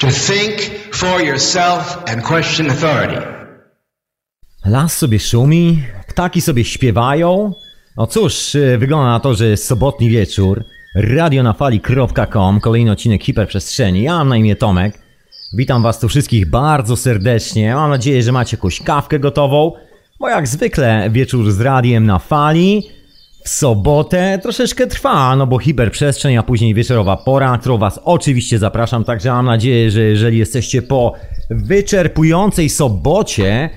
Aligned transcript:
To 0.00 0.06
think 0.06 0.60
for 0.92 1.20
yourself 1.20 1.98
and 2.06 2.22
question 2.22 2.70
authority. 2.70 3.26
Las 4.64 4.98
sobie 4.98 5.18
szumi, 5.18 5.82
ptaki 6.08 6.40
sobie 6.40 6.64
śpiewają. 6.64 7.52
No 7.96 8.06
cóż, 8.06 8.54
y, 8.54 8.78
wygląda 8.78 9.10
na 9.10 9.20
to, 9.20 9.34
że 9.34 9.46
jest 9.46 9.66
sobotni 9.66 10.10
wieczór. 10.10 10.64
Radionafali.com, 10.96 12.60
kolejny 12.60 12.90
odcinek 12.90 13.24
hiperprzestrzeni. 13.24 14.02
Ja 14.02 14.12
mam 14.12 14.28
na 14.28 14.36
imię 14.36 14.56
Tomek. 14.56 14.98
Witam 15.56 15.82
was 15.82 16.00
tu 16.00 16.08
wszystkich 16.08 16.50
bardzo 16.50 16.96
serdecznie. 16.96 17.74
Mam 17.74 17.90
nadzieję, 17.90 18.22
że 18.22 18.32
macie 18.32 18.56
jakąś 18.56 18.82
kawkę 18.82 19.18
gotową. 19.18 19.72
Bo 20.20 20.28
jak 20.28 20.48
zwykle 20.48 21.10
wieczór 21.10 21.52
z 21.52 21.60
radiem 21.60 22.06
na 22.06 22.18
fali. 22.18 22.82
W 23.44 23.48
sobotę 23.48 24.38
troszeczkę 24.42 24.86
trwa, 24.86 25.36
no 25.36 25.46
bo 25.46 25.58
hiperprzestrzeń, 25.58 26.36
a 26.36 26.42
później 26.42 26.74
wieczorowa 26.74 27.16
pora, 27.16 27.58
którą 27.58 27.78
was 27.78 28.00
oczywiście 28.04 28.58
zapraszam. 28.58 29.04
Także 29.04 29.32
mam 29.32 29.46
nadzieję, 29.46 29.90
że 29.90 30.00
jeżeli 30.00 30.38
jesteście 30.38 30.82
po 30.82 31.14
wyczerpującej 31.50 32.68
sobocie, 32.68 33.70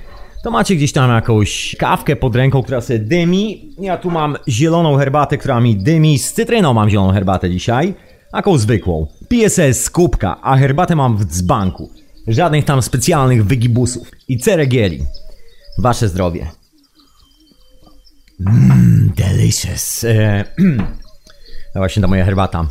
to 0.44 0.52
macie 0.52 0.76
gdzieś 0.76 0.92
tam 0.92 1.12
jakąś 1.12 1.76
kawkę 1.80 2.16
pod 2.16 2.36
ręką, 2.36 2.64
która 2.64 2.82
sobie 2.82 3.00
dymi. 3.00 3.74
Ja 3.80 3.98
tu 3.98 4.12
mam 4.12 4.38
zieloną 4.48 4.98
herbatę, 4.98 5.38
która 5.38 5.60
mi 5.60 5.76
dymi. 5.76 6.20
Z 6.20 6.34
cytryną 6.34 6.74
mam 6.74 6.90
zieloną 6.90 7.14
herbatę 7.14 7.50
dzisiaj. 7.50 7.94
Taką 8.32 8.58
zwykłą. 8.58 9.08
Piję 9.28 9.50
sobie 9.50 9.74
z 9.74 9.90
kubka, 9.90 10.42
a 10.42 10.58
herbatę 10.58 10.96
mam 10.96 11.18
w 11.18 11.26
dzbanku. 11.26 11.90
Żadnych 12.28 12.66
tam 12.66 12.82
specjalnych 12.82 13.46
wygibusów. 13.46 14.12
I 14.28 14.38
ceregieli. 14.38 15.06
Wasze 15.78 16.08
zdrowie. 16.08 16.63
Mmm, 18.40 19.12
delicious. 19.16 20.04
E, 20.04 20.44
właśnie 21.76 22.02
ta 22.02 22.08
moja 22.08 22.26
herbata. 22.26 22.66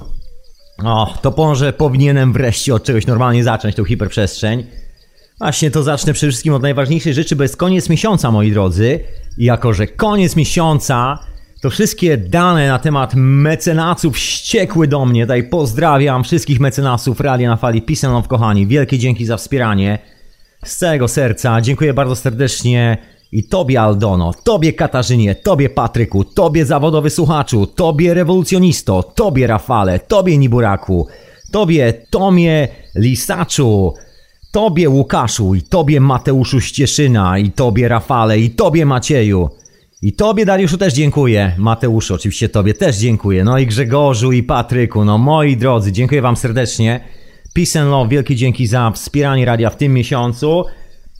O, 0.84 1.14
to 1.22 1.34
może 1.36 1.72
powinienem 1.72 2.32
wreszcie 2.32 2.74
od 2.74 2.84
czegoś 2.84 3.06
normalnie 3.06 3.44
zacząć 3.44 3.76
tą 3.76 3.84
hiperprzestrzeń. 3.84 4.66
Właśnie 5.38 5.70
to 5.70 5.82
zacznę 5.82 6.12
przede 6.12 6.30
wszystkim 6.30 6.54
od 6.54 6.62
najważniejszej 6.62 7.14
rzeczy, 7.14 7.36
bo 7.36 7.42
jest 7.42 7.56
koniec 7.56 7.88
miesiąca, 7.88 8.30
moi 8.30 8.52
drodzy. 8.52 9.00
I 9.38 9.44
jako, 9.44 9.72
że 9.72 9.86
koniec 9.86 10.36
miesiąca, 10.36 11.18
to 11.62 11.70
wszystkie 11.70 12.16
dane 12.16 12.68
na 12.68 12.78
temat 12.78 13.12
mecenasów 13.14 14.18
ściekły 14.18 14.88
do 14.88 15.04
mnie. 15.04 15.24
Tutaj 15.24 15.48
pozdrawiam 15.48 16.24
wszystkich 16.24 16.60
mecenasów 16.60 17.20
Radia 17.20 17.50
na 17.50 17.56
Fali. 17.56 17.82
Peace 17.82 18.06
and 18.06 18.14
love, 18.14 18.28
kochani. 18.28 18.66
Wielkie 18.66 18.98
dzięki 18.98 19.26
za 19.26 19.36
wspieranie. 19.36 19.98
Z 20.64 20.76
całego 20.76 21.08
serca. 21.08 21.60
Dziękuję 21.60 21.94
bardzo 21.94 22.16
serdecznie 22.16 22.98
i 23.32 23.44
tobie 23.44 23.80
Aldono, 23.80 24.32
tobie 24.44 24.72
Katarzynie, 24.72 25.34
tobie 25.34 25.68
Patryku, 25.68 26.24
tobie 26.24 26.64
zawodowy 26.66 27.10
słuchaczu, 27.10 27.66
tobie 27.66 28.14
rewolucjonisto, 28.14 29.02
tobie 29.02 29.46
Rafale, 29.46 29.98
tobie 29.98 30.38
Niburaku, 30.38 31.08
tobie 31.52 31.92
Tomie 32.10 32.68
Lisaczu, 32.94 33.94
tobie 34.52 34.88
Łukaszu 34.88 35.54
i 35.54 35.62
tobie 35.62 36.00
Mateuszu 36.00 36.60
Ścieszyna 36.60 37.38
i 37.38 37.50
tobie 37.50 37.88
Rafale 37.88 38.38
i 38.38 38.50
tobie 38.50 38.86
Macieju. 38.86 39.48
I 40.02 40.12
tobie 40.12 40.44
Dariuszu 40.44 40.78
też 40.78 40.94
dziękuję. 40.94 41.52
Mateuszu 41.58 42.14
oczywiście 42.14 42.48
tobie 42.48 42.74
też 42.74 42.96
dziękuję. 42.96 43.44
No 43.44 43.58
i 43.58 43.66
Grzegorzu 43.66 44.32
i 44.32 44.42
Patryku, 44.42 45.04
no 45.04 45.18
moi 45.18 45.56
drodzy, 45.56 45.92
dziękuję 45.92 46.22
wam 46.22 46.36
serdecznie. 46.36 47.00
Peace 47.54 47.80
and 47.80 47.90
love, 47.90 48.08
wielkie 48.08 48.36
dzięki 48.36 48.66
za 48.66 48.90
wspieranie 48.90 49.44
radia 49.44 49.70
w 49.70 49.76
tym 49.76 49.94
miesiącu. 49.94 50.64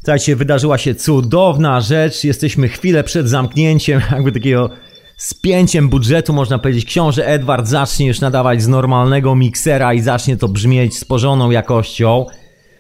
Słuchajcie, 0.05 0.37
wydarzyła 0.37 0.79
się 0.79 0.95
cudowna 0.95 1.81
rzecz. 1.81 2.25
Jesteśmy 2.25 2.69
chwilę 2.69 3.05
przed 3.05 3.29
zamknięciem, 3.29 4.01
jakby 4.13 4.33
takiego 4.33 4.71
spięciem 5.17 5.89
budżetu, 5.89 6.33
można 6.33 6.59
powiedzieć. 6.59 6.85
Książę 6.85 7.27
Edward 7.27 7.67
zacznie 7.67 8.07
już 8.07 8.21
nadawać 8.21 8.63
z 8.63 8.69
normalnego 8.69 9.35
miksera 9.35 9.95
i 9.95 10.01
zacznie 10.01 10.37
to 10.37 10.49
brzmieć 10.49 10.99
z 10.99 11.05
porządną 11.05 11.51
jakością. 11.51 12.27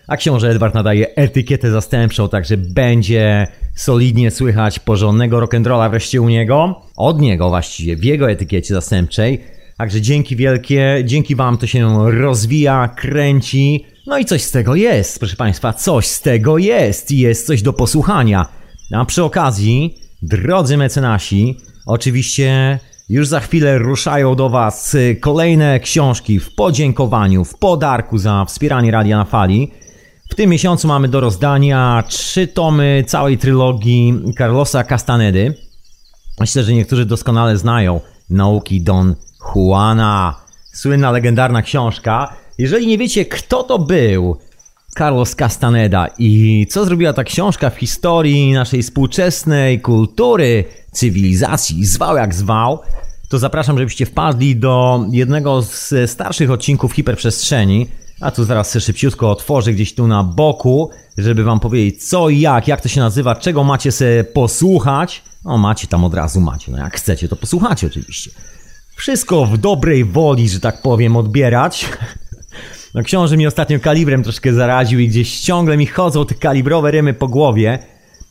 A 0.06 0.16
książę 0.16 0.50
Edward 0.50 0.74
nadaje 0.74 1.14
etykietę 1.14 1.70
zastępczą, 1.70 2.28
także 2.28 2.56
będzie 2.56 3.46
solidnie 3.74 4.30
słychać 4.30 4.78
porządnego 4.78 5.40
rock'n'rolla 5.40 5.90
wreszcie 5.90 6.20
u 6.20 6.28
niego. 6.28 6.82
Od 6.96 7.20
niego 7.20 7.48
właściwie, 7.48 7.96
w 7.96 8.04
jego 8.04 8.30
etykiecie 8.30 8.74
zastępczej. 8.74 9.40
Także 9.76 10.00
dzięki 10.00 10.36
wielkie, 10.36 11.02
dzięki 11.04 11.36
wam 11.36 11.58
to 11.58 11.66
się 11.66 12.10
rozwija, 12.20 12.88
kręci. 12.96 13.91
No 14.06 14.18
i 14.18 14.24
coś 14.24 14.42
z 14.42 14.50
tego 14.50 14.74
jest, 14.74 15.18
proszę 15.18 15.36
Państwa, 15.36 15.72
coś 15.72 16.06
z 16.06 16.20
tego 16.20 16.58
jest 16.58 17.10
i 17.10 17.18
jest 17.18 17.46
coś 17.46 17.62
do 17.62 17.72
posłuchania. 17.72 18.46
A 18.94 19.04
przy 19.04 19.24
okazji, 19.24 19.98
drodzy 20.22 20.76
mecenasi, 20.76 21.56
oczywiście 21.86 22.78
już 23.08 23.28
za 23.28 23.40
chwilę 23.40 23.78
ruszają 23.78 24.34
do 24.34 24.48
Was 24.48 24.96
kolejne 25.20 25.80
książki 25.80 26.40
w 26.40 26.54
podziękowaniu, 26.54 27.44
w 27.44 27.58
podarku 27.58 28.18
za 28.18 28.44
wspieranie 28.44 28.90
Radia 28.90 29.16
na 29.16 29.24
Fali. 29.24 29.72
W 30.30 30.34
tym 30.34 30.50
miesiącu 30.50 30.88
mamy 30.88 31.08
do 31.08 31.20
rozdania 31.20 32.04
trzy 32.08 32.46
tomy 32.46 33.04
całej 33.06 33.38
trylogii 33.38 34.22
Carlosa 34.38 34.84
Castanedy. 34.84 35.54
Myślę, 36.40 36.62
że 36.64 36.72
niektórzy 36.72 37.06
doskonale 37.06 37.56
znają 37.56 38.00
nauki 38.30 38.80
Don 38.80 39.14
Juana. 39.54 40.36
Słynna, 40.72 41.10
legendarna 41.10 41.62
książka. 41.62 42.41
Jeżeli 42.62 42.86
nie 42.86 42.98
wiecie, 42.98 43.24
kto 43.24 43.62
to 43.62 43.78
był 43.78 44.36
Carlos 44.98 45.34
Castaneda 45.34 46.06
i 46.18 46.66
co 46.70 46.84
zrobiła 46.84 47.12
ta 47.12 47.24
książka 47.24 47.70
w 47.70 47.76
historii 47.76 48.52
naszej 48.52 48.82
współczesnej 48.82 49.80
kultury, 49.80 50.64
cywilizacji, 50.92 51.84
zwał 51.84 52.16
jak 52.16 52.34
zwał, 52.34 52.78
to 53.28 53.38
zapraszam, 53.38 53.78
żebyście 53.78 54.06
wpadli 54.06 54.56
do 54.56 55.04
jednego 55.10 55.62
z 55.62 56.10
starszych 56.10 56.50
odcinków 56.50 56.92
hiperprzestrzeni. 56.92 57.88
A 58.20 58.30
tu 58.30 58.44
zaraz 58.44 58.76
szybciutko 58.80 59.30
otworzę 59.30 59.72
gdzieś 59.72 59.94
tu 59.94 60.06
na 60.06 60.24
boku, 60.24 60.90
żeby 61.18 61.44
wam 61.44 61.60
powiedzieć 61.60 62.08
co 62.08 62.28
i 62.28 62.40
jak, 62.40 62.68
jak 62.68 62.80
to 62.80 62.88
się 62.88 63.00
nazywa, 63.00 63.36
czego 63.36 63.64
macie 63.64 63.92
sobie 63.92 64.24
posłuchać. 64.24 65.22
No 65.44 65.58
macie 65.58 65.86
tam 65.86 66.04
od 66.04 66.14
razu, 66.14 66.40
macie. 66.40 66.72
No 66.72 66.78
jak 66.78 66.96
chcecie, 66.96 67.28
to 67.28 67.36
posłuchacie 67.36 67.86
oczywiście. 67.86 68.30
Wszystko 68.96 69.46
w 69.46 69.58
dobrej 69.58 70.04
woli, 70.04 70.48
że 70.48 70.60
tak 70.60 70.82
powiem, 70.82 71.16
odbierać. 71.16 71.86
No 72.94 73.02
książę 73.02 73.36
mi 73.36 73.46
ostatnio 73.46 73.80
kalibrem 73.80 74.22
troszkę 74.22 74.52
zaraził 74.52 75.00
i 75.00 75.08
gdzieś 75.08 75.40
ciągle 75.40 75.76
mi 75.76 75.86
chodzą 75.86 76.26
te 76.26 76.34
kalibrowe 76.34 76.90
rymy 76.90 77.14
po 77.14 77.28
głowie. 77.28 77.78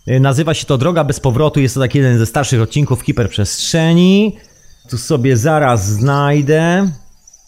Nazywa 0.08 0.54
się 0.54 0.66
to 0.66 0.78
Droga 0.78 1.04
bez 1.04 1.20
powrotu, 1.20 1.60
jest 1.60 1.76
to 1.76 1.82
taki 1.82 1.98
jeden 1.98 2.18
ze 2.18 2.26
starszych 2.26 2.62
odcinków 2.62 3.02
hiperprzestrzeni. 3.02 4.36
Tu 4.90 4.98
sobie 4.98 5.38
zaraz 5.38 5.90
znajdę. 5.90 6.92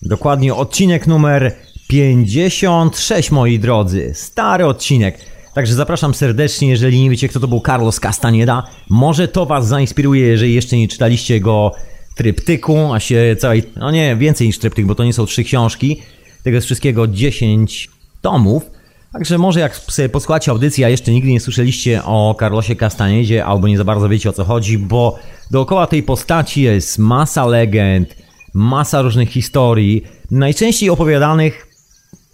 Dokładnie 0.02 0.56
odcinek 0.56 1.08
numer 1.08 1.56
56, 1.88 3.32
moi 3.32 3.60
drodzy. 3.60 4.12
Stary 4.16 4.66
odcinek. 4.66 5.18
Także 5.54 5.74
zapraszam 5.74 6.14
serdecznie, 6.14 6.70
jeżeli 6.70 7.02
nie 7.02 7.10
wiecie 7.10 7.30
kto 7.30 7.40
to 7.40 7.48
był 7.48 7.62
Carlos 7.66 8.00
Castaneda. 8.00 8.64
Może 8.90 9.28
to 9.28 9.46
was 9.46 9.68
zainspiruje, 9.68 10.28
jeżeli 10.28 10.54
jeszcze 10.54 10.78
nie 10.78 10.88
czytaliście 10.88 11.40
go 11.40 11.72
tryptyku, 12.16 12.94
a 12.94 13.00
się 13.00 13.36
całej, 13.40 13.64
no 13.76 13.92
nie, 13.92 14.16
więcej 14.16 14.48
niż 14.48 14.60
tryptyk, 14.60 14.86
bo 14.86 14.96
to 14.96 15.04
nie 15.04 15.14
są 15.14 15.26
trzy 15.26 15.44
książki. 15.44 16.02
Tego 16.44 16.56
jest 16.56 16.66
wszystkiego 16.66 17.08
10 17.08 17.90
tomów. 18.22 18.70
Także 19.14 19.38
może 19.38 19.60
jak 19.60 19.76
sobie 19.76 20.10
posłuchacie 20.10 20.52
audycji, 20.52 20.84
a 20.84 20.90
jeszcze 20.90 21.12
nigdy 21.12 21.30
nie 21.30 21.40
słyszeliście 21.40 22.04
o 22.04 22.36
Carlosie 22.40 22.76
Castaniedzie, 22.76 23.46
albo 23.46 23.68
nie 23.68 23.78
za 23.78 23.84
bardzo 23.84 24.10
wiecie 24.10 24.30
o 24.30 24.34
co 24.34 24.44
chodzi, 24.44 24.78
bo 24.78 25.20
dookoła 25.52 25.88
tej 25.88 26.04
postaci 26.04 26.62
jest 26.62 27.00
masa 27.00 27.46
legend, 27.46 28.16
masa 28.54 29.02
różnych 29.02 29.30
historii, 29.30 30.04
najczęściej 30.32 30.90
opowiadanych 30.90 31.68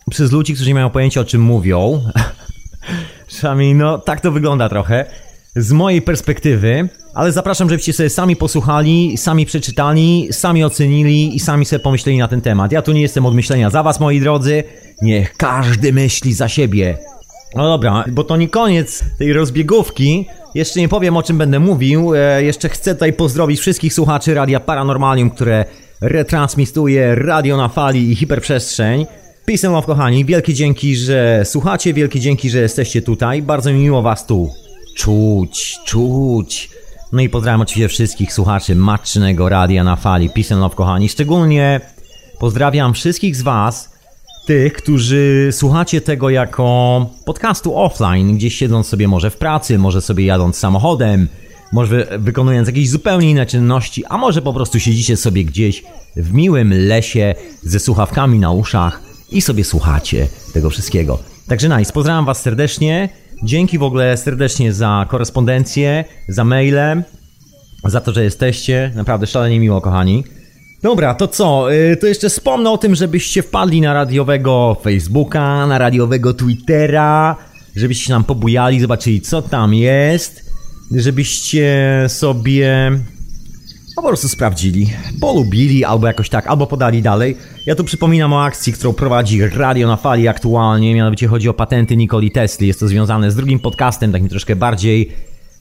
przez 0.09 0.31
ludzi, 0.31 0.53
którzy 0.53 0.69
nie 0.69 0.73
mają 0.73 0.89
pojęcia 0.89 1.21
o 1.21 1.25
czym 1.25 1.41
mówią. 1.41 2.03
Przynajmniej 3.27 3.75
no 3.75 3.97
tak 3.97 4.21
to 4.21 4.31
wygląda 4.31 4.69
trochę 4.69 5.05
z 5.55 5.71
mojej 5.71 6.01
perspektywy, 6.01 6.89
ale 7.13 7.31
zapraszam, 7.31 7.69
żebyście 7.69 7.93
sobie 7.93 8.09
sami 8.09 8.35
posłuchali, 8.35 9.17
sami 9.17 9.45
przeczytali, 9.45 10.27
sami 10.31 10.63
ocenili 10.63 11.35
i 11.35 11.39
sami 11.39 11.65
sobie 11.65 11.79
pomyśleli 11.79 12.17
na 12.17 12.27
ten 12.27 12.41
temat. 12.41 12.71
Ja 12.71 12.81
tu 12.81 12.91
nie 12.91 13.01
jestem 13.01 13.25
od 13.25 13.35
myślenia 13.35 13.69
za 13.69 13.83
was, 13.83 13.99
moi 13.99 14.19
drodzy. 14.19 14.63
Niech 15.01 15.37
każdy 15.37 15.93
myśli 15.93 16.33
za 16.33 16.47
siebie. 16.47 16.97
No 17.55 17.63
dobra, 17.63 18.03
bo 18.11 18.23
to 18.23 18.37
nie 18.37 18.49
koniec 18.49 19.03
tej 19.17 19.33
rozbiegówki. 19.33 20.27
Jeszcze 20.55 20.79
nie 20.79 20.89
powiem 20.89 21.17
o 21.17 21.23
czym 21.23 21.37
będę 21.37 21.59
mówił. 21.59 22.15
E, 22.15 22.43
jeszcze 22.43 22.69
chcę 22.69 22.93
tutaj 22.93 23.13
pozdrowić 23.13 23.59
wszystkich 23.59 23.93
słuchaczy 23.93 24.33
Radia 24.33 24.59
Paranormalium, 24.59 25.29
które 25.29 25.65
retransmituje 26.01 27.15
radio 27.15 27.57
na 27.57 27.69
fali 27.69 28.11
i 28.11 28.15
hiperprzestrzeń. 28.15 29.05
Peace 29.45 29.67
and 29.67 29.85
kochani. 29.85 30.25
Wielkie 30.25 30.53
dzięki, 30.53 30.95
że 30.95 31.41
słuchacie, 31.45 31.93
wielkie 31.93 32.19
dzięki, 32.19 32.49
że 32.49 32.59
jesteście 32.59 33.01
tutaj. 33.01 33.41
Bardzo 33.41 33.73
mi 33.73 33.79
miło 33.79 34.01
was 34.01 34.25
tu 34.25 34.68
czuć, 34.99 35.79
czuć. 35.85 36.69
No 37.11 37.21
i 37.21 37.29
pozdrawiam 37.29 37.61
oczywiście 37.61 37.87
wszystkich 37.87 38.33
słuchaczy 38.33 38.75
matcznego 38.75 39.49
radia 39.49 39.83
na 39.83 39.95
fali. 39.95 40.29
Peace 40.29 40.55
and 40.55 40.61
love, 40.61 40.75
kochani. 40.75 41.09
Szczególnie 41.09 41.81
pozdrawiam 42.39 42.93
wszystkich 42.93 43.35
z 43.35 43.41
was, 43.41 43.89
tych, 44.45 44.73
którzy 44.73 45.49
słuchacie 45.51 46.01
tego 46.01 46.29
jako 46.29 47.05
podcastu 47.25 47.77
offline, 47.77 48.37
gdzieś 48.37 48.55
siedząc 48.55 48.87
sobie 48.87 49.07
może 49.07 49.29
w 49.29 49.37
pracy, 49.37 49.77
może 49.77 50.01
sobie 50.01 50.25
jadąc 50.25 50.57
samochodem, 50.57 51.27
może 51.71 52.07
wykonując 52.19 52.67
jakieś 52.67 52.89
zupełnie 52.89 53.31
inne 53.31 53.45
czynności, 53.45 54.05
a 54.05 54.17
może 54.17 54.41
po 54.41 54.53
prostu 54.53 54.79
siedzicie 54.79 55.17
sobie 55.17 55.45
gdzieś 55.45 55.83
w 56.15 56.33
miłym 56.33 56.73
lesie 56.87 57.35
ze 57.63 57.79
słuchawkami 57.79 58.39
na 58.39 58.51
uszach 58.51 59.01
i 59.31 59.41
sobie 59.41 59.63
słuchacie 59.63 60.27
tego 60.53 60.69
wszystkiego. 60.69 61.19
Także 61.47 61.69
nice, 61.77 61.93
pozdrawiam 61.93 62.25
Was 62.25 62.41
serdecznie. 62.41 63.09
Dzięki 63.43 63.77
w 63.77 63.83
ogóle 63.83 64.17
serdecznie 64.17 64.73
za 64.73 65.05
korespondencję, 65.09 66.05
za 66.27 66.43
maile, 66.43 67.03
za 67.85 68.01
to, 68.01 68.13
że 68.13 68.23
jesteście. 68.23 68.91
Naprawdę 68.95 69.27
szalenie 69.27 69.59
miło, 69.59 69.81
kochani. 69.81 70.23
Dobra, 70.83 71.13
to 71.13 71.27
co? 71.27 71.73
Y, 71.73 71.97
to 71.97 72.07
jeszcze 72.07 72.29
wspomnę 72.29 72.69
o 72.69 72.77
tym, 72.77 72.95
żebyście 72.95 73.43
wpadli 73.43 73.81
na 73.81 73.93
radiowego 73.93 74.77
Facebooka, 74.83 75.67
na 75.67 75.77
radiowego 75.77 76.33
Twittera, 76.33 77.35
żebyście 77.75 78.13
nam 78.13 78.23
pobujali, 78.23 78.79
zobaczyli 78.79 79.21
co 79.21 79.41
tam 79.41 79.73
jest, 79.73 80.51
żebyście 80.95 82.05
sobie 82.07 82.91
po 84.01 84.07
prostu 84.07 84.29
sprawdzili, 84.29 84.89
polubili 85.21 85.85
albo 85.85 86.07
jakoś 86.07 86.29
tak, 86.29 86.47
albo 86.47 86.67
podali 86.67 87.01
dalej. 87.01 87.37
Ja 87.65 87.75
tu 87.75 87.83
przypominam 87.83 88.33
o 88.33 88.43
akcji, 88.43 88.73
którą 88.73 88.93
prowadzi 88.93 89.41
Radio 89.41 89.87
na 89.87 89.95
Fali 89.95 90.27
aktualnie, 90.27 90.95
mianowicie 90.95 91.27
chodzi 91.27 91.49
o 91.49 91.53
patenty 91.53 91.97
Nikoli 91.97 92.31
Tesli. 92.31 92.67
Jest 92.67 92.79
to 92.79 92.87
związane 92.87 93.31
z 93.31 93.35
drugim 93.35 93.59
podcastem, 93.59 94.11
takim 94.11 94.29
troszkę 94.29 94.55
bardziej 94.55 95.11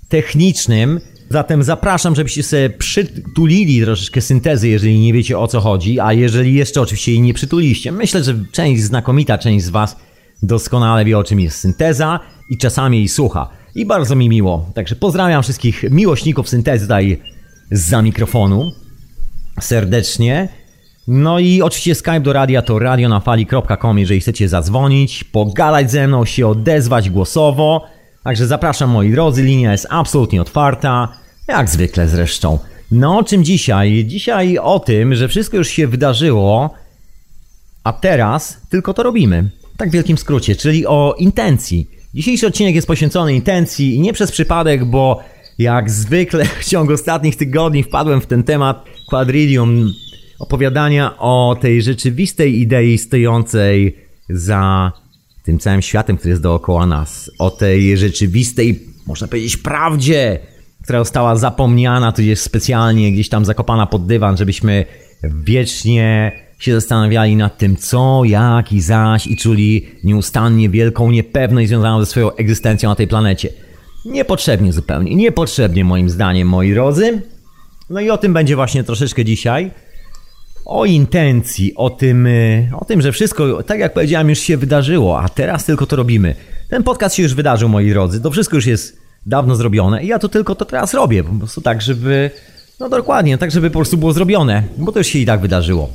technicznym. 0.08 1.00
Zatem 1.30 1.62
zapraszam, 1.62 2.14
żebyście 2.14 2.42
sobie 2.42 2.70
przytulili 2.70 3.82
troszeczkę 3.82 4.20
syntezy, 4.20 4.68
jeżeli 4.68 5.00
nie 5.00 5.12
wiecie 5.12 5.38
o 5.38 5.48
co 5.48 5.60
chodzi, 5.60 6.00
a 6.00 6.12
jeżeli 6.12 6.54
jeszcze 6.54 6.80
oczywiście 6.80 7.12
jej 7.12 7.20
nie 7.20 7.34
przytuliście. 7.34 7.92
Myślę, 7.92 8.24
że 8.24 8.34
część, 8.52 8.82
znakomita 8.82 9.38
część 9.38 9.64
z 9.64 9.68
Was 9.68 9.96
doskonale 10.42 11.04
wie 11.04 11.18
o 11.18 11.24
czym 11.24 11.40
jest 11.40 11.58
synteza 11.58 12.20
i 12.50 12.58
czasami 12.58 12.98
jej 12.98 13.08
słucha. 13.08 13.48
I 13.74 13.86
bardzo 13.86 14.16
mi 14.16 14.28
miło. 14.28 14.70
Także 14.74 14.96
pozdrawiam 14.96 15.42
wszystkich 15.42 15.84
miłośników 15.90 16.48
syntezy 16.48 16.84
tutaj 16.84 17.20
za 17.70 18.02
mikrofonu 18.02 18.72
serdecznie. 19.60 20.48
No 21.08 21.38
i 21.38 21.62
oczywiście 21.62 21.94
Skype 21.94 22.20
do 22.20 22.32
radia 22.32 22.62
to 22.62 22.78
radionafali.com, 22.78 23.98
jeżeli 23.98 24.20
chcecie 24.20 24.48
zadzwonić, 24.48 25.24
pogadać 25.24 25.90
ze 25.90 26.08
mną, 26.08 26.24
się 26.24 26.46
odezwać 26.46 27.10
głosowo. 27.10 27.86
Także 28.24 28.46
zapraszam 28.46 28.90
moi 28.90 29.10
drodzy, 29.10 29.42
linia 29.42 29.72
jest 29.72 29.86
absolutnie 29.90 30.42
otwarta, 30.42 31.08
jak 31.48 31.68
zwykle 31.68 32.08
zresztą. 32.08 32.58
No 32.90 33.18
o 33.18 33.24
czym 33.24 33.44
dzisiaj? 33.44 34.04
Dzisiaj 34.06 34.58
o 34.58 34.80
tym, 34.80 35.14
że 35.14 35.28
wszystko 35.28 35.56
już 35.56 35.68
się 35.68 35.86
wydarzyło, 35.86 36.74
a 37.84 37.92
teraz 37.92 38.60
tylko 38.68 38.94
to 38.94 39.02
robimy. 39.02 39.50
Tak 39.76 39.88
w 39.88 39.92
wielkim 39.92 40.18
skrócie, 40.18 40.56
czyli 40.56 40.86
o 40.86 41.14
intencji. 41.18 41.90
Dzisiejszy 42.14 42.46
odcinek 42.46 42.74
jest 42.74 42.86
poświęcony 42.86 43.34
intencji 43.34 43.94
i 43.94 44.00
nie 44.00 44.12
przez 44.12 44.32
przypadek, 44.32 44.84
bo 44.84 45.20
jak 45.58 45.90
zwykle 45.90 46.44
w 46.44 46.64
ciągu 46.64 46.92
ostatnich 46.92 47.36
tygodni 47.36 47.82
wpadłem 47.82 48.20
w 48.20 48.26
ten 48.26 48.42
temat 48.42 48.84
quadrillium 49.08 49.92
opowiadania 50.38 51.18
o 51.18 51.56
tej 51.60 51.82
rzeczywistej 51.82 52.60
idei 52.60 52.98
stojącej 52.98 53.96
za 54.30 54.92
tym 55.44 55.58
całym 55.58 55.82
światem, 55.82 56.16
który 56.16 56.30
jest 56.30 56.42
dookoła 56.42 56.86
nas. 56.86 57.30
O 57.38 57.50
tej 57.50 57.96
rzeczywistej, 57.96 58.80
można 59.06 59.28
powiedzieć, 59.28 59.56
prawdzie, 59.56 60.38
która 60.84 60.98
została 60.98 61.36
zapomniana, 61.36 62.12
tudzież 62.12 62.38
specjalnie 62.38 63.12
gdzieś 63.12 63.28
tam 63.28 63.44
zakopana 63.44 63.86
pod 63.86 64.06
dywan, 64.06 64.36
żebyśmy 64.36 64.84
wiecznie 65.22 66.32
się 66.58 66.74
zastanawiali 66.74 67.36
nad 67.36 67.58
tym, 67.58 67.76
co, 67.76 68.22
jak 68.24 68.72
i 68.72 68.80
zaś 68.80 69.26
i 69.26 69.36
czuli 69.36 69.88
nieustannie 70.04 70.70
wielką 70.70 71.10
niepewność 71.10 71.68
związaną 71.68 72.00
ze 72.00 72.06
swoją 72.06 72.34
egzystencją 72.34 72.88
na 72.88 72.94
tej 72.94 73.08
planecie. 73.08 73.48
Niepotrzebnie 74.04 74.72
zupełnie, 74.72 75.14
niepotrzebnie 75.14 75.84
moim 75.84 76.10
zdaniem, 76.10 76.48
moi 76.48 76.72
drodzy. 76.72 77.22
No 77.90 78.00
i 78.00 78.10
o 78.10 78.18
tym 78.18 78.32
będzie 78.32 78.56
właśnie 78.56 78.84
troszeczkę 78.84 79.24
dzisiaj. 79.24 79.70
O 80.64 80.84
intencji, 80.84 81.74
o 81.74 81.90
tym, 81.90 82.26
y, 82.26 82.70
o 82.80 82.84
tym, 82.84 83.02
że 83.02 83.12
wszystko, 83.12 83.62
tak 83.62 83.78
jak 83.78 83.94
powiedziałem, 83.94 84.28
już 84.28 84.38
się 84.38 84.56
wydarzyło, 84.56 85.20
a 85.20 85.28
teraz 85.28 85.64
tylko 85.64 85.86
to 85.86 85.96
robimy. 85.96 86.34
Ten 86.68 86.82
podcast 86.82 87.14
się 87.14 87.22
już 87.22 87.34
wydarzył, 87.34 87.68
moi 87.68 87.90
drodzy. 87.90 88.20
To 88.20 88.30
wszystko 88.30 88.56
już 88.56 88.66
jest 88.66 89.00
dawno 89.26 89.56
zrobione 89.56 90.04
i 90.04 90.06
ja 90.06 90.18
to 90.18 90.28
tylko 90.28 90.54
to 90.54 90.64
teraz 90.64 90.94
robię. 90.94 91.24
Po 91.24 91.32
prostu 91.32 91.60
tak, 91.60 91.82
żeby, 91.82 92.30
no 92.80 92.88
dokładnie, 92.88 93.38
tak, 93.38 93.50
żeby 93.50 93.70
po 93.70 93.78
prostu 93.78 93.96
było 93.96 94.12
zrobione, 94.12 94.62
bo 94.78 94.92
to 94.92 94.98
już 94.98 95.06
się 95.06 95.18
i 95.18 95.26
tak 95.26 95.40
wydarzyło. 95.40 95.90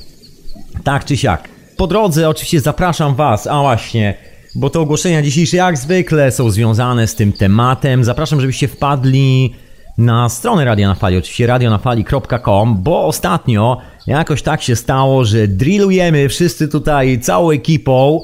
Tak 0.83 1.06
czy 1.06 1.17
siak. 1.17 1.49
Po 1.77 1.88
drodze 1.88 2.29
oczywiście 2.29 2.61
zapraszam 2.61 3.15
Was, 3.15 3.47
a 3.47 3.61
właśnie, 3.61 4.17
bo 4.55 4.69
te 4.69 4.79
ogłoszenia 4.79 5.21
dzisiejsze 5.21 5.57
jak 5.57 5.77
zwykle 5.77 6.31
są 6.31 6.50
związane 6.50 7.07
z 7.07 7.15
tym 7.15 7.33
tematem. 7.33 8.03
Zapraszam, 8.03 8.41
żebyście 8.41 8.67
wpadli 8.67 9.53
na 9.97 10.29
stronę 10.29 10.65
Radia 10.65 10.88
na 10.88 10.95
Fali, 10.95 11.17
oczywiście 11.17 11.47
radionafali.com, 11.47 12.83
bo 12.83 13.05
ostatnio 13.05 13.77
jakoś 14.07 14.41
tak 14.41 14.61
się 14.61 14.75
stało, 14.75 15.25
że 15.25 15.47
drillujemy 15.47 16.29
wszyscy 16.29 16.67
tutaj 16.67 17.19
całą 17.19 17.51
ekipą 17.51 18.21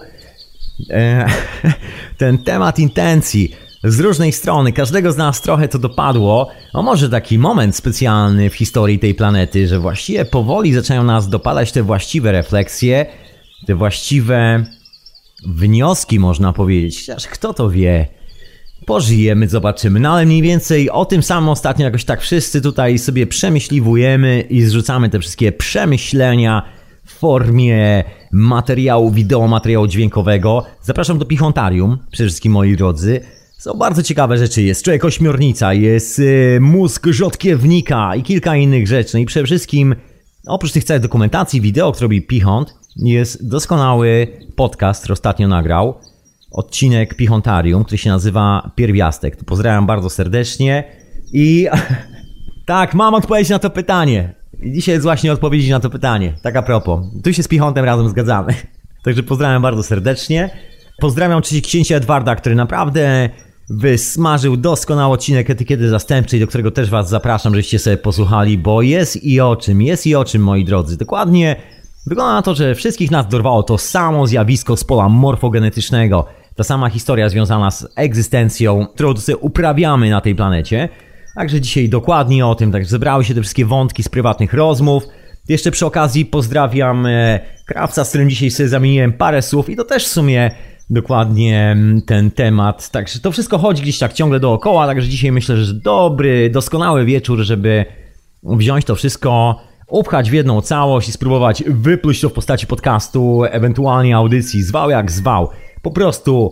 e, 0.90 1.26
ten 2.18 2.38
temat 2.38 2.80
intencji 2.80 3.56
z 3.84 4.00
różnej 4.00 4.32
strony. 4.32 4.74
Każdego 4.74 5.12
z 5.12 5.18
nas 5.18 5.42
trochę 5.42 5.68
to 5.68 5.80
dopadło. 5.80 6.50
O 6.74 6.84
może 6.84 7.10
taki 7.10 7.40
moment 7.40 7.76
specjalny 7.76 8.50
w 8.50 8.56
historii 8.56 9.00
tej 9.00 9.16
planety, 9.16 9.68
że 9.68 9.80
właściwie 9.80 10.26
powoli 10.26 10.74
zaczynają 10.74 11.04
nas 11.04 11.30
dopadać 11.30 11.72
te 11.72 11.84
właściwe 11.84 12.32
refleksje, 12.32 13.06
te 13.68 13.76
właściwe 13.76 14.66
wnioski, 15.48 16.20
można 16.20 16.54
powiedzieć. 16.54 17.00
Chociaż 17.00 17.28
kto 17.28 17.54
to 17.54 17.70
wie? 17.70 18.08
Pożyjemy, 18.86 19.48
zobaczymy. 19.48 20.00
No 20.00 20.14
ale 20.14 20.26
mniej 20.26 20.42
więcej 20.42 20.90
o 20.90 21.06
tym 21.06 21.24
samym 21.24 21.50
ostatnio 21.50 21.86
jakoś 21.86 22.06
tak 22.06 22.22
wszyscy 22.22 22.62
tutaj 22.62 23.00
sobie 23.00 23.28
przemyśliwujemy 23.28 24.42
i 24.42 24.62
zrzucamy 24.62 25.10
te 25.10 25.20
wszystkie 25.20 25.52
przemyślenia 25.52 26.64
w 27.06 27.12
formie 27.12 28.04
materiału 28.32 29.12
wideo, 29.12 29.48
materiału 29.48 29.88
dźwiękowego. 29.88 30.66
Zapraszam 30.82 31.20
do 31.20 31.26
Pichontarium, 31.26 31.98
przede 32.12 32.28
wszystkim 32.30 32.52
moi 32.52 32.76
drodzy. 32.76 33.22
Są 33.58 33.74
bardzo 33.74 34.04
ciekawe 34.04 34.38
rzeczy. 34.38 34.62
Jest 34.62 34.84
człowiek 34.84 35.06
ośmiornica, 35.06 35.74
jest 35.74 36.20
yy, 36.20 36.60
mózg 36.62 37.08
rzodkiewnika 37.08 38.16
i 38.16 38.24
kilka 38.24 38.56
innych 38.56 38.88
rzeczy. 38.88 39.12
No 39.14 39.20
i 39.20 39.26
przede 39.26 39.46
wszystkim, 39.46 39.96
oprócz 40.48 40.72
tych 40.72 40.84
całych 40.84 41.02
dokumentacji, 41.02 41.62
wideo, 41.62 41.92
które 41.92 42.06
robi 42.06 42.22
Pichont, 42.22 42.79
jest 42.96 43.50
doskonały 43.50 44.28
podcast, 44.56 45.02
który 45.02 45.14
ostatnio 45.14 45.48
nagrał. 45.48 45.96
Odcinek 46.52 47.16
Pichontarium, 47.16 47.84
który 47.84 47.98
się 47.98 48.10
nazywa 48.10 48.72
Pierwiastek. 48.76 49.44
Pozdrawiam 49.46 49.86
bardzo 49.86 50.10
serdecznie. 50.10 50.84
I 51.34 51.68
tak, 52.66 52.94
mam 52.94 53.14
odpowiedź 53.14 53.50
na 53.50 53.60
to 53.60 53.70
pytanie. 53.70 54.34
Dzisiaj 54.64 54.94
jest 54.94 55.04
właśnie 55.04 55.32
odpowiedź 55.32 55.70
na 55.70 55.80
to 55.80 55.90
pytanie. 55.90 56.34
Tak 56.42 56.56
a 56.56 56.62
propos. 56.62 57.06
Tu 57.24 57.34
się 57.34 57.44
z 57.44 57.48
Pichontem 57.48 57.86
razem 57.86 58.10
zgadzamy. 58.10 58.54
Także 59.06 59.24
pozdrawiam 59.24 59.62
bardzo 59.62 59.84
serdecznie. 59.84 60.50
Pozdrawiam 61.00 61.42
księcia 61.64 61.96
Edwarda, 61.96 62.36
który 62.36 62.56
naprawdę 62.56 63.30
wysmażył 63.70 64.58
doskonały 64.58 65.14
odcinek 65.14 65.50
etykiety 65.50 65.90
zastępczej, 65.90 66.40
do 66.40 66.48
którego 66.48 66.72
też 66.72 66.90
Was 66.90 67.10
zapraszam, 67.10 67.54
żebyście 67.54 67.80
sobie 67.80 67.98
posłuchali, 67.98 68.58
bo 68.58 68.82
jest 68.82 69.24
i 69.24 69.42
o 69.42 69.56
czym, 69.56 69.82
jest 69.82 70.08
i 70.08 70.16
o 70.16 70.26
czym, 70.26 70.42
moi 70.42 70.66
drodzy. 70.66 70.98
Dokładnie 70.98 71.56
wygląda 72.08 72.34
na 72.34 72.42
to, 72.42 72.56
że 72.56 72.76
wszystkich 72.76 73.12
nas 73.12 73.28
dorwało 73.28 73.64
to 73.64 73.78
samo 73.78 74.28
zjawisko 74.28 74.78
z 74.78 74.84
pola 74.84 75.10
morfogenetycznego. 75.10 76.26
Ta 76.56 76.64
sama 76.64 76.90
historia 76.90 77.30
związana 77.30 77.72
z 77.72 77.88
egzystencją, 77.96 78.88
którą 78.94 79.18
sobie 79.18 79.38
uprawiamy 79.38 80.10
na 80.10 80.22
tej 80.22 80.36
planecie. 80.36 80.90
Także 81.36 81.62
dzisiaj 81.62 81.90
dokładnie 81.90 82.48
o 82.48 82.56
tym, 82.56 82.72
także 82.72 82.90
zebrały 82.90 83.26
się 83.26 83.34
te 83.34 83.42
wszystkie 83.42 83.66
wątki 83.66 84.04
z 84.04 84.10
prywatnych 84.10 84.54
rozmów. 84.54 85.04
Jeszcze 85.50 85.72
przy 85.72 85.86
okazji 85.86 86.26
pozdrawiam 86.26 87.06
e, 87.06 87.40
krawca, 87.66 88.06
z 88.06 88.10
którym 88.10 88.30
dzisiaj 88.30 88.52
sobie 88.52 88.70
zamieniłem 88.70 89.14
parę 89.14 89.42
słów 89.42 89.70
i 89.70 89.76
to 89.76 89.84
też 89.84 90.06
w 90.06 90.12
sumie 90.12 90.52
dokładnie 90.90 91.72
mm, 91.72 92.02
ten 92.02 92.32
temat. 92.32 92.92
Także 92.92 93.20
to 93.20 93.32
wszystko 93.32 93.58
chodzi 93.58 93.84
gdzieś 93.84 94.00
tak 94.00 94.14
ciągle 94.14 94.40
dookoła, 94.40 94.88
także 94.88 95.08
dzisiaj 95.08 95.32
myślę, 95.32 95.58
że 95.58 95.74
dobry, 95.74 96.50
doskonały 96.50 97.06
wieczór, 97.06 97.40
żeby 97.40 97.86
wziąć 98.44 98.86
to 98.86 98.96
wszystko, 98.96 99.62
upchać 99.90 100.30
w 100.30 100.34
jedną 100.34 100.62
całość 100.62 101.10
i 101.10 101.12
spróbować 101.12 101.64
wypluć 101.68 102.22
to 102.22 102.30
w 102.30 102.34
postaci 102.34 102.68
podcastu, 102.68 103.44
ewentualnie 103.50 104.16
audycji, 104.16 104.64
zwał 104.64 104.90
jak 104.90 105.12
zwał. 105.12 105.50
Po 105.82 105.92
prostu 105.92 106.52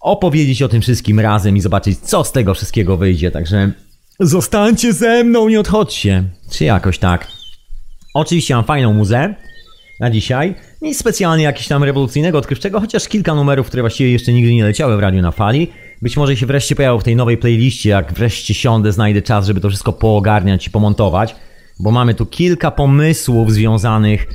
opowiedzieć 0.00 0.62
o 0.62 0.68
tym 0.68 0.82
wszystkim 0.82 1.20
razem 1.20 1.56
i 1.56 1.60
zobaczyć, 1.60 1.98
co 1.98 2.24
z 2.24 2.32
tego 2.32 2.54
wszystkiego 2.54 2.96
wyjdzie. 2.96 3.30
Także 3.30 3.72
zostańcie 4.20 4.92
ze 4.92 5.24
mną, 5.24 5.48
nie 5.48 5.60
odchodźcie. 5.60 6.24
Czy 6.50 6.64
jakoś 6.64 6.98
tak. 6.98 7.26
Oczywiście 8.14 8.54
mam 8.54 8.64
fajną 8.64 8.92
muzę 8.92 9.34
na 10.00 10.10
dzisiaj. 10.10 10.54
Nic 10.82 10.98
specjalnie 10.98 11.44
jakiegoś 11.44 11.68
tam 11.68 11.84
rewolucyjnego, 11.84 12.38
odkrywczego, 12.38 12.80
chociaż 12.80 13.08
kilka 13.08 13.34
numerów, 13.34 13.66
które 13.66 13.82
właściwie 13.82 14.12
jeszcze 14.12 14.32
nigdy 14.32 14.54
nie 14.54 14.64
leciały 14.64 14.96
w 14.96 15.00
radiu 15.00 15.22
na 15.22 15.30
fali. 15.30 15.68
Być 16.02 16.16
może 16.16 16.36
się 16.36 16.46
wreszcie 16.46 16.76
pojawią 16.76 16.98
w 16.98 17.04
tej 17.04 17.16
nowej 17.16 17.36
playliście, 17.36 17.90
jak 17.90 18.12
wreszcie 18.12 18.54
siądę, 18.54 18.92
znajdę 18.92 19.22
czas, 19.22 19.46
żeby 19.46 19.60
to 19.60 19.68
wszystko 19.68 19.92
poogarniać 19.92 20.66
i 20.66 20.70
pomontować, 20.70 21.36
bo 21.80 21.90
mamy 21.90 22.14
tu 22.14 22.26
kilka 22.26 22.70
pomysłów 22.70 23.52
związanych 23.52 24.26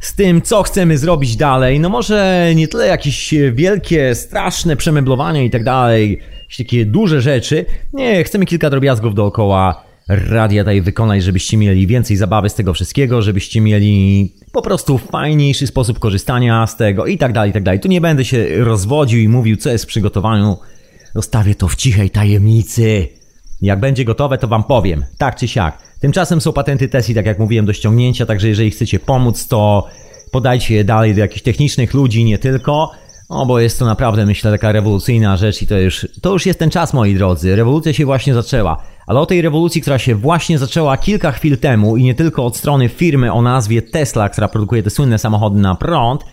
z 0.00 0.14
tym, 0.14 0.42
co 0.42 0.62
chcemy 0.62 0.98
zrobić 0.98 1.36
dalej. 1.36 1.80
No 1.80 1.88
może 1.88 2.52
nie 2.54 2.68
tyle 2.68 2.86
jakieś 2.86 3.34
wielkie, 3.52 4.14
straszne 4.14 4.76
przemeblowania 4.76 5.42
i 5.42 5.50
tak 5.50 5.64
dalej, 5.64 6.20
takie 6.58 6.86
duże 6.86 7.22
rzeczy. 7.22 7.64
Nie, 7.92 8.24
chcemy 8.24 8.46
kilka 8.46 8.70
drobiazgów 8.70 9.14
dookoła 9.14 9.88
radia 10.08 10.62
tutaj 10.62 10.82
wykonać, 10.82 11.22
żebyście 11.22 11.56
mieli 11.56 11.86
więcej 11.86 12.16
zabawy 12.16 12.48
z 12.48 12.54
tego 12.54 12.74
wszystkiego, 12.74 13.22
żebyście 13.22 13.60
mieli 13.60 14.32
po 14.52 14.62
prostu 14.62 14.98
fajniejszy 14.98 15.66
sposób 15.66 15.98
korzystania 15.98 16.66
z 16.66 16.76
tego 16.76 17.06
i 17.06 17.18
tak 17.18 17.32
dalej, 17.32 17.50
i 17.50 17.52
tak 17.52 17.62
dalej. 17.62 17.80
Tu 17.80 17.88
nie 17.88 18.00
będę 18.00 18.24
się 18.24 18.64
rozwodził 18.64 19.20
i 19.20 19.28
mówił, 19.28 19.56
co 19.56 19.70
jest 19.70 19.84
w 19.84 19.88
przygotowaniu. 19.88 20.56
Zostawię 21.14 21.54
to 21.54 21.68
w 21.68 21.76
cichej 21.76 22.10
tajemnicy. 22.10 23.08
Jak 23.62 23.80
będzie 23.80 24.04
gotowe, 24.04 24.38
to 24.38 24.48
wam 24.48 24.64
powiem, 24.64 25.04
tak 25.18 25.36
czy 25.36 25.48
siak. 25.48 25.87
Tymczasem 26.00 26.40
są 26.40 26.52
patenty 26.52 26.88
Tesla, 26.88 27.14
tak 27.14 27.26
jak 27.26 27.38
mówiłem, 27.38 27.66
do 27.66 27.72
ściągnięcia, 27.72 28.26
także 28.26 28.48
jeżeli 28.48 28.70
chcecie 28.70 28.98
pomóc, 28.98 29.48
to 29.48 29.86
podajcie 30.30 30.74
je 30.74 30.84
dalej 30.84 31.14
do 31.14 31.20
jakichś 31.20 31.42
technicznych 31.42 31.94
ludzi, 31.94 32.24
nie 32.24 32.38
tylko. 32.38 32.90
O, 33.28 33.46
bo 33.46 33.60
jest 33.60 33.78
to 33.78 33.84
naprawdę, 33.84 34.26
myślę, 34.26 34.50
taka 34.52 34.72
rewolucyjna 34.72 35.36
rzecz 35.36 35.62
i 35.62 35.66
to 35.66 35.78
już, 35.78 36.08
to 36.22 36.32
już 36.32 36.46
jest 36.46 36.58
ten 36.58 36.70
czas, 36.70 36.94
moi 36.94 37.14
drodzy. 37.14 37.56
Rewolucja 37.56 37.92
się 37.92 38.04
właśnie 38.04 38.34
zaczęła. 38.34 38.82
Ale 39.06 39.20
o 39.20 39.26
tej 39.26 39.42
rewolucji, 39.42 39.80
która 39.80 39.98
się 39.98 40.14
właśnie 40.14 40.58
zaczęła 40.58 40.96
kilka 40.96 41.32
chwil 41.32 41.58
temu 41.58 41.96
i 41.96 42.02
nie 42.02 42.14
tylko 42.14 42.46
od 42.46 42.56
strony 42.56 42.88
firmy 42.88 43.32
o 43.32 43.42
nazwie 43.42 43.82
Tesla, 43.82 44.28
która 44.28 44.48
produkuje 44.48 44.82
te 44.82 44.90
słynne 44.90 45.18
samochody 45.18 45.60
na 45.60 45.74
prąd, 45.74 46.24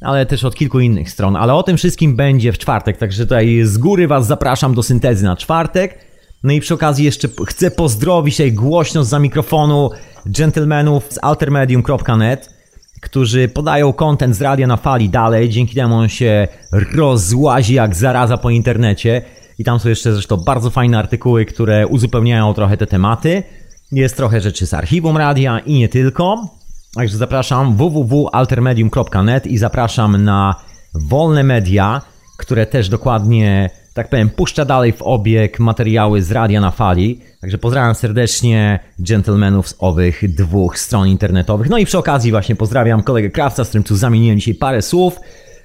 ale 0.00 0.26
też 0.26 0.44
od 0.44 0.54
kilku 0.54 0.80
innych 0.80 1.10
stron. 1.10 1.36
Ale 1.36 1.54
o 1.54 1.62
tym 1.62 1.76
wszystkim 1.76 2.16
będzie 2.16 2.52
w 2.52 2.58
czwartek, 2.58 2.96
także 2.96 3.22
tutaj 3.22 3.60
z 3.64 3.78
góry 3.78 4.08
Was 4.08 4.26
zapraszam 4.26 4.74
do 4.74 4.82
syntezy 4.82 5.24
na 5.24 5.36
czwartek. 5.36 6.07
No 6.44 6.52
i 6.52 6.60
przy 6.60 6.74
okazji 6.74 7.04
jeszcze 7.04 7.28
chcę 7.46 7.70
pozdrowić 7.70 8.36
tutaj 8.36 8.52
głośno 8.52 9.04
za 9.04 9.18
mikrofonu 9.18 9.90
gentlemanów 10.26 11.04
z 11.10 11.18
altermedium.net 11.22 12.58
którzy 13.00 13.48
podają 13.48 13.92
content 13.92 14.36
z 14.36 14.42
radia 14.42 14.66
na 14.66 14.76
fali 14.76 15.08
dalej, 15.08 15.48
dzięki 15.48 15.74
temu 15.74 15.94
on 15.94 16.08
się 16.08 16.48
rozłazi 16.94 17.74
jak 17.74 17.96
zaraza 17.96 18.36
po 18.36 18.50
internecie. 18.50 19.22
I 19.58 19.64
tam 19.64 19.80
są 19.80 19.88
jeszcze 19.88 20.12
zresztą 20.12 20.36
bardzo 20.36 20.70
fajne 20.70 20.98
artykuły, 20.98 21.44
które 21.44 21.86
uzupełniają 21.86 22.54
trochę 22.54 22.76
te 22.76 22.86
tematy. 22.86 23.42
Jest 23.92 24.16
trochę 24.16 24.40
rzeczy 24.40 24.66
z 24.66 24.74
archiwum 24.74 25.16
radia 25.16 25.58
i 25.58 25.78
nie 25.78 25.88
tylko. 25.88 26.48
Także 26.94 27.16
zapraszam 27.16 27.76
www.altermedium.net 27.76 29.46
i 29.46 29.58
zapraszam 29.58 30.24
na 30.24 30.54
wolne 30.94 31.42
media, 31.42 32.02
które 32.38 32.66
też 32.66 32.88
dokładnie 32.88 33.70
tak 33.98 34.08
powiem, 34.08 34.30
puszcza 34.30 34.64
dalej 34.64 34.92
w 34.92 35.02
obieg 35.02 35.60
materiały 35.60 36.22
z 36.22 36.32
radia 36.32 36.60
na 36.60 36.70
fali. 36.70 37.20
Także 37.40 37.58
pozdrawiam 37.58 37.94
serdecznie 37.94 38.80
gentlemanów 38.98 39.68
z 39.68 39.74
owych 39.78 40.34
dwóch 40.34 40.78
stron 40.78 41.08
internetowych. 41.08 41.70
No 41.70 41.78
i 41.78 41.86
przy 41.86 41.98
okazji 41.98 42.30
właśnie 42.30 42.56
pozdrawiam 42.56 43.02
kolegę 43.02 43.30
Krawca, 43.30 43.64
z 43.64 43.68
którym 43.68 43.84
tu 43.84 43.96
zamieniłem 43.96 44.38
dzisiaj 44.38 44.54
parę 44.54 44.82
słów, 44.82 45.20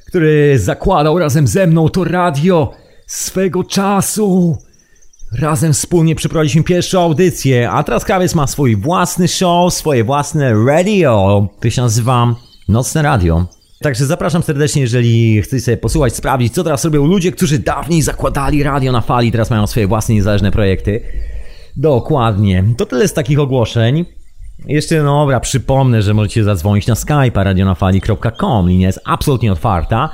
który 0.08 0.60
zakładał 0.60 1.20
razem 1.20 1.48
ze 1.48 1.68
mną 1.68 1.90
to 1.90 2.04
radio 2.04 2.74
swego 3.08 3.64
czasu. 3.64 4.58
Razem 5.40 5.74
wspólnie 5.74 6.16
przeprowadziliśmy 6.16 6.64
pierwszą 6.64 7.02
audycję, 7.02 7.72
a 7.72 7.84
teraz 7.84 8.06
Krawiec 8.06 8.36
ma 8.36 8.48
swój 8.48 8.76
własny 8.76 9.28
show, 9.28 9.74
swoje 9.74 10.04
własne 10.04 10.54
radio, 10.68 11.48
które 11.58 11.72
się 11.72 11.82
nazywa 11.82 12.36
Nocne 12.70 13.02
Radio. 13.02 13.46
Także 13.84 14.06
zapraszam 14.06 14.44
serdecznie, 14.44 14.82
jeżeli 14.82 15.42
chcecie 15.42 15.62
sobie 15.62 15.78
posłuchać, 15.78 16.16
sprawdzić, 16.16 16.54
co 16.54 16.64
teraz 16.64 16.86
robią 16.86 17.06
ludzie, 17.06 17.32
którzy 17.32 17.60
dawniej 17.60 18.02
zakładali 18.02 18.64
radio 18.64 18.92
na 18.92 19.02
fali, 19.02 19.32
teraz 19.32 19.50
mają 19.50 19.68
swoje 19.68 19.88
własne 19.88 20.16
niezależne 20.16 20.52
projekty. 20.52 21.02
Dokładnie. 21.76 22.64
To 22.78 22.86
tyle 22.86 23.08
z 23.08 23.14
takich 23.14 23.40
ogłoszeń. 23.40 24.06
Jeszcze, 24.66 25.04
no 25.04 25.20
dobra, 25.20 25.40
przypomnę, 25.40 26.02
że 26.02 26.14
możecie 26.14 26.44
zadzwonić 26.44 26.88
na 26.88 26.96
skype 26.96 27.44
radionafali.com. 27.44 28.70
Linia 28.70 28.88
jest 28.88 29.00
absolutnie 29.06 29.52
otwarta. 29.52 30.10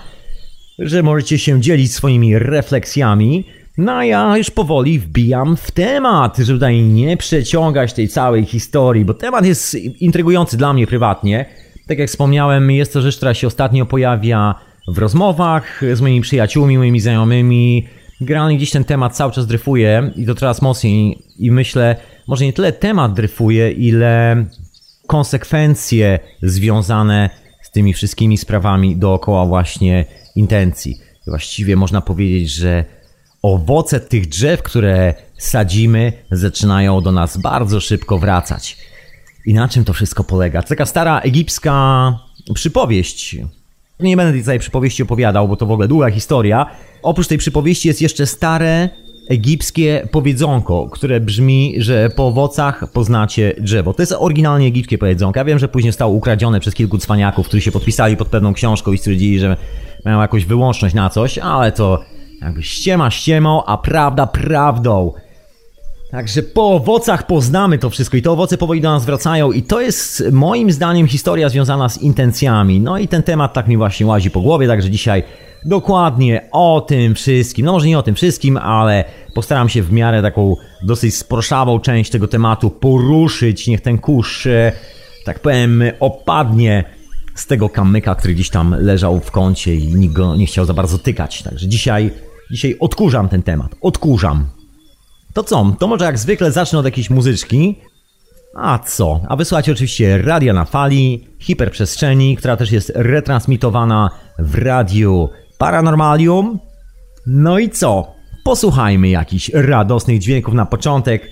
Że 0.79 1.03
możecie 1.03 1.39
się 1.39 1.61
dzielić 1.61 1.93
swoimi 1.93 2.39
refleksjami. 2.39 3.45
No 3.77 3.91
a 3.91 4.05
ja 4.05 4.37
już 4.37 4.51
powoli 4.51 4.99
wbijam 4.99 5.57
w 5.57 5.71
temat, 5.71 6.37
żeby 6.37 6.59
tutaj 6.59 6.81
nie 6.81 7.17
przeciągać 7.17 7.93
tej 7.93 8.07
całej 8.07 8.45
historii, 8.45 9.05
bo 9.05 9.13
temat 9.13 9.45
jest 9.45 9.75
intrygujący 9.75 10.57
dla 10.57 10.73
mnie 10.73 10.87
prywatnie. 10.87 11.45
Tak 11.89 11.99
jak 11.99 12.09
wspomniałem, 12.09 12.71
jest 12.71 12.93
to 12.93 13.01
rzecz, 13.01 13.17
która 13.17 13.33
się 13.33 13.47
ostatnio 13.47 13.85
pojawia 13.85 14.55
w 14.87 14.97
rozmowach 14.97 15.81
z 15.93 16.01
moimi 16.01 16.21
przyjaciółmi, 16.21 16.77
moimi 16.77 16.99
znajomymi. 16.99 17.87
Generalnie 18.21 18.57
gdzieś 18.57 18.71
ten 18.71 18.83
temat 18.83 19.15
cały 19.15 19.31
czas 19.31 19.47
dryfuje 19.47 20.11
i 20.15 20.25
to 20.25 20.35
coraz 20.35 20.61
mocniej 20.61 21.23
i 21.39 21.51
myślę, 21.51 21.95
może 22.27 22.45
nie 22.45 22.53
tyle 22.53 22.71
temat 22.71 23.13
dryfuje, 23.13 23.71
ile 23.71 24.45
konsekwencje 25.07 26.19
związane 26.41 27.29
z 27.61 27.71
tymi 27.71 27.93
wszystkimi 27.93 28.37
sprawami 28.37 28.95
dookoła 28.95 29.45
właśnie 29.45 30.05
intencji. 30.35 30.97
Właściwie 31.27 31.75
można 31.75 32.01
powiedzieć, 32.01 32.51
że 32.51 32.85
owoce 33.41 33.99
tych 33.99 34.27
drzew, 34.27 34.63
które 34.63 35.13
sadzimy, 35.37 36.13
zaczynają 36.31 37.01
do 37.01 37.11
nas 37.11 37.37
bardzo 37.37 37.79
szybko 37.79 38.19
wracać. 38.19 38.88
I 39.49 39.53
na 39.53 39.67
czym 39.67 39.85
to 39.85 39.93
wszystko 39.93 40.23
polega? 40.23 40.61
To 40.61 40.69
taka 40.69 40.85
stara 40.85 41.19
egipska 41.19 42.13
przypowieść. 42.53 43.37
Nie 43.99 44.17
będę 44.17 44.43
tej 44.43 44.59
przypowieści 44.59 45.03
opowiadał, 45.03 45.47
bo 45.47 45.55
to 45.55 45.65
w 45.65 45.71
ogóle 45.71 45.87
długa 45.87 46.11
historia. 46.11 46.65
Oprócz 47.01 47.27
tej 47.27 47.37
przypowieści 47.37 47.87
jest 47.87 48.01
jeszcze 48.01 48.25
stare 48.25 48.89
egipskie 49.29 50.07
powiedzonko, 50.11 50.89
które 50.91 51.19
brzmi, 51.19 51.75
że 51.77 52.09
po 52.09 52.27
owocach 52.27 52.91
poznacie 52.93 53.55
drzewo. 53.59 53.93
To 53.93 54.01
jest 54.01 54.15
oryginalnie 54.19 54.67
egipskie 54.67 54.97
powiedzonko. 54.97 55.39
Ja 55.39 55.45
wiem, 55.45 55.59
że 55.59 55.67
później 55.67 55.91
zostało 55.91 56.13
ukradzione 56.13 56.59
przez 56.59 56.73
kilku 56.73 56.97
cwaniaków, 56.97 57.47
którzy 57.47 57.61
się 57.61 57.71
podpisali 57.71 58.17
pod 58.17 58.27
pewną 58.27 58.53
książką 58.53 58.91
i 58.93 58.97
stwierdzili, 58.97 59.39
że 59.39 59.57
mają 60.05 60.21
jakąś 60.21 60.45
wyłączność 60.45 60.95
na 60.95 61.09
coś, 61.09 61.37
ale 61.37 61.71
to 61.71 62.03
jakby 62.41 62.63
ściema 62.63 63.11
ściemą, 63.11 63.65
a 63.65 63.77
prawda 63.77 64.27
prawdą. 64.27 65.13
Także 66.11 66.43
po 66.43 66.71
owocach 66.75 67.27
poznamy 67.27 67.77
to 67.77 67.89
wszystko 67.89 68.17
i 68.17 68.21
te 68.21 68.31
owoce 68.31 68.57
powoli 68.57 68.81
do 68.81 68.91
nas 68.91 69.05
wracają 69.05 69.51
i 69.51 69.63
to 69.63 69.81
jest 69.81 70.23
moim 70.31 70.71
zdaniem 70.71 71.07
historia 71.07 71.49
związana 71.49 71.89
z 71.89 71.97
intencjami. 71.97 72.79
No 72.79 72.97
i 72.97 73.07
ten 73.07 73.23
temat 73.23 73.53
tak 73.53 73.67
mi 73.67 73.77
właśnie 73.77 74.05
łazi 74.05 74.31
po 74.31 74.41
głowie, 74.41 74.67
także 74.67 74.89
dzisiaj 74.89 75.23
dokładnie 75.65 76.47
o 76.51 76.81
tym 76.81 77.15
wszystkim. 77.15 77.65
No 77.65 77.71
może 77.71 77.87
nie 77.87 77.99
o 77.99 78.03
tym 78.03 78.15
wszystkim, 78.15 78.57
ale 78.57 79.05
postaram 79.35 79.69
się 79.69 79.83
w 79.83 79.91
miarę 79.91 80.21
taką 80.21 80.55
dosyć 80.83 81.15
sproszawą 81.15 81.79
część 81.79 82.11
tego 82.11 82.27
tematu 82.27 82.69
poruszyć. 82.69 83.67
Niech 83.67 83.81
ten 83.81 83.97
kurz, 83.97 84.47
e, 84.47 84.71
tak 85.25 85.39
powiem, 85.39 85.83
opadnie 85.99 86.83
z 87.35 87.47
tego 87.47 87.69
kamyka, 87.69 88.15
który 88.15 88.33
gdzieś 88.33 88.49
tam 88.49 88.75
leżał 88.79 89.19
w 89.19 89.31
kącie 89.31 89.75
i 89.75 89.95
nikt 89.95 90.13
go 90.13 90.35
nie 90.35 90.45
chciał 90.45 90.65
za 90.65 90.73
bardzo 90.73 90.97
tykać. 90.97 91.43
Także 91.43 91.67
dzisiaj, 91.67 92.11
dzisiaj 92.51 92.75
odkurzam 92.79 93.29
ten 93.29 93.43
temat. 93.43 93.75
Odkurzam. 93.81 94.58
To 95.39 95.43
co? 95.43 95.75
To 95.79 95.87
może 95.87 96.05
jak 96.05 96.17
zwykle 96.17 96.51
zacznę 96.51 96.79
od 96.79 96.85
jakiejś 96.85 97.09
muzyczki. 97.09 97.75
A 98.55 98.79
co? 98.79 99.21
A 99.29 99.35
wysłuchajcie 99.35 99.71
oczywiście 99.71 100.17
radia 100.17 100.53
na 100.53 100.65
fali, 100.65 101.27
hiperprzestrzeni, 101.39 102.37
która 102.37 102.57
też 102.57 102.71
jest 102.71 102.91
retransmitowana 102.95 104.09
w 104.39 104.55
radiu 104.55 105.29
Paranormalium. 105.57 106.59
No 107.27 107.59
i 107.59 107.69
co? 107.69 108.15
Posłuchajmy 108.43 109.09
jakichś 109.09 109.49
radosnych 109.53 110.19
dźwięków 110.19 110.53
na 110.53 110.65
początek 110.65 111.29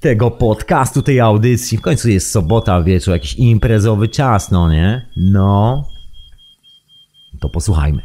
tego 0.00 0.30
podcastu, 0.30 1.02
tej 1.02 1.20
audycji. 1.20 1.78
W 1.78 1.82
końcu 1.82 2.10
jest 2.10 2.30
sobota, 2.30 2.82
wieczór, 2.82 3.14
jakiś 3.14 3.34
imprezowy 3.34 4.08
czas, 4.08 4.50
no 4.50 4.72
nie? 4.72 5.06
No. 5.16 5.84
To 7.40 7.48
posłuchajmy. 7.48 8.02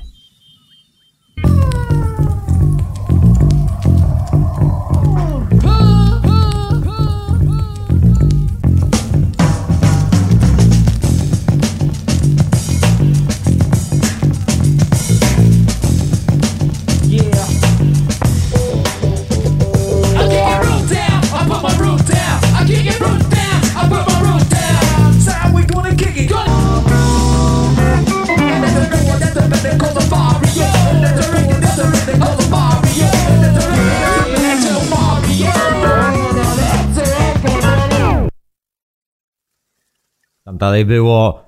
Dalej 40.58 40.86
było 40.86 41.48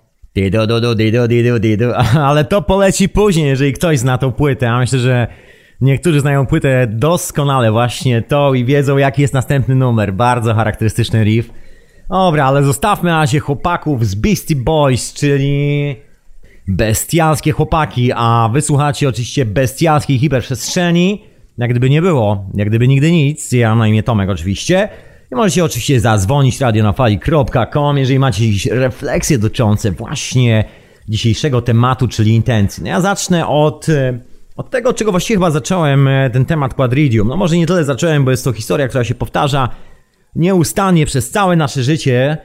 ale 2.29 2.45
to 2.45 2.61
poleci 2.61 3.09
później, 3.09 3.47
jeżeli 3.47 3.73
ktoś 3.73 3.99
zna 3.99 4.17
tą 4.17 4.31
płytę. 4.31 4.71
A 4.71 4.79
myślę, 4.79 4.99
że 4.99 5.27
niektórzy 5.81 6.19
znają 6.19 6.45
płytę 6.45 6.87
doskonale 6.87 7.71
właśnie 7.71 8.21
to 8.21 8.53
i 8.53 8.65
wiedzą 8.65 8.97
jaki 8.97 9.21
jest 9.21 9.33
następny 9.33 9.75
numer. 9.75 10.13
Bardzo 10.13 10.53
charakterystyczny 10.53 11.23
riff. 11.23 11.49
Dobra, 12.09 12.45
ale 12.45 12.63
zostawmy 12.63 13.09
na 13.09 13.19
razie 13.19 13.39
chłopaków 13.39 14.05
z 14.05 14.15
Beastie 14.15 14.55
Boys, 14.55 15.13
czyli 15.13 15.95
bestialskie 16.67 17.51
chłopaki, 17.51 18.11
a 18.15 18.49
wysłuchacie 18.53 19.09
oczywiście 19.09 19.45
bestialskiej 19.45 20.19
hiperprzestrzeni. 20.19 21.23
Jak 21.57 21.69
gdyby 21.69 21.89
nie 21.89 22.01
było, 22.01 22.45
jak 22.53 22.69
gdyby 22.69 22.87
nigdy 22.87 23.11
nic. 23.11 23.51
Ja 23.51 23.75
na 23.75 23.87
imię 23.87 24.03
Tomek 24.03 24.29
oczywiście. 24.29 24.89
Możecie 25.31 25.65
oczywiście 25.65 25.99
zadzwonić 25.99 26.59
radionafali.com, 26.59 27.97
jeżeli 27.97 28.19
macie 28.19 28.45
jakieś 28.45 28.65
refleksje 28.65 29.37
dotyczące 29.37 29.91
właśnie 29.91 30.65
dzisiejszego 31.09 31.61
tematu, 31.61 32.07
czyli 32.07 32.35
intencji. 32.35 32.83
No 32.83 32.89
ja 32.89 33.01
zacznę 33.01 33.47
od, 33.47 33.89
e, 33.89 34.19
od 34.55 34.69
tego, 34.69 34.93
czego 34.93 35.11
właściwie 35.11 35.37
chyba 35.37 35.51
zacząłem 35.51 36.07
e, 36.07 36.29
ten 36.29 36.45
temat 36.45 36.73
Quadridium. 36.73 37.27
No 37.27 37.37
może 37.37 37.57
nie 37.57 37.67
tyle 37.67 37.83
zacząłem, 37.83 38.25
bo 38.25 38.31
jest 38.31 38.43
to 38.43 38.53
historia, 38.53 38.87
która 38.87 39.03
się 39.03 39.15
powtarza 39.15 39.69
nieustannie 40.35 41.05
przez 41.05 41.31
całe 41.31 41.55
nasze 41.55 41.83
życie. 41.83 42.37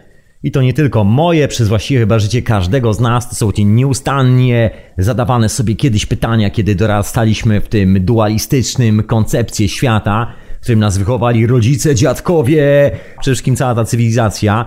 I 0.42 0.50
to 0.50 0.62
nie 0.62 0.72
tylko 0.72 1.04
moje, 1.04 1.48
przez 1.48 1.68
właściwie 1.68 2.00
chyba 2.00 2.18
życie 2.18 2.42
każdego 2.42 2.94
z 2.94 3.00
nas. 3.00 3.28
To 3.28 3.34
są 3.34 3.52
te 3.52 3.64
nieustannie 3.64 4.70
zadawane 4.98 5.48
sobie 5.48 5.74
kiedyś 5.74 6.06
pytania, 6.06 6.50
kiedy 6.50 6.74
dorastaliśmy 6.74 7.60
w 7.60 7.68
tym 7.68 8.04
dualistycznym 8.04 9.02
koncepcie 9.02 9.68
świata, 9.68 10.32
którym 10.64 10.80
nas 10.80 10.98
wychowali 10.98 11.46
rodzice, 11.46 11.94
dziadkowie, 11.94 12.90
przede 13.20 13.34
wszystkim 13.34 13.56
cała 13.56 13.74
ta 13.74 13.84
cywilizacja. 13.84 14.66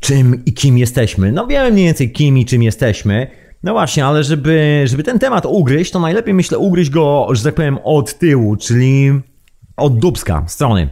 Czym 0.00 0.44
i 0.44 0.52
kim 0.52 0.78
jesteśmy? 0.78 1.32
No 1.32 1.46
wiemy 1.46 1.72
mniej 1.72 1.84
więcej 1.84 2.12
kim 2.12 2.38
i 2.38 2.44
czym 2.44 2.62
jesteśmy. 2.62 3.26
No 3.62 3.72
właśnie, 3.72 4.06
ale 4.06 4.24
żeby, 4.24 4.84
żeby 4.86 5.02
ten 5.02 5.18
temat 5.18 5.46
ugryźć, 5.46 5.90
to 5.90 6.00
najlepiej 6.00 6.34
myślę 6.34 6.58
ugryźć 6.58 6.90
go, 6.90 7.28
że 7.32 7.42
tak 7.44 7.54
powiem, 7.54 7.78
od 7.84 8.18
tyłu, 8.18 8.56
czyli 8.56 9.12
od 9.76 9.98
dubska 9.98 10.44
strony. 10.46 10.90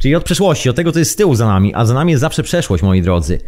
Czyli 0.00 0.14
od 0.14 0.24
przeszłości, 0.24 0.68
od 0.70 0.76
tego, 0.76 0.92
co 0.92 0.98
jest 0.98 1.10
z 1.10 1.16
tyłu 1.16 1.34
za 1.34 1.46
nami, 1.46 1.74
a 1.74 1.84
za 1.84 1.94
nami 1.94 2.10
jest 2.10 2.20
zawsze 2.20 2.42
przeszłość, 2.42 2.82
moi 2.82 3.02
drodzy. 3.02 3.38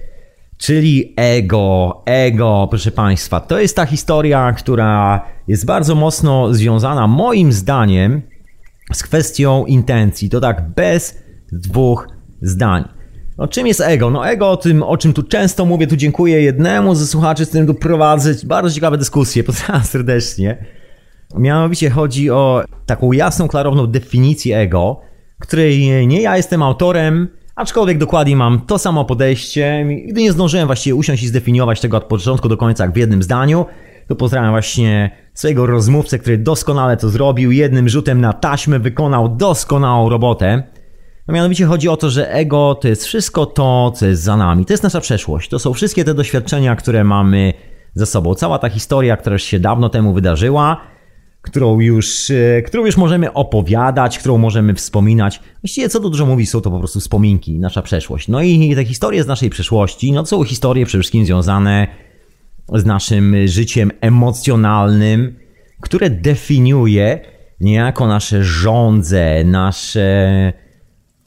Czyli 0.58 1.14
ego, 1.16 2.02
ego, 2.06 2.66
proszę 2.70 2.90
Państwa. 2.90 3.40
To 3.40 3.58
jest 3.58 3.76
ta 3.76 3.86
historia, 3.86 4.52
która 4.52 5.24
jest 5.48 5.66
bardzo 5.66 5.94
mocno 5.94 6.54
związana, 6.54 7.06
moim 7.06 7.52
zdaniem, 7.52 8.22
z 8.92 9.02
kwestią 9.02 9.66
intencji. 9.66 10.30
To 10.30 10.40
tak 10.40 10.68
bez 10.68 11.18
dwóch 11.52 12.08
zdań. 12.42 12.84
No 13.38 13.48
czym 13.48 13.66
jest 13.66 13.80
ego? 13.80 14.10
No 14.10 14.28
ego 14.28 14.50
o 14.50 14.56
tym, 14.56 14.82
o 14.82 14.96
czym 14.96 15.12
tu 15.12 15.22
często 15.22 15.64
mówię, 15.64 15.86
tu 15.86 15.96
dziękuję 15.96 16.42
jednemu 16.42 16.94
ze 16.94 17.06
słuchaczy, 17.06 17.44
z 17.44 17.48
którym 17.48 17.66
tu 17.66 17.74
prowadzę 17.74 18.34
bardzo 18.44 18.74
ciekawe 18.74 18.98
dyskusje, 18.98 19.44
pozdrawiam 19.44 19.84
serdecznie. 19.84 20.64
Mianowicie 21.36 21.90
chodzi 21.90 22.30
o 22.30 22.64
taką 22.86 23.12
jasną, 23.12 23.48
klarowną 23.48 23.86
definicję 23.86 24.58
ego, 24.58 25.00
której 25.40 26.06
nie 26.06 26.22
ja 26.22 26.36
jestem 26.36 26.62
autorem, 26.62 27.28
aczkolwiek 27.56 27.98
dokładnie 27.98 28.36
mam 28.36 28.60
to 28.60 28.78
samo 28.78 29.04
podejście. 29.04 29.86
Gdy 30.08 30.22
nie 30.22 30.32
zdążyłem 30.32 30.66
właściwie 30.66 30.94
usiąść 30.94 31.22
i 31.22 31.26
zdefiniować 31.26 31.80
tego 31.80 31.96
od 31.96 32.04
początku 32.04 32.48
do 32.48 32.56
końca 32.56 32.88
w 32.88 32.96
jednym 32.96 33.22
zdaniu, 33.22 33.66
to 34.08 34.16
pozdrawiam 34.16 34.50
właśnie 34.50 35.23
swojego 35.34 35.66
rozmówcę, 35.66 36.18
który 36.18 36.38
doskonale 36.38 36.96
to 36.96 37.08
zrobił, 37.08 37.52
jednym 37.52 37.88
rzutem 37.88 38.20
na 38.20 38.32
taśmę 38.32 38.78
wykonał 38.78 39.36
doskonałą 39.36 40.08
robotę. 40.08 40.62
No 41.28 41.34
mianowicie 41.34 41.66
chodzi 41.66 41.88
o 41.88 41.96
to, 41.96 42.10
że 42.10 42.32
ego 42.32 42.74
to 42.74 42.88
jest 42.88 43.04
wszystko 43.04 43.46
to, 43.46 43.92
co 43.96 44.06
jest 44.06 44.22
za 44.22 44.36
nami. 44.36 44.64
To 44.64 44.72
jest 44.72 44.82
nasza 44.82 45.00
przeszłość. 45.00 45.50
To 45.50 45.58
są 45.58 45.72
wszystkie 45.72 46.04
te 46.04 46.14
doświadczenia, 46.14 46.76
które 46.76 47.04
mamy 47.04 47.52
za 47.94 48.06
sobą. 48.06 48.34
Cała 48.34 48.58
ta 48.58 48.68
historia, 48.68 49.16
która 49.16 49.38
się 49.38 49.60
dawno 49.60 49.88
temu 49.88 50.12
wydarzyła, 50.12 50.80
którą 51.42 51.80
już, 51.80 52.30
e, 52.30 52.62
którą 52.62 52.86
już 52.86 52.96
możemy 52.96 53.32
opowiadać, 53.32 54.18
którą 54.18 54.38
możemy 54.38 54.74
wspominać. 54.74 55.40
Właściwie 55.62 55.88
co 55.88 56.00
tu 56.00 56.10
dużo 56.10 56.26
mówić, 56.26 56.50
są 56.50 56.60
to 56.60 56.70
po 56.70 56.78
prostu 56.78 57.00
wspominki, 57.00 57.58
nasza 57.58 57.82
przeszłość. 57.82 58.28
No 58.28 58.42
i 58.42 58.74
te 58.74 58.84
historie 58.84 59.24
z 59.24 59.26
naszej 59.26 59.50
przeszłości, 59.50 60.12
no 60.12 60.22
to 60.22 60.26
są 60.26 60.44
historie 60.44 60.86
przede 60.86 61.02
wszystkim 61.02 61.26
związane 61.26 61.88
z 62.73 62.85
naszym 62.85 63.37
życiem 63.47 63.90
emocjonalnym, 64.00 65.37
które 65.80 66.11
definiuje 66.11 67.21
niejako 67.61 68.06
nasze 68.06 68.44
żądze, 68.44 69.44
nasze 69.44 70.52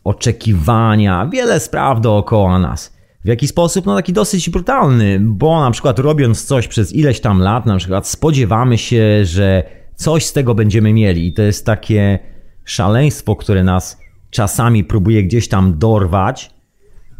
oczekiwania, 0.03 1.29
wiele 1.33 1.59
spraw 1.59 2.01
dookoła 2.01 2.59
nas. 2.59 2.97
W 3.25 3.27
jaki 3.27 3.47
sposób? 3.47 3.85
No 3.85 3.95
taki 3.95 4.13
dosyć 4.13 4.49
brutalny, 4.49 5.19
bo 5.21 5.61
na 5.61 5.71
przykład 5.71 5.99
robiąc 5.99 6.45
coś 6.45 6.67
przez 6.67 6.95
ileś 6.95 7.19
tam 7.19 7.39
lat, 7.39 7.65
na 7.65 7.77
przykład 7.77 8.07
spodziewamy 8.07 8.77
się, 8.77 9.25
że 9.25 9.63
coś 9.95 10.25
z 10.25 10.33
tego 10.33 10.55
będziemy 10.55 10.93
mieli. 10.93 11.27
I 11.27 11.33
to 11.33 11.41
jest 11.41 11.65
takie 11.65 12.19
szaleństwo, 12.65 13.35
które 13.35 13.63
nas 13.63 14.01
czasami 14.29 14.83
próbuje 14.83 15.23
gdzieś 15.23 15.47
tam 15.47 15.77
dorwać. 15.77 16.51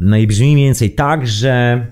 No 0.00 0.16
i 0.16 0.26
brzmi 0.26 0.52
mniej 0.52 0.66
więcej 0.66 0.90
tak, 0.90 1.26
że, 1.26 1.86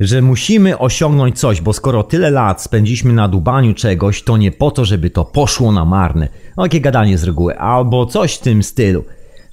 że 0.00 0.22
musimy 0.22 0.78
osiągnąć 0.78 1.38
coś, 1.38 1.60
bo 1.60 1.72
skoro 1.72 2.02
tyle 2.02 2.30
lat 2.30 2.62
spędziliśmy 2.62 3.12
na 3.12 3.28
dubaniu 3.28 3.74
czegoś, 3.74 4.22
to 4.22 4.36
nie 4.36 4.52
po 4.52 4.70
to, 4.70 4.84
żeby 4.84 5.10
to 5.10 5.24
poszło 5.24 5.72
na 5.72 5.84
marne. 5.84 6.28
No 6.56 6.62
takie 6.62 6.80
gadanie 6.80 7.18
z 7.18 7.24
reguły, 7.24 7.58
albo 7.58 8.06
coś 8.06 8.34
w 8.34 8.40
tym 8.40 8.62
stylu. 8.62 9.04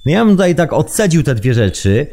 No 0.06 0.12
ja 0.12 0.24
bym 0.24 0.34
tutaj 0.34 0.54
tak 0.54 0.72
odcedził 0.72 1.22
te 1.22 1.34
dwie 1.34 1.54
rzeczy, 1.54 2.06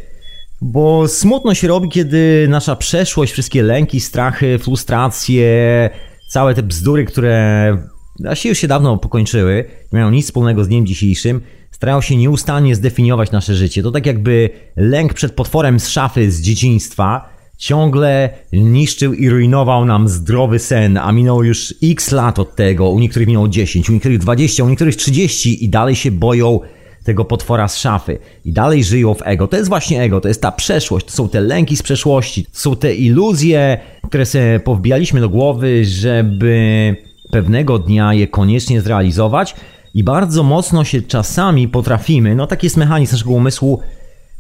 bo 0.62 1.08
smutno 1.08 1.54
się 1.54 1.68
robi, 1.68 1.90
kiedy 1.90 2.48
nasza 2.50 2.76
przeszłość, 2.76 3.32
wszystkie 3.32 3.64
lęki, 3.64 4.00
strachy, 4.00 4.60
frustracje, 4.60 5.90
całe 6.30 6.54
te 6.54 6.64
bzdury, 6.64 7.06
które 7.06 7.78
właściwie 8.20 8.50
już 8.50 8.60
się 8.60 8.68
dawno 8.68 8.98
pokończyły, 8.98 9.66
nie 9.94 10.00
mają 10.00 10.12
nic 10.12 10.26
wspólnego 10.26 10.64
z 10.64 10.68
dniem 10.68 10.86
dzisiejszym, 10.86 11.42
starają 11.72 12.02
się 12.02 12.16
nieustannie 12.16 12.76
zdefiniować 12.76 13.32
nasze 13.32 13.56
życie. 13.56 13.84
To 13.84 13.92
tak 13.92 14.06
jakby 14.06 14.50
lęk 14.76 15.14
przed 15.14 15.32
potworem 15.32 15.80
z 15.80 15.90
szafy 15.90 16.32
z 16.32 16.42
dzieciństwa 16.42 17.33
ciągle 17.58 18.30
niszczył 18.54 19.14
i 19.14 19.30
rujnował 19.30 19.86
nam 19.86 20.08
zdrowy 20.08 20.60
sen, 20.60 20.98
a 20.98 21.12
minęło 21.12 21.44
już 21.44 21.74
x 21.84 22.12
lat 22.12 22.40
od 22.40 22.56
tego, 22.56 22.90
u 22.90 23.00
niektórych 23.00 23.28
minęło 23.28 23.48
10, 23.48 23.90
u 23.90 23.94
niektórych 23.94 24.18
20, 24.18 24.64
u 24.64 24.70
niektórych 24.70 24.96
30 24.96 25.66
i 25.66 25.70
dalej 25.70 25.96
się 25.96 26.12
boją 26.12 26.60
tego 27.04 27.26
potwora 27.26 27.68
z 27.68 27.78
szafy. 27.78 28.20
I 28.46 28.54
dalej 28.54 28.84
żyją 28.84 29.14
w 29.14 29.22
ego. 29.26 29.48
To 29.48 29.58
jest 29.58 29.70
właśnie 29.70 30.02
ego, 30.02 30.22
to 30.22 30.28
jest 30.28 30.42
ta 30.42 30.52
przeszłość, 30.52 31.06
to 31.06 31.12
są 31.12 31.30
te 31.30 31.42
lęki 31.42 31.78
z 31.78 31.84
przeszłości, 31.84 32.46
to 32.46 32.60
są 32.60 32.76
te 32.76 32.96
iluzje, 32.96 33.78
które 34.08 34.26
sobie 34.26 34.60
powbijaliśmy 34.60 35.22
do 35.22 35.30
głowy, 35.30 35.86
żeby 35.86 36.96
pewnego 37.32 37.80
dnia 37.80 38.14
je 38.14 38.28
koniecznie 38.28 38.82
zrealizować. 38.82 39.56
I 39.94 40.04
bardzo 40.04 40.44
mocno 40.44 40.84
się 40.84 41.02
czasami 41.02 41.68
potrafimy, 41.68 42.36
no 42.36 42.48
taki 42.48 42.66
jest 42.66 42.78
mechanizm 42.78 43.14
naszego 43.14 43.32
umysłu, 43.32 43.80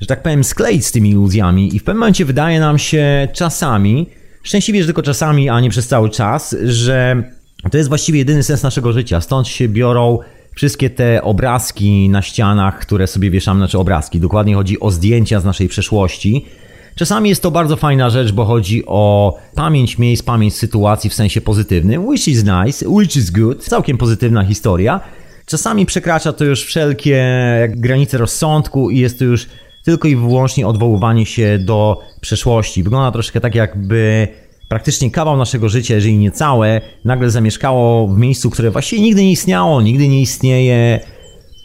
że 0.03 0.07
tak 0.07 0.23
powiem, 0.23 0.43
skleić 0.43 0.85
z 0.85 0.91
tymi 0.91 1.09
iluzjami 1.09 1.75
i 1.75 1.79
w 1.79 1.83
pewnym 1.83 1.99
momencie 1.99 2.25
wydaje 2.25 2.59
nam 2.59 2.79
się 2.79 3.27
czasami, 3.33 4.09
szczęśliwie, 4.43 4.81
że 4.81 4.85
tylko 4.85 5.01
czasami, 5.01 5.49
a 5.49 5.59
nie 5.59 5.69
przez 5.69 5.87
cały 5.87 6.09
czas, 6.09 6.55
że 6.63 7.23
to 7.71 7.77
jest 7.77 7.89
właściwie 7.89 8.19
jedyny 8.19 8.43
sens 8.43 8.63
naszego 8.63 8.93
życia. 8.93 9.21
Stąd 9.21 9.47
się 9.47 9.69
biorą 9.69 10.19
wszystkie 10.55 10.89
te 10.89 11.21
obrazki 11.21 12.09
na 12.09 12.21
ścianach, 12.21 12.79
które 12.79 13.07
sobie 13.07 13.31
wieszamy, 13.31 13.59
znaczy 13.59 13.77
obrazki. 13.77 14.19
Dokładnie 14.19 14.55
chodzi 14.55 14.79
o 14.79 14.91
zdjęcia 14.91 15.39
z 15.39 15.45
naszej 15.45 15.67
przeszłości. 15.67 16.45
Czasami 16.95 17.29
jest 17.29 17.41
to 17.41 17.51
bardzo 17.51 17.75
fajna 17.75 18.09
rzecz, 18.09 18.31
bo 18.31 18.45
chodzi 18.45 18.83
o 18.85 19.35
pamięć 19.55 19.97
miejsc, 19.97 20.23
pamięć 20.23 20.55
sytuacji 20.55 21.09
w 21.09 21.13
sensie 21.13 21.41
pozytywnym, 21.41 22.05
which 22.05 22.27
is 22.27 22.43
nice, 22.43 22.89
which 22.89 23.15
is 23.15 23.31
good, 23.31 23.63
całkiem 23.63 23.97
pozytywna 23.97 24.45
historia. 24.45 24.99
Czasami 25.45 25.85
przekracza 25.85 26.33
to 26.33 26.45
już 26.45 26.63
wszelkie 26.63 27.23
granice 27.69 28.17
rozsądku 28.17 28.89
i 28.89 28.99
jest 28.99 29.19
to 29.19 29.25
już 29.25 29.47
tylko 29.83 30.07
i 30.07 30.15
wyłącznie 30.15 30.67
odwoływanie 30.67 31.25
się 31.25 31.59
do 31.59 31.99
przeszłości. 32.21 32.83
Wygląda 32.83 33.11
troszkę 33.11 33.41
tak, 33.41 33.55
jakby 33.55 34.27
praktycznie 34.67 35.11
kawał 35.11 35.37
naszego 35.37 35.69
życia, 35.69 35.95
jeżeli 35.95 36.17
nie 36.17 36.31
całe, 36.31 36.81
nagle 37.05 37.29
zamieszkało 37.29 38.07
w 38.07 38.17
miejscu, 38.17 38.49
które 38.49 38.71
właściwie 38.71 39.01
nigdy 39.01 39.21
nie 39.21 39.31
istniało, 39.31 39.81
nigdy 39.81 40.07
nie 40.07 40.21
istnieje. 40.21 40.99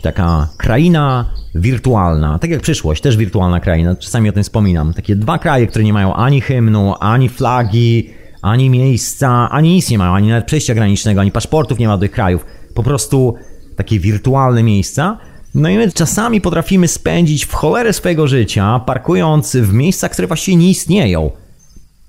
Taka 0.03 0.49
kraina 0.57 1.31
wirtualna, 1.55 2.39
tak 2.39 2.51
jak 2.51 2.61
przyszłość, 2.61 3.03
też 3.03 3.17
wirtualna 3.17 3.61
kraina, 3.61 3.97
czasami 3.97 4.29
o 4.29 4.33
tym 4.33 4.43
wspominam. 4.43 4.95
Takie 4.95 5.17
dwa 5.17 5.39
kraje, 5.39 5.67
które 5.67 5.85
nie 5.85 5.93
mają 5.93 6.15
ani 6.15 6.41
hymnu, 6.41 6.95
ani 7.01 7.29
flagi, 7.29 8.11
ani 8.43 8.71
miejsca, 8.71 9.49
ani 9.51 9.75
nic 9.75 9.91
nie 9.91 9.99
mają, 9.99 10.15
ani 10.15 10.29
nawet 10.29 10.45
przejścia 10.45 10.75
granicznego, 10.75 11.21
ani 11.21 11.33
paszportów 11.33 11.79
nie 11.79 11.89
ma 11.89 11.97
do 11.97 12.01
tych 12.01 12.11
krajów. 12.11 12.47
Po 12.75 12.83
prostu 12.83 13.35
takie 13.77 13.99
wirtualne 13.99 14.63
miejsca. 14.63 15.19
No 15.55 15.69
i 15.69 15.77
my 15.77 15.93
czasami 15.93 16.41
potrafimy 16.41 16.89
spędzić 16.89 17.45
w 17.45 17.53
cholerę 17.53 17.93
swojego 17.93 18.29
życia, 18.29 18.81
parkując 18.87 19.57
w 19.57 19.73
miejscach, 19.73 20.13
które 20.13 20.29
właściwie 20.29 20.57
nie 20.57 20.71
istnieją 20.71 21.31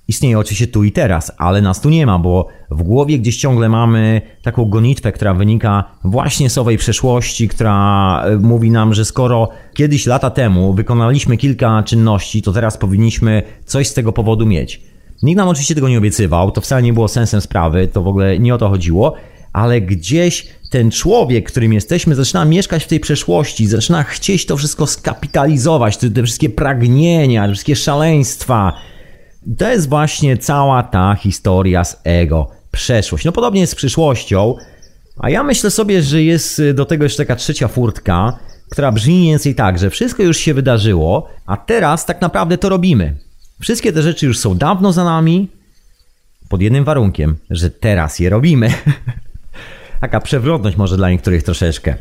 istnieje 0.09 0.39
oczywiście 0.39 0.67
tu 0.67 0.83
i 0.83 0.91
teraz, 0.91 1.31
ale 1.37 1.61
nas 1.61 1.81
tu 1.81 1.89
nie 1.89 2.05
ma, 2.05 2.19
bo 2.19 2.47
w 2.71 2.83
głowie 2.83 3.19
gdzieś 3.19 3.37
ciągle 3.37 3.69
mamy 3.69 4.21
taką 4.41 4.65
gonitwę, 4.65 5.11
która 5.11 5.33
wynika 5.33 5.83
właśnie 6.03 6.49
z 6.49 6.57
owej 6.57 6.77
przeszłości, 6.77 7.47
która 7.47 8.23
e, 8.23 8.37
mówi 8.37 8.71
nam, 8.71 8.93
że 8.93 9.05
skoro 9.05 9.49
kiedyś 9.73 10.05
lata 10.05 10.29
temu 10.29 10.73
wykonaliśmy 10.73 11.37
kilka 11.37 11.83
czynności, 11.83 12.41
to 12.41 12.53
teraz 12.53 12.77
powinniśmy 12.77 13.43
coś 13.65 13.87
z 13.87 13.93
tego 13.93 14.13
powodu 14.13 14.45
mieć. 14.45 14.81
Nikt 15.23 15.37
nam 15.37 15.47
oczywiście 15.47 15.75
tego 15.75 15.89
nie 15.89 15.97
obiecywał, 15.97 16.51
to 16.51 16.61
wcale 16.61 16.81
nie 16.81 16.93
było 16.93 17.07
sensem 17.07 17.41
sprawy, 17.41 17.87
to 17.87 18.03
w 18.03 18.07
ogóle 18.07 18.39
nie 18.39 18.55
o 18.55 18.57
to 18.57 18.69
chodziło, 18.69 19.13
ale 19.53 19.81
gdzieś 19.81 20.47
ten 20.69 20.91
człowiek, 20.91 21.47
którym 21.47 21.73
jesteśmy, 21.73 22.15
zaczyna 22.15 22.45
mieszkać 22.45 22.83
w 22.83 22.87
tej 22.87 22.99
przeszłości, 22.99 23.67
zaczyna 23.67 24.03
chcieć 24.03 24.45
to 24.45 24.57
wszystko 24.57 24.87
skapitalizować, 24.87 25.97
te, 25.97 26.09
te 26.09 26.23
wszystkie 26.23 26.49
pragnienia, 26.49 27.47
te 27.47 27.53
wszystkie 27.53 27.75
szaleństwa, 27.75 28.73
to 29.57 29.71
jest 29.71 29.89
właśnie 29.89 30.37
cała 30.37 30.83
ta 30.83 31.15
historia 31.15 31.83
z 31.83 32.01
ego, 32.03 32.49
przeszłość. 32.71 33.25
No 33.25 33.31
podobnie 33.31 33.61
jest 33.61 33.73
z 33.73 33.75
przyszłością, 33.75 34.55
a 35.19 35.29
ja 35.29 35.43
myślę 35.43 35.71
sobie, 35.71 36.01
że 36.01 36.23
jest 36.23 36.61
do 36.73 36.85
tego 36.85 37.03
jeszcze 37.03 37.23
taka 37.23 37.35
trzecia 37.35 37.67
furtka, 37.67 38.39
która 38.69 38.91
brzmi 38.91 39.15
mniej 39.15 39.29
więcej 39.29 39.55
tak, 39.55 39.79
że 39.79 39.89
wszystko 39.89 40.23
już 40.23 40.37
się 40.37 40.53
wydarzyło, 40.53 41.29
a 41.45 41.57
teraz 41.57 42.05
tak 42.05 42.21
naprawdę 42.21 42.57
to 42.57 42.69
robimy. 42.69 43.17
Wszystkie 43.59 43.93
te 43.93 44.01
rzeczy 44.01 44.25
już 44.25 44.39
są 44.39 44.57
dawno 44.57 44.93
za 44.93 45.03
nami, 45.03 45.49
pod 46.49 46.61
jednym 46.61 46.83
warunkiem, 46.83 47.37
że 47.49 47.69
teraz 47.69 48.19
je 48.19 48.29
robimy. 48.29 48.73
Taka 50.01 50.19
przewrotność 50.19 50.77
może 50.77 50.97
dla 50.97 51.09
niektórych 51.09 51.43
troszeczkę. 51.43 51.95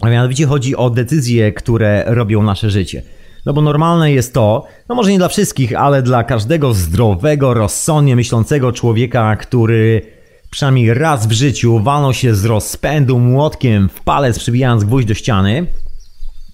A 0.00 0.10
mianowicie 0.10 0.46
chodzi 0.46 0.76
o 0.76 0.90
decyzje, 0.90 1.52
które 1.52 2.04
robią 2.06 2.42
nasze 2.42 2.70
życie. 2.70 3.02
No 3.46 3.52
bo 3.52 3.60
normalne 3.60 4.12
jest 4.12 4.34
to, 4.34 4.64
no 4.88 4.94
może 4.94 5.10
nie 5.10 5.18
dla 5.18 5.28
wszystkich, 5.28 5.76
ale 5.76 6.02
dla 6.02 6.24
każdego 6.24 6.74
zdrowego, 6.74 7.54
rozsądnie 7.54 8.16
myślącego 8.16 8.72
człowieka, 8.72 9.36
który 9.36 10.02
przynajmniej 10.50 10.94
raz 10.94 11.26
w 11.26 11.32
życiu 11.32 11.78
walnął 11.78 12.14
się 12.14 12.34
z 12.34 12.44
rozpędu 12.44 13.18
młotkiem 13.18 13.88
w 13.88 14.00
palec, 14.00 14.38
przybijając 14.38 14.84
gwóźdź 14.84 15.08
do 15.08 15.14
ściany, 15.14 15.66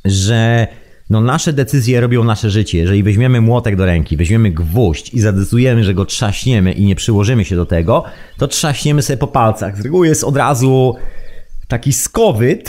że 0.05 0.67
no 1.11 1.21
nasze 1.21 1.53
decyzje 1.53 2.01
robią 2.01 2.25
nasze 2.25 2.51
życie. 2.51 2.79
Jeżeli 2.79 3.03
weźmiemy 3.03 3.41
młotek 3.41 3.77
do 3.77 3.87
ręki, 3.87 4.17
weźmiemy 4.17 4.51
gwóźdź 4.51 5.15
i 5.15 5.21
zadecydujemy, 5.21 5.85
że 5.85 5.95
go 5.95 6.05
trzaśniemy 6.05 6.73
i 6.73 6.85
nie 6.85 6.95
przyłożymy 6.95 7.45
się 7.45 7.57
do 7.57 7.67
tego, 7.67 8.05
to 8.39 8.49
trzaśniemy 8.49 9.03
sobie 9.03 9.17
po 9.17 9.27
palcach. 9.27 9.79
Z 9.79 9.81
reguły 9.81 10.09
jest 10.09 10.25
od 10.25 10.37
razu 10.37 10.95
taki 11.69 11.93
skowyt 11.93 12.69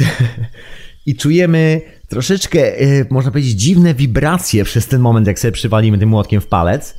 i 1.05 1.15
czujemy 1.15 1.81
troszeczkę, 2.07 2.79
e, 2.79 3.05
można 3.09 3.31
powiedzieć, 3.31 3.51
dziwne 3.51 3.93
wibracje 3.93 4.63
przez 4.63 4.87
ten 4.87 5.01
moment, 5.01 5.27
jak 5.27 5.39
sobie 5.39 5.51
przywalimy 5.51 5.97
tym 5.97 6.09
młotkiem 6.09 6.41
w 6.41 6.47
palec. 6.47 6.95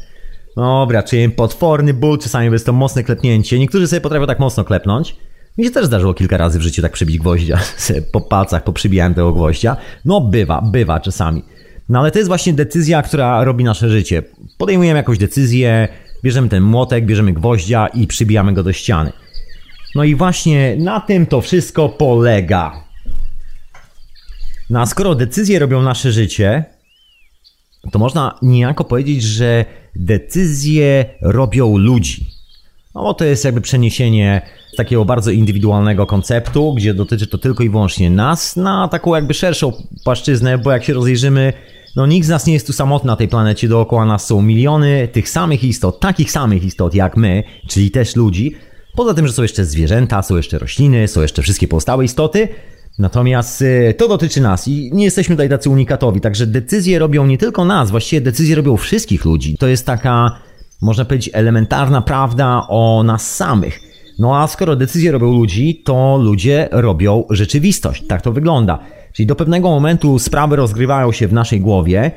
Dobra, 0.57 1.03
czujemy 1.03 1.35
potworny 1.35 1.95
ból, 1.95 2.19
czasami 2.19 2.53
jest 2.53 2.67
to 2.67 2.73
mocne 2.73 3.05
klepnięcie. 3.05 3.59
Niektórzy 3.59 3.87
sobie 3.87 4.01
potrafią 4.01 4.27
tak 4.27 4.41
mocno 4.41 4.65
klepnąć. 4.65 5.17
Mi 5.59 5.65
się 5.65 5.71
też 5.71 5.87
zdarzyło 5.87 6.15
kilka 6.15 6.37
razy 6.37 6.59
w 6.59 6.63
życiu 6.63 6.83
tak 6.83 6.93
przybić 6.93 7.19
gwoździa, 7.19 7.61
po 8.13 8.21
palcach 8.21 8.65
poprzybijałem 8.65 9.15
tego 9.15 9.33
gwoździa. 9.33 9.77
No 10.05 10.21
bywa, 10.21 10.63
bywa 10.63 11.01
czasami. 11.01 11.43
No 11.89 11.99
ale 11.99 12.11
to 12.11 12.19
jest 12.19 12.29
właśnie 12.29 12.53
decyzja, 12.53 13.03
która 13.03 13.45
robi 13.45 13.65
nasze 13.65 13.91
życie. 13.91 14.23
Podejmujemy 14.59 14.97
jakąś 14.97 15.19
decyzję, 15.19 15.89
bierzemy 16.25 16.49
ten 16.49 16.63
młotek, 16.63 17.07
bierzemy 17.07 17.33
gwoździa 17.33 17.87
i 17.87 18.07
przybijamy 18.07 18.53
go 18.53 18.63
do 18.63 18.73
ściany. 18.73 19.13
No 19.95 20.05
i 20.05 20.15
właśnie 20.15 20.77
na 20.77 21.01
tym 21.01 21.27
to 21.27 21.41
wszystko 21.41 21.89
polega. 21.89 22.85
No 24.71 24.81
a 24.81 24.87
skoro 24.87 25.15
decyzje 25.15 25.59
robią 25.59 25.83
nasze 25.83 26.13
życie, 26.13 26.65
to 27.93 27.99
można 27.99 28.39
niejako 28.43 28.85
powiedzieć, 28.85 29.23
że 29.23 29.65
decyzje 29.97 31.05
robią 31.23 31.77
ludzi. 31.77 32.30
No 32.95 33.03
bo 33.03 33.15
to 33.15 33.25
jest 33.25 33.45
jakby 33.45 33.61
przeniesienie 33.61 34.43
takiego 34.77 35.05
bardzo 35.05 35.31
indywidualnego 35.31 36.07
konceptu, 36.07 36.75
gdzie 36.75 36.95
dotyczy 36.95 37.27
to 37.27 37.39
tylko 37.39 37.65
i 37.65 37.71
wyłącznie 37.71 38.11
nas, 38.11 38.57
na 38.57 38.89
taką 38.89 39.15
jakby 39.15 39.35
szerszą 39.35 39.73
płaszczyznę, 40.05 40.59
bo 40.59 40.71
jak 40.71 40.85
się 40.85 40.93
rozejrzymy, 40.93 41.53
no 41.97 42.07
nikt 42.07 42.27
z 42.27 42.31
nas 42.31 42.47
nie 42.47 42.53
jest 42.53 42.67
tu 42.67 42.73
samotny 42.73 43.07
na 43.07 43.17
tej 43.17 43.29
planecie, 43.29 43.69
dookoła 43.69 44.07
nas 44.07 44.27
są 44.27 44.43
miliony 44.43 45.09
tych 45.09 45.29
samych 45.29 45.65
istot, 45.65 46.01
takich 46.01 46.31
samych 46.31 46.65
istot 46.65 46.95
jak 46.95 47.17
my, 47.17 47.43
czyli 47.69 47.91
też 47.91 48.17
ludzi. 48.17 48.55
Poza 48.97 49.15
tym, 49.15 49.27
że 49.27 49.33
są 49.33 49.43
jeszcze 49.43 49.65
zwierzęta, 49.65 50.23
są 50.23 50.37
jeszcze 50.37 50.59
rośliny, 50.59 51.09
są 51.09 51.23
jeszcze 51.23 51.43
wszystkie 51.43 51.69
pozostałe 51.69 52.05
istoty, 52.05 52.49
Natomiast 52.99 53.63
y, 53.63 53.95
to 53.99 54.09
dotyczy 54.09 54.41
nas 54.41 54.69
i 54.69 54.91
nie 54.93 55.05
jesteśmy 55.05 55.35
tutaj 55.37 55.49
tacy 55.49 55.71
unikatowi, 55.71 56.21
także 56.21 56.47
decyzje 56.47 56.99
robią 56.99 57.27
nie 57.27 57.39
tylko 57.39 57.65
nas, 57.65 57.91
właściwie 57.91 58.21
decyzje 58.21 58.57
robią 58.57 58.77
wszystkich 58.77 59.25
ludzi. 59.25 59.57
To 59.59 59.67
jest 59.67 59.87
taka, 59.87 60.41
można 60.83 61.05
powiedzieć, 61.05 61.31
elementarna 61.33 62.03
prawda 62.03 62.67
o 62.69 63.03
nas 63.03 63.35
samych. 63.35 63.81
No 64.19 64.43
a 64.43 64.47
skoro 64.47 64.77
decyzje 64.77 65.13
robią 65.13 65.33
ludzi, 65.33 65.83
to 65.85 66.19
ludzie 66.23 66.69
robią 66.73 67.25
rzeczywistość. 67.31 68.07
Tak 68.07 68.23
to 68.23 68.33
wygląda. 68.33 68.79
Czyli 69.13 69.27
do 69.27 69.37
pewnego 69.37 69.71
momentu 69.71 70.19
sprawy 70.19 70.57
rozgrywają 70.57 71.13
się 71.13 71.29
w 71.29 71.33
naszej 71.33 71.61
głowie, 71.61 72.11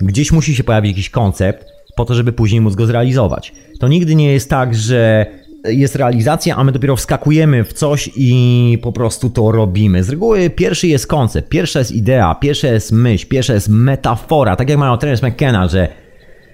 gdzieś 0.00 0.32
musi 0.32 0.54
się 0.54 0.64
pojawić 0.64 0.90
jakiś 0.90 1.10
koncept, 1.10 1.66
po 1.96 2.04
to, 2.04 2.14
żeby 2.14 2.32
później 2.32 2.60
móc 2.60 2.74
go 2.74 2.86
zrealizować. 2.86 3.52
To 3.80 3.88
nigdy 3.88 4.14
nie 4.14 4.32
jest 4.32 4.50
tak, 4.50 4.74
że 4.74 5.26
jest 5.64 5.96
realizacja, 5.96 6.56
a 6.56 6.64
my 6.64 6.72
dopiero 6.72 6.96
wskakujemy 6.96 7.64
w 7.64 7.72
coś 7.72 8.10
i 8.16 8.78
po 8.82 8.92
prostu 8.92 9.30
to 9.30 9.52
robimy. 9.52 10.04
Z 10.04 10.10
reguły 10.10 10.50
pierwszy 10.50 10.88
jest 10.88 11.06
koncept, 11.06 11.48
pierwsza 11.48 11.78
jest 11.78 11.92
idea, 11.92 12.34
pierwsza 12.34 12.68
jest 12.68 12.92
myśl, 12.92 13.26
pierwsza 13.28 13.54
jest 13.54 13.68
metafora. 13.68 14.56
Tak 14.56 14.70
jak 14.70 14.78
mają 14.78 14.98
Terence 14.98 15.28
McKenna, 15.28 15.68
że 15.68 15.88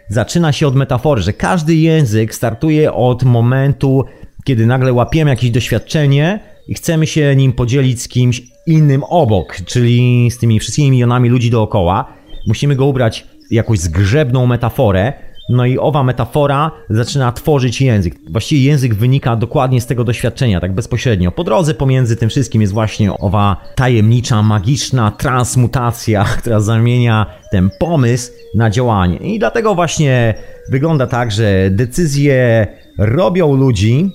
zaczyna 0.09 0.53
się 0.53 0.66
od 0.66 0.75
metafory, 0.75 1.23
że 1.23 1.33
każdy 1.33 1.75
język 1.75 2.35
startuje 2.35 2.92
od 2.92 3.25
momentu, 3.25 4.05
kiedy 4.45 4.66
nagle 4.66 4.92
łapiemy 4.92 5.31
jakieś 5.31 5.51
doświadczenie 5.51 6.40
i 6.69 6.75
chcemy 6.75 7.07
się 7.07 7.37
nim 7.37 7.53
podzielić 7.53 8.03
z 8.03 8.09
kimś 8.09 8.42
innym 8.66 9.05
obok, 9.05 9.57
czyli 9.66 10.31
z 10.31 10.38
tymi 10.38 10.61
wszystkimi 10.61 10.90
milionami 10.90 11.29
ludzi 11.29 11.51
dookoła. 11.51 12.12
Musimy 12.47 12.77
go 12.77 12.87
ubrać 12.87 13.27
jakąś 13.51 13.79
zgrzebną 13.79 14.47
metaforę, 14.47 15.12
no 15.49 15.67
i 15.67 15.79
owa 15.79 16.03
metafora 16.03 16.71
zaczyna 16.91 17.33
tworzyć 17.33 17.81
język. 17.81 18.15
Właściwie 18.31 18.63
język 18.63 18.95
wynika 18.95 19.37
dokładnie 19.37 19.81
z 19.81 19.87
tego 19.87 20.05
doświadczenia, 20.05 20.61
tak 20.61 20.73
bezpośrednio. 20.73 21.33
Po 21.33 21.45
drodze 21.45 21.75
pomiędzy 21.75 22.17
tym 22.17 22.29
wszystkim 22.29 22.61
jest 22.61 22.73
właśnie 22.73 23.13
owa 23.13 23.57
tajemnicza, 23.75 24.43
magiczna 24.43 25.11
transmutacja, 25.11 26.25
która 26.39 26.61
zamienia 26.61 27.27
ten 27.53 27.71
pomysł 27.79 28.33
na 28.55 28.71
działanie. 28.71 29.17
I 29.17 29.39
dlatego 29.39 29.75
właśnie 29.75 30.35
wygląda 30.71 31.07
tak, 31.07 31.33
że 31.33 31.71
decyzje 31.71 32.67
robią 32.99 33.57
ludzi, 33.57 34.11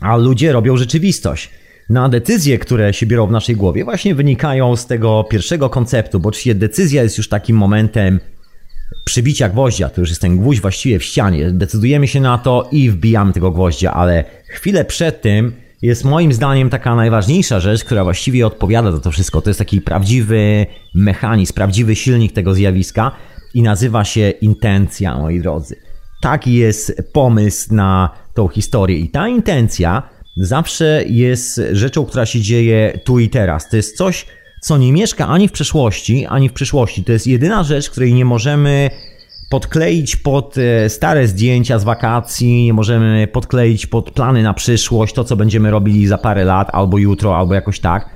a 0.00 0.16
ludzie 0.16 0.52
robią 0.52 0.76
rzeczywistość. 0.76 1.50
Na 1.90 2.08
decyzje, 2.08 2.58
które 2.58 2.92
się 2.92 3.06
biorą 3.06 3.26
w 3.26 3.30
naszej 3.30 3.56
głowie, 3.56 3.84
właśnie 3.84 4.14
wynikają 4.14 4.76
z 4.76 4.86
tego 4.86 5.24
pierwszego 5.24 5.70
konceptu, 5.70 6.20
bo 6.20 6.28
oczywiście 6.28 6.54
decyzja 6.54 7.02
jest 7.02 7.18
już 7.18 7.28
takim 7.28 7.56
momentem 7.56 8.20
przybicia 9.04 9.48
gwoździa, 9.48 9.88
to 9.88 10.00
już 10.00 10.08
jest 10.08 10.20
ten 10.20 10.38
gwóźdź 10.38 10.60
właściwie 10.60 10.98
w 10.98 11.04
ścianie. 11.04 11.50
Decydujemy 11.50 12.08
się 12.08 12.20
na 12.20 12.38
to 12.38 12.68
i 12.72 12.90
wbijamy 12.90 13.32
tego 13.32 13.50
gwoździa, 13.50 13.92
ale 13.92 14.24
chwilę 14.48 14.84
przed 14.84 15.22
tym 15.22 15.52
jest 15.82 16.04
moim 16.04 16.32
zdaniem 16.32 16.70
taka 16.70 16.94
najważniejsza 16.94 17.60
rzecz, 17.60 17.84
która 17.84 18.04
właściwie 18.04 18.46
odpowiada 18.46 18.92
za 18.92 19.00
to 19.00 19.10
wszystko. 19.10 19.42
To 19.42 19.50
jest 19.50 19.58
taki 19.58 19.80
prawdziwy 19.80 20.66
mechanizm, 20.94 21.54
prawdziwy 21.54 21.96
silnik 21.96 22.32
tego 22.32 22.54
zjawiska 22.54 23.12
i 23.54 23.62
nazywa 23.62 24.04
się 24.04 24.30
intencja, 24.30 25.18
moi 25.18 25.40
drodzy. 25.40 25.76
Taki 26.22 26.54
jest 26.54 27.02
pomysł 27.12 27.74
na 27.74 28.10
tą 28.34 28.48
historię 28.48 28.98
i 28.98 29.08
ta 29.08 29.28
intencja 29.28 30.02
zawsze 30.36 31.04
jest 31.06 31.60
rzeczą, 31.72 32.06
która 32.06 32.26
się 32.26 32.40
dzieje 32.40 33.00
tu 33.04 33.18
i 33.18 33.28
teraz. 33.28 33.68
To 33.68 33.76
jest 33.76 33.96
coś, 33.96 34.26
co 34.66 34.78
nie 34.78 34.92
mieszka 34.92 35.28
ani 35.28 35.48
w 35.48 35.52
przeszłości, 35.52 36.26
ani 36.26 36.48
w 36.48 36.52
przyszłości. 36.52 37.04
To 37.04 37.12
jest 37.12 37.26
jedyna 37.26 37.64
rzecz, 37.64 37.90
której 37.90 38.14
nie 38.14 38.24
możemy 38.24 38.90
podkleić 39.50 40.16
pod 40.16 40.58
e, 40.58 40.88
stare 40.90 41.28
zdjęcia 41.28 41.78
z 41.78 41.84
wakacji, 41.84 42.64
nie 42.64 42.72
możemy 42.72 43.28
podkleić 43.32 43.86
pod 43.86 44.10
plany 44.10 44.42
na 44.42 44.54
przyszłość, 44.54 45.14
to 45.14 45.24
co 45.24 45.36
będziemy 45.36 45.70
robili 45.70 46.06
za 46.06 46.18
parę 46.18 46.44
lat, 46.44 46.68
albo 46.72 46.98
jutro, 46.98 47.36
albo 47.36 47.54
jakoś 47.54 47.80
tak. 47.80 48.10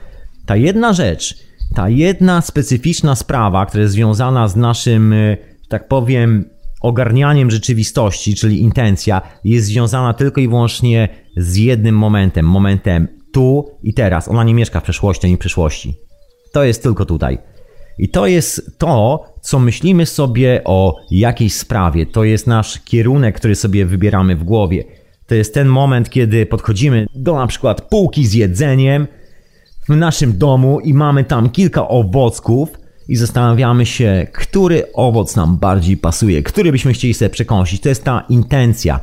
Ta 0.47 0.57
jedna 0.57 0.93
rzecz, 0.93 1.37
ta 1.75 1.89
jedna 1.89 2.41
specyficzna 2.41 3.15
sprawa, 3.15 3.67
która 3.67 3.83
jest 3.83 3.95
związana 3.95 4.49
z 4.49 4.57
naszym, 4.57 5.13
e, 5.13 5.37
tak 5.69 5.89
powiem, 5.89 6.45
ogarnianiem 6.81 7.51
rzeczywistości, 7.51 8.35
czyli 8.35 8.63
intencja, 8.63 9.23
jest 9.45 9.67
związana 9.67 10.15
tylko 10.15 10.41
i 10.41 10.49
wyłącznie 10.49 11.09
z 11.37 11.57
jednym 11.57 11.99
momentem, 11.99 12.47
momentem 12.47 13.09
tu 13.33 13.71
i 13.83 13.95
teraz. 13.95 14.29
Ona 14.29 14.45
nie 14.45 14.55
mieszka 14.55 14.81
w 14.81 14.83
przeszłości 14.83 15.27
ani 15.27 15.37
w 15.37 15.41
przyszłości. 15.41 16.10
To 16.53 16.65
jest 16.65 16.83
tylko 16.83 17.05
tutaj. 17.05 17.39
I 17.99 18.09
to 18.09 18.27
jest 18.27 18.79
to, 18.79 19.25
co 19.41 19.59
myślimy 19.59 20.07
sobie 20.07 20.61
o 20.65 20.97
jakiejś 21.11 21.55
sprawie. 21.55 22.07
To 22.07 22.25
jest 22.25 22.47
nasz 22.47 22.81
kierunek, 22.85 23.37
który 23.37 23.55
sobie 23.55 23.87
wybieramy 23.87 24.37
w 24.37 24.45
głowie. 24.45 24.85
To 25.27 25.35
jest 25.35 25.55
ten 25.55 25.69
moment, 25.69 26.11
kiedy 26.11 26.47
podchodzimy 26.47 27.07
do 27.15 27.35
na 27.35 27.47
przykład 27.47 27.83
półki 27.83 28.27
z 28.27 28.33
jedzeniem 28.33 29.07
w 29.89 29.97
naszym 29.97 30.39
domu 30.39 30.81
i 30.81 30.95
mamy 30.95 31.25
tam 31.25 31.51
kilka 31.51 31.89
owocków 31.89 32.69
i 33.09 33.17
zastanawiamy 33.17 33.87
się, 33.87 34.27
który 34.33 34.93
owoc 34.93 35.37
nam 35.37 35.57
bardziej 35.57 35.97
pasuje, 35.97 36.43
który 36.43 36.73
byśmy 36.73 36.93
chcieli 36.93 37.15
sobie 37.15 37.31
przekąsić. 37.31 37.83
To 37.83 37.89
jest 37.89 38.05
ta 38.05 38.25
intencja. 38.29 39.01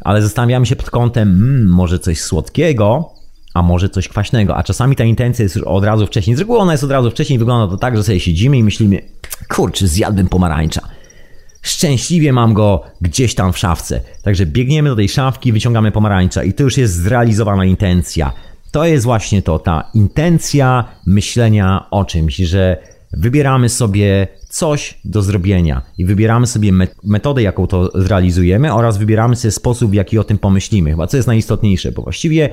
Ale 0.00 0.22
zastanawiamy 0.22 0.66
się 0.66 0.76
pod 0.76 0.90
kątem, 0.90 1.28
hmm, 1.28 1.68
może 1.68 1.98
coś 1.98 2.20
słodkiego, 2.20 3.15
a 3.56 3.62
może 3.62 3.88
coś 3.88 4.08
kwaśnego. 4.08 4.56
A 4.56 4.62
czasami 4.62 4.96
ta 4.96 5.04
intencja 5.04 5.42
jest 5.42 5.56
od 5.56 5.84
razu 5.84 6.06
wcześniej. 6.06 6.36
Z 6.36 6.38
reguły 6.38 6.58
ona 6.58 6.72
jest 6.72 6.84
od 6.84 6.90
razu 6.90 7.10
wcześniej. 7.10 7.38
Wygląda 7.38 7.72
to 7.72 7.78
tak, 7.78 7.96
że 7.96 8.02
sobie 8.02 8.20
siedzimy 8.20 8.58
i 8.58 8.64
myślimy, 8.64 9.02
kurczę, 9.48 9.86
zjadłbym 9.86 10.28
pomarańcza. 10.28 10.80
Szczęśliwie 11.62 12.32
mam 12.32 12.54
go 12.54 12.82
gdzieś 13.00 13.34
tam 13.34 13.52
w 13.52 13.58
szafce. 13.58 14.00
Także 14.22 14.46
biegniemy 14.46 14.88
do 14.88 14.96
tej 14.96 15.08
szafki, 15.08 15.52
wyciągamy 15.52 15.92
pomarańcza 15.92 16.44
i 16.44 16.52
to 16.52 16.62
już 16.62 16.76
jest 16.76 16.94
zrealizowana 16.94 17.64
intencja. 17.64 18.32
To 18.72 18.84
jest 18.84 19.04
właśnie 19.04 19.42
to, 19.42 19.58
ta 19.58 19.90
intencja 19.94 20.84
myślenia 21.06 21.86
o 21.90 22.04
czymś, 22.04 22.36
że 22.36 22.76
wybieramy 23.12 23.68
sobie 23.68 24.28
coś 24.48 24.98
do 25.04 25.22
zrobienia 25.22 25.82
i 25.98 26.04
wybieramy 26.04 26.46
sobie 26.46 26.72
metodę, 27.04 27.42
jaką 27.42 27.66
to 27.66 28.02
zrealizujemy 28.02 28.74
oraz 28.74 28.98
wybieramy 28.98 29.36
sobie 29.36 29.52
sposób, 29.52 29.90
w 29.90 29.94
jaki 29.94 30.18
o 30.18 30.24
tym 30.24 30.38
pomyślimy. 30.38 30.90
Chyba 30.90 31.06
co 31.06 31.16
jest 31.16 31.26
najistotniejsze, 31.26 31.92
bo 31.92 32.02
właściwie 32.02 32.50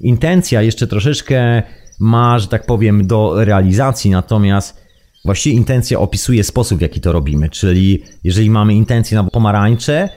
intencja 0.00 0.62
jeszcze 0.62 0.86
troszeczkę 0.86 1.62
ma, 2.00 2.38
że 2.38 2.48
tak 2.48 2.66
powiem, 2.66 3.06
do 3.06 3.44
realizacji, 3.44 4.10
natomiast 4.10 4.84
Właściwie 5.24 5.56
intencja 5.56 5.98
opisuje 5.98 6.44
sposób, 6.44 6.78
w 6.78 6.82
jaki 6.82 7.00
to 7.00 7.12
robimy, 7.12 7.50
czyli 7.50 8.02
jeżeli 8.24 8.50
mamy 8.50 8.74
intencję 8.74 9.16
na 9.16 9.24
pomarańcze, 9.24 10.08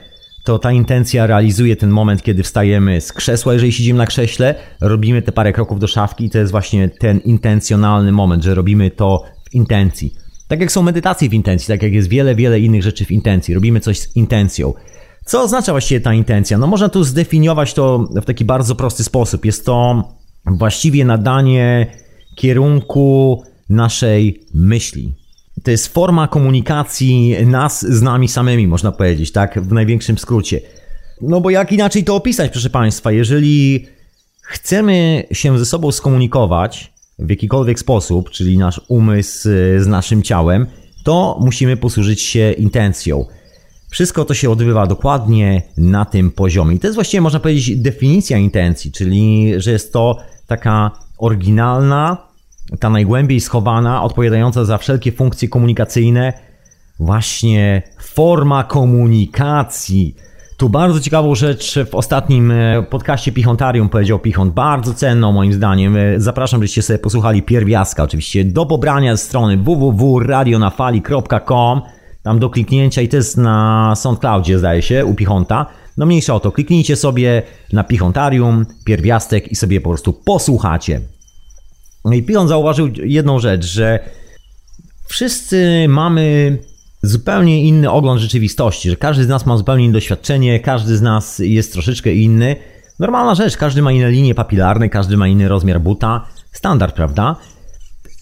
to 0.44 0.58
ta 0.58 0.72
intencja 0.72 1.26
realizuje 1.26 1.76
ten 1.76 1.90
moment, 1.90 2.22
kiedy 2.22 2.42
wstajemy 2.42 3.00
z 3.00 3.12
krzesła, 3.12 3.52
jeżeli 3.52 3.72
siedzimy 3.72 3.98
na 3.98 4.06
krześle, 4.06 4.54
robimy 4.80 5.22
te 5.22 5.32
parę 5.32 5.52
kroków 5.52 5.80
do 5.80 5.86
szafki 5.86 6.24
i 6.24 6.30
to 6.30 6.38
jest 6.38 6.50
właśnie 6.50 6.88
ten 6.88 7.18
intencjonalny 7.18 8.12
moment, 8.12 8.44
że 8.44 8.54
robimy 8.54 8.90
to 8.90 9.24
w 9.50 9.54
intencji. 9.54 10.14
Tak 10.48 10.60
jak 10.60 10.72
są 10.72 10.82
medytacje 10.82 11.28
w 11.28 11.34
intencji, 11.34 11.68
tak 11.68 11.82
jak 11.82 11.92
jest 11.92 12.08
wiele, 12.08 12.34
wiele 12.34 12.60
innych 12.60 12.82
rzeczy 12.82 13.04
w 13.04 13.10
intencji. 13.10 13.54
Robimy 13.54 13.80
coś 13.80 14.00
z 14.00 14.16
intencją. 14.16 14.74
Co 15.28 15.42
oznacza 15.42 15.72
właściwie 15.72 16.00
ta 16.00 16.14
intencja? 16.14 16.58
No 16.58 16.66
można 16.66 16.88
tu 16.88 17.04
zdefiniować 17.04 17.74
to 17.74 17.98
w 17.98 18.24
taki 18.24 18.44
bardzo 18.44 18.74
prosty 18.74 19.04
sposób. 19.04 19.44
Jest 19.44 19.66
to 19.66 20.08
właściwie 20.46 21.04
nadanie 21.04 21.86
kierunku 22.36 23.42
naszej 23.68 24.46
myśli. 24.54 25.14
To 25.62 25.70
jest 25.70 25.88
forma 25.88 26.28
komunikacji 26.28 27.46
nas 27.46 27.86
z 27.86 28.02
nami 28.02 28.28
samymi, 28.28 28.66
można 28.66 28.92
powiedzieć, 28.92 29.32
tak? 29.32 29.62
W 29.62 29.72
największym 29.72 30.18
skrócie. 30.18 30.60
No 31.20 31.40
bo 31.40 31.50
jak 31.50 31.72
inaczej 31.72 32.04
to 32.04 32.16
opisać, 32.16 32.52
proszę 32.52 32.70
Państwa? 32.70 33.12
Jeżeli 33.12 33.86
chcemy 34.42 35.24
się 35.32 35.58
ze 35.58 35.66
sobą 35.66 35.92
skomunikować 35.92 36.92
w 37.18 37.30
jakikolwiek 37.30 37.78
sposób, 37.78 38.30
czyli 38.30 38.58
nasz 38.58 38.80
umysł 38.88 39.48
z 39.78 39.86
naszym 39.86 40.22
ciałem, 40.22 40.66
to 41.04 41.38
musimy 41.40 41.76
posłużyć 41.76 42.22
się 42.22 42.52
intencją. 42.52 43.24
Wszystko 43.90 44.24
to 44.24 44.34
się 44.34 44.50
odbywa 44.50 44.86
dokładnie 44.86 45.62
na 45.76 46.04
tym 46.04 46.30
poziomie. 46.30 46.74
I 46.74 46.78
to 46.78 46.86
jest 46.86 46.94
właściwie, 46.94 47.20
można 47.20 47.40
powiedzieć, 47.40 47.76
definicja 47.76 48.38
intencji, 48.38 48.92
czyli 48.92 49.52
że 49.56 49.70
jest 49.70 49.92
to 49.92 50.18
taka 50.46 50.90
oryginalna, 51.18 52.16
ta 52.80 52.90
najgłębiej 52.90 53.40
schowana, 53.40 54.02
odpowiadająca 54.02 54.64
za 54.64 54.78
wszelkie 54.78 55.12
funkcje 55.12 55.48
komunikacyjne, 55.48 56.32
właśnie 57.00 57.82
forma 58.02 58.64
komunikacji. 58.64 60.16
Tu 60.56 60.68
bardzo 60.68 61.00
ciekawą 61.00 61.34
rzecz 61.34 61.78
w 61.90 61.94
ostatnim 61.94 62.50
e, 62.50 62.82
podcaście 62.90 63.32
Pichontarium 63.32 63.88
powiedział 63.88 64.18
Pichont, 64.18 64.54
bardzo 64.54 64.94
cenną 64.94 65.32
moim 65.32 65.52
zdaniem. 65.52 65.96
E, 65.96 66.20
zapraszam, 66.20 66.58
żebyście 66.58 66.82
sobie 66.82 66.98
posłuchali 66.98 67.42
pierwiastka, 67.42 68.02
oczywiście 68.02 68.44
do 68.44 68.66
pobrania 68.66 69.16
z 69.16 69.22
strony 69.22 69.56
www.radionafali.com 69.56 71.82
tam 72.28 72.38
do 72.38 72.50
kliknięcia 72.50 73.02
i 73.02 73.08
to 73.08 73.16
jest 73.16 73.36
na 73.36 73.94
SoundCloudzie 73.96 74.58
zdaje 74.58 74.82
się, 74.82 75.04
u 75.04 75.14
Pichonta. 75.14 75.66
No 75.96 76.06
mniejsza 76.06 76.34
o 76.34 76.40
to, 76.40 76.52
kliknijcie 76.52 76.96
sobie 76.96 77.42
na 77.72 77.84
Pichontarium, 77.84 78.66
pierwiastek 78.84 79.52
i 79.52 79.56
sobie 79.56 79.80
po 79.80 79.88
prostu 79.88 80.12
posłuchacie. 80.12 81.00
No 82.04 82.12
i 82.12 82.22
Pion 82.22 82.48
zauważył 82.48 82.88
jedną 83.04 83.38
rzecz, 83.38 83.64
że 83.66 83.98
wszyscy 85.06 85.86
mamy 85.88 86.58
zupełnie 87.02 87.64
inny 87.64 87.90
ogląd 87.90 88.20
rzeczywistości, 88.20 88.90
że 88.90 88.96
każdy 88.96 89.24
z 89.24 89.28
nas 89.28 89.46
ma 89.46 89.56
zupełnie 89.56 89.84
inne 89.84 89.92
doświadczenie, 89.92 90.60
każdy 90.60 90.96
z 90.96 91.02
nas 91.02 91.38
jest 91.38 91.72
troszeczkę 91.72 92.12
inny. 92.12 92.56
Normalna 92.98 93.34
rzecz, 93.34 93.56
każdy 93.56 93.82
ma 93.82 93.92
inne 93.92 94.10
linie 94.10 94.34
papilarne, 94.34 94.88
każdy 94.88 95.16
ma 95.16 95.28
inny 95.28 95.48
rozmiar 95.48 95.80
buta, 95.80 96.26
standard, 96.52 96.94
prawda? 96.94 97.36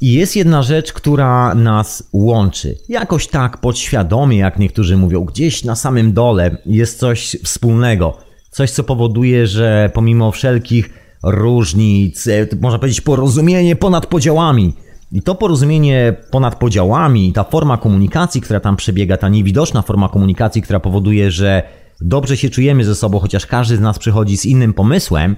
I 0.01 0.13
jest 0.13 0.37
jedna 0.37 0.63
rzecz, 0.63 0.93
która 0.93 1.55
nas 1.55 2.09
łączy. 2.13 2.79
Jakoś 2.89 3.27
tak 3.27 3.61
podświadomie, 3.61 4.39
jak 4.39 4.59
niektórzy 4.59 4.97
mówią, 4.97 5.25
gdzieś 5.25 5.65
na 5.65 5.77
samym 5.77 6.13
dole 6.13 6.57
jest 6.67 6.99
coś 6.99 7.37
wspólnego. 7.45 8.17
Coś, 8.51 8.71
co 8.71 8.85
powoduje, 8.85 9.47
że 9.47 9.91
pomimo 9.95 10.33
wszelkich 10.33 10.91
różnic, 11.23 12.27
e, 12.27 12.47
można 12.61 12.79
powiedzieć 12.79 13.01
porozumienie 13.01 13.77
ponad 13.77 14.07
podziałami. 14.07 14.75
I 15.13 15.23
to 15.23 15.35
porozumienie 15.35 16.17
ponad 16.31 16.59
podziałami, 16.59 17.33
ta 17.33 17.45
forma 17.45 17.79
komunikacji, 17.79 18.41
która 18.41 18.61
tam 18.61 18.77
przebiega, 18.77 19.17
ta 19.17 19.29
niewidoczna 19.29 19.83
forma 19.83 20.09
komunikacji, 20.09 20.63
która 20.63 20.81
powoduje, 20.81 21.31
że 21.31 21.63
dobrze 22.01 22.37
się 22.37 22.51
czujemy 22.51 22.85
ze 22.85 22.95
sobą, 22.95 23.19
chociaż 23.19 23.47
każdy 23.47 23.77
z 23.77 23.81
nas 23.81 23.99
przychodzi 23.99 24.37
z 24.37 24.47
innym 24.47 24.73
pomysłem 24.75 25.37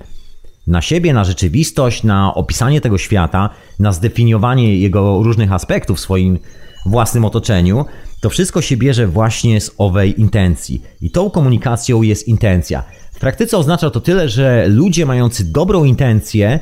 na 0.69 0.83
siebie, 0.83 1.13
na 1.13 1.25
rzeczywistość, 1.25 2.03
na 2.03 2.35
opisanie 2.35 2.81
tego 2.81 2.99
świata, 2.99 3.51
na 3.79 3.93
zdefiniowanie 3.93 4.79
jego 4.79 5.23
różnych 5.23 5.53
aspektów 5.53 5.97
w 5.97 6.01
swoim 6.01 6.39
własnym 6.87 7.25
otoczeniu, 7.25 7.85
to 8.21 8.31
wszystko 8.31 8.63
się 8.63 8.77
bierze 8.77 9.07
właśnie 9.07 9.61
z 9.61 9.71
owej 9.79 10.21
intencji. 10.21 10.83
I 11.01 11.11
tą 11.11 11.31
komunikacją 11.31 12.03
jest 12.03 12.29
intencja. 12.29 12.83
W 13.13 13.19
praktyce 13.19 13.59
oznacza 13.59 13.91
to 13.91 14.01
tyle, 14.01 14.29
że 14.29 14.67
ludzie 14.69 15.07
mający 15.07 15.53
dobrą 15.53 15.85
intencję 15.85 16.61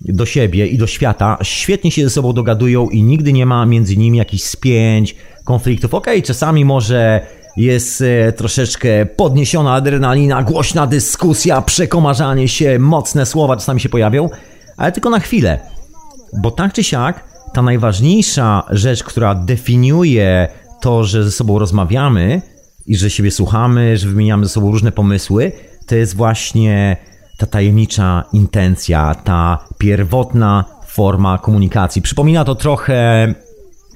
do 0.00 0.26
siebie 0.26 0.66
i 0.66 0.78
do 0.78 0.86
świata 0.86 1.38
świetnie 1.42 1.90
się 1.90 2.04
ze 2.04 2.10
sobą 2.10 2.32
dogadują 2.32 2.88
i 2.88 3.02
nigdy 3.02 3.32
nie 3.32 3.46
ma 3.46 3.66
między 3.66 3.96
nimi 3.96 4.18
jakichś 4.18 4.42
spięć, 4.42 5.16
konfliktów. 5.44 5.94
Okej, 5.94 6.14
okay, 6.14 6.26
czasami 6.26 6.64
może 6.64 7.26
jest 7.58 8.00
e, 8.00 8.32
troszeczkę 8.32 9.06
podniesiona 9.06 9.74
adrenalina, 9.74 10.42
głośna 10.42 10.86
dyskusja, 10.86 11.62
przekomarzanie 11.62 12.48
się, 12.48 12.78
mocne 12.78 13.26
słowa 13.26 13.56
czasami 13.56 13.80
się 13.80 13.88
pojawią, 13.88 14.28
ale 14.76 14.92
tylko 14.92 15.10
na 15.10 15.20
chwilę. 15.20 15.58
Bo 16.42 16.50
tak 16.50 16.72
czy 16.72 16.84
siak, 16.84 17.24
ta 17.52 17.62
najważniejsza 17.62 18.62
rzecz, 18.70 19.04
która 19.04 19.34
definiuje 19.34 20.48
to, 20.80 21.04
że 21.04 21.24
ze 21.24 21.30
sobą 21.30 21.58
rozmawiamy 21.58 22.42
i 22.86 22.96
że 22.96 23.10
siebie 23.10 23.30
słuchamy, 23.30 23.96
że 23.96 24.08
wymieniamy 24.08 24.46
ze 24.46 24.52
sobą 24.52 24.70
różne 24.70 24.92
pomysły, 24.92 25.52
to 25.86 25.94
jest 25.94 26.16
właśnie 26.16 26.96
ta 27.38 27.46
tajemnicza 27.46 28.24
intencja, 28.32 29.14
ta 29.14 29.58
pierwotna 29.78 30.64
forma 30.86 31.38
komunikacji. 31.38 32.02
Przypomina 32.02 32.44
to 32.44 32.54
trochę, 32.54 33.34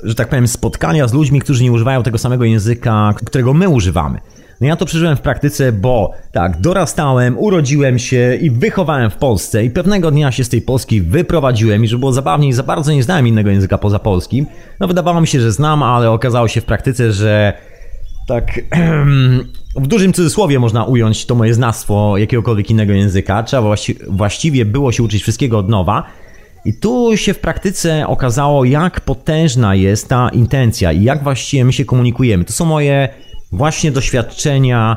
że 0.03 0.15
tak 0.15 0.29
powiem, 0.29 0.49
spotkania 0.49 1.09
z 1.09 1.13
ludźmi, 1.13 1.41
którzy 1.41 1.65
nie 1.65 1.73
używają 1.73 2.03
tego 2.03 2.19
samego 2.19 2.45
języka, 2.45 3.15
którego 3.25 3.55
my 3.55 3.69
używamy. 3.69 4.21
No 4.61 4.69
ja 4.69 4.77
to 4.77 4.87
przeżyłem 4.87 5.17
w 5.17 5.21
praktyce, 5.21 5.73
bo 5.73 6.13
tak, 6.33 6.61
dorastałem, 6.61 7.39
urodziłem 7.39 7.99
się 7.99 8.39
i 8.41 8.51
wychowałem 8.51 9.11
w 9.11 9.17
Polsce 9.17 9.65
i 9.65 9.71
pewnego 9.71 10.11
dnia 10.11 10.33
się 10.33 10.45
z 10.45 10.49
tej 10.49 10.63
Polski 10.63 11.01
wyprowadziłem 11.01 11.85
i 11.85 11.89
żeby 11.89 12.01
było 12.01 12.13
zabawniej, 12.13 12.53
za 12.53 12.63
bardzo 12.63 12.93
nie 12.93 13.03
znałem 13.03 13.27
innego 13.27 13.51
języka 13.51 13.79
poza 13.79 13.99
polskim. 13.99 14.47
No 14.81 14.89
wydawało 14.89 15.21
mi 15.21 15.27
się, 15.27 15.41
że 15.41 15.53
znam, 15.53 15.83
ale 15.83 16.11
okazało 16.11 16.49
się 16.49 16.61
w 16.61 16.65
praktyce, 16.65 17.13
że 17.13 17.53
tak 18.27 18.61
w 19.85 19.87
dużym 19.87 20.13
cudzysłowie 20.13 20.59
można 20.59 20.85
ująć 20.85 21.27
to 21.27 21.35
moje 21.35 21.55
znawstwo 21.55 22.19
jakiegokolwiek 22.19 22.71
innego 22.71 22.93
języka. 22.93 23.43
Trzeba 23.43 23.63
właści 23.63 23.97
właściwie 24.09 24.65
było 24.65 24.93
się 24.93 25.03
uczyć 25.03 25.23
wszystkiego 25.23 25.59
od 25.59 25.69
nowa. 25.69 26.03
I 26.65 26.75
tu 26.75 27.17
się 27.17 27.35
w 27.35 27.39
praktyce 27.39 28.07
okazało, 28.07 28.65
jak 28.65 29.01
potężna 29.01 29.75
jest 29.75 30.09
ta 30.09 30.29
intencja 30.29 30.93
i 30.93 31.03
jak 31.03 31.23
właściwie 31.23 31.65
my 31.65 31.73
się 31.73 31.85
komunikujemy. 31.85 32.45
To 32.45 32.53
są 32.53 32.65
moje 32.65 33.09
właśnie 33.53 33.93
doświadczenia 33.93 34.97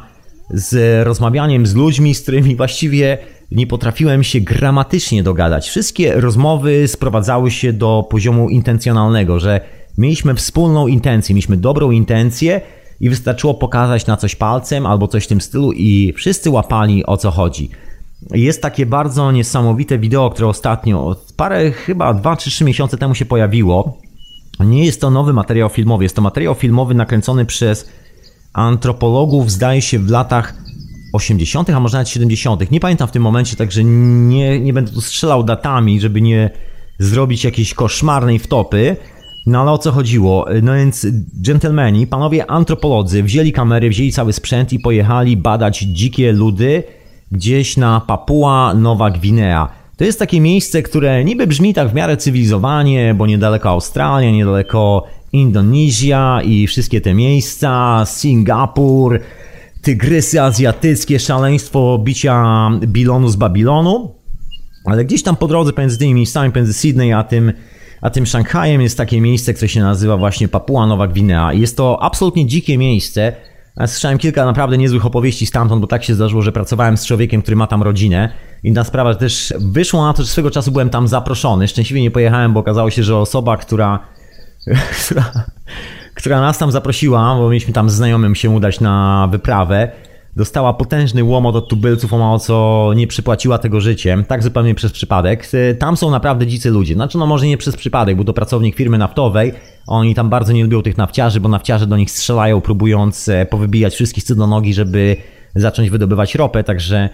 z 0.50 1.04
rozmawianiem 1.06 1.66
z 1.66 1.76
ludźmi, 1.76 2.16
z 2.16 2.22
którymi 2.22 2.56
właściwie 2.56 3.18
nie 3.52 3.68
potrafiłem 3.68 4.24
się 4.24 4.40
gramatycznie 4.42 5.24
dogadać. 5.24 5.70
Wszystkie 5.70 6.22
rozmowy 6.22 6.88
sprowadzały 6.88 7.52
się 7.52 7.74
do 7.74 8.08
poziomu 8.10 8.50
intencjonalnego, 8.50 9.40
że 9.40 9.62
mieliśmy 9.98 10.36
wspólną 10.36 10.88
intencję, 10.88 11.36
mieliśmy 11.36 11.58
dobrą 11.58 11.92
intencję 11.92 12.62
i 13.00 13.10
wystarczyło 13.10 13.54
pokazać 13.54 14.08
na 14.08 14.18
coś 14.18 14.36
palcem 14.36 14.86
albo 14.86 15.08
coś 15.08 15.24
w 15.24 15.28
tym 15.28 15.42
stylu 15.42 15.72
i 15.72 16.14
wszyscy 16.14 16.50
łapali 16.50 17.06
o 17.06 17.18
co 17.18 17.32
chodzi. 17.32 17.70
Jest 18.34 18.62
takie 18.62 18.86
bardzo 18.86 19.32
niesamowite 19.32 20.00
wideo, 20.00 20.30
które 20.30 20.48
ostatnio, 20.48 21.16
parę 21.38 21.72
chyba 21.72 22.14
2 22.14 22.38
czy 22.38 22.50
3 22.50 22.66
miesiące 22.66 22.98
temu 22.98 23.16
się 23.16 23.26
pojawiło. 23.26 23.98
Nie 24.60 24.86
jest 24.86 25.02
to 25.02 25.10
nowy 25.10 25.34
materiał 25.34 25.70
filmowy, 25.70 26.04
jest 26.04 26.16
to 26.16 26.22
materiał 26.22 26.56
filmowy 26.56 26.94
nakręcony 26.94 27.46
przez 27.46 27.90
antropologów, 28.54 29.52
zdaje 29.52 29.82
się 29.82 30.00
w 30.00 30.10
latach 30.10 30.54
80., 31.14 31.70
a 31.70 31.80
może 31.80 31.98
nawet 31.98 32.10
70. 32.10 32.72
Nie 32.72 32.80
pamiętam 32.80 33.08
w 33.08 33.12
tym 33.12 33.24
momencie, 33.24 33.56
także 33.56 33.84
nie, 33.84 34.60
nie 34.60 34.74
będę 34.74 34.92
tu 34.92 35.02
strzelał 35.02 35.44
datami, 35.44 36.00
żeby 36.00 36.22
nie 36.22 36.50
zrobić 37.00 37.44
jakiejś 37.44 37.74
koszmarnej 37.74 38.40
wtopy. 38.40 38.96
No 39.46 39.62
ale 39.62 39.72
o 39.72 39.78
co 39.78 39.92
chodziło? 39.92 40.46
No 40.64 40.74
więc 40.74 41.08
dżentelmeni, 41.42 42.08
panowie 42.08 42.52
antropolodzy 42.52 43.24
wzięli 43.24 43.52
kamery, 43.52 43.90
wzięli 43.90 44.12
cały 44.12 44.34
sprzęt 44.34 44.74
i 44.74 44.80
pojechali 44.80 45.38
badać 45.38 45.80
dzikie 45.80 46.32
ludy 46.32 46.84
gdzieś 47.32 47.78
na 47.78 48.02
Papua 48.02 48.74
Nowa 48.74 49.12
Gwinea. 49.12 49.70
To 49.98 50.04
jest 50.04 50.20
takie 50.20 50.42
miejsce, 50.42 50.82
które 50.82 51.24
niby 51.24 51.48
brzmi 51.48 51.74
tak 51.74 51.90
w 51.90 51.94
miarę 51.94 52.18
cywilizowanie, 52.18 53.14
bo 53.14 53.28
niedaleko 53.28 53.70
Australia, 53.70 54.32
niedaleko 54.32 55.04
Indonezja 55.34 56.42
i 56.44 56.68
wszystkie 56.68 57.02
te 57.02 57.14
miejsca, 57.14 58.04
Singapur, 58.06 59.20
tygrysy 59.82 60.42
azjatyckie, 60.42 61.20
szaleństwo 61.20 62.00
bicia 62.04 62.70
Bilonu 62.88 63.30
z 63.30 63.36
Babilonu. 63.36 64.16
Ale 64.86 65.06
gdzieś 65.06 65.24
tam 65.24 65.36
po 65.36 65.48
drodze 65.48 65.74
pomiędzy 65.74 65.98
tymi 65.98 66.14
miejscami, 66.14 66.52
pomiędzy 66.52 66.74
Sydney 66.74 67.14
a 67.14 67.24
tym 67.24 67.54
a 68.02 68.10
tym 68.10 68.26
Szanghajem 68.26 68.82
jest 68.82 68.98
takie 68.98 69.22
miejsce, 69.22 69.54
które 69.54 69.70
się 69.70 69.80
nazywa 69.80 70.18
właśnie 70.18 70.48
Papua 70.48 70.88
Nowa 70.88 71.08
Gwinea. 71.08 71.54
Jest 71.54 71.78
to 71.78 72.04
absolutnie 72.04 72.46
dzikie 72.46 72.78
miejsce. 72.78 73.34
Słyszałem 73.88 74.18
kilka 74.18 74.46
naprawdę 74.46 74.78
niezłych 74.78 75.06
opowieści 75.06 75.46
stamtąd, 75.46 75.82
bo 75.82 75.88
tak 75.88 76.04
się 76.04 76.16
zdarzyło, 76.16 76.42
że 76.42 76.52
pracowałem 76.52 76.98
z 76.98 77.06
człowiekiem, 77.06 77.42
który 77.42 77.56
ma 77.56 77.68
tam 77.68 77.84
rodzinę. 77.84 78.30
Inna 78.64 78.84
sprawa, 78.84 79.14
że 79.14 79.20
też 79.20 79.54
wyszło 79.60 80.06
na 80.06 80.14
to, 80.14 80.24
że 80.24 80.30
swego 80.30 80.52
czasu 80.52 80.72
byłem 80.72 80.90
tam 80.90 81.08
zaproszony. 81.08 81.68
Szczęśliwie 81.68 82.02
nie 82.02 82.12
pojechałem, 82.12 82.54
bo 82.54 82.60
okazało 82.60 82.90
się, 82.90 83.04
że 83.04 83.18
osoba, 83.18 83.58
która 83.58 84.00
która, 85.06 85.24
która 86.14 86.42
nas 86.42 86.58
tam 86.58 86.72
zaprosiła, 86.72 87.36
bo 87.36 87.50
mieliśmy 87.50 87.74
tam 87.74 87.90
z 87.90 87.94
znajomym 87.94 88.36
się 88.36 88.50
udać 88.50 88.80
na 88.80 89.28
wyprawę, 89.32 89.92
dostała 90.36 90.74
potężny 90.74 91.24
łomot 91.24 91.56
od 91.56 91.68
tubylców, 91.68 92.14
o 92.14 92.18
mało 92.18 92.40
co 92.40 92.92
nie 92.96 93.08
przypłaciła 93.08 93.58
tego 93.58 93.82
życiem, 93.82 94.26
tak 94.26 94.44
zupełnie 94.44 94.76
przez 94.76 94.92
przypadek. 94.92 95.48
Tam 95.80 95.98
są 95.98 96.12
naprawdę 96.12 96.48
dzicy 96.48 96.70
ludzie. 96.70 96.94
Znaczy, 96.94 97.18
no 97.18 97.26
może 97.26 97.48
nie 97.48 97.58
przez 97.58 97.76
przypadek, 97.76 98.16
był 98.16 98.26
to 98.26 98.34
pracownik 98.34 98.76
firmy 98.76 98.98
naftowej, 98.98 99.54
oni 99.88 100.16
tam 100.16 100.30
bardzo 100.30 100.54
nie 100.54 100.64
lubią 100.64 100.82
tych 100.82 100.98
nafciarzy, 100.98 101.40
bo 101.40 101.50
nafciarze 101.50 101.88
do 101.88 101.98
nich 101.98 102.12
strzelają, 102.12 102.62
próbując 102.62 103.30
e, 103.30 103.46
powybijać 103.46 103.94
wszystkich 103.94 104.24
co 104.24 104.36
do 104.36 104.48
nogi, 104.48 104.74
żeby 104.74 105.18
zacząć 105.56 105.90
wydobywać 105.90 106.36
ropę, 106.36 106.64
także 106.64 107.10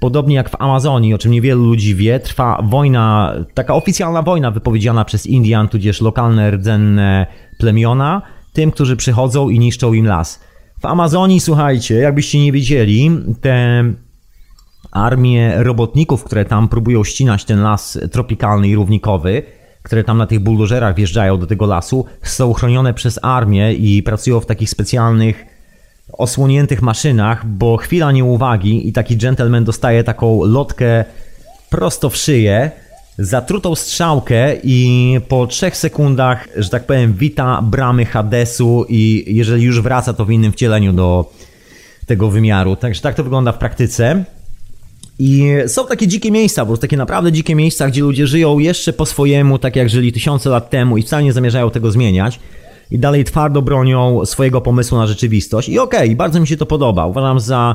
podobnie 0.00 0.36
jak 0.36 0.50
w 0.50 0.54
Amazonii, 0.58 1.14
o 1.14 1.18
czym 1.18 1.32
niewielu 1.32 1.64
ludzi 1.64 1.94
wie, 1.94 2.20
trwa 2.20 2.62
wojna, 2.62 3.34
taka 3.54 3.74
oficjalna 3.74 4.22
wojna 4.22 4.50
wypowiedziana 4.50 5.04
przez 5.04 5.26
Indian, 5.26 5.68
tudzież 5.68 6.00
lokalne 6.00 6.50
rdzenne 6.50 7.26
plemiona, 7.58 8.22
tym, 8.52 8.70
którzy 8.70 8.96
przychodzą 8.96 9.48
i 9.48 9.58
niszczą 9.58 9.92
im 9.92 10.06
las. 10.06 10.40
W 10.84 10.86
Amazonii, 10.86 11.40
słuchajcie, 11.40 11.94
jakbyście 11.94 12.38
nie 12.38 12.52
wiedzieli, 12.52 13.10
te 13.40 13.84
armie 14.90 15.54
robotników, 15.62 16.24
które 16.24 16.44
tam 16.44 16.68
próbują 16.68 17.04
ścinać 17.04 17.44
ten 17.44 17.62
las 17.62 17.98
tropikalny 18.12 18.68
i 18.68 18.74
równikowy, 18.74 19.42
które 19.82 20.04
tam 20.04 20.18
na 20.18 20.26
tych 20.26 20.40
buldożerach 20.40 20.94
wjeżdżają 20.94 21.38
do 21.38 21.46
tego 21.46 21.66
lasu, 21.66 22.04
są 22.22 22.52
chronione 22.52 22.94
przez 22.94 23.18
armię 23.22 23.72
i 23.72 24.02
pracują 24.02 24.40
w 24.40 24.46
takich 24.46 24.70
specjalnych 24.70 25.46
osłoniętych 26.12 26.82
maszynach, 26.82 27.46
bo 27.46 27.76
chwila 27.76 28.12
nieuwagi 28.12 28.88
i 28.88 28.92
taki 28.92 29.16
gentleman 29.16 29.64
dostaje 29.64 30.04
taką 30.04 30.44
lotkę 30.44 31.04
prosto 31.70 32.10
w 32.10 32.16
szyję, 32.16 32.70
zatrutą 33.18 33.74
strzałkę 33.74 34.56
i 34.64 35.18
po 35.28 35.46
trzech 35.46 35.76
sekundach, 35.76 36.48
że 36.56 36.68
tak 36.68 36.86
powiem, 36.86 37.12
wita 37.12 37.62
bramy 37.62 38.04
Hadesu 38.04 38.86
i 38.88 39.24
jeżeli 39.26 39.62
już 39.62 39.80
wraca, 39.80 40.12
to 40.12 40.24
w 40.24 40.30
innym 40.30 40.52
wcieleniu 40.52 40.92
do 40.92 41.32
tego 42.06 42.30
wymiaru. 42.30 42.76
Także 42.76 43.02
tak 43.02 43.14
to 43.14 43.24
wygląda 43.24 43.52
w 43.52 43.58
praktyce. 43.58 44.24
I 45.18 45.46
są 45.66 45.86
takie 45.86 46.08
dzikie 46.08 46.30
miejsca, 46.30 46.64
bo 46.64 46.76
takie 46.76 46.96
naprawdę 46.96 47.32
dzikie 47.32 47.54
miejsca, 47.54 47.88
gdzie 47.88 48.00
ludzie 48.00 48.26
żyją 48.26 48.58
jeszcze 48.58 48.92
po 48.92 49.06
swojemu, 49.06 49.58
tak 49.58 49.76
jak 49.76 49.90
żyli 49.90 50.12
tysiące 50.12 50.50
lat 50.50 50.70
temu 50.70 50.96
i 50.96 51.02
wcale 51.02 51.22
nie 51.22 51.32
zamierzają 51.32 51.70
tego 51.70 51.90
zmieniać. 51.90 52.40
I 52.90 52.98
dalej 52.98 53.24
twardo 53.24 53.62
bronią 53.62 54.26
swojego 54.26 54.60
pomysłu 54.60 54.98
na 54.98 55.06
rzeczywistość. 55.06 55.68
I 55.68 55.78
okej, 55.78 56.04
okay, 56.04 56.16
bardzo 56.16 56.40
mi 56.40 56.46
się 56.46 56.56
to 56.56 56.66
podoba. 56.66 57.06
Uważam 57.06 57.40
za. 57.40 57.74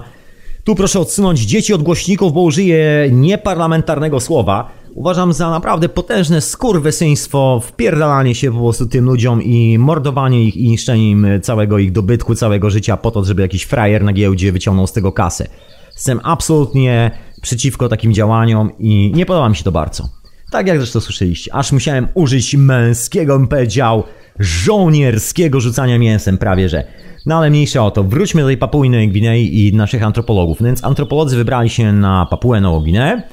Tu 0.64 0.76
proszę 0.76 1.00
odsunąć 1.00 1.40
dzieci 1.40 1.74
od 1.74 1.84
głośników, 1.84 2.34
bo 2.34 2.42
użyję 2.42 3.10
nieparlamentarnego 3.12 4.20
słowa. 4.20 4.79
Uważam 4.96 5.34
za 5.34 5.50
naprawdę 5.50 5.90
potężne 5.90 6.42
skurwysyństwo, 6.42 7.62
wpierdalanie 7.66 8.36
się 8.36 8.52
po 8.52 8.60
prostu 8.60 8.86
tym 8.86 9.06
ludziom 9.06 9.44
i 9.44 9.78
mordowanie 9.80 10.44
ich 10.44 10.58
i 10.58 10.68
niszczenie 10.68 11.12
im 11.12 11.28
całego 11.42 11.78
ich 11.78 11.92
dobytku, 11.92 12.36
całego 12.36 12.70
życia 12.70 12.98
po 12.98 13.12
to, 13.12 13.24
żeby 13.24 13.42
jakiś 13.42 13.64
frajer 13.64 14.04
na 14.04 14.14
giełdzie 14.14 14.52
wyciągnął 14.52 14.88
z 14.88 14.92
tego 14.92 15.12
kasę. 15.12 15.48
Jestem 15.94 16.20
absolutnie 16.24 17.12
przeciwko 17.42 17.90
takim 17.90 18.14
działaniom 18.14 18.72
i 18.80 19.12
nie 19.16 19.26
podoba 19.26 19.50
mi 19.50 19.56
się 19.56 19.64
to 19.64 19.72
bardzo. 19.72 20.10
Tak 20.52 20.68
jak 20.68 20.78
zresztą 20.78 21.00
słyszeliście, 21.00 21.54
aż 21.54 21.72
musiałem 21.72 22.08
użyć 22.14 22.56
męskiego, 22.56 23.38
bym 23.38 23.48
powiedział, 23.48 24.04
żołnierskiego 24.40 25.62
rzucania 25.62 26.00
mięsem 26.00 26.38
prawie, 26.38 26.70
że. 26.70 26.84
No 27.26 27.38
ale 27.38 27.50
mniejsza 27.50 27.86
o 27.86 27.92
to, 27.92 28.04
wróćmy 28.04 28.42
do 28.42 28.48
tej 28.48 28.58
Papui 28.58 29.08
Gwinei 29.08 29.68
i 29.68 29.74
naszych 29.74 30.04
antropologów. 30.04 30.60
No 30.62 30.66
więc 30.66 30.84
antropolodzy 30.84 31.38
wybrali 31.38 31.70
się 31.70 31.94
na 31.94 32.28
Papuę 32.30 32.62
Nową 32.62 32.82
Gwineę 32.82 33.24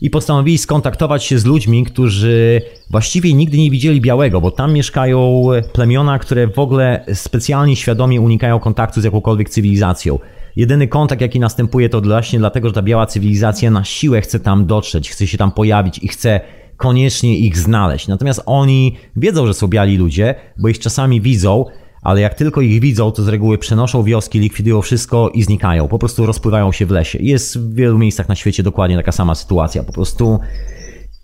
i 0.00 0.10
postanowili 0.10 0.58
skontaktować 0.58 1.24
się 1.24 1.38
z 1.38 1.44
ludźmi, 1.44 1.84
którzy 1.84 2.62
właściwie 2.90 3.34
nigdy 3.34 3.58
nie 3.58 3.70
widzieli 3.70 4.00
białego, 4.00 4.40
bo 4.40 4.50
tam 4.50 4.72
mieszkają 4.72 5.46
plemiona, 5.72 6.18
które 6.18 6.46
w 6.46 6.58
ogóle 6.58 7.04
specjalnie 7.14 7.76
świadomie 7.76 8.20
unikają 8.20 8.58
kontaktu 8.58 9.00
z 9.00 9.04
jakąkolwiek 9.04 9.50
cywilizacją. 9.50 10.18
Jedyny 10.56 10.88
kontakt, 10.88 11.20
jaki 11.20 11.40
następuje, 11.40 11.88
to 11.88 12.00
właśnie 12.00 12.38
dlatego, 12.38 12.68
że 12.68 12.74
ta 12.74 12.82
biała 12.82 13.06
cywilizacja 13.06 13.70
na 13.70 13.84
siłę 13.84 14.20
chce 14.20 14.40
tam 14.40 14.66
dotrzeć, 14.66 15.10
chce 15.10 15.26
się 15.26 15.38
tam 15.38 15.52
pojawić 15.52 15.98
i 15.98 16.08
chce 16.08 16.40
koniecznie 16.76 17.38
ich 17.38 17.58
znaleźć. 17.58 18.08
Natomiast 18.08 18.42
oni 18.46 18.96
wiedzą, 19.16 19.46
że 19.46 19.54
są 19.54 19.68
biali 19.68 19.96
ludzie, 19.96 20.34
bo 20.56 20.68
ich 20.68 20.78
czasami 20.78 21.20
widzą, 21.20 21.64
ale 22.02 22.20
jak 22.20 22.34
tylko 22.34 22.60
ich 22.60 22.80
widzą, 22.80 23.10
to 23.10 23.22
z 23.22 23.28
reguły 23.28 23.58
przenoszą 23.58 24.02
wioski, 24.02 24.40
likwidują 24.40 24.82
wszystko 24.82 25.30
i 25.34 25.42
znikają. 25.42 25.88
Po 25.88 25.98
prostu 25.98 26.26
rozpływają 26.26 26.72
się 26.72 26.86
w 26.86 26.90
lesie. 26.90 27.18
Jest 27.22 27.58
w 27.58 27.74
wielu 27.74 27.98
miejscach 27.98 28.28
na 28.28 28.34
świecie 28.34 28.62
dokładnie 28.62 28.96
taka 28.96 29.12
sama 29.12 29.34
sytuacja. 29.34 29.82
Po 29.82 29.92
prostu 29.92 30.40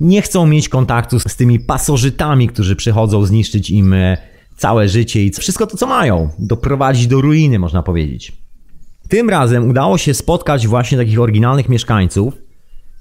nie 0.01 0.23
chcą 0.23 0.47
mieć 0.47 0.69
kontaktu 0.69 1.21
z 1.21 1.37
tymi 1.37 1.61
pasożytami, 1.61 2.49
którzy 2.49 2.77
przychodzą 2.77 3.27
zniszczyć 3.27 3.71
im 3.71 3.93
e, 3.93 4.17
całe 4.57 4.89
życie 4.89 5.25
i 5.25 5.31
wszystko 5.31 5.67
to, 5.67 5.77
co 5.77 5.87
mają. 5.87 6.29
Doprowadzić 6.39 7.07
do 7.07 7.21
ruiny, 7.21 7.59
można 7.59 7.83
powiedzieć. 7.83 8.33
Tym 9.09 9.31
razem 9.31 9.69
udało 9.69 9.99
się 9.99 10.15
spotkać 10.15 10.67
właśnie 10.67 10.99
takich 10.99 11.21
oryginalnych 11.21 11.69
mieszkańców 11.69 12.35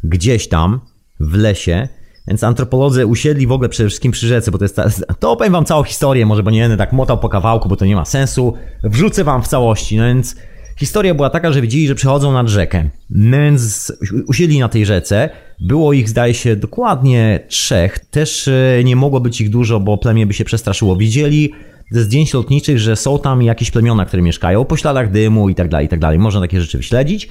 gdzieś 0.03 0.47
tam 0.47 0.79
w 1.19 1.33
lesie, 1.33 1.87
więc 2.27 2.43
antropolodzy 2.43 3.05
usiedli 3.05 3.47
w 3.47 3.51
ogóle 3.51 3.69
przede 3.69 3.89
wszystkim 3.89 4.11
przy 4.11 4.27
rzece, 4.27 4.51
bo 4.51 4.57
to 4.57 4.65
jest 4.65 4.75
ta, 4.75 4.89
to 5.19 5.31
opowiem 5.31 5.53
wam 5.53 5.65
całą 5.65 5.83
historię, 5.83 6.25
może 6.25 6.43
bo 6.43 6.51
nie 6.51 6.61
będę 6.61 6.77
tak 6.77 6.93
motał 6.93 7.17
po 7.17 7.29
kawałku, 7.29 7.69
bo 7.69 7.75
to 7.75 7.85
nie 7.85 7.95
ma 7.95 8.05
sensu. 8.05 8.53
Wrzucę 8.83 9.23
wam 9.23 9.43
w 9.43 9.47
całości, 9.47 9.97
no 9.97 10.05
więc 10.05 10.35
historia 10.77 11.13
była 11.13 11.29
taka, 11.29 11.51
że 11.51 11.61
widzieli, 11.61 11.87
że 11.87 11.95
przechodzą 11.95 12.33
nad 12.33 12.47
rzekę. 12.47 12.89
No 13.09 13.37
więc 13.37 13.93
usiedli 14.27 14.59
na 14.59 14.69
tej 14.69 14.85
rzece, 14.85 15.29
było 15.59 15.93
ich 15.93 16.09
zdaje 16.09 16.33
się 16.33 16.55
dokładnie 16.55 17.39
trzech, 17.47 17.99
też 17.99 18.47
e, 18.47 18.81
nie 18.83 18.95
mogło 18.95 19.19
być 19.19 19.41
ich 19.41 19.49
dużo, 19.49 19.79
bo 19.79 19.97
plemię 19.97 20.25
by 20.25 20.33
się 20.33 20.45
przestraszyło. 20.45 20.95
Widzieli 20.95 21.53
ze 21.91 22.03
zdjęć 22.03 22.33
lotniczych, 22.33 22.79
że 22.79 22.95
są 22.95 23.19
tam 23.19 23.41
jakieś 23.41 23.71
plemiona, 23.71 24.05
które 24.05 24.21
mieszkają 24.21 24.65
po 24.65 24.77
śladach 24.77 25.11
dymu 25.11 25.49
i 25.49 25.55
tak 25.55 25.69
dalej, 25.69 25.85
i 25.85 25.89
tak 25.89 25.99
dalej. 25.99 26.19
Można 26.19 26.41
takie 26.41 26.61
rzeczy 26.61 26.77
wyśledzić. 26.77 27.29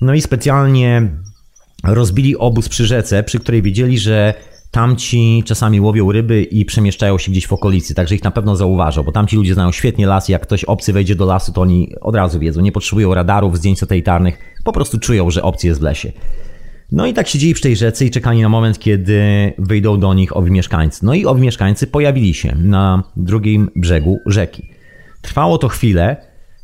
No 0.00 0.14
i 0.14 0.20
specjalnie 0.20 1.10
rozbili 1.84 2.36
obóz 2.36 2.68
przy 2.68 2.86
rzece, 2.86 3.22
przy 3.22 3.38
której 3.38 3.62
wiedzieli, 3.62 3.98
że 3.98 4.34
tamci 4.70 5.42
czasami 5.46 5.80
łowią 5.80 6.12
ryby 6.12 6.42
i 6.42 6.64
przemieszczają 6.64 7.18
się 7.18 7.32
gdzieś 7.32 7.46
w 7.46 7.52
okolicy, 7.52 7.94
także 7.94 8.14
ich 8.14 8.24
na 8.24 8.30
pewno 8.30 8.56
zauważą, 8.56 9.02
bo 9.02 9.12
tamci 9.12 9.36
ludzie 9.36 9.54
znają 9.54 9.72
świetnie 9.72 10.06
las, 10.06 10.28
jak 10.28 10.42
ktoś 10.42 10.64
obcy 10.64 10.92
wejdzie 10.92 11.14
do 11.14 11.24
lasu, 11.24 11.52
to 11.52 11.60
oni 11.60 11.94
od 12.00 12.14
razu 12.14 12.38
wiedzą, 12.38 12.60
nie 12.60 12.72
potrzebują 12.72 13.14
radarów, 13.14 13.58
zdjęć 13.58 13.78
satelitarnych, 13.78 14.38
po 14.64 14.72
prostu 14.72 14.98
czują, 14.98 15.30
że 15.30 15.42
obcy 15.42 15.66
jest 15.66 15.80
w 15.80 15.82
lesie. 15.82 16.12
No 16.92 17.06
i 17.06 17.12
tak 17.12 17.28
siedzieli 17.28 17.54
przy 17.54 17.62
tej 17.62 17.76
rzece 17.76 18.04
i 18.04 18.10
czekali 18.10 18.42
na 18.42 18.48
moment, 18.48 18.78
kiedy 18.78 19.52
wyjdą 19.58 20.00
do 20.00 20.14
nich 20.14 20.36
owi 20.36 20.50
mieszkańcy. 20.50 21.06
No 21.06 21.14
i 21.14 21.26
owi 21.26 21.42
mieszkańcy 21.42 21.86
pojawili 21.86 22.34
się 22.34 22.54
na 22.58 23.02
drugim 23.16 23.70
brzegu 23.76 24.18
rzeki. 24.26 24.68
Trwało 25.22 25.58
to 25.58 25.68
chwilę, 25.68 26.16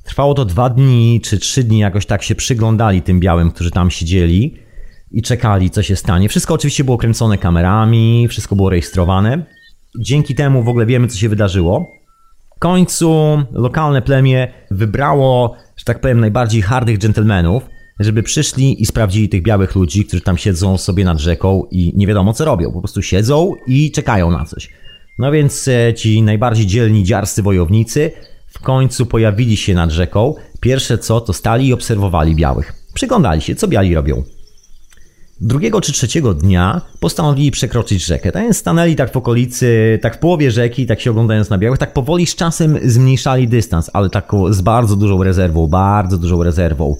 trwało 0.05 0.35
to 0.35 0.45
dwa 0.45 0.71
dni 0.71 1.21
czy 1.25 1.39
trzy 1.39 1.65
dni, 1.65 1.79
jakoś 1.79 2.07
tak 2.07 2.23
się 2.23 2.35
przyglądali 2.35 3.03
tym 3.03 3.21
białym, 3.21 3.51
którzy 3.51 3.71
tam 3.71 3.91
siedzieli 3.91 4.55
i 5.12 5.23
czekali, 5.23 5.70
co 5.70 5.83
się 5.83 5.96
stanie. 5.96 6.29
Wszystko 6.29 6.55
oczywiście 6.55 6.85
było 6.85 6.99
kręcone 6.99 7.38
kamerami, 7.38 8.27
wszystko 8.29 8.57
było 8.57 8.70
rejestrowane. 8.70 9.44
Dzięki 9.99 10.35
temu 10.35 10.62
w 10.62 10.68
ogóle 10.68 10.87
wiemy, 10.87 11.09
co 11.09 11.18
się 11.18 11.29
wydarzyło. 11.29 11.87
W 12.57 12.59
końcu 12.59 13.38
lokalne 13.53 14.03
plemię 14.03 14.53
wybrało, 14.70 15.57
że 15.77 15.85
tak 15.85 16.01
powiem, 16.01 16.20
najbardziej 16.20 16.62
hardych 16.62 16.99
dżentelmenów, 16.99 17.62
żeby 18.01 18.23
przyszli 18.23 18.83
i 18.83 18.87
sprawdzili 18.87 19.29
tych 19.29 19.42
białych 19.42 19.75
ludzi, 19.75 20.05
którzy 20.05 20.23
tam 20.23 20.38
siedzą 20.38 20.79
sobie 20.79 21.05
nad 21.05 21.18
rzeką 21.18 21.66
i 21.70 21.92
nie 21.96 22.07
wiadomo 22.07 22.33
co 22.33 22.44
robią. 22.44 22.73
Po 22.73 22.81
prostu 22.81 23.03
siedzą 23.03 23.55
i 23.66 23.90
czekają 23.90 24.31
na 24.31 24.44
coś. 24.44 24.70
No 25.18 25.33
więc 25.33 25.68
e, 25.68 25.94
ci 25.94 26.23
najbardziej 26.23 26.66
dzielni 26.66 27.05
dziarscy 27.05 27.42
wojownicy 27.42 28.11
w 28.49 28.59
końcu 28.59 29.07
pojawili 29.07 29.57
się 29.57 29.75
nad 29.75 29.90
rzeką. 29.90 30.35
Pierwsze 30.61 30.99
co, 30.99 31.20
to 31.20 31.33
stali 31.33 31.66
i 31.66 31.73
obserwowali 31.73 32.35
białych. 32.35 32.73
Przyglądali 32.94 33.40
się, 33.40 33.55
co 33.55 33.68
biali 33.68 33.94
robią. 33.94 34.23
Drugiego 35.40 35.81
czy 35.81 35.92
trzeciego 35.92 36.35
dnia 36.35 36.81
postanowili 37.00 37.50
przekroczyć 37.50 38.05
rzekę. 38.05 38.33
Tak 38.33 38.55
stanęli 38.55 38.96
tak 38.96 39.12
w 39.12 39.16
okolicy, 39.16 39.98
tak 40.03 40.16
w 40.16 40.18
połowie 40.18 40.50
rzeki, 40.50 40.87
tak 40.87 41.00
się 41.00 41.11
oglądając 41.11 41.50
na 41.50 41.59
białych, 41.59 41.79
tak 41.79 41.92
powoli 41.92 42.26
z 42.26 42.35
czasem 42.35 42.79
zmniejszali 42.85 43.48
dystans, 43.48 43.90
ale 43.92 44.11
tak 44.11 44.33
z 44.50 44.61
bardzo 44.61 44.96
dużą 44.96 45.22
rezerwą, 45.22 45.66
bardzo 45.66 46.18
dużą 46.18 46.42
rezerwą. 46.42 46.96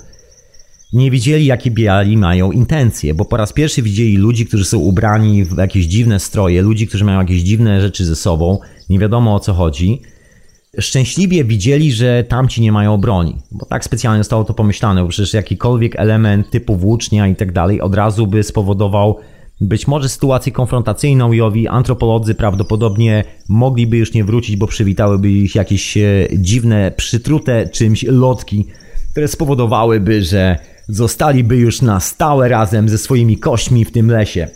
Nie 0.93 1.11
wiedzieli, 1.11 1.47
jakie 1.47 1.70
biali 1.70 2.16
mają 2.16 2.53
intencje, 2.53 3.14
bo 3.14 3.24
po 3.24 3.36
raz 3.36 3.53
pierwszy 3.53 3.82
widzieli 3.82 4.16
ludzi, 4.16 4.47
którzy 4.47 4.64
są 4.64 4.78
ubrani 4.78 5.45
w 5.45 5.57
jakieś 5.59 5.86
dziwne 5.86 6.20
stroje, 6.20 6.62
ludzi, 6.62 6.86
którzy 6.86 7.05
mają 7.05 7.20
jakieś 7.20 7.43
dziwne 7.43 7.80
rzeczy 7.80 8.05
ze 8.05 8.16
sobą, 8.16 8.59
nie 8.91 8.99
wiadomo 8.99 9.34
o 9.34 9.41
co 9.41 9.53
chodzi 9.55 10.03
szczęśliwie 10.79 11.45
widzieli, 11.45 11.93
że 11.93 12.25
tamci 12.25 12.61
nie 12.61 12.73
mają 12.73 12.97
broni, 12.97 13.37
bo 13.51 13.66
tak 13.66 13.85
specjalnie 13.85 14.21
zostało 14.21 14.45
to 14.45 14.55
pomyślane, 14.55 15.03
bo 15.03 15.09
przecież 15.09 15.35
jakikolwiek 15.35 15.97
element 15.97 16.51
typu 16.51 16.77
włócznia 16.77 17.29
i 17.29 17.37
tak 17.37 17.53
dalej 17.53 17.81
od 17.81 17.95
razu 17.95 18.27
by 18.27 18.43
spowodował 18.43 19.18
być 19.61 19.87
może 19.87 20.09
sytuację 20.09 20.53
konfrontacyjną 20.53 21.33
i 21.33 21.41
owi 21.41 21.68
antropolodzy 21.68 22.35
prawdopodobnie 22.35 23.25
mogliby 23.49 23.97
już 23.97 24.14
nie 24.14 24.25
wrócić, 24.25 24.57
bo 24.57 24.66
przywitałyby 24.66 25.31
ich 25.31 25.55
jakieś 25.55 25.97
e, 25.97 26.29
dziwne, 26.33 26.93
przytrute 26.97 27.68
czymś 27.68 28.03
lotki, 28.03 28.66
które 29.11 29.29
spowodowałyby, 29.29 30.23
że 30.23 30.57
zostaliby 30.89 31.57
już 31.57 31.83
na 31.83 32.01
stałe 32.01 32.49
razem 32.49 32.89
ze 32.89 32.99
swoimi 32.99 33.39
kośćmi 33.39 33.85
w 33.85 33.93
tym 33.93 34.11
lesie. 34.11 34.49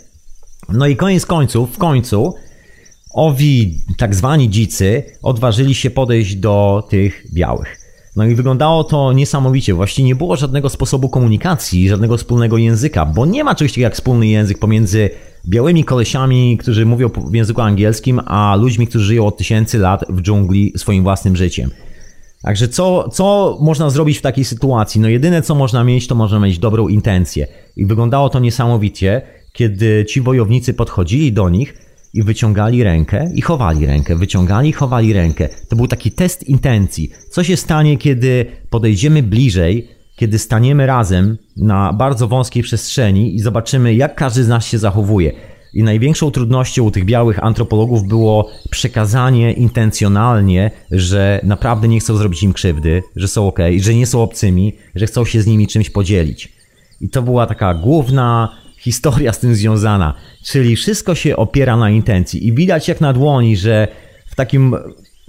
No 0.69 0.87
i 0.87 0.95
koniec 0.95 1.25
końców, 1.25 1.75
w 1.75 1.77
końcu 1.77 2.33
owi 3.15 3.77
tak 3.97 4.15
zwani 4.15 4.49
dzicy 4.49 5.03
odważyli 5.21 5.75
się 5.75 5.89
podejść 5.89 6.35
do 6.35 6.87
tych 6.89 7.25
białych. 7.33 7.85
No 8.15 8.25
i 8.25 8.35
wyglądało 8.35 8.83
to 8.83 9.13
niesamowicie. 9.13 9.73
Właściwie 9.73 10.07
nie 10.07 10.15
było 10.15 10.35
żadnego 10.35 10.69
sposobu 10.69 11.09
komunikacji, 11.09 11.89
żadnego 11.89 12.17
wspólnego 12.17 12.57
języka, 12.57 13.05
bo 13.05 13.25
nie 13.25 13.43
ma 13.43 13.55
czegoś 13.55 13.71
takiego 13.71 13.83
jak 13.83 13.93
wspólny 13.93 14.27
język 14.27 14.59
pomiędzy 14.59 15.09
białymi 15.47 15.83
kolesiami, 15.83 16.57
którzy 16.57 16.85
mówią 16.85 17.09
w 17.09 17.33
języku 17.33 17.61
angielskim, 17.61 18.21
a 18.25 18.55
ludźmi, 18.55 18.87
którzy 18.87 19.05
żyją 19.05 19.25
od 19.25 19.37
tysięcy 19.37 19.77
lat 19.77 20.05
w 20.09 20.21
dżungli 20.21 20.73
swoim 20.77 21.03
własnym 21.03 21.35
życiem. 21.35 21.71
Także 22.41 22.67
co, 22.67 23.09
co 23.09 23.57
można 23.61 23.89
zrobić 23.89 24.17
w 24.17 24.21
takiej 24.21 24.45
sytuacji? 24.45 25.01
No 25.01 25.09
jedyne 25.09 25.41
co 25.41 25.55
można 25.55 25.83
mieć, 25.83 26.07
to 26.07 26.15
można 26.15 26.39
mieć 26.39 26.59
dobrą 26.59 26.87
intencję. 26.87 27.47
I 27.75 27.85
wyglądało 27.85 28.29
to 28.29 28.39
niesamowicie, 28.39 29.21
kiedy 29.53 30.05
ci 30.09 30.21
wojownicy 30.21 30.73
podchodzili 30.73 31.33
do 31.33 31.49
nich 31.49 31.84
i 32.15 32.23
wyciągali 32.23 32.83
rękę 32.83 33.31
i 33.33 33.41
chowali 33.41 33.85
rękę, 33.85 34.15
wyciągali 34.15 34.69
i 34.69 34.73
chowali 34.73 35.13
rękę. 35.13 35.49
To 35.69 35.75
był 35.75 35.87
taki 35.87 36.11
test 36.11 36.43
intencji. 36.43 37.11
Co 37.29 37.43
się 37.43 37.57
stanie, 37.57 37.97
kiedy 37.97 38.45
podejdziemy 38.69 39.23
bliżej, 39.23 39.87
kiedy 40.15 40.39
staniemy 40.39 40.85
razem 40.85 41.37
na 41.57 41.93
bardzo 41.93 42.27
wąskiej 42.27 42.63
przestrzeni 42.63 43.35
i 43.35 43.39
zobaczymy, 43.39 43.95
jak 43.95 44.15
każdy 44.15 44.43
z 44.43 44.47
nas 44.47 44.65
się 44.65 44.77
zachowuje. 44.77 45.31
I 45.73 45.83
największą 45.83 46.31
trudnością 46.31 46.83
u 46.83 46.91
tych 46.91 47.05
białych 47.05 47.43
antropologów 47.43 48.07
było 48.07 48.49
przekazanie 48.69 49.53
intencjonalnie, 49.53 50.71
że 50.91 51.39
naprawdę 51.43 51.87
nie 51.87 51.99
chcą 51.99 52.17
zrobić 52.17 52.43
im 52.43 52.53
krzywdy, 52.53 53.03
że 53.15 53.27
są 53.27 53.47
ok, 53.47 53.59
że 53.79 53.93
nie 53.95 54.07
są 54.07 54.21
obcymi, 54.21 54.73
że 54.95 55.05
chcą 55.05 55.25
się 55.25 55.41
z 55.41 55.47
nimi 55.47 55.67
czymś 55.67 55.89
podzielić. 55.89 56.53
I 57.01 57.09
to 57.09 57.21
była 57.21 57.47
taka 57.47 57.73
główna 57.73 58.49
historia 58.85 59.33
z 59.33 59.39
tym 59.39 59.55
związana. 59.55 60.13
Czyli 60.43 60.75
wszystko 60.75 61.15
się 61.15 61.35
opiera 61.35 61.77
na 61.77 61.89
intencji. 61.89 62.47
I 62.47 62.53
widać 62.53 62.87
jak 62.87 63.01
na 63.01 63.13
dłoni, 63.13 63.57
że 63.57 63.87
w 64.25 64.35
takim 64.35 64.75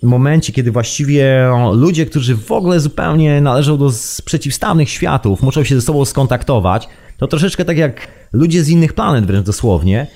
momencie, 0.02 0.52
kiedy 0.52 0.70
właściwie 0.72 1.48
ludzie, 1.72 2.07
którzy 2.07 2.36
w 2.36 2.52
ogóle 2.52 2.80
zupełnie 2.80 3.40
należą 3.40 3.78
do 3.78 3.90
przeciwstawnych 4.24 4.90
światów, 4.90 5.42
muszą 5.42 5.64
się 5.64 5.74
ze 5.74 5.80
sobą 5.80 6.04
skontaktować, 6.04 6.88
to 7.18 7.26
troszeczkę 7.26 7.64
tak 7.64 7.78
jak 7.78 8.09
ludzie 8.32 8.64
z 8.64 8.68
innych 8.68 8.92
planet 8.92 9.26
wręcz 9.26 9.46
dosłownie, 9.46 10.07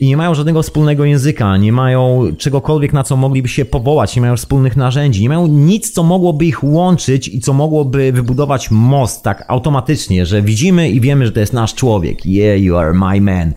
i 0.00 0.06
nie 0.06 0.16
mają 0.16 0.34
żadnego 0.34 0.62
wspólnego 0.62 1.04
języka, 1.04 1.56
nie 1.56 1.72
mają 1.72 2.22
czegokolwiek, 2.38 2.92
na 2.92 3.04
co 3.04 3.16
mogliby 3.16 3.48
się 3.48 3.64
powołać, 3.64 4.16
nie 4.16 4.22
mają 4.22 4.36
wspólnych 4.36 4.76
narzędzi, 4.76 5.22
nie 5.22 5.28
mają 5.28 5.46
nic, 5.46 5.90
co 5.90 6.02
mogłoby 6.02 6.44
ich 6.44 6.64
łączyć 6.64 7.28
i 7.28 7.40
co 7.40 7.52
mogłoby 7.52 8.12
wybudować 8.12 8.70
most 8.70 9.22
tak 9.22 9.44
automatycznie, 9.48 10.26
że 10.26 10.42
widzimy 10.42 10.90
i 10.90 11.00
wiemy, 11.00 11.26
że 11.26 11.32
to 11.32 11.40
jest 11.40 11.52
nasz 11.52 11.74
człowiek. 11.74 12.26
Yeah, 12.26 12.60
you 12.60 12.76
are 12.76 12.92
my 12.92 13.20
man. 13.20 13.52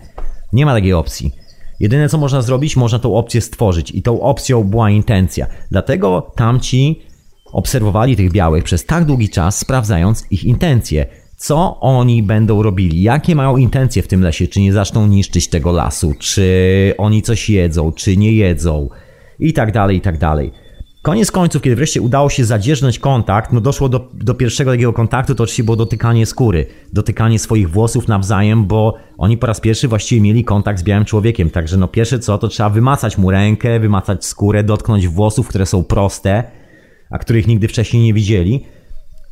Nie 0.53 0.65
ma 0.65 0.73
takiej 0.73 0.93
opcji. 0.93 1.31
Jedyne 1.79 2.09
co 2.09 2.17
można 2.17 2.41
zrobić, 2.41 2.77
można 2.77 2.99
tą 2.99 3.15
opcję 3.15 3.41
stworzyć 3.41 3.91
i 3.91 4.01
tą 4.01 4.21
opcją 4.21 4.63
była 4.63 4.89
intencja. 4.89 5.47
Dlatego 5.71 6.31
tamci 6.35 7.01
obserwowali 7.51 8.15
tych 8.15 8.31
białych 8.31 8.63
przez 8.63 8.85
tak 8.85 9.05
długi 9.05 9.29
czas, 9.29 9.57
sprawdzając 9.57 10.25
ich 10.31 10.43
intencje 10.43 11.05
co 11.41 11.79
oni 11.79 12.23
będą 12.23 12.63
robili, 12.63 13.01
jakie 13.01 13.35
mają 13.35 13.57
intencje 13.57 14.01
w 14.01 14.07
tym 14.07 14.21
lesie, 14.21 14.47
czy 14.47 14.61
nie 14.61 14.73
zaczną 14.73 15.07
niszczyć 15.07 15.47
tego 15.47 15.71
lasu, 15.71 16.13
czy 16.19 16.93
oni 16.97 17.21
coś 17.21 17.49
jedzą, 17.49 17.91
czy 17.91 18.17
nie 18.17 18.31
jedzą? 18.31 18.89
I 19.39 19.53
tak 19.53 19.71
dalej, 19.71 19.97
i 19.97 20.01
tak 20.01 20.17
dalej. 20.17 20.51
Koniec 21.01 21.31
końców, 21.31 21.61
kiedy 21.61 21.75
wreszcie 21.75 22.01
udało 22.01 22.29
się 22.29 22.45
zadzierżnąć 22.45 22.99
kontakt, 22.99 23.53
no 23.53 23.61
doszło 23.61 23.89
do, 23.89 24.09
do 24.13 24.33
pierwszego 24.33 24.71
takiego 24.71 24.93
kontaktu, 24.93 25.35
to 25.35 25.43
oczywiście 25.43 25.63
było 25.63 25.77
dotykanie 25.77 26.25
skóry, 26.25 26.65
dotykanie 26.93 27.39
swoich 27.39 27.69
włosów 27.69 28.07
nawzajem, 28.07 28.65
bo 28.65 28.95
oni 29.17 29.37
po 29.37 29.47
raz 29.47 29.59
pierwszy 29.59 29.87
właściwie 29.87 30.21
mieli 30.21 30.43
kontakt 30.43 30.79
z 30.79 30.83
białym 30.83 31.05
człowiekiem, 31.05 31.49
także 31.49 31.77
no 31.77 31.87
pierwsze 31.87 32.19
co, 32.19 32.37
to 32.37 32.47
trzeba 32.47 32.69
wymacać 32.69 33.17
mu 33.17 33.31
rękę, 33.31 33.79
wymacać 33.79 34.25
skórę, 34.25 34.63
dotknąć 34.63 35.07
włosów, 35.07 35.47
które 35.47 35.65
są 35.65 35.83
proste, 35.83 36.43
a 37.09 37.17
których 37.17 37.47
nigdy 37.47 37.67
wcześniej 37.67 38.03
nie 38.03 38.13
widzieli. 38.13 38.65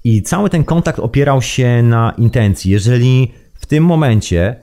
I 0.04 0.22
cały 0.22 0.50
ten 0.50 0.64
kontakt 0.64 1.00
opierał 1.00 1.42
się 1.42 1.84
na 1.84 2.14
intencji. 2.18 2.72
Jeżeli 2.72 3.32
w 3.54 3.66
tym 3.66 3.86
momencie 3.86 4.56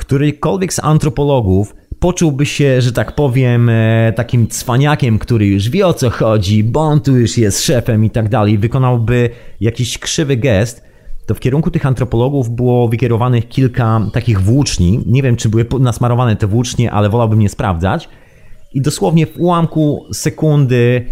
którykolwiek 0.00 0.72
z 0.72 0.78
antropologów 0.78 1.74
poczułby 1.98 2.46
się, 2.46 2.80
że 2.80 2.92
tak 2.92 3.14
powiem, 3.14 3.68
e, 3.68 4.12
takim 4.16 4.48
cwaniakiem, 4.48 5.18
który 5.18 5.46
już 5.46 5.68
wie 5.68 5.86
o 5.86 5.94
co 5.94 6.10
chodzi, 6.10 6.64
bo 6.64 6.80
on 6.80 7.00
tu 7.00 7.16
już 7.18 7.38
jest 7.38 7.64
szefem 7.64 8.04
i 8.04 8.10
tak 8.10 8.28
dalej, 8.28 8.58
wykonałby 8.58 9.30
jakiś 9.60 9.98
krzywy 9.98 10.36
gest, 10.36 10.82
to 11.26 11.34
w 11.34 11.40
kierunku 11.40 11.70
tych 11.70 11.86
antropologów 11.86 12.50
było 12.50 12.88
wykierowanych 12.88 13.48
kilka 13.48 14.00
takich 14.12 14.40
włóczni. 14.40 15.00
Nie 15.06 15.22
wiem, 15.22 15.36
czy 15.36 15.48
były 15.48 15.66
nasmarowane 15.80 16.36
te 16.36 16.46
włócznie, 16.46 16.92
ale 16.92 17.08
wolałbym 17.08 17.38
nie 17.38 17.48
sprawdzać. 17.48 18.08
I 18.74 18.80
dosłownie 18.80 19.26
w 19.26 19.40
ułamku 19.40 20.06
sekundy 20.12 21.06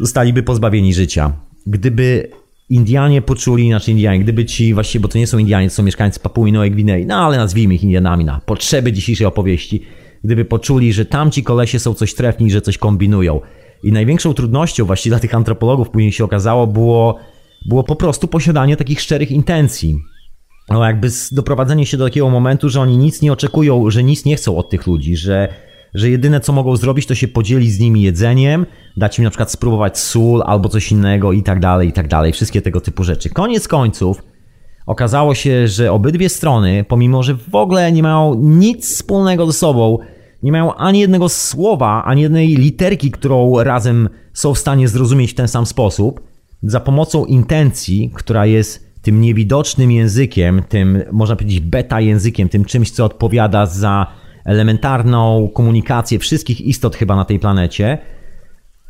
zostaliby 0.00 0.42
pozbawieni 0.42 0.94
życia. 0.94 1.32
Gdyby 1.66 2.30
Indianie 2.70 3.22
poczuli, 3.22 3.68
znaczy 3.68 3.90
Indianie, 3.90 4.20
gdyby 4.20 4.44
ci 4.44 4.74
właściwie, 4.74 5.02
bo 5.02 5.08
to 5.08 5.18
nie 5.18 5.26
są 5.26 5.38
Indianie, 5.38 5.68
to 5.68 5.74
są 5.74 5.82
mieszkańcy 5.82 6.20
Papui 6.20 6.52
Nowej 6.52 6.70
Gwinei, 6.70 7.06
no 7.06 7.16
ale 7.16 7.36
nazwijmy 7.36 7.74
ich 7.74 7.82
Indianami 7.82 8.24
na 8.24 8.40
potrzeby 8.46 8.92
dzisiejszej 8.92 9.26
opowieści, 9.26 9.82
gdyby 10.24 10.44
poczuli, 10.44 10.92
że 10.92 11.04
tamci 11.04 11.42
kolesie 11.42 11.78
są 11.78 11.94
coś 11.94 12.14
trefni, 12.14 12.50
że 12.50 12.60
coś 12.60 12.78
kombinują. 12.78 13.40
I 13.82 13.92
największą 13.92 14.34
trudnością 14.34 14.84
właściwie 14.84 15.10
dla 15.10 15.20
tych 15.20 15.34
antropologów 15.34 15.90
później 15.90 16.12
się 16.12 16.24
okazało 16.24 16.66
było, 16.66 17.18
było 17.66 17.84
po 17.84 17.96
prostu 17.96 18.28
posiadanie 18.28 18.76
takich 18.76 19.00
szczerych 19.00 19.30
intencji. 19.30 19.96
No 20.68 20.84
jakby 20.84 21.08
doprowadzenie 21.32 21.86
się 21.86 21.96
do 21.96 22.04
takiego 22.04 22.30
momentu, 22.30 22.68
że 22.68 22.80
oni 22.80 22.96
nic 22.96 23.22
nie 23.22 23.32
oczekują, 23.32 23.90
że 23.90 24.02
nic 24.02 24.24
nie 24.24 24.36
chcą 24.36 24.56
od 24.56 24.70
tych 24.70 24.86
ludzi, 24.86 25.16
że 25.16 25.48
że 25.94 26.10
jedyne 26.10 26.40
co 26.40 26.52
mogą 26.52 26.76
zrobić 26.76 27.06
to 27.06 27.14
się 27.14 27.28
podzielić 27.28 27.72
z 27.72 27.78
nimi 27.78 28.02
jedzeniem, 28.02 28.66
dać 28.96 29.18
im 29.18 29.24
na 29.24 29.30
przykład 29.30 29.52
spróbować 29.52 29.98
sól 29.98 30.42
albo 30.46 30.68
coś 30.68 30.92
innego 30.92 31.32
i 31.32 31.42
tak 31.42 31.60
dalej, 31.60 31.88
i 31.88 31.92
tak 31.92 32.08
dalej. 32.08 32.32
Wszystkie 32.32 32.62
tego 32.62 32.80
typu 32.80 33.04
rzeczy. 33.04 33.30
Koniec 33.30 33.68
końców 33.68 34.22
okazało 34.86 35.34
się, 35.34 35.68
że 35.68 35.92
obydwie 35.92 36.28
strony, 36.28 36.84
pomimo 36.88 37.22
że 37.22 37.34
w 37.34 37.54
ogóle 37.54 37.92
nie 37.92 38.02
mają 38.02 38.34
nic 38.34 38.94
wspólnego 38.94 39.46
ze 39.46 39.52
sobą, 39.52 39.98
nie 40.42 40.52
mają 40.52 40.74
ani 40.74 41.00
jednego 41.00 41.28
słowa, 41.28 42.04
ani 42.04 42.22
jednej 42.22 42.48
literki, 42.56 43.10
którą 43.10 43.62
razem 43.62 44.08
są 44.32 44.54
w 44.54 44.58
stanie 44.58 44.88
zrozumieć 44.88 45.30
w 45.30 45.34
ten 45.34 45.48
sam 45.48 45.66
sposób, 45.66 46.20
za 46.62 46.80
pomocą 46.80 47.24
intencji, 47.24 48.10
która 48.14 48.46
jest 48.46 48.90
tym 49.02 49.20
niewidocznym 49.20 49.90
językiem, 49.90 50.62
tym 50.68 51.02
można 51.12 51.36
powiedzieć 51.36 51.60
beta 51.60 52.00
językiem, 52.00 52.48
tym 52.48 52.64
czymś, 52.64 52.90
co 52.90 53.04
odpowiada 53.04 53.66
za 53.66 54.06
elementarną 54.44 55.48
komunikację 55.54 56.18
wszystkich 56.18 56.60
istot 56.60 56.96
chyba 56.96 57.16
na 57.16 57.24
tej 57.24 57.38
planecie, 57.38 57.98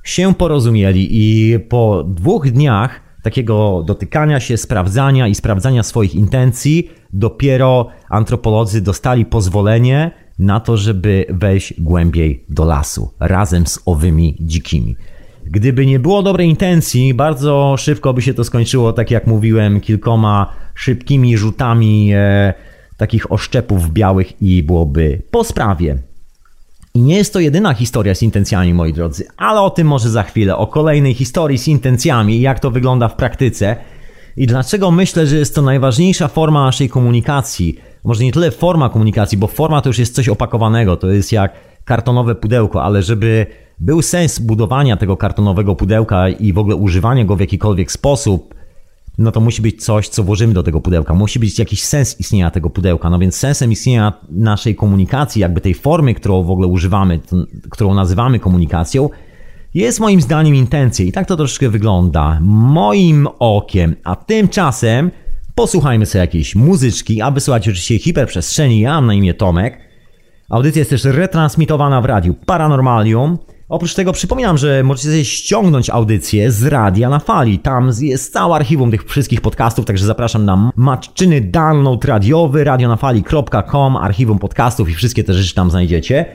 się 0.05 0.35
porozumieli 0.35 1.09
i 1.11 1.59
po 1.59 2.05
dwóch 2.05 2.51
dniach 2.51 3.01
takiego 3.23 3.85
dotykania 3.87 4.41
się, 4.41 4.57
sprawdzania 4.57 5.29
i 5.29 5.35
sprawdzania 5.35 5.83
swoich 5.83 6.15
intencji, 6.15 6.91
dopiero 7.13 7.89
antropolodzy 8.09 8.81
dostali 8.81 9.27
pozwolenie 9.27 10.11
na 10.39 10.61
to, 10.61 10.77
żeby 10.77 11.27
wejść 11.29 11.81
głębiej 11.81 12.45
do 12.49 12.65
lasu 12.65 13.11
razem 13.21 13.67
z 13.67 13.83
owymi 13.87 14.37
dzikimi. 14.41 14.97
Gdyby 15.47 15.87
nie 15.87 15.99
było 15.99 16.23
dobrej 16.23 16.49
intencji, 16.49 17.15
bardzo 17.15 17.75
szybko 17.79 18.13
by 18.15 18.23
się 18.23 18.35
to 18.35 18.45
skończyło, 18.45 18.93
tak 18.93 19.11
jak 19.11 19.27
mówiłem, 19.27 19.81
kilkoma 19.81 20.53
szybkimi 20.75 21.37
rzutami 21.37 22.11
e, 22.15 22.55
takich 23.01 23.33
oszczepów 23.33 23.91
białych 23.91 24.43
i 24.43 24.63
byłoby 24.63 25.23
po 25.31 25.45
sprawie. 25.45 25.99
I 26.95 27.01
nie 27.01 27.17
jest 27.17 27.33
to 27.33 27.41
jedyna 27.41 27.75
historia 27.75 28.15
z 28.15 28.23
intencjami, 28.23 28.75
moi 28.75 28.93
drodzy, 28.93 29.27
ale 29.37 29.61
o 29.61 29.71
tym 29.71 29.87
może 29.87 30.11
za 30.11 30.23
chwilę, 30.23 30.57
o 30.57 30.67
kolejnej 30.67 31.15
historii 31.15 31.59
z 31.59 31.69
intencjami 31.69 32.41
jak 32.41 32.61
to 32.61 32.71
wygląda 32.71 33.09
w 33.09 33.17
praktyce 33.17 33.77
i 34.37 34.47
dlaczego 34.47 34.91
myślę, 34.91 35.27
że 35.27 35.37
jest 35.37 35.55
to 35.55 35.63
najważniejsza 35.63 36.29
forma 36.29 36.65
naszej 36.65 36.89
komunikacji. 36.89 37.77
Może 38.05 38.25
nie 38.25 38.33
tyle 38.33 38.51
forma 38.51 38.89
komunikacji, 38.89 39.39
bo 39.39 39.47
forma 39.47 39.81
to 39.81 39.89
już 39.89 39.99
jest 39.99 40.15
coś 40.15 40.29
opakowanego, 40.29 40.97
to 40.97 41.11
jest 41.11 41.33
jak 41.33 41.53
kartonowe 41.85 42.35
pudełko, 42.35 42.83
ale 42.83 43.03
żeby 43.03 43.47
był 43.79 44.03
sens 44.03 44.39
budowania 44.39 44.97
tego 44.97 45.17
kartonowego 45.17 45.77
pudełka 45.77 46.29
i 46.29 46.53
w 46.53 46.59
ogóle 46.59 46.77
używania 46.77 47.25
go 47.25 47.37
w 47.37 47.41
jakikolwiek 47.41 47.93
sposób, 47.93 48.55
no 49.21 49.33
to 49.33 49.41
musi 49.41 49.63
być 49.63 49.85
coś, 49.85 50.09
co 50.09 50.25
włożymy 50.25 50.55
do 50.55 50.63
tego 50.63 50.81
pudełka. 50.81 51.15
Musi 51.15 51.39
być 51.39 51.59
jakiś 51.59 51.83
sens 51.83 52.21
istnienia 52.21 52.51
tego 52.51 52.71
pudełka. 52.71 53.11
No 53.11 53.19
więc 53.19 53.37
sensem 53.37 53.73
istnienia 53.73 54.13
naszej 54.31 54.75
komunikacji, 54.75 55.41
jakby 55.41 55.61
tej 55.61 55.75
formy, 55.75 56.15
którą 56.15 56.43
w 56.43 56.51
ogóle 56.51 56.69
używamy, 56.69 57.21
którą 57.71 57.95
nazywamy 57.95 58.39
komunikacją, 58.39 59.09
jest 59.75 60.01
moim 60.01 60.21
zdaniem 60.21 60.55
intencja. 60.55 61.05
I 61.05 61.13
tak 61.13 61.27
to 61.27 61.37
troszeczkę 61.37 61.69
wygląda. 61.69 62.39
Moim 62.43 63.29
okiem. 63.39 63.97
A 64.05 64.17
tymczasem 64.17 65.11
posłuchajmy 65.55 66.07
sobie 66.07 66.21
jakiejś 66.21 66.55
muzyczki, 66.55 67.23
a 67.23 67.31
wysłuchać 67.31 67.69
oczywiście 67.69 67.99
hiperprzestrzeni. 67.99 68.81
Ja 68.81 68.91
mam 68.91 69.07
na 69.07 69.15
imię 69.15 69.35
Tomek. 69.35 69.79
Audycja 70.51 70.81
jest 70.81 70.91
też 70.91 71.05
retransmitowana 71.05 72.01
w 72.01 72.05
radiu 72.05 72.35
Paranormalium. 72.47 73.39
Oprócz 73.71 73.95
tego 73.95 74.13
przypominam, 74.13 74.59
że 74.59 74.83
możecie 74.83 75.09
sobie 75.09 75.25
ściągnąć 75.25 75.91
audycję 75.91 76.53
z 76.53 76.65
Radia 76.65 77.09
na 77.09 77.19
Fali. 77.19 77.59
Tam 77.59 77.91
jest 78.01 78.33
całe 78.33 78.57
archiwum 78.57 78.91
tych 78.91 79.05
wszystkich 79.05 79.41
podcastów, 79.41 79.85
także 79.85 80.07
zapraszam 80.07 80.45
na 80.45 80.73
matczyny 80.77 81.41
download 81.41 82.05
radiowy 82.05 82.65
radionafali.com, 82.65 83.97
archiwum 83.97 84.39
podcastów 84.39 84.91
i 84.91 84.95
wszystkie 84.95 85.25
te 85.25 85.35
rzeczy 85.35 85.55
tam 85.55 85.71
znajdziecie. 85.71 86.27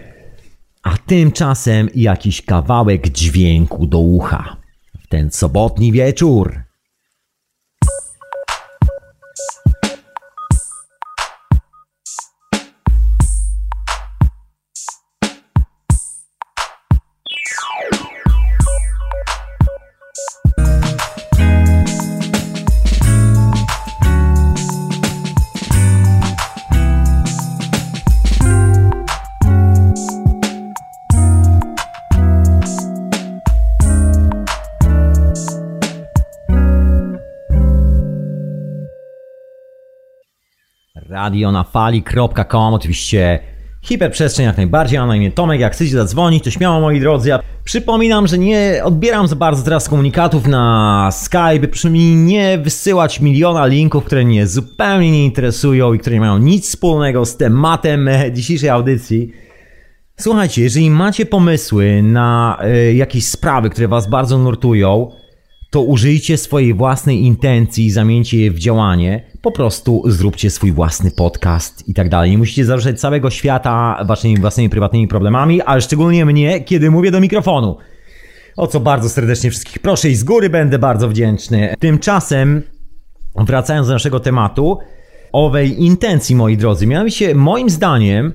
a 0.84 0.98
tymczasem 0.98 1.90
jakiś 1.96 2.42
kawałek 2.42 3.10
dźwięku 3.10 3.88
do 3.88 4.00
ucha. 4.00 4.58
W 5.04 5.08
ten 5.08 5.32
sobotni 5.32 5.92
wieczór. 5.92 6.65
radionafali.com 41.16 42.74
Oczywiście 42.74 43.40
hiperprzestrzeń 43.82 44.46
jak 44.46 44.58
najbardziej, 44.58 45.00
mam 45.00 45.08
na 45.08 45.16
imię 45.16 45.32
Tomek, 45.32 45.60
jak 45.60 45.74
chcecie 45.74 45.92
zadzwonić, 45.92 46.44
to 46.44 46.52
śmiało 46.52 46.82
moi 46.82 47.00
drodzy. 47.00 47.30
Ja 47.30 47.40
przypominam, 47.64 48.28
że 48.28 48.38
nie 48.38 48.82
odbieram 48.84 49.28
za 49.28 49.36
bardzo 49.36 49.64
teraz 49.64 49.90
komunikatów 49.90 50.48
na 50.48 51.10
Skype, 51.12 51.90
mi 51.90 52.16
nie 52.16 52.58
wysyłać 52.58 53.20
miliona 53.20 53.66
linków, 53.66 54.04
które 54.04 54.26
mnie 54.26 54.48
zupełnie 54.48 55.12
nie 55.12 55.26
interesują 55.26 55.94
i 55.94 56.00
które 56.00 56.14
nie 56.14 56.20
mają 56.20 56.38
nic 56.38 56.68
wspólnego 56.68 57.26
z 57.26 57.38
tematem 57.38 58.10
dzisiejszej 58.34 58.70
audycji. 58.70 59.32
Słuchajcie, 60.20 60.62
jeżeli 60.62 60.90
macie 60.90 61.26
pomysły 61.26 62.04
na 62.04 62.58
y, 62.90 62.94
jakieś 62.94 63.28
sprawy, 63.28 63.70
które 63.70 63.88
was 63.88 64.10
bardzo 64.10 64.38
nurtują, 64.38 65.12
to 65.70 65.82
użyjcie 65.82 66.38
swojej 66.38 66.74
własnej 66.74 67.24
intencji 67.24 67.86
i 67.86 67.92
zamieńcie 67.92 68.38
je 68.38 68.52
w 68.52 68.60
działanie. 68.60 69.24
Po 69.42 69.52
prostu 69.52 70.04
zróbcie 70.06 70.50
swój 70.50 70.72
własny 70.72 71.12
podcast 71.12 71.90
i 71.90 71.94
tak 71.94 72.10
dalej. 72.10 72.32
Nie 72.32 72.38
musicie 72.38 72.66
zaruszać 72.66 73.00
całego 73.00 73.30
świata 73.30 74.04
waszymi 74.06 74.38
własnymi 74.38 74.70
prywatnymi 74.70 75.08
problemami, 75.08 75.62
ale 75.62 75.82
szczególnie 75.82 76.26
mnie, 76.26 76.62
kiedy 76.62 76.92
mówię 76.92 77.12
do 77.12 77.22
mikrofonu. 77.22 77.78
O 78.58 78.68
co 78.68 78.80
bardzo 78.80 79.10
serdecznie 79.10 79.50
wszystkich 79.50 79.80
proszę 79.80 80.10
i 80.10 80.16
z 80.16 80.24
góry 80.24 80.50
będę 80.50 80.80
bardzo 80.80 81.10
wdzięczny. 81.10 81.76
Tymczasem, 81.80 82.64
wracając 83.36 83.88
do 83.88 83.94
naszego 83.94 84.20
tematu, 84.20 84.78
owej 85.32 85.84
intencji, 85.84 86.36
moi 86.36 86.58
drodzy, 86.58 86.88
mianowicie 86.88 87.36
moim 87.36 87.70
zdaniem 87.70 88.34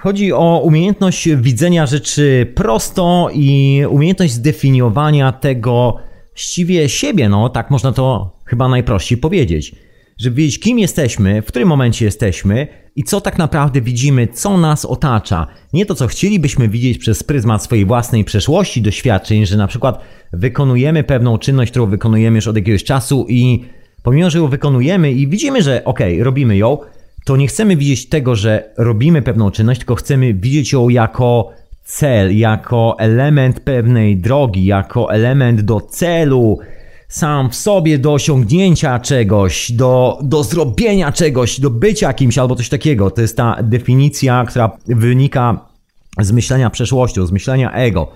chodzi 0.00 0.32
o 0.32 0.60
umiejętność 0.64 1.28
widzenia 1.36 1.86
rzeczy 1.86 2.52
prosto 2.54 3.28
i 3.32 3.82
umiejętność 3.88 4.32
zdefiniowania 4.32 5.32
tego, 5.32 5.96
właściwie 6.32 6.88
siebie, 6.88 7.28
no 7.28 7.48
tak 7.48 7.70
można 7.70 7.92
to 7.92 8.36
chyba 8.46 8.68
najprościej 8.68 9.18
powiedzieć. 9.18 9.74
Żeby 10.18 10.36
wiedzieć, 10.36 10.60
kim 10.60 10.78
jesteśmy, 10.78 11.42
w 11.42 11.46
którym 11.46 11.68
momencie 11.68 12.04
jesteśmy 12.04 12.68
i 12.96 13.04
co 13.04 13.20
tak 13.20 13.38
naprawdę 13.38 13.80
widzimy, 13.80 14.28
co 14.28 14.58
nas 14.58 14.84
otacza. 14.84 15.46
Nie 15.72 15.86
to, 15.86 15.94
co 15.94 16.06
chcielibyśmy 16.06 16.68
widzieć 16.68 16.98
przez 16.98 17.22
pryzmat 17.22 17.64
swojej 17.64 17.84
własnej 17.84 18.24
przeszłości, 18.24 18.82
doświadczeń, 18.82 19.46
że 19.46 19.56
na 19.56 19.66
przykład 19.66 20.00
wykonujemy 20.32 21.04
pewną 21.04 21.38
czynność, 21.38 21.70
którą 21.70 21.86
wykonujemy 21.86 22.36
już 22.36 22.48
od 22.48 22.56
jakiegoś 22.56 22.84
czasu 22.84 23.26
i 23.28 23.64
pomimo, 24.02 24.30
że 24.30 24.38
ją 24.38 24.48
wykonujemy 24.48 25.12
i 25.12 25.28
widzimy, 25.28 25.62
że 25.62 25.84
okej, 25.84 26.14
okay, 26.14 26.24
robimy 26.24 26.56
ją, 26.56 26.78
to 27.24 27.36
nie 27.36 27.46
chcemy 27.46 27.76
widzieć 27.76 28.08
tego, 28.08 28.36
że 28.36 28.74
robimy 28.78 29.22
pewną 29.22 29.50
czynność, 29.50 29.80
tylko 29.80 29.94
chcemy 29.94 30.34
widzieć 30.34 30.72
ją 30.72 30.88
jako 30.88 31.50
cel, 31.90 32.38
jako 32.38 32.96
element 32.98 33.60
pewnej 33.60 34.16
drogi, 34.16 34.64
jako 34.64 35.12
element 35.12 35.60
do 35.60 35.80
celu, 35.80 36.58
sam 37.08 37.50
w 37.50 37.56
sobie 37.56 37.98
do 37.98 38.12
osiągnięcia 38.12 38.98
czegoś, 38.98 39.72
do, 39.72 40.18
do 40.22 40.44
zrobienia 40.44 41.12
czegoś, 41.12 41.60
do 41.60 41.70
bycia 41.70 42.12
kimś 42.12 42.38
albo 42.38 42.56
coś 42.56 42.68
takiego. 42.68 43.10
To 43.10 43.20
jest 43.20 43.36
ta 43.36 43.56
definicja, 43.62 44.44
która 44.48 44.70
wynika 44.86 45.66
z 46.20 46.32
myślenia 46.32 46.70
przeszłością, 46.70 47.26
z 47.26 47.32
myślenia 47.32 47.72
ego. 47.72 48.12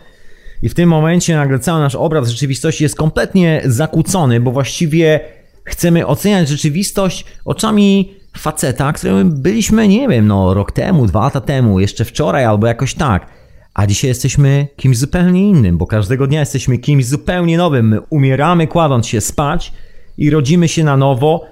I 0.63 0.69
w 0.69 0.75
tym 0.75 0.89
momencie 0.89 1.37
nagle 1.37 1.59
cały 1.59 1.81
nasz 1.81 1.95
obraz 1.95 2.29
rzeczywistości 2.29 2.83
jest 2.83 2.97
kompletnie 2.97 3.63
zakłócony, 3.65 4.41
bo 4.41 4.51
właściwie 4.51 5.21
chcemy 5.65 6.07
oceniać 6.07 6.49
rzeczywistość 6.49 7.25
oczami 7.45 8.15
faceta, 8.39 8.93
którym 8.93 9.43
byliśmy, 9.43 9.89
nie 9.89 10.09
wiem, 10.09 10.27
no 10.27 10.55
rok 10.55 10.73
temu, 10.73 11.07
dwa 11.07 11.21
lata 11.21 11.41
temu, 11.41 11.81
jeszcze 11.81 12.05
wczoraj 12.05 12.45
albo 12.45 12.67
jakoś 12.67 12.95
tak. 12.95 13.44
A 13.75 13.87
dzisiaj 13.87 14.09
jesteśmy 14.09 14.69
kimś 14.77 14.99
zupełnie 14.99 15.49
innym, 15.49 15.79
bo 15.79 15.87
każdego 15.87 16.27
dnia 16.27 16.41
jesteśmy 16.41 16.79
kimś 16.79 17.07
zupełnie 17.07 17.59
nowym. 17.59 17.89
My 17.89 18.01
umieramy 18.01 18.67
kładąc 18.67 19.07
się 19.07 19.21
spać 19.21 19.73
i 20.19 20.31
rodzimy 20.31 20.69
się 20.69 20.85
na 20.85 20.97
nowo 20.97 21.45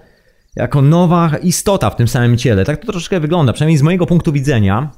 jako 0.57 0.83
nowa 0.83 1.31
istota 1.43 1.91
w 1.91 1.97
tym 1.97 2.09
samym 2.09 2.39
ciele. 2.39 2.65
Tak 2.65 2.81
to 2.81 2.93
troszkę 2.93 3.21
wygląda, 3.21 3.53
przynajmniej 3.53 3.79
z 3.79 3.83
mojego 3.83 4.07
punktu 4.07 4.33
widzenia. 4.33 4.91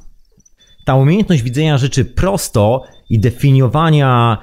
Ta 0.84 0.94
umiejętność 0.94 1.42
widzenia 1.42 1.78
rzeczy 1.78 2.04
prosto 2.04 2.82
i 3.10 3.20
definiowania 3.20 4.38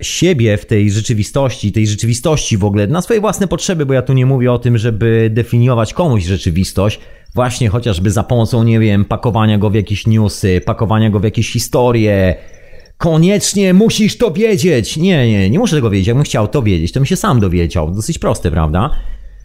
siebie 0.00 0.56
w 0.56 0.66
tej 0.66 0.90
rzeczywistości, 0.90 1.72
tej 1.72 1.86
rzeczywistości 1.86 2.56
w 2.56 2.64
ogóle 2.64 2.86
na 2.86 3.02
swoje 3.02 3.20
własne 3.20 3.48
potrzeby, 3.48 3.86
bo 3.86 3.94
ja 3.94 4.02
tu 4.02 4.12
nie 4.12 4.26
mówię 4.26 4.52
o 4.52 4.58
tym, 4.58 4.78
żeby 4.78 5.30
definiować 5.34 5.94
komuś 5.94 6.24
rzeczywistość, 6.24 7.00
Właśnie 7.36 7.68
chociażby 7.68 8.10
za 8.10 8.22
pomocą, 8.22 8.64
nie 8.64 8.80
wiem, 8.80 9.04
pakowania 9.04 9.58
go 9.58 9.70
w 9.70 9.74
jakieś 9.74 10.06
newsy, 10.06 10.60
pakowania 10.66 11.10
go 11.10 11.20
w 11.20 11.24
jakieś 11.24 11.52
historie. 11.52 12.34
Koniecznie 12.98 13.74
musisz 13.74 14.18
to 14.18 14.30
wiedzieć! 14.30 14.96
Nie, 14.96 15.30
nie, 15.30 15.50
nie 15.50 15.58
muszę 15.58 15.76
tego 15.76 15.90
wiedzieć. 15.90 16.06
Jakbym 16.06 16.24
chciał 16.24 16.48
to 16.48 16.62
wiedzieć, 16.62 16.92
to 16.92 17.00
bym 17.00 17.06
się 17.06 17.16
sam 17.16 17.40
dowiedział. 17.40 17.90
Dosyć 17.90 18.18
proste, 18.18 18.50
prawda? 18.50 18.90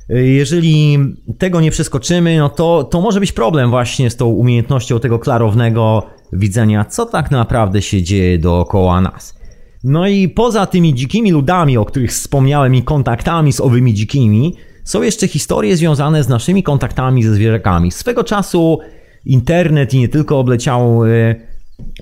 Jeżeli 0.10 0.98
tego 1.38 1.62
nie 1.62 1.72
przeskoczymy, 1.72 2.38
no 2.38 2.50
to, 2.50 2.84
to 2.84 3.02
może 3.02 3.20
być 3.20 3.32
problem 3.32 3.70
właśnie 3.70 4.10
z 4.10 4.16
tą 4.16 4.26
umiejętnością 4.26 5.00
tego 5.00 5.20
klarownego 5.20 6.06
widzenia, 6.34 6.86
co 6.86 7.06
tak 7.06 7.32
naprawdę 7.32 7.82
się 7.82 8.04
dzieje 8.04 8.40
dookoła 8.40 9.02
nas. 9.02 9.41
No 9.84 10.08
i 10.08 10.30
poza 10.30 10.66
tymi 10.66 10.94
dzikimi 10.94 11.32
ludami, 11.32 11.78
o 11.78 11.86
których 11.86 12.12
wspomniałem 12.12 12.76
i 12.76 12.84
kontaktami 12.84 13.54
z 13.54 13.62
owymi 13.62 13.94
dzikimi, 13.94 14.56
są 14.84 15.02
jeszcze 15.02 15.28
historie 15.28 15.78
związane 15.78 16.24
z 16.24 16.30
naszymi 16.30 16.64
kontaktami 16.64 17.24
ze 17.24 17.34
zwierzakami. 17.34 17.92
Swego 17.92 18.24
czasu 18.24 18.80
internet 19.26 19.94
i 19.94 20.00
nie 20.00 20.08
tylko 20.10 20.40
obleciał. 20.40 21.06
Y, 21.06 21.36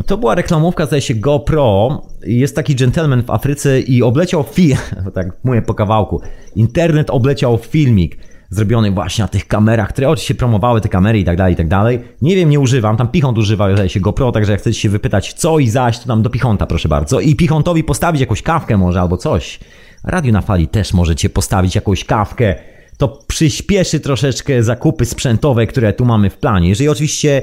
to 0.06 0.18
była 0.18 0.36
reklamówka, 0.36 0.86
zdaje 0.86 1.02
się, 1.02 1.16
GoPro. 1.16 2.02
Jest 2.26 2.56
taki 2.56 2.76
gentleman 2.76 3.24
w 3.24 3.30
Afryce 3.30 3.80
i 3.80 4.04
obleciał 4.04 4.44
film, 4.44 4.78
tak 5.16 5.38
mówię 5.44 5.62
po 5.62 5.74
kawałku. 5.74 6.22
Internet 6.56 7.10
obleciał 7.10 7.58
filmik 7.58 8.18
zrobiony 8.50 8.92
właśnie 8.92 9.22
na 9.22 9.28
tych 9.28 9.48
kamerach, 9.48 9.90
które 9.90 10.10
oczywiście 10.10 10.36
promowały 10.36 10.82
te 10.82 10.90
kamery 10.90 11.20
i 11.20 11.26
tak 11.26 11.38
dalej, 11.38 11.54
i 11.54 11.58
tak 11.58 11.68
dalej. 11.68 12.00
Nie 12.22 12.36
wiem, 12.36 12.50
nie 12.50 12.60
używam, 12.60 12.98
tam 12.98 13.08
Pichont 13.08 13.38
używa, 13.38 13.74
zdaje 13.74 13.90
się, 13.90 14.00
GoPro, 14.00 14.32
także 14.32 14.52
jak 14.52 14.62
chcecie 14.62 14.80
się 14.80 14.90
wypytać 14.90 15.34
co 15.34 15.60
i 15.60 15.70
zaś, 15.70 16.00
to 16.00 16.08
tam 16.08 16.22
do 16.22 16.30
Pichonta, 16.30 16.66
proszę 16.66 16.90
bardzo. 16.90 17.20
I 17.20 17.36
Pichontowi 17.36 17.84
postawić 17.84 18.22
jakąś 18.22 18.42
kawkę 18.42 18.78
może 18.78 19.02
albo 19.02 19.18
coś. 19.18 19.60
Radio 20.04 20.34
na 20.34 20.42
fali 20.42 20.68
też 20.68 20.94
możecie 20.94 21.30
postawić 21.30 21.76
jakąś 21.76 22.06
kawkę. 22.06 22.56
To 22.98 23.08
przyspieszy 23.28 24.00
troszeczkę 24.00 24.64
zakupy 24.64 25.06
sprzętowe, 25.06 25.68
które 25.68 25.94
tu 25.94 26.06
mamy 26.06 26.30
w 26.30 26.38
planie. 26.38 26.70
Jeżeli 26.70 26.90
oczywiście 26.90 27.42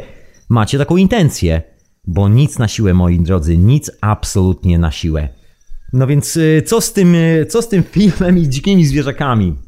macie 0.49 0.79
taką 0.79 0.97
intencję, 0.97 1.63
bo 2.07 2.29
nic 2.29 2.59
na 2.59 2.69
siłę, 2.69 2.95
moi 2.95 3.21
drodzy, 3.21 3.59
nic 3.59 3.91
absolutnie 4.01 4.79
na 4.79 4.91
siłę. 4.91 5.29
No 5.93 6.07
więc 6.07 6.37
y, 6.37 6.63
co 6.67 6.81
z 6.81 6.93
tym, 6.93 7.15
y, 7.15 7.47
co 7.49 7.63
z 7.63 7.69
tym 7.69 7.83
filmem 7.83 8.39
i 8.39 8.49
dzikimi 8.49 8.87
zwierzakami? 8.87 9.66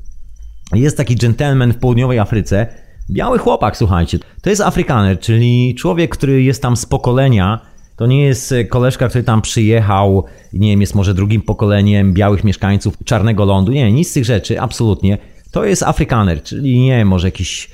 Jest 0.74 0.96
taki 0.96 1.16
gentleman 1.16 1.72
w 1.72 1.78
południowej 1.78 2.18
Afryce, 2.18 2.66
biały 3.10 3.38
chłopak, 3.38 3.76
słuchajcie. 3.76 4.18
To 4.42 4.50
jest 4.50 4.62
Afrykaner, 4.62 5.18
czyli 5.18 5.74
człowiek, 5.74 6.10
który 6.10 6.42
jest 6.42 6.62
tam 6.62 6.76
z 6.76 6.86
pokolenia, 6.86 7.60
to 7.96 8.06
nie 8.06 8.22
jest 8.22 8.52
e, 8.52 8.64
koleżka, 8.64 9.08
który 9.08 9.24
tam 9.24 9.42
przyjechał, 9.42 10.24
nie 10.52 10.70
wiem, 10.70 10.80
jest 10.80 10.94
może 10.94 11.14
drugim 11.14 11.42
pokoleniem 11.42 12.14
białych 12.14 12.44
mieszkańców 12.44 12.94
czarnego 13.04 13.44
lądu. 13.44 13.72
Nie, 13.72 13.92
nic 13.92 14.10
z 14.10 14.12
tych 14.12 14.24
rzeczy, 14.24 14.60
absolutnie. 14.60 15.18
To 15.50 15.64
jest 15.64 15.82
Afrykaner, 15.82 16.42
czyli 16.42 16.80
nie 16.80 16.96
wiem, 16.96 17.08
może 17.08 17.26
jakieś 17.26 17.70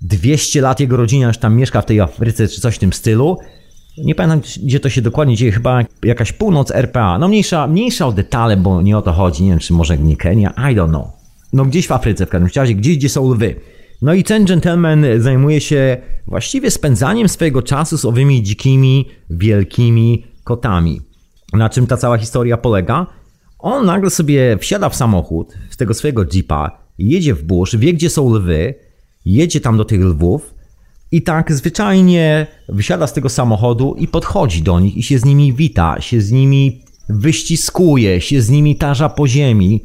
200 0.00 0.60
lat 0.60 0.80
jego 0.80 0.96
rodzina 0.96 1.26
już 1.26 1.38
tam 1.38 1.56
mieszka 1.56 1.80
w 1.82 1.86
tej 1.86 2.00
Afryce, 2.00 2.48
czy 2.48 2.60
coś 2.60 2.74
w 2.74 2.78
tym 2.78 2.92
stylu. 2.92 3.38
Nie 4.04 4.14
pamiętam, 4.14 4.40
gdzie 4.62 4.80
to 4.80 4.88
się 4.88 5.02
dokładnie 5.02 5.36
dzieje, 5.36 5.52
chyba 5.52 5.80
jakaś 6.02 6.32
północ 6.32 6.70
RPA. 6.70 7.18
No 7.18 7.28
mniejsza, 7.28 7.66
mniejsza 7.66 8.06
o 8.06 8.12
detale, 8.12 8.56
bo 8.56 8.82
nie 8.82 8.98
o 8.98 9.02
to 9.02 9.12
chodzi. 9.12 9.42
Nie 9.42 9.50
wiem, 9.50 9.58
czy 9.58 9.72
może 9.72 9.98
nie 9.98 10.16
Kenia, 10.16 10.50
I 10.50 10.76
don't 10.76 10.88
know. 10.88 11.17
No 11.52 11.64
gdzieś 11.64 11.86
w 11.86 11.92
Afryce 11.92 12.26
w 12.26 12.28
każdym 12.28 12.50
razie, 12.56 12.74
gdzieś, 12.74 12.96
gdzie 12.96 13.08
są 13.08 13.32
lwy. 13.32 13.54
No 14.02 14.14
i 14.14 14.24
ten 14.24 14.44
gentleman 14.44 15.06
zajmuje 15.18 15.60
się 15.60 15.96
właściwie 16.26 16.70
spędzaniem 16.70 17.28
swojego 17.28 17.62
czasu 17.62 17.98
z 17.98 18.04
owymi 18.04 18.42
dzikimi, 18.42 19.08
wielkimi 19.30 20.24
kotami. 20.44 21.00
Na 21.52 21.68
czym 21.68 21.86
ta 21.86 21.96
cała 21.96 22.18
historia 22.18 22.56
polega? 22.56 23.06
On 23.58 23.86
nagle 23.86 24.10
sobie 24.10 24.58
wsiada 24.58 24.88
w 24.88 24.96
samochód 24.96 25.54
z 25.70 25.76
tego 25.76 25.94
swojego 25.94 26.24
jeepa, 26.24 26.78
jedzie 26.98 27.34
w 27.34 27.42
burz, 27.42 27.76
wie 27.76 27.94
gdzie 27.94 28.10
są 28.10 28.34
lwy, 28.34 28.74
jedzie 29.24 29.60
tam 29.60 29.76
do 29.76 29.84
tych 29.84 30.00
lwów 30.00 30.54
I 31.12 31.22
tak 31.22 31.52
zwyczajnie 31.52 32.46
wysiada 32.68 33.06
z 33.06 33.12
tego 33.12 33.28
samochodu 33.28 33.94
i 33.98 34.08
podchodzi 34.08 34.62
do 34.62 34.80
nich 34.80 34.96
i 34.96 35.02
się 35.02 35.18
z 35.18 35.24
nimi 35.24 35.52
wita, 35.52 36.00
się 36.00 36.20
z 36.20 36.32
nimi 36.32 36.82
wyściskuje, 37.08 38.20
się 38.20 38.42
z 38.42 38.50
nimi 38.50 38.76
tarza 38.76 39.08
po 39.08 39.28
ziemi. 39.28 39.84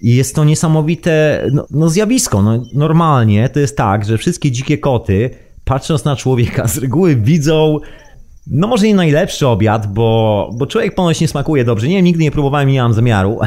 I 0.00 0.16
jest 0.16 0.34
to 0.34 0.44
niesamowite 0.44 1.46
no, 1.52 1.66
no 1.70 1.88
zjawisko. 1.88 2.42
No, 2.42 2.62
normalnie 2.74 3.48
to 3.48 3.60
jest 3.60 3.76
tak, 3.76 4.04
że 4.04 4.18
wszystkie 4.18 4.50
dzikie 4.50 4.78
koty, 4.78 5.30
patrząc 5.64 6.04
na 6.04 6.16
człowieka, 6.16 6.68
z 6.68 6.78
reguły 6.78 7.16
widzą 7.16 7.78
no 8.46 8.66
może 8.66 8.86
nie 8.86 8.94
najlepszy 8.94 9.46
obiad, 9.46 9.92
bo, 9.94 10.50
bo 10.54 10.66
człowiek 10.66 10.94
ponoć 10.94 11.20
nie 11.20 11.28
smakuje 11.28 11.64
dobrze. 11.64 11.88
Nie 11.88 11.96
wiem, 11.96 12.04
nigdy 12.04 12.22
nie 12.22 12.30
próbowałem, 12.30 12.68
nie 12.68 12.82
mam 12.82 12.94
zamiaru. 12.94 13.38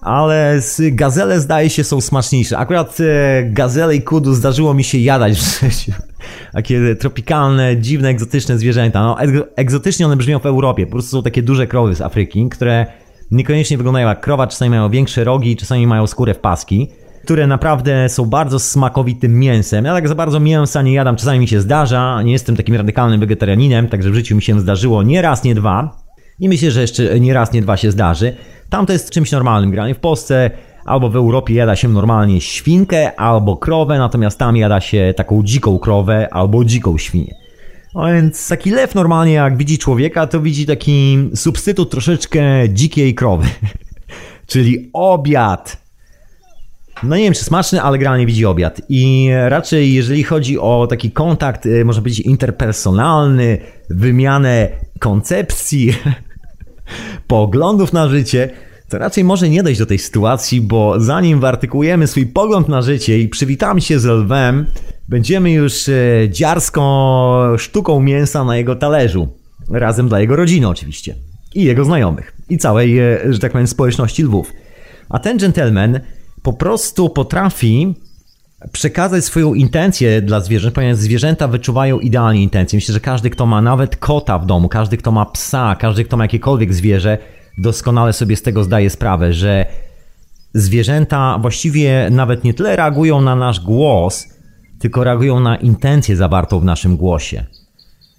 Ale 0.00 0.60
gazele 0.92 1.40
zdaje 1.40 1.70
się 1.70 1.84
są 1.84 2.00
smaczniejsze. 2.00 2.58
Akurat 2.58 2.98
e, 3.00 3.42
gazele 3.44 3.96
i 3.96 4.02
kudu 4.02 4.34
zdarzyło 4.34 4.74
mi 4.74 4.84
się 4.84 4.98
jadać 4.98 5.38
w 5.38 5.60
życiu. 5.60 5.92
Takie 6.52 6.96
tropikalne, 6.96 7.76
dziwne, 7.76 8.08
egzotyczne 8.08 8.58
zwierzęta. 8.58 9.02
No, 9.02 9.16
egzotycznie 9.56 10.06
one 10.06 10.16
brzmią 10.16 10.38
w 10.38 10.46
Europie. 10.46 10.86
Po 10.86 10.92
prostu 10.92 11.10
są 11.10 11.22
takie 11.22 11.42
duże 11.42 11.66
krowy 11.66 11.94
z 11.94 12.00
Afryki, 12.00 12.48
które 12.48 12.86
niekoniecznie 13.32 13.76
wyglądają 13.76 14.08
jak 14.08 14.20
krowa, 14.20 14.46
czasami 14.46 14.70
mają 14.70 14.90
większe 14.90 15.24
rogi, 15.24 15.56
czasami 15.56 15.86
mają 15.86 16.06
skórę 16.06 16.34
w 16.34 16.38
paski 16.38 16.88
które 17.24 17.46
naprawdę 17.46 18.08
są 18.08 18.26
bardzo 18.26 18.58
smakowitym 18.58 19.38
mięsem. 19.38 19.84
Ja 19.84 19.94
tak 19.94 20.08
za 20.08 20.14
bardzo 20.14 20.40
mięsa 20.40 20.82
nie 20.82 20.92
jadam, 20.92 21.16
czasami 21.16 21.38
mi 21.38 21.48
się 21.48 21.60
zdarza, 21.60 22.22
nie 22.22 22.32
jestem 22.32 22.56
takim 22.56 22.74
radykalnym 22.74 23.20
wegetarianinem, 23.20 23.88
także 23.88 24.10
w 24.10 24.14
życiu 24.14 24.36
mi 24.36 24.42
się 24.42 24.60
zdarzyło 24.60 25.02
nie 25.02 25.22
raz, 25.22 25.44
nie 25.44 25.54
dwa. 25.54 26.02
I 26.40 26.48
myślę, 26.48 26.70
że 26.70 26.80
jeszcze 26.80 27.20
nie 27.20 27.34
raz, 27.34 27.52
nie 27.52 27.62
dwa 27.62 27.76
się 27.76 27.90
zdarzy. 27.90 28.36
Tam 28.70 28.86
to 28.86 28.92
jest 28.92 29.10
czymś 29.10 29.32
normalnym. 29.32 29.70
Granie 29.70 29.94
w 29.94 29.98
Polsce 29.98 30.50
albo 30.84 31.08
w 31.08 31.16
Europie 31.16 31.54
jada 31.54 31.76
się 31.76 31.88
normalnie 31.88 32.40
świnkę 32.40 33.20
albo 33.20 33.56
krowę, 33.56 33.98
natomiast 33.98 34.38
tam 34.38 34.56
jada 34.56 34.80
się 34.80 35.14
taką 35.16 35.42
dziką 35.42 35.78
krowę 35.78 36.28
albo 36.30 36.64
dziką 36.64 36.98
świnię. 36.98 37.41
No 37.94 38.06
więc 38.06 38.48
taki 38.48 38.70
lew 38.70 38.94
normalnie 38.94 39.32
jak 39.32 39.56
widzi 39.56 39.78
człowieka, 39.78 40.26
to 40.26 40.40
widzi 40.40 40.66
taki 40.66 41.18
substytut 41.34 41.90
troszeczkę 41.90 42.42
dzikiej 42.68 43.14
krowy. 43.14 43.46
Czyli 44.46 44.90
obiad 44.92 45.82
no 47.02 47.16
nie 47.16 47.22
wiem, 47.22 47.34
czy 47.34 47.44
smaczny, 47.44 47.82
ale 47.82 47.98
generalnie 47.98 48.26
widzi 48.26 48.46
obiad. 48.46 48.82
I 48.88 49.30
raczej 49.48 49.94
jeżeli 49.94 50.24
chodzi 50.24 50.58
o 50.58 50.86
taki 50.90 51.10
kontakt, 51.10 51.66
y, 51.66 51.84
może 51.84 52.02
być 52.02 52.20
interpersonalny, 52.20 53.58
wymianę 53.90 54.68
koncepcji, 54.98 55.94
poglądów 57.26 57.92
na 57.92 58.08
życie, 58.08 58.50
to 58.88 58.98
raczej 58.98 59.24
może 59.24 59.48
nie 59.48 59.62
dojść 59.62 59.80
do 59.80 59.86
tej 59.86 59.98
sytuacji, 59.98 60.60
bo 60.60 61.00
zanim 61.00 61.40
wyartykułujemy 61.40 62.06
swój 62.06 62.26
pogląd 62.26 62.68
na 62.68 62.82
życie 62.82 63.18
i 63.18 63.28
przywitamy 63.28 63.80
się 63.80 63.98
z 63.98 64.04
lwem, 64.04 64.66
będziemy 65.08 65.52
już 65.52 65.88
y, 65.88 66.28
dziarską 66.30 67.58
sztuką 67.58 68.00
mięsa 68.00 68.44
na 68.44 68.56
jego 68.56 68.76
talerzu. 68.76 69.28
Razem 69.70 70.08
dla 70.08 70.20
jego 70.20 70.36
rodziny 70.36 70.68
oczywiście. 70.68 71.14
I 71.54 71.64
jego 71.64 71.84
znajomych. 71.84 72.36
I 72.48 72.58
całej, 72.58 73.00
y, 73.00 73.32
że 73.32 73.38
tak 73.38 73.52
powiem, 73.52 73.66
społeczności 73.66 74.22
lwów. 74.22 74.52
A 75.08 75.18
ten 75.18 75.38
gentleman 75.38 76.00
po 76.42 76.52
prostu 76.52 77.10
potrafi 77.10 77.94
przekazać 78.72 79.24
swoją 79.24 79.54
intencję 79.54 80.22
dla 80.22 80.40
zwierząt, 80.40 80.74
ponieważ 80.74 80.96
zwierzęta 80.96 81.48
wyczuwają 81.48 81.98
idealnie 81.98 82.42
intencje. 82.42 82.76
Myślę, 82.76 82.92
że 82.92 83.00
każdy, 83.00 83.30
kto 83.30 83.46
ma 83.46 83.62
nawet 83.62 83.96
kota 83.96 84.38
w 84.38 84.46
domu, 84.46 84.68
każdy, 84.68 84.96
kto 84.96 85.12
ma 85.12 85.26
psa, 85.26 85.76
każdy, 85.80 86.04
kto 86.04 86.16
ma 86.16 86.24
jakiekolwiek 86.24 86.74
zwierzę, 86.74 87.18
doskonale 87.58 88.12
sobie 88.12 88.36
z 88.36 88.42
tego 88.42 88.64
zdaje 88.64 88.90
sprawę, 88.90 89.32
że 89.32 89.66
zwierzęta 90.54 91.38
właściwie 91.38 92.08
nawet 92.10 92.44
nie 92.44 92.54
tyle 92.54 92.76
reagują 92.76 93.20
na 93.20 93.36
nasz 93.36 93.60
głos, 93.60 94.28
tylko 94.82 95.04
reagują 95.04 95.40
na 95.40 95.56
intencję 95.56 96.16
zawartą 96.16 96.60
w 96.60 96.64
naszym 96.64 96.96
głosie. 96.96 97.44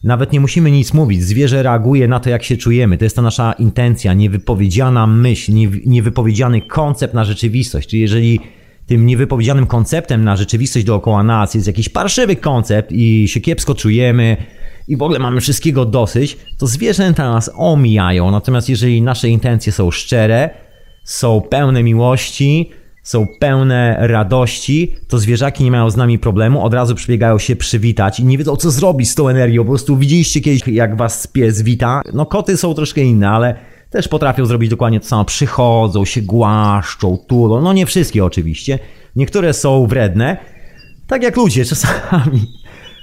Nawet 0.03 0.31
nie 0.31 0.39
musimy 0.39 0.71
nic 0.71 0.93
mówić, 0.93 1.23
zwierzę 1.23 1.63
reaguje 1.63 2.07
na 2.07 2.19
to, 2.19 2.29
jak 2.29 2.43
się 2.43 2.57
czujemy. 2.57 2.97
To 2.97 3.03
jest 3.03 3.15
ta 3.15 3.21
nasza 3.21 3.53
intencja, 3.53 4.13
niewypowiedziana 4.13 5.07
myśl, 5.07 5.51
niewypowiedziany 5.85 6.61
koncept 6.61 7.13
na 7.13 7.23
rzeczywistość. 7.23 7.89
Czyli 7.89 8.01
jeżeli 8.01 8.39
tym 8.85 9.05
niewypowiedzianym 9.05 9.65
konceptem 9.65 10.23
na 10.23 10.35
rzeczywistość 10.35 10.85
dookoła 10.85 11.23
nas 11.23 11.53
jest 11.53 11.67
jakiś 11.67 11.89
parszywy 11.89 12.35
koncept 12.35 12.91
i 12.91 13.27
się 13.27 13.41
kiepsko 13.41 13.75
czujemy 13.75 14.37
i 14.87 14.97
w 14.97 15.01
ogóle 15.01 15.19
mamy 15.19 15.41
wszystkiego 15.41 15.85
dosyć, 15.85 16.37
to 16.57 16.67
zwierzęta 16.67 17.33
nas 17.33 17.51
omijają. 17.55 18.31
Natomiast 18.31 18.69
jeżeli 18.69 19.01
nasze 19.01 19.29
intencje 19.29 19.71
są 19.71 19.91
szczere, 19.91 20.49
są 21.03 21.41
pełne 21.41 21.83
miłości, 21.83 22.69
są 23.03 23.27
pełne 23.39 23.97
radości, 23.99 24.95
to 25.07 25.19
zwierzaki 25.19 25.63
nie 25.63 25.71
mają 25.71 25.89
z 25.89 25.95
nami 25.95 26.19
problemu, 26.19 26.63
od 26.65 26.73
razu 26.73 26.95
przybiegają 26.95 27.39
się 27.39 27.55
przywitać 27.55 28.19
i 28.19 28.25
nie 28.25 28.37
wiedzą 28.37 28.55
co 28.55 28.71
zrobić 28.71 29.09
z 29.09 29.15
tą 29.15 29.27
energią. 29.27 29.63
Po 29.63 29.69
prostu 29.69 29.97
widzieliście 29.97 30.41
kiedyś 30.41 30.67
jak 30.67 30.97
was 30.97 31.27
pies 31.27 31.61
wita. 31.61 32.01
No 32.13 32.25
koty 32.25 32.57
są 32.57 32.73
troszkę 32.73 33.01
inne, 33.01 33.29
ale 33.29 33.55
też 33.89 34.07
potrafią 34.07 34.45
zrobić 34.45 34.69
dokładnie 34.69 34.99
to 34.99 35.07
samo. 35.07 35.25
Przychodzą, 35.25 36.05
się 36.05 36.21
głaszczą, 36.21 37.17
tulą. 37.27 37.61
No 37.61 37.73
nie 37.73 37.85
wszystkie 37.85 38.25
oczywiście. 38.25 38.79
Niektóre 39.15 39.53
są 39.53 39.87
wredne, 39.87 40.37
tak 41.07 41.23
jak 41.23 41.37
ludzie 41.37 41.65
czasami. 41.65 42.41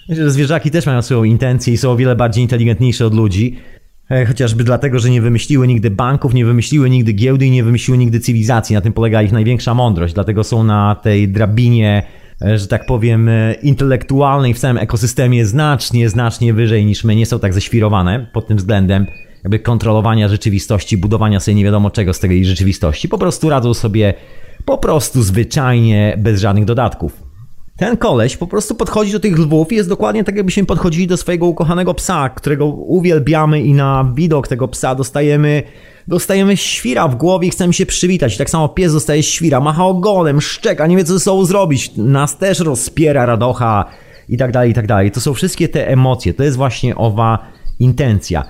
Myślę, 0.09 0.25
że 0.25 0.31
zwierzaki 0.31 0.71
też 0.71 0.87
mają 0.87 1.03
swoją 1.03 1.25
intencję 1.25 1.73
i 1.73 1.77
są 1.77 1.91
o 1.91 1.97
wiele 1.97 2.17
bardziej 2.17 2.43
inteligentniejsze 2.43 3.07
od 3.07 3.15
ludzi. 3.15 3.57
E, 4.11 4.27
chociażby 4.27 4.65
dlatego, 4.65 4.99
że 4.99 5.11
nie 5.11 5.23
wymyśliły 5.23 5.67
nigdy 5.67 5.91
banków, 5.91 6.35
nie 6.35 6.45
wymyśliły 6.45 6.91
nigdy 6.91 7.13
giełdy 7.13 7.47
i 7.47 7.51
nie 7.51 7.65
wymyśliły 7.65 7.99
nigdy 7.99 8.21
cywilizacji. 8.21 8.75
Na 8.75 8.81
tym 8.81 8.93
polega 8.93 9.23
ich 9.23 9.33
największa 9.33 9.75
mądrość, 9.75 10.15
dlatego 10.15 10.45
są 10.45 10.65
na 10.65 10.95
tej 10.95 11.29
drabinie, 11.29 12.03
e, 12.43 12.59
że 12.59 12.67
tak 12.67 12.87
powiem, 12.87 13.29
e, 13.29 13.55
intelektualnej 13.63 14.55
w 14.55 14.59
całym 14.59 14.79
ekosystemie 14.79 15.47
znacznie, 15.47 16.09
znacznie 16.09 16.55
wyżej 16.55 16.87
niż 16.87 17.05
my. 17.05 17.17
Nie 17.17 17.27
są 17.27 17.39
tak 17.39 17.55
ześwirowane 17.55 18.27
pod 18.33 18.47
tym 18.47 18.57
względem 18.57 19.07
jakby 19.45 19.59
kontrolowania 19.59 20.29
rzeczywistości, 20.29 20.97
budowania 20.97 21.41
sobie 21.41 21.55
nie 21.55 21.65
wiadomo 21.65 21.91
czego 21.91 22.13
z 22.13 22.21
tej 22.21 22.45
rzeczywistości. 22.45 23.09
Po 23.09 23.19
prostu 23.19 23.49
radzą 23.49 23.75
sobie 23.75 24.15
po 24.65 24.79
prostu 24.79 25.23
zwyczajnie 25.23 26.17
bez 26.19 26.41
żadnych 26.41 26.65
dodatków. 26.65 27.30
Ten 27.81 27.97
koleś 27.97 28.37
po 28.37 28.47
prostu 28.47 28.75
podchodzi 28.75 29.13
do 29.13 29.21
tych 29.21 29.39
lwów 29.39 29.73
i 29.73 29.77
jest 29.77 29.89
dokładnie 29.89 30.25
tak, 30.25 30.37
jakbyśmy 30.37 30.65
podchodzili 30.65 31.07
do 31.07 31.17
swojego 31.17 31.47
ukochanego 31.47 31.95
psa, 31.95 32.29
którego 32.29 32.67
uwielbiamy 32.67 33.61
i 33.61 33.75
na 33.75 34.13
widok 34.15 34.49
tego 34.49 34.69
psa 34.69 34.95
dostajemy, 34.95 35.63
dostajemy 36.09 36.57
świra 36.57 37.09
w 37.09 37.17
głowie 37.17 37.49
i 37.49 37.51
chcemy 37.51 37.73
się 37.73 37.87
przywitać. 37.87 38.37
Tak 38.37 38.51
samo 38.51 38.69
pies 38.69 38.93
dostaje 38.93 39.23
świra, 39.23 39.61
macha 39.61 39.85
ogonem, 39.85 40.41
szczeka, 40.41 40.87
nie 40.87 40.97
wie 40.97 41.05
co 41.05 41.13
ze 41.13 41.21
sobą 41.21 41.45
zrobić. 41.45 41.93
Nas 41.97 42.39
też 42.39 42.61
rozpiera 42.61 43.27
radocha 43.27 43.85
i 44.29 44.37
tak 44.37 44.53
dalej, 44.53 44.71
i 44.71 44.75
tak 44.75 44.87
dalej. 44.87 45.11
To 45.11 45.21
są 45.21 45.35
wszystkie 45.35 45.69
te 45.69 45.89
emocje, 45.89 46.35
to 46.35 46.45
jest 46.45 46.57
właśnie 46.57 46.97
owa 46.97 47.39
intencja. 47.79 48.45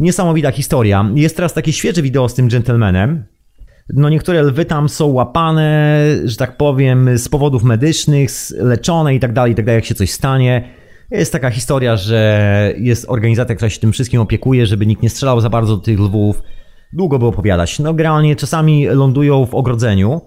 Niesamowita 0.00 0.50
historia. 0.50 1.10
Jest 1.14 1.36
teraz 1.36 1.52
takie 1.52 1.72
świeże 1.72 2.02
wideo 2.02 2.28
z 2.28 2.34
tym 2.34 2.48
gentlemanem. 2.48 3.24
No 3.94 4.08
niektóre 4.08 4.42
lwy 4.42 4.64
tam 4.64 4.88
są 4.88 5.06
łapane, 5.06 6.00
że 6.24 6.36
tak 6.36 6.56
powiem, 6.56 7.18
z 7.18 7.28
powodów 7.28 7.62
medycznych, 7.62 8.30
leczone 8.58 9.14
i 9.14 9.20
tak 9.20 9.32
dalej, 9.32 9.52
i 9.52 9.54
tak 9.54 9.64
dalej, 9.64 9.78
jak 9.78 9.84
się 9.84 9.94
coś 9.94 10.10
stanie. 10.10 10.68
Jest 11.10 11.32
taka 11.32 11.50
historia, 11.50 11.96
że 11.96 12.74
jest 12.78 13.04
organizacja, 13.08 13.54
która 13.54 13.70
się 13.70 13.80
tym 13.80 13.92
wszystkim 13.92 14.20
opiekuje, 14.20 14.66
żeby 14.66 14.86
nikt 14.86 15.02
nie 15.02 15.10
strzelał 15.10 15.40
za 15.40 15.50
bardzo 15.50 15.76
do 15.76 15.82
tych 15.82 16.00
lwów. 16.00 16.42
Długo 16.92 17.18
by 17.18 17.26
opowiadać. 17.26 17.78
No 17.78 17.94
generalnie 17.94 18.36
czasami 18.36 18.86
lądują 18.86 19.46
w 19.46 19.54
ogrodzeniu, 19.54 20.20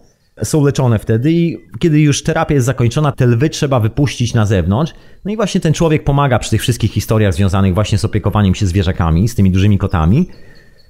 są 0.43 0.65
leczone 0.65 0.99
wtedy 0.99 1.31
i 1.31 1.57
kiedy 1.79 1.99
już 2.01 2.23
terapia 2.23 2.53
jest 2.53 2.65
zakończona, 2.65 3.11
te 3.11 3.25
lwy 3.25 3.49
trzeba 3.49 3.79
wypuścić 3.79 4.33
na 4.33 4.45
zewnątrz. 4.45 4.93
No 5.25 5.31
i 5.31 5.35
właśnie 5.35 5.61
ten 5.61 5.73
człowiek 5.73 6.03
pomaga 6.03 6.39
przy 6.39 6.49
tych 6.49 6.61
wszystkich 6.61 6.91
historiach 6.91 7.33
związanych 7.33 7.73
właśnie 7.73 7.97
z 7.97 8.05
opiekowaniem 8.05 8.55
się 8.55 8.65
zwierzakami, 8.65 9.27
z 9.27 9.35
tymi 9.35 9.51
dużymi 9.51 9.77
kotami. 9.77 10.29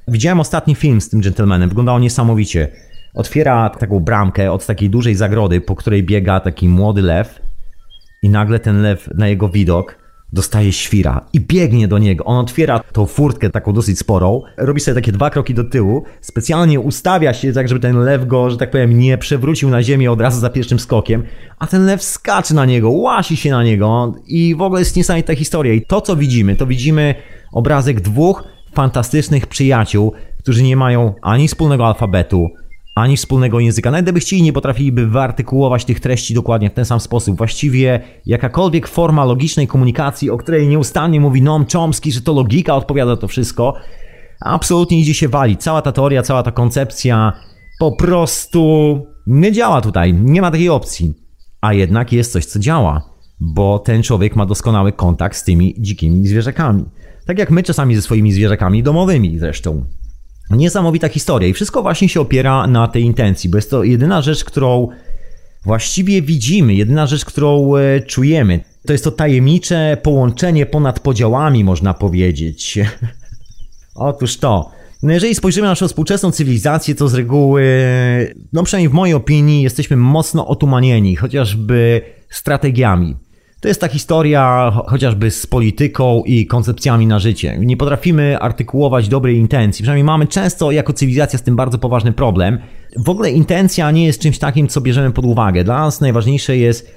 Widziałem 0.07 0.39
ostatni 0.39 0.75
film 0.75 1.01
z 1.01 1.09
tym 1.09 1.21
gentlemanem, 1.21 1.69
wyglądało 1.69 1.99
niesamowicie. 1.99 2.67
Otwiera 3.13 3.69
taką 3.69 3.99
bramkę 3.99 4.51
od 4.51 4.65
takiej 4.65 4.89
dużej 4.89 5.15
zagrody, 5.15 5.61
po 5.61 5.75
której 5.75 6.03
biega 6.03 6.39
taki 6.39 6.69
młody 6.69 7.01
lew 7.01 7.41
i 8.21 8.29
nagle 8.29 8.59
ten 8.59 8.81
lew 8.81 9.09
na 9.15 9.27
jego 9.27 9.49
widok 9.49 9.95
dostaje 10.33 10.71
świra 10.71 11.25
i 11.33 11.39
biegnie 11.39 11.87
do 11.87 11.97
niego. 11.97 12.23
On 12.23 12.37
otwiera 12.37 12.79
tą 12.79 13.05
furtkę 13.05 13.49
taką 13.49 13.73
dosyć 13.73 13.99
sporą, 13.99 14.41
robi 14.57 14.81
sobie 14.81 14.95
takie 14.95 15.11
dwa 15.11 15.29
kroki 15.29 15.53
do 15.53 15.63
tyłu, 15.63 16.03
specjalnie 16.21 16.79
ustawia 16.79 17.33
się 17.33 17.53
tak, 17.53 17.67
żeby 17.69 17.81
ten 17.81 17.97
lew 17.97 18.27
go, 18.27 18.49
że 18.49 18.57
tak 18.57 18.71
powiem, 18.71 18.99
nie 18.99 19.17
przewrócił 19.17 19.69
na 19.69 19.83
ziemię 19.83 20.11
od 20.11 20.21
razu 20.21 20.39
za 20.39 20.49
pierwszym 20.49 20.79
skokiem, 20.79 21.23
a 21.59 21.67
ten 21.67 21.85
lew 21.85 22.03
skacze 22.03 22.53
na 22.53 22.65
niego, 22.65 22.91
łasi 22.91 23.37
się 23.37 23.51
na 23.51 23.63
niego 23.63 24.13
i 24.27 24.55
w 24.55 24.61
ogóle 24.61 24.81
jest 24.81 24.95
niesamowita 24.95 25.35
historia. 25.35 25.73
I 25.73 25.81
to, 25.81 26.01
co 26.01 26.15
widzimy, 26.15 26.55
to 26.55 26.67
widzimy 26.67 27.15
obrazek 27.51 28.01
dwóch 28.01 28.43
fantastycznych 28.73 29.47
przyjaciół, 29.47 30.13
którzy 30.39 30.63
nie 30.63 30.75
mają 30.75 31.13
ani 31.21 31.47
wspólnego 31.47 31.87
alfabetu, 31.87 32.49
ani 33.01 33.17
wspólnego 33.17 33.59
języka. 33.59 33.91
Nawet 33.91 34.05
gdyby 34.05 34.19
chcieli, 34.19 34.41
nie 34.41 34.53
potrafiliby 34.53 35.07
wyartykułować 35.07 35.85
tych 35.85 35.99
treści 35.99 36.33
dokładnie 36.33 36.69
w 36.69 36.73
ten 36.73 36.85
sam 36.85 36.99
sposób. 36.99 37.37
Właściwie 37.37 37.99
jakakolwiek 38.25 38.87
forma 38.87 39.25
logicznej 39.25 39.67
komunikacji, 39.67 40.29
o 40.29 40.37
której 40.37 40.67
nieustannie 40.67 41.19
mówi 41.21 41.41
Noam 41.41 41.65
Chomsky, 41.73 42.11
że 42.11 42.21
to 42.21 42.33
logika 42.33 42.75
odpowiada 42.75 43.17
to 43.17 43.27
wszystko, 43.27 43.73
absolutnie 44.41 44.99
idzie 44.99 45.13
się 45.13 45.27
walić. 45.27 45.61
Cała 45.61 45.81
ta 45.81 45.91
teoria, 45.91 46.23
cała 46.23 46.43
ta 46.43 46.51
koncepcja 46.51 47.33
po 47.79 47.91
prostu 47.91 49.05
nie 49.27 49.51
działa 49.51 49.81
tutaj. 49.81 50.13
Nie 50.13 50.41
ma 50.41 50.51
takiej 50.51 50.69
opcji. 50.69 51.13
A 51.61 51.73
jednak 51.73 52.13
jest 52.13 52.31
coś, 52.31 52.45
co 52.45 52.59
działa, 52.59 53.01
bo 53.39 53.79
ten 53.79 54.03
człowiek 54.03 54.35
ma 54.35 54.45
doskonały 54.45 54.91
kontakt 54.91 55.37
z 55.37 55.43
tymi 55.43 55.75
dzikimi 55.79 56.27
zwierzakami. 56.27 56.85
Tak 57.25 57.39
jak 57.39 57.51
my 57.51 57.63
czasami 57.63 57.95
ze 57.95 58.01
swoimi 58.01 58.31
zwierzakami 58.31 58.83
domowymi 58.83 59.39
zresztą. 59.39 59.85
Niesamowita 60.49 61.09
historia 61.09 61.49
i 61.49 61.53
wszystko 61.53 61.81
właśnie 61.81 62.09
się 62.09 62.21
opiera 62.21 62.67
na 62.67 62.87
tej 62.87 63.03
intencji, 63.03 63.49
bo 63.49 63.57
jest 63.57 63.69
to 63.69 63.83
jedyna 63.83 64.21
rzecz, 64.21 64.43
którą 64.43 64.87
właściwie 65.65 66.21
widzimy, 66.21 66.73
jedyna 66.73 67.07
rzecz, 67.07 67.25
którą 67.25 67.75
e, 67.75 67.99
czujemy. 67.99 68.59
To 68.85 68.93
jest 68.93 69.03
to 69.03 69.11
tajemnicze 69.11 69.97
połączenie 70.03 70.65
ponad 70.65 70.99
podziałami, 70.99 71.63
można 71.63 71.93
powiedzieć. 71.93 72.79
Otóż 73.95 74.37
to. 74.37 74.71
No 75.03 75.13
jeżeli 75.13 75.35
spojrzymy 75.35 75.65
na 75.65 75.71
naszą 75.71 75.87
współczesną 75.87 76.31
cywilizację, 76.31 76.95
to 76.95 77.07
z 77.07 77.13
reguły, 77.13 77.63
no 78.53 78.63
przynajmniej 78.63 78.89
w 78.89 78.93
mojej 78.93 79.15
opinii, 79.15 79.61
jesteśmy 79.61 79.97
mocno 79.97 80.47
otumanieni, 80.47 81.15
chociażby 81.15 82.01
strategiami. 82.29 83.15
To 83.59 83.67
jest 83.67 83.81
ta 83.81 83.87
historia 83.87 84.71
chociażby 84.87 85.31
z 85.31 85.47
polityką 85.47 86.23
i 86.25 86.45
koncepcjami 86.45 87.07
na 87.07 87.19
życie. 87.19 87.57
Nie 87.59 87.77
potrafimy 87.77 88.39
artykułować 88.39 89.07
dobrej 89.07 89.37
intencji. 89.37 89.83
Przynajmniej 89.83 90.03
mamy 90.03 90.27
często 90.27 90.71
jako 90.71 90.93
cywilizacja 90.93 91.39
z 91.39 91.43
tym 91.43 91.55
bardzo 91.55 91.77
poważny 91.77 92.11
problem. 92.11 92.59
W 92.97 93.09
ogóle 93.09 93.31
intencja 93.31 93.91
nie 93.91 94.05
jest 94.05 94.21
czymś 94.21 94.39
takim, 94.39 94.67
co 94.67 94.81
bierzemy 94.81 95.11
pod 95.11 95.25
uwagę. 95.25 95.63
Dla 95.63 95.79
nas 95.79 96.01
najważniejsze 96.01 96.57
jest 96.57 96.91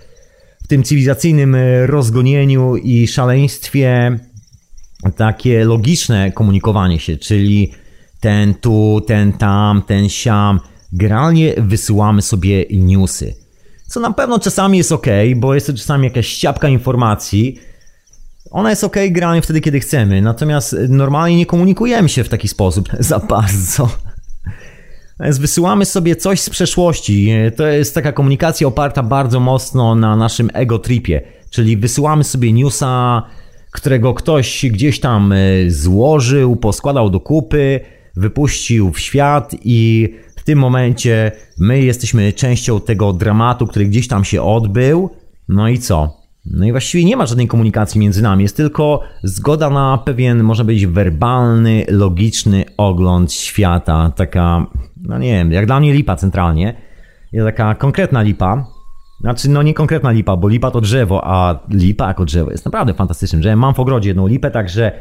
w 0.64 0.68
tym 0.68 0.82
cywilizacyjnym 0.82 1.56
rozgonieniu 1.86 2.76
i 2.76 3.06
szaleństwie 3.06 4.18
takie 5.16 5.64
logiczne 5.64 6.32
komunikowanie 6.32 6.98
się, 6.98 7.16
czyli 7.16 7.72
ten 8.20 8.54
tu, 8.54 9.00
ten 9.06 9.32
tam, 9.32 9.82
ten 9.82 10.08
siam. 10.08 10.60
Generalnie 10.92 11.54
wysyłamy 11.58 12.22
sobie 12.22 12.64
newsy 12.70 13.41
co 13.93 14.01
na 14.01 14.12
pewno 14.12 14.38
czasami 14.38 14.78
jest 14.78 14.93
ok, 14.93 15.07
bo 15.36 15.55
jest 15.55 15.66
to 15.66 15.72
czasami 15.72 16.05
jakaś 16.05 16.26
ściapka 16.26 16.68
informacji. 16.68 17.59
Ona 18.51 18.70
jest 18.70 18.84
ok 18.84 18.97
granie 19.11 19.43
wtedy, 19.43 19.61
kiedy 19.61 19.80
chcemy, 19.80 20.22
natomiast 20.22 20.76
normalnie 20.88 21.36
nie 21.36 21.47
komunikujemy 21.47 22.09
się 22.09 22.24
w 22.24 22.28
taki 22.28 22.49
sposób 22.49 22.88
za 22.99 23.18
bardzo. 23.18 23.88
Wysyłamy 25.20 25.84
sobie 25.84 26.16
coś 26.16 26.40
z 26.40 26.51
przeszłości. 26.51 27.32
To 27.57 27.66
jest 27.66 27.95
taka 27.95 28.12
komunikacja 28.12 28.66
oparta 28.66 29.03
bardzo 29.03 29.40
mocno 29.40 29.95
na 29.95 30.16
naszym 30.16 30.51
ego 30.55 30.78
tripie, 30.78 31.22
czyli 31.51 31.76
wysyłamy 31.76 32.24
sobie 32.24 32.53
newsa, 32.53 33.22
którego 33.70 34.14
ktoś 34.14 34.66
gdzieś 34.70 35.01
tam 35.01 35.32
e, 35.32 35.36
złożył, 35.70 36.57
poskładał 36.57 37.11
do 37.11 37.20
kupy, 37.20 37.80
wypuścił 38.16 38.93
w 38.93 39.01
świat 39.01 39.55
i 39.64 40.09
w 40.43 40.45
tym 40.45 40.59
momencie 40.59 41.32
my 41.59 41.80
jesteśmy 41.80 42.32
częścią 42.32 42.80
tego 42.80 43.12
dramatu, 43.12 43.66
który 43.66 43.84
gdzieś 43.84 44.09
tam 44.09 44.24
się 44.24 44.43
odbył. 44.43 45.11
No 45.49 45.68
i 45.68 45.78
co? 45.78 46.16
No 46.47 46.66
i 46.66 46.70
właściwie 46.70 47.05
nie 47.05 47.16
ma 47.16 47.26
żadnej 47.26 47.49
komunikacji 47.49 48.01
między 48.01 48.22
nami, 48.22 48.43
jest 48.43 48.57
tylko 48.57 49.01
zgoda 49.22 49.70
na 49.70 49.99
pewien, 49.99 50.43
może 50.43 50.64
być 50.64 50.86
werbalny, 50.86 51.84
logiczny 51.88 52.64
ogląd 52.76 53.32
świata. 53.32 54.12
Taka, 54.16 54.66
no 55.03 55.18
nie 55.18 55.32
wiem, 55.32 55.53
jak 55.53 55.66
dla 55.66 55.80
mnie 55.80 55.93
lipa 55.93 56.16
centralnie. 56.16 56.74
Jest 57.32 57.47
taka 57.47 57.74
konkretna 57.74 58.22
lipa. 58.22 58.66
Znaczy, 59.20 59.51
no 59.51 59.62
nie 59.62 59.74
konkretna 59.74 60.11
lipa, 60.11 60.36
bo 60.36 60.49
lipa 60.49 60.70
to 60.70 60.80
drzewo, 60.80 61.20
a 61.24 61.61
lipa 61.70 62.09
jako 62.09 62.24
drzewo 62.24 62.51
jest 62.51 62.64
naprawdę 62.64 62.95
fantastycznym 62.95 63.40
drzewem. 63.40 63.59
Mam 63.59 63.74
w 63.74 63.80
ogrodzie 63.80 64.11
jedną 64.11 64.26
lipę, 64.26 64.51
także 64.51 64.93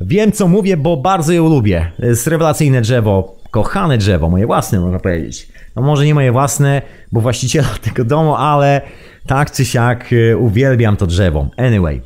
wiem 0.00 0.32
co 0.32 0.48
mówię, 0.48 0.76
bo 0.76 0.96
bardzo 0.96 1.32
ją 1.32 1.48
lubię. 1.48 1.92
Jest 1.98 2.26
rewelacyjne 2.26 2.80
drzewo 2.80 3.41
kochane 3.52 3.98
drzewo, 3.98 4.30
moje 4.30 4.46
własne 4.46 4.80
można 4.80 4.98
powiedzieć. 4.98 5.48
No 5.76 5.82
może 5.82 6.06
nie 6.06 6.14
moje 6.14 6.32
własne, 6.32 6.82
bo 7.12 7.20
właściciela 7.20 7.68
tego 7.84 8.04
domu, 8.04 8.34
ale 8.34 8.80
tak 9.26 9.50
czy 9.50 9.64
siak 9.64 10.12
y, 10.12 10.36
uwielbiam 10.36 10.96
to 10.96 11.06
drzewo. 11.06 11.48
Anyway. 11.56 12.02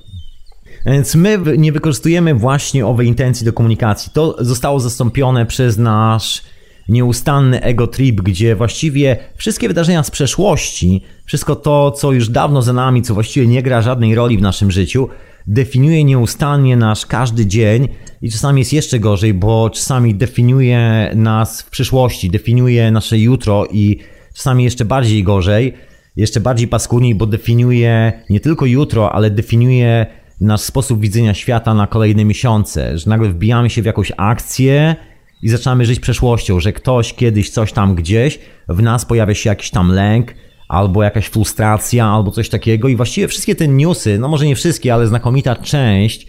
Więc 0.86 1.14
my 1.14 1.38
nie 1.58 1.72
wykorzystujemy 1.72 2.34
właśnie 2.34 2.86
owej 2.86 3.06
intencji 3.08 3.46
do 3.46 3.52
komunikacji. 3.52 4.12
To 4.14 4.36
zostało 4.38 4.80
zastąpione 4.80 5.46
przez 5.46 5.78
nasz 5.78 6.42
nieustanny 6.88 7.62
ego 7.62 7.86
trip, 7.86 8.20
gdzie 8.20 8.56
właściwie 8.56 9.16
wszystkie 9.36 9.68
wydarzenia 9.68 10.02
z 10.02 10.10
przeszłości, 10.10 11.02
wszystko 11.24 11.56
to, 11.56 11.90
co 11.90 12.12
już 12.12 12.28
dawno 12.28 12.62
za 12.62 12.72
nami, 12.72 13.02
co 13.02 13.14
właściwie 13.14 13.46
nie 13.46 13.62
gra 13.62 13.82
żadnej 13.82 14.14
roli 14.14 14.38
w 14.38 14.42
naszym 14.42 14.70
życiu, 14.70 15.08
definiuje 15.46 16.04
nieustannie 16.04 16.76
nasz 16.76 17.06
każdy 17.06 17.46
dzień 17.46 17.88
i 18.22 18.30
czasami 18.30 18.60
jest 18.60 18.72
jeszcze 18.72 18.98
gorzej, 18.98 19.34
bo 19.34 19.70
czasami 19.70 20.14
definiuje 20.14 21.12
nas 21.14 21.62
w 21.62 21.70
przyszłości, 21.70 22.30
definiuje 22.30 22.90
nasze 22.90 23.18
jutro 23.18 23.66
i 23.70 23.98
czasami 24.34 24.64
jeszcze 24.64 24.84
bardziej 24.84 25.22
gorzej, 25.22 25.74
jeszcze 26.16 26.40
bardziej 26.40 26.68
paskudniej, 26.68 27.14
bo 27.14 27.26
definiuje 27.26 28.12
nie 28.30 28.40
tylko 28.40 28.66
jutro, 28.66 29.12
ale 29.12 29.30
definiuje 29.30 30.06
nasz 30.40 30.60
sposób 30.60 31.00
widzenia 31.00 31.34
świata 31.34 31.74
na 31.74 31.86
kolejne 31.86 32.24
miesiące, 32.24 32.98
że 32.98 33.10
nagle 33.10 33.28
wbijamy 33.28 33.70
się 33.70 33.82
w 33.82 33.86
jakąś 33.86 34.12
akcję 34.16 34.96
i 35.42 35.48
zaczynamy 35.48 35.86
żyć 35.86 36.00
przeszłością, 36.00 36.60
że 36.60 36.72
ktoś 36.72 37.14
kiedyś 37.14 37.50
coś 37.50 37.72
tam 37.72 37.94
gdzieś, 37.94 38.38
w 38.68 38.82
nas 38.82 39.04
pojawia 39.04 39.34
się 39.34 39.50
jakiś 39.50 39.70
tam 39.70 39.92
lęk, 39.92 40.34
albo 40.68 41.02
jakaś 41.02 41.26
frustracja, 41.26 42.06
albo 42.06 42.30
coś 42.30 42.48
takiego. 42.48 42.88
I 42.88 42.96
właściwie 42.96 43.28
wszystkie 43.28 43.54
te 43.54 43.68
newsy, 43.68 44.18
no 44.18 44.28
może 44.28 44.46
nie 44.46 44.56
wszystkie, 44.56 44.94
ale 44.94 45.06
znakomita 45.06 45.56
część, 45.56 46.26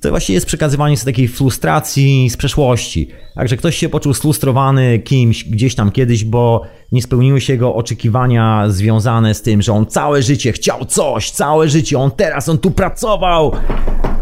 to 0.00 0.10
właśnie 0.10 0.34
jest 0.34 0.46
przekazywanie 0.46 0.96
sobie 0.96 1.12
takiej 1.12 1.28
frustracji 1.28 2.30
z 2.30 2.36
przeszłości. 2.36 3.08
Także 3.34 3.56
ktoś 3.56 3.76
się 3.76 3.88
poczuł 3.88 4.14
sfrustrowany 4.14 4.98
kimś 4.98 5.44
gdzieś 5.44 5.74
tam 5.74 5.92
kiedyś, 5.92 6.24
bo 6.24 6.62
nie 6.92 7.02
spełniły 7.02 7.40
się 7.40 7.52
jego 7.52 7.74
oczekiwania 7.74 8.64
związane 8.68 9.34
z 9.34 9.42
tym, 9.42 9.62
że 9.62 9.72
on 9.72 9.86
całe 9.86 10.22
życie 10.22 10.52
chciał 10.52 10.84
coś, 10.84 11.30
całe 11.30 11.68
życie, 11.68 11.98
on 11.98 12.10
teraz, 12.10 12.48
on 12.48 12.58
tu 12.58 12.70
pracował, 12.70 13.52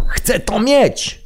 chce 0.09 0.41
to 0.41 0.61
mieć 0.61 1.24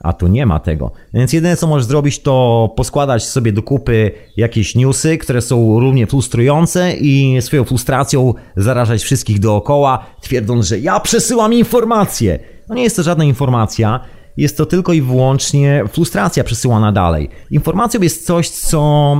a 0.00 0.12
tu 0.12 0.26
nie 0.26 0.46
ma 0.46 0.58
tego. 0.58 0.92
Więc 1.14 1.32
jedyne 1.32 1.56
co 1.56 1.66
możesz 1.66 1.86
zrobić 1.86 2.18
to 2.18 2.74
poskładać 2.76 3.24
sobie 3.24 3.52
do 3.52 3.62
kupy 3.62 4.10
jakieś 4.36 4.74
newsy, 4.74 5.18
które 5.18 5.42
są 5.42 5.80
równie 5.80 6.06
frustrujące 6.06 6.92
i 6.92 7.42
swoją 7.42 7.64
frustracją 7.64 8.34
zarażać 8.56 9.02
wszystkich 9.02 9.38
dookoła, 9.38 10.06
twierdząc, 10.20 10.66
że 10.66 10.78
ja 10.78 11.00
przesyłam 11.00 11.54
informacje. 11.54 12.38
No 12.68 12.74
nie 12.74 12.82
jest 12.82 12.96
to 12.96 13.02
żadna 13.02 13.24
informacja, 13.24 14.00
jest 14.36 14.56
to 14.56 14.66
tylko 14.66 14.92
i 14.92 15.02
wyłącznie 15.02 15.84
frustracja 15.92 16.44
przesyłana 16.44 16.92
dalej. 16.92 17.28
Informacją 17.50 18.00
jest 18.00 18.26
coś, 18.26 18.50
co 18.50 19.16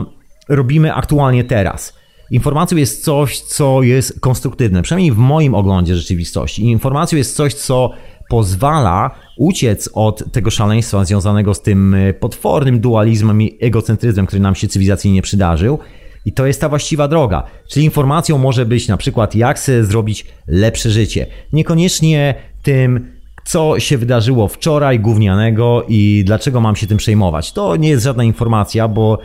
robimy 0.48 0.94
aktualnie 0.94 1.44
teraz. 1.44 1.96
Informacją 2.30 2.78
jest 2.78 3.04
coś, 3.04 3.40
co 3.40 3.82
jest 3.82 4.20
konstruktywne, 4.20 4.82
przynajmniej 4.82 5.12
w 5.12 5.16
moim 5.16 5.54
oglądzie 5.54 5.96
rzeczywistości. 5.96 6.64
Informacją 6.64 7.18
jest 7.18 7.36
coś, 7.36 7.54
co 7.54 7.90
pozwala 8.28 9.10
uciec 9.36 9.90
od 9.92 10.32
tego 10.32 10.50
szaleństwa 10.50 11.04
związanego 11.04 11.54
z 11.54 11.62
tym 11.62 11.94
e, 11.94 12.14
potwornym 12.14 12.80
dualizmem 12.80 13.42
i 13.42 13.58
egocentryzmem, 13.60 14.26
który 14.26 14.42
nam 14.42 14.54
się 14.54 14.68
cywilizacyjnie 14.68 15.22
przydarzył. 15.22 15.78
I 16.24 16.32
to 16.32 16.46
jest 16.46 16.60
ta 16.60 16.68
właściwa 16.68 17.08
droga. 17.08 17.42
Czyli 17.68 17.84
informacją 17.84 18.38
może 18.38 18.66
być 18.66 18.88
na 18.88 18.96
przykład, 18.96 19.34
jak 19.34 19.58
sobie 19.58 19.84
zrobić 19.84 20.26
lepsze 20.46 20.90
życie. 20.90 21.26
Niekoniecznie 21.52 22.34
tym, 22.62 23.12
co 23.44 23.80
się 23.80 23.98
wydarzyło 23.98 24.48
wczoraj 24.48 25.00
gównianego 25.00 25.84
i 25.88 26.22
dlaczego 26.26 26.60
mam 26.60 26.76
się 26.76 26.86
tym 26.86 26.98
przejmować. 26.98 27.52
To 27.52 27.76
nie 27.76 27.88
jest 27.88 28.04
żadna 28.04 28.24
informacja, 28.24 28.88
bo 28.88 29.18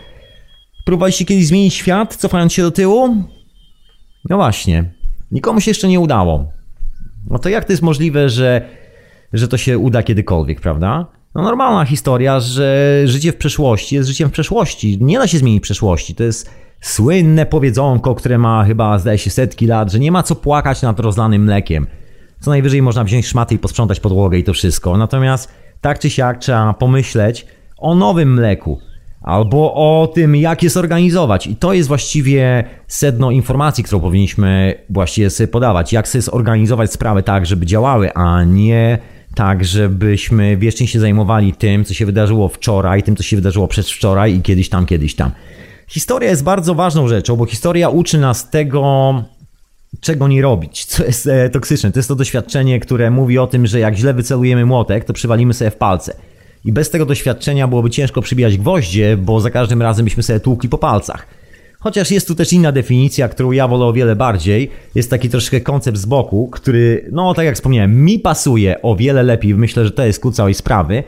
Próbowaliście 0.85 1.25
kiedyś 1.25 1.47
zmienić 1.47 1.73
świat, 1.73 2.15
cofając 2.15 2.53
się 2.53 2.61
do 2.61 2.71
tyłu? 2.71 3.15
No 4.29 4.35
właśnie. 4.35 4.93
Nikomu 5.31 5.61
się 5.61 5.71
jeszcze 5.71 5.87
nie 5.87 5.99
udało. 5.99 6.51
No 7.29 7.39
to 7.39 7.49
jak 7.49 7.65
to 7.65 7.73
jest 7.73 7.83
możliwe, 7.83 8.29
że, 8.29 8.69
że 9.33 9.47
to 9.47 9.57
się 9.57 9.77
uda 9.77 10.03
kiedykolwiek, 10.03 10.61
prawda? 10.61 11.05
No 11.35 11.41
normalna 11.41 11.85
historia, 11.85 12.39
że 12.39 13.01
życie 13.05 13.31
w 13.31 13.37
przeszłości 13.37 13.95
jest 13.95 14.09
życiem 14.09 14.29
w 14.29 14.31
przeszłości. 14.31 14.97
Nie 15.01 15.19
da 15.19 15.27
się 15.27 15.37
zmienić 15.37 15.63
przeszłości. 15.63 16.15
To 16.15 16.23
jest 16.23 16.49
słynne 16.81 17.45
powiedzonko, 17.45 18.15
które 18.15 18.37
ma 18.37 18.63
chyba, 18.63 18.99
zdaje 18.99 19.17
się, 19.17 19.29
setki 19.29 19.67
lat, 19.67 19.91
że 19.91 19.99
nie 19.99 20.11
ma 20.11 20.23
co 20.23 20.35
płakać 20.35 20.81
nad 20.81 20.99
rozlanym 20.99 21.43
mlekiem. 21.43 21.87
Co 22.39 22.51
najwyżej 22.51 22.81
można 22.81 23.03
wziąć 23.03 23.27
szmaty 23.27 23.55
i 23.55 23.59
posprzątać 23.59 23.99
podłogę 23.99 24.37
i 24.37 24.43
to 24.43 24.53
wszystko. 24.53 24.97
Natomiast 24.97 25.51
tak 25.81 25.99
czy 25.99 26.09
siak 26.09 26.37
trzeba 26.37 26.73
pomyśleć 26.73 27.45
o 27.77 27.95
nowym 27.95 28.33
mleku. 28.33 28.79
Albo 29.21 29.73
o 29.73 30.07
tym, 30.07 30.35
jak 30.35 30.63
je 30.63 30.69
zorganizować. 30.69 31.47
I 31.47 31.55
to 31.55 31.73
jest 31.73 31.87
właściwie 31.87 32.63
sedno 32.87 33.31
informacji, 33.31 33.83
którą 33.83 34.01
powinniśmy 34.01 34.75
właściwie 34.89 35.29
sobie 35.29 35.47
podawać. 35.47 35.93
Jak 35.93 36.07
sobie 36.07 36.21
zorganizować 36.21 36.91
sprawy 36.91 37.23
tak, 37.23 37.45
żeby 37.45 37.65
działały, 37.65 38.13
a 38.13 38.43
nie 38.43 38.97
tak, 39.35 39.65
żebyśmy 39.65 40.57
wiecznie 40.57 40.87
się 40.87 40.99
zajmowali 40.99 41.53
tym, 41.53 41.85
co 41.85 41.93
się 41.93 42.05
wydarzyło 42.05 42.47
wczoraj, 42.47 43.03
tym, 43.03 43.15
co 43.15 43.23
się 43.23 43.35
wydarzyło 43.35 43.67
przedwczoraj 43.67 44.35
i 44.35 44.41
kiedyś 44.41 44.69
tam, 44.69 44.85
kiedyś 44.85 45.15
tam. 45.15 45.31
Historia 45.87 46.29
jest 46.29 46.43
bardzo 46.43 46.75
ważną 46.75 47.07
rzeczą, 47.07 47.35
bo 47.35 47.45
historia 47.45 47.89
uczy 47.89 48.17
nas 48.17 48.49
tego, 48.49 49.13
czego 49.99 50.27
nie 50.27 50.41
robić, 50.41 50.85
co 50.85 51.05
jest 51.05 51.27
e, 51.27 51.49
toksyczne. 51.49 51.91
To 51.91 51.99
jest 51.99 52.09
to 52.09 52.15
doświadczenie, 52.15 52.79
które 52.79 53.11
mówi 53.11 53.37
o 53.37 53.47
tym, 53.47 53.67
że 53.67 53.79
jak 53.79 53.95
źle 53.95 54.13
wycelujemy 54.13 54.65
młotek, 54.65 55.05
to 55.05 55.13
przywalimy 55.13 55.53
sobie 55.53 55.71
w 55.71 55.75
palce. 55.75 56.15
I 56.65 56.71
bez 56.71 56.89
tego 56.89 57.05
doświadczenia 57.05 57.67
byłoby 57.67 57.89
ciężko 57.89 58.21
przybijać 58.21 58.57
gwoździe, 58.57 59.17
bo 59.17 59.41
za 59.41 59.49
każdym 59.49 59.81
razem 59.81 60.05
byśmy 60.05 60.23
sobie 60.23 60.39
tłukli 60.39 60.69
po 60.69 60.77
palcach. 60.77 61.27
Chociaż 61.83 62.11
jest 62.11 62.27
tu 62.27 62.35
też 62.35 62.53
inna 62.53 62.71
definicja, 62.71 63.29
którą 63.29 63.51
ja 63.51 63.67
wolę 63.67 63.85
o 63.85 63.93
wiele 63.93 64.15
bardziej. 64.15 64.69
Jest 64.95 65.09
taki 65.09 65.29
troszkę 65.29 65.61
koncept 65.61 65.97
z 65.97 66.05
boku, 66.05 66.49
który, 66.51 67.09
no 67.11 67.33
tak 67.33 67.45
jak 67.45 67.55
wspomniałem, 67.55 68.03
mi 68.03 68.19
pasuje 68.19 68.81
o 68.81 68.95
wiele 68.95 69.23
lepiej. 69.23 69.55
Myślę, 69.55 69.85
że 69.85 69.91
to 69.91 70.05
jest 70.05 70.19
klucz 70.19 70.35
całej 70.35 70.53
sprawy. 70.53 71.03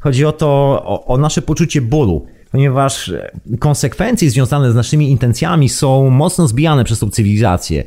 Chodzi 0.00 0.24
o 0.24 0.32
to, 0.32 0.46
o, 0.84 1.04
o 1.06 1.18
nasze 1.18 1.42
poczucie 1.42 1.80
bólu 1.80 2.26
ponieważ 2.52 3.12
konsekwencje 3.58 4.30
związane 4.30 4.72
z 4.72 4.74
naszymi 4.74 5.10
intencjami 5.10 5.68
są 5.68 6.10
mocno 6.10 6.48
zbijane 6.48 6.84
przez 6.84 6.98
tą 6.98 7.10
cywilizację. 7.10 7.84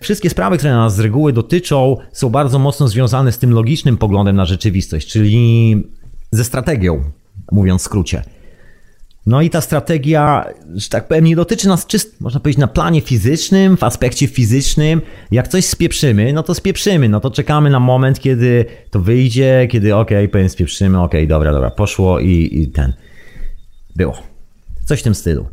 Wszystkie 0.00 0.30
sprawy, 0.30 0.58
które 0.58 0.72
nas 0.72 0.96
z 0.96 1.00
reguły 1.00 1.32
dotyczą, 1.32 1.96
są 2.12 2.30
bardzo 2.30 2.58
mocno 2.58 2.88
związane 2.88 3.32
z 3.32 3.38
tym 3.38 3.50
logicznym 3.50 3.96
poglądem 3.96 4.36
na 4.36 4.44
rzeczywistość, 4.44 5.08
czyli 5.08 5.76
ze 6.30 6.44
strategią, 6.44 7.04
mówiąc 7.52 7.82
w 7.82 7.84
skrócie. 7.84 8.22
No 9.28 9.42
i 9.42 9.50
ta 9.50 9.60
strategia, 9.60 10.46
że 10.74 10.88
tak 10.88 11.08
powiem, 11.08 11.24
nie 11.24 11.36
dotyczy 11.36 11.68
nas 11.68 11.86
czysto, 11.86 12.16
można 12.20 12.40
powiedzieć, 12.40 12.60
na 12.60 12.66
planie 12.66 13.00
fizycznym, 13.00 13.76
w 13.76 13.82
aspekcie 13.82 14.26
fizycznym. 14.26 15.02
Jak 15.30 15.48
coś 15.48 15.64
spieprzymy, 15.64 16.32
no 16.32 16.42
to 16.42 16.54
spieprzymy, 16.54 17.08
no 17.08 17.20
to 17.20 17.30
czekamy 17.30 17.70
na 17.70 17.80
moment, 17.80 18.20
kiedy 18.20 18.64
to 18.90 19.00
wyjdzie, 19.00 19.68
kiedy 19.70 19.96
okej, 19.96 20.18
okay, 20.18 20.28
powiem 20.28 20.48
spieprzymy, 20.48 21.00
okej, 21.00 21.20
okay, 21.20 21.26
dobra, 21.26 21.52
dobra, 21.52 21.70
poszło 21.70 22.20
i, 22.20 22.48
i 22.52 22.68
ten. 22.68 22.92
Było. 23.96 24.18
Coś 24.84 25.00
w 25.00 25.02
tym 25.02 25.14
stylu. 25.14 25.46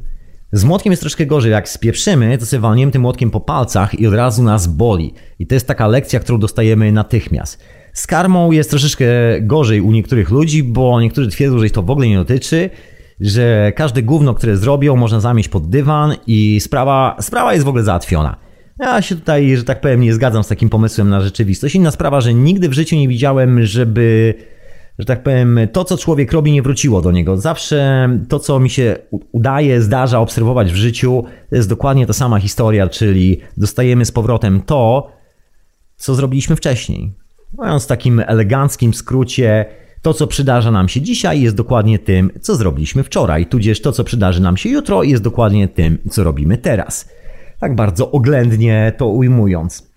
Z 0.52 0.64
młotkiem 0.64 0.92
jest 0.92 1.02
troszkę 1.02 1.26
gorzej. 1.26 1.52
Jak 1.52 1.70
spieprzymy, 1.70 2.38
to 2.38 2.46
sobie 2.46 2.62
walniemy 2.62 2.92
tym 2.92 3.02
młotkiem 3.02 3.32
po 3.32 3.40
palcach 3.40 4.00
i 4.00 4.08
od 4.08 4.14
razu 4.14 4.44
nas 4.44 4.68
boli. 4.68 5.14
I 5.40 5.48
to 5.48 5.56
jest 5.56 5.68
taka 5.68 5.88
lekcja, 5.88 6.20
którą 6.20 6.40
dostajemy 6.40 6.92
natychmiast. 6.92 7.64
Z 7.94 8.08
karmą 8.08 8.52
jest 8.52 8.70
troszeczkę 8.70 9.06
gorzej 9.42 9.82
u 9.82 9.92
niektórych 9.92 10.30
ludzi, 10.30 10.64
bo 10.64 11.02
niektórzy 11.02 11.30
twierdzą, 11.30 11.60
że 11.60 11.66
ich 11.66 11.72
to 11.72 11.84
w 11.84 11.90
ogóle 11.90 12.08
nie 12.08 12.16
dotyczy, 12.16 12.70
że 13.20 13.72
każde 13.76 14.02
gówno, 14.02 14.34
które 14.34 14.58
zrobią, 14.58 14.96
można 14.96 15.20
zamieść 15.20 15.50
pod 15.50 15.70
dywan 15.70 16.16
i 16.28 16.60
sprawa, 16.60 17.16
sprawa 17.20 17.54
jest 17.54 17.66
w 17.66 17.68
ogóle 17.68 17.84
załatwiona. 17.84 18.36
Ja 18.80 19.02
się 19.02 19.16
tutaj, 19.16 19.58
że 19.58 19.64
tak 19.64 19.82
powiem, 19.82 20.02
nie 20.02 20.14
zgadzam 20.14 20.44
z 20.44 20.48
takim 20.48 20.70
pomysłem 20.70 21.10
na 21.10 21.22
rzeczywistość. 21.22 21.76
Inna 21.76 21.92
sprawa, 21.92 22.22
że 22.22 22.34
nigdy 22.34 22.70
w 22.70 22.74
życiu 22.74 22.96
nie 22.96 23.08
widziałem, 23.08 23.66
żeby 23.66 24.36
że 25.00 25.06
tak 25.06 25.24
powiem, 25.24 25.60
to 25.72 25.84
co 25.86 25.98
człowiek 25.98 26.32
robi 26.32 26.52
nie 26.52 26.62
wróciło 26.62 27.02
do 27.02 27.12
niego. 27.12 27.38
Zawsze 27.38 28.10
to, 28.30 28.40
co 28.40 28.60
mi 28.60 28.70
się 28.70 28.96
udaje, 29.32 29.82
zdarza 29.82 30.20
obserwować 30.20 30.72
w 30.72 30.76
życiu, 30.76 31.24
to 31.50 31.56
jest 31.56 31.70
dokładnie 31.70 32.06
ta 32.06 32.14
sama 32.14 32.40
historia, 32.40 32.90
czyli 32.90 33.40
dostajemy 33.58 34.06
z 34.06 34.12
powrotem 34.12 34.62
to, 34.62 35.12
co 35.96 36.16
zrobiliśmy 36.16 36.56
wcześniej. 36.56 37.14
Mówiąc 37.54 37.84
w 37.84 37.88
takim 37.88 38.22
eleganckim 38.28 38.94
skrócie, 38.94 39.66
to, 40.06 40.14
co 40.14 40.28
przydarza 40.28 40.72
nam 40.72 40.90
się 40.90 41.02
dzisiaj, 41.02 41.42
jest 41.42 41.56
dokładnie 41.56 42.00
tym, 42.00 42.32
co 42.42 42.56
zrobiliśmy 42.56 43.04
wczoraj, 43.04 43.46
tudzież 43.46 43.82
to, 43.82 43.92
co 43.92 44.04
przydarzy 44.04 44.42
nam 44.42 44.58
się 44.58 44.70
jutro, 44.70 45.04
jest 45.04 45.24
dokładnie 45.24 45.68
tym, 45.68 45.98
co 46.10 46.24
robimy 46.24 46.58
teraz. 46.58 47.10
Tak 47.60 47.76
bardzo 47.76 48.12
oględnie 48.12 48.94
to 48.98 49.08
ujmując. 49.08 49.92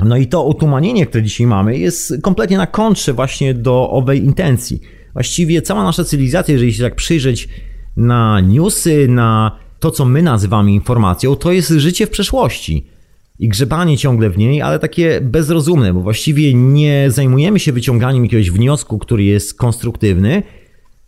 No 0.00 0.16
i 0.16 0.26
to 0.26 0.46
otumanienie, 0.46 1.06
które 1.06 1.22
dzisiaj 1.22 1.46
mamy, 1.46 1.78
jest 1.78 2.14
kompletnie 2.22 2.56
na 2.56 2.66
kontrze 2.66 3.12
właśnie 3.12 3.54
do 3.54 3.90
owej 3.90 4.24
intencji. 4.24 4.80
Właściwie 5.12 5.62
cała 5.62 5.84
nasza 5.84 6.04
cywilizacja, 6.04 6.52
jeżeli 6.52 6.74
się 6.74 6.82
tak 6.82 6.94
przyjrzeć 6.94 7.48
na 7.96 8.40
newsy, 8.40 9.08
na 9.08 9.58
to, 9.80 9.90
co 9.90 10.04
my 10.04 10.22
nazywamy 10.22 10.72
informacją, 10.72 11.36
to 11.36 11.52
jest 11.52 11.70
życie 11.70 12.06
w 12.06 12.10
przeszłości. 12.10 12.86
I 13.38 13.48
grzebanie 13.48 13.98
ciągle 13.98 14.30
w 14.30 14.38
niej, 14.38 14.62
ale 14.62 14.78
takie 14.78 15.20
bezrozumne, 15.20 15.94
bo 15.94 16.00
właściwie 16.00 16.54
nie 16.54 17.10
zajmujemy 17.10 17.58
się 17.58 17.72
wyciąganiem 17.72 18.24
jakiegoś 18.24 18.50
wniosku, 18.50 18.98
który 18.98 19.24
jest 19.24 19.54
konstruktywny, 19.54 20.42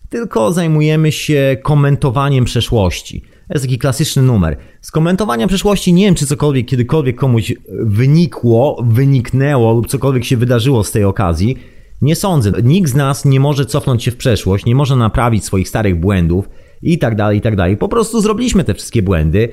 tylko 0.09 0.53
zajmujemy 0.53 1.13
się 1.13 1.57
komentowaniem 1.63 2.45
przeszłości. 2.45 3.21
To 3.21 3.55
jest 3.55 3.65
taki 3.65 3.79
klasyczny 3.79 4.23
numer. 4.23 4.57
Z 4.81 4.91
komentowania 4.91 5.47
przeszłości 5.47 5.93
nie 5.93 6.05
wiem, 6.05 6.15
czy 6.15 6.27
cokolwiek 6.27 6.67
kiedykolwiek 6.67 7.17
komuś 7.17 7.55
wynikło, 7.85 8.85
wyniknęło 8.87 9.73
lub 9.73 9.87
cokolwiek 9.87 10.25
się 10.25 10.37
wydarzyło 10.37 10.85
z 10.85 10.91
tej 10.91 11.05
okazji. 11.05 11.57
Nie 12.03 12.17
sądzę. 12.17 12.53
Nikt 12.63 12.91
z 12.91 12.95
nas 12.95 13.25
nie 13.25 13.41
może 13.41 13.67
cofnąć 13.67 14.05
się 14.05 14.11
w 14.11 14.17
przeszłość, 14.17 14.65
nie 14.65 14.75
może 14.75 14.97
naprawić 14.97 15.45
swoich 15.45 15.69
starych 15.69 16.01
błędów 16.01 16.49
i 16.83 16.99
tak 16.99 17.17
dalej, 17.17 17.39
i 17.39 17.41
tak 17.41 17.57
dalej. 17.57 17.77
Po 17.77 17.89
prostu 17.89 18.21
zrobiliśmy 18.21 18.65
te 18.65 18.75
wszystkie 18.75 19.03
błędy. 19.03 19.49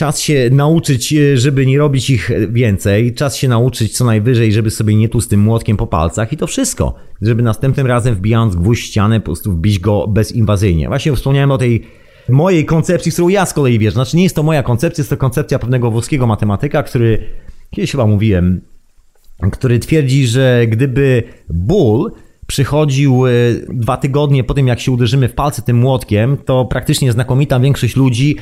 Czas 0.00 0.20
się 0.20 0.50
nauczyć, 0.52 1.14
żeby 1.34 1.66
nie 1.66 1.78
robić 1.78 2.10
ich 2.10 2.30
więcej. 2.50 3.14
Czas 3.14 3.36
się 3.36 3.48
nauczyć 3.48 3.96
co 3.96 4.04
najwyżej, 4.04 4.52
żeby 4.52 4.70
sobie 4.70 4.94
nie 4.94 5.08
tu 5.08 5.20
z 5.20 5.28
tym 5.28 5.40
młotkiem 5.40 5.76
po 5.76 5.86
palcach 5.86 6.32
i 6.32 6.36
to 6.36 6.46
wszystko. 6.46 6.94
Żeby 7.22 7.42
następnym 7.42 7.86
razem 7.86 8.14
wbijając 8.14 8.56
gwóźdź 8.56 8.86
ścianę, 8.86 9.20
po 9.20 9.24
prostu 9.24 9.52
wbić 9.52 9.78
go 9.78 10.06
bezinwazyjnie. 10.06 10.88
Właśnie 10.88 11.16
wspomniałem 11.16 11.50
o 11.50 11.58
tej 11.58 11.82
mojej 12.28 12.64
koncepcji, 12.64 13.12
którą 13.12 13.28
ja 13.28 13.46
z 13.46 13.52
kolei 13.52 13.78
wierzę. 13.78 13.94
Znaczy 13.94 14.16
nie 14.16 14.22
jest 14.22 14.36
to 14.36 14.42
moja 14.42 14.62
koncepcja, 14.62 15.02
jest 15.02 15.10
to 15.10 15.16
koncepcja 15.16 15.58
pewnego 15.58 15.90
włoskiego 15.90 16.26
matematyka, 16.26 16.82
który 16.82 17.24
kiedyś 17.70 17.90
chyba 17.90 18.06
mówiłem, 18.06 18.60
który 19.52 19.78
twierdzi, 19.78 20.26
że 20.26 20.66
gdyby 20.68 21.22
ból 21.50 22.12
przychodził 22.46 23.26
e, 23.26 23.30
dwa 23.72 23.96
tygodnie 23.96 24.44
po 24.44 24.54
tym, 24.54 24.66
jak 24.66 24.80
się 24.80 24.92
uderzymy 24.92 25.28
w 25.28 25.34
palce 25.34 25.62
tym 25.62 25.76
młotkiem, 25.76 26.36
to 26.36 26.64
praktycznie 26.64 27.12
znakomita 27.12 27.60
większość 27.60 27.96
ludzi 27.96 28.36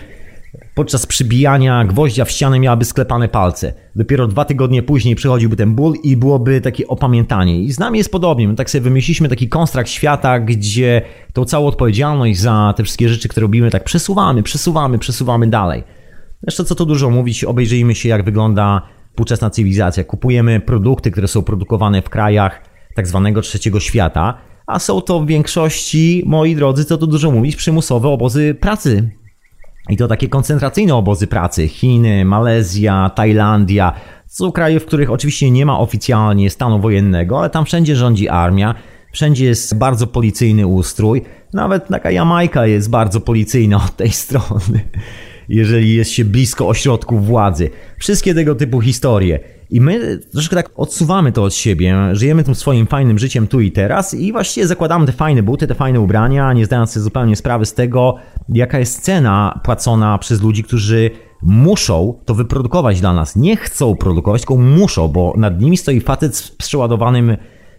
podczas 0.79 1.07
przybijania 1.07 1.85
gwoździa 1.85 2.24
w 2.24 2.31
ścianę 2.31 2.61
miałaby 2.61 2.85
sklepane 2.85 3.29
palce. 3.29 3.72
Dopiero 3.97 4.26
dwa 4.26 4.45
tygodnie 4.45 4.83
później 4.83 5.14
przychodziłby 5.14 5.57
ten 5.57 5.74
ból 5.74 5.95
i 6.03 6.16
byłoby 6.16 6.61
takie 6.61 6.89
opamiętanie. 6.89 7.61
I 7.61 7.72
z 7.72 7.79
nami 7.79 7.99
jest 7.99 8.12
podobnie. 8.12 8.49
My 8.49 8.55
tak 8.55 8.70
sobie 8.70 8.83
wymyśliliśmy 8.83 9.29
taki 9.29 9.49
konstrakt 9.49 9.89
świata, 9.89 10.41
gdzie 10.41 11.03
tą 11.33 11.45
całą 11.45 11.66
odpowiedzialność 11.66 12.41
za 12.41 12.74
te 12.76 12.85
wszystkie 12.85 13.09
rzeczy, 13.09 13.29
które 13.29 13.45
robimy, 13.45 13.70
tak 13.70 13.85
przesuwamy, 13.85 14.43
przesuwamy, 14.43 14.99
przesuwamy 14.99 15.47
dalej. 15.47 15.85
Zresztą 16.43 16.64
co 16.64 16.74
to 16.74 16.87
dużo 16.87 17.11
mówić, 17.11 17.45
obejrzyjmy 17.45 17.95
się 17.95 18.09
jak 18.09 18.24
wygląda 18.24 18.83
współczesna 19.11 19.51
cywilizacja. 19.51 20.05
Kupujemy 20.05 20.61
produkty, 20.61 21.11
które 21.11 21.29
są 21.29 21.43
produkowane 21.43 22.03
w 22.03 22.09
krajach 22.09 22.62
tak 22.95 23.07
zwanego 23.07 23.43
trzeciego 23.43 23.81
świata, 23.81 24.39
a 24.66 24.79
są 24.79 25.01
to 25.01 25.20
w 25.20 25.26
większości, 25.26 26.22
moi 26.26 26.57
drodzy, 26.57 26.85
co 26.85 26.99
tu 26.99 27.07
dużo 27.07 27.31
mówić, 27.31 27.57
przymusowe 27.57 28.09
obozy 28.09 28.55
pracy 28.61 29.18
i 29.89 29.97
to 29.97 30.09
takie 30.09 30.28
koncentracyjne 30.28 30.95
obozy 30.95 31.26
pracy. 31.26 31.68
Chiny, 31.68 32.24
Malezja, 32.24 33.11
Tajlandia. 33.14 33.93
Są 34.26 34.53
kraje, 34.53 34.80
w 34.80 34.86
których 34.86 35.11
oczywiście 35.11 35.51
nie 35.51 35.66
ma 35.66 35.78
oficjalnie 35.80 36.51
stanu 36.51 36.80
wojennego, 36.80 37.39
ale 37.39 37.51
tam 37.51 37.64
wszędzie 37.64 37.97
rządzi 37.97 38.28
armia. 38.28 38.74
Wszędzie 39.12 39.45
jest 39.45 39.78
bardzo 39.78 40.07
policyjny 40.07 40.66
ustrój. 40.66 41.22
Nawet 41.53 41.89
taka 41.89 42.11
Jamajka 42.11 42.66
jest 42.66 42.91
bardzo 42.91 43.20
policyjna 43.20 43.76
od 43.76 43.97
tej 43.97 44.11
strony, 44.22 44.80
jeżeli 45.49 45.95
jest 45.95 46.11
się 46.11 46.24
blisko 46.24 46.68
ośrodków 46.68 47.26
władzy. 47.26 47.70
Wszystkie 47.99 48.34
tego 48.34 48.55
typu 48.55 48.80
historie. 48.80 49.58
I 49.71 49.81
my 49.81 50.19
troszkę 50.33 50.57
tak 50.57 50.71
odsuwamy 50.77 51.33
to 51.33 51.45
od 51.45 51.55
siebie, 51.55 51.97
żyjemy 52.12 52.45
tym 52.45 52.55
swoim 52.55 52.87
fajnym 52.87 53.19
życiem 53.19 53.47
tu 53.47 53.61
i 53.61 53.73
teraz 53.73 54.14
i 54.14 54.33
właściwie 54.33 54.66
zakładamy 54.66 55.07
te 55.07 55.12
fajne 55.12 55.43
buty, 55.43 55.66
te 55.66 55.75
fajne 55.75 56.01
ubrania, 56.01 56.53
nie 56.53 56.66
zdając 56.66 56.91
sobie 56.91 57.05
zupełnie 57.05 57.37
sprawy 57.37 57.66
z 57.66 57.75
tego, 57.75 58.14
jaka 58.49 58.79
jest 58.79 59.03
cena 59.03 59.61
płacona 59.64 60.19
przez 60.19 60.43
ludzi, 60.43 60.64
którzy 60.64 61.11
muszą 61.43 62.21
to 62.25 62.35
wyprodukować 62.35 63.01
dla 63.01 63.12
nas. 63.12 63.37
Nie 63.37 63.57
chcą 63.57 63.97
produkować, 63.97 64.41
tylko 64.41 64.57
muszą, 64.57 65.09
bo 65.09 65.35
nad 65.37 65.61
nimi 65.61 65.77
stoi 65.77 66.01
facet 66.01 66.37
z 66.37 66.51
przeładowanym 66.51 67.37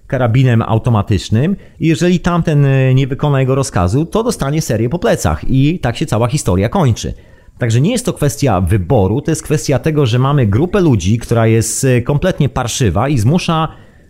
karabinem 0.07 0.61
automatycznym 0.61 1.55
i 1.79 1.87
jeżeli 1.87 2.19
tamten 2.19 2.65
e, 2.65 2.93
nie 2.93 3.07
wykona 3.07 3.39
jego 3.39 3.55
rozkazu, 3.55 4.05
to 4.05 4.23
dostanie 4.23 4.61
serię 4.61 4.89
po 4.89 4.99
plecach 4.99 5.49
i 5.49 5.79
tak 5.79 5.97
się 5.97 6.05
cała 6.05 6.27
historia 6.27 6.69
kończy. 6.69 7.13
Także 7.59 7.81
nie 7.81 7.91
jest 7.91 8.05
to 8.05 8.13
kwestia 8.13 8.61
wyboru, 8.61 9.21
to 9.21 9.31
jest 9.31 9.43
kwestia 9.43 9.79
tego, 9.79 10.05
że 10.05 10.19
mamy 10.19 10.47
grupę 10.47 10.81
ludzi, 10.81 11.17
która 11.17 11.47
jest 11.47 11.83
e, 11.83 12.01
kompletnie 12.01 12.49
parszywa 12.49 13.09
i 13.09 13.17
zmusza 13.17 13.67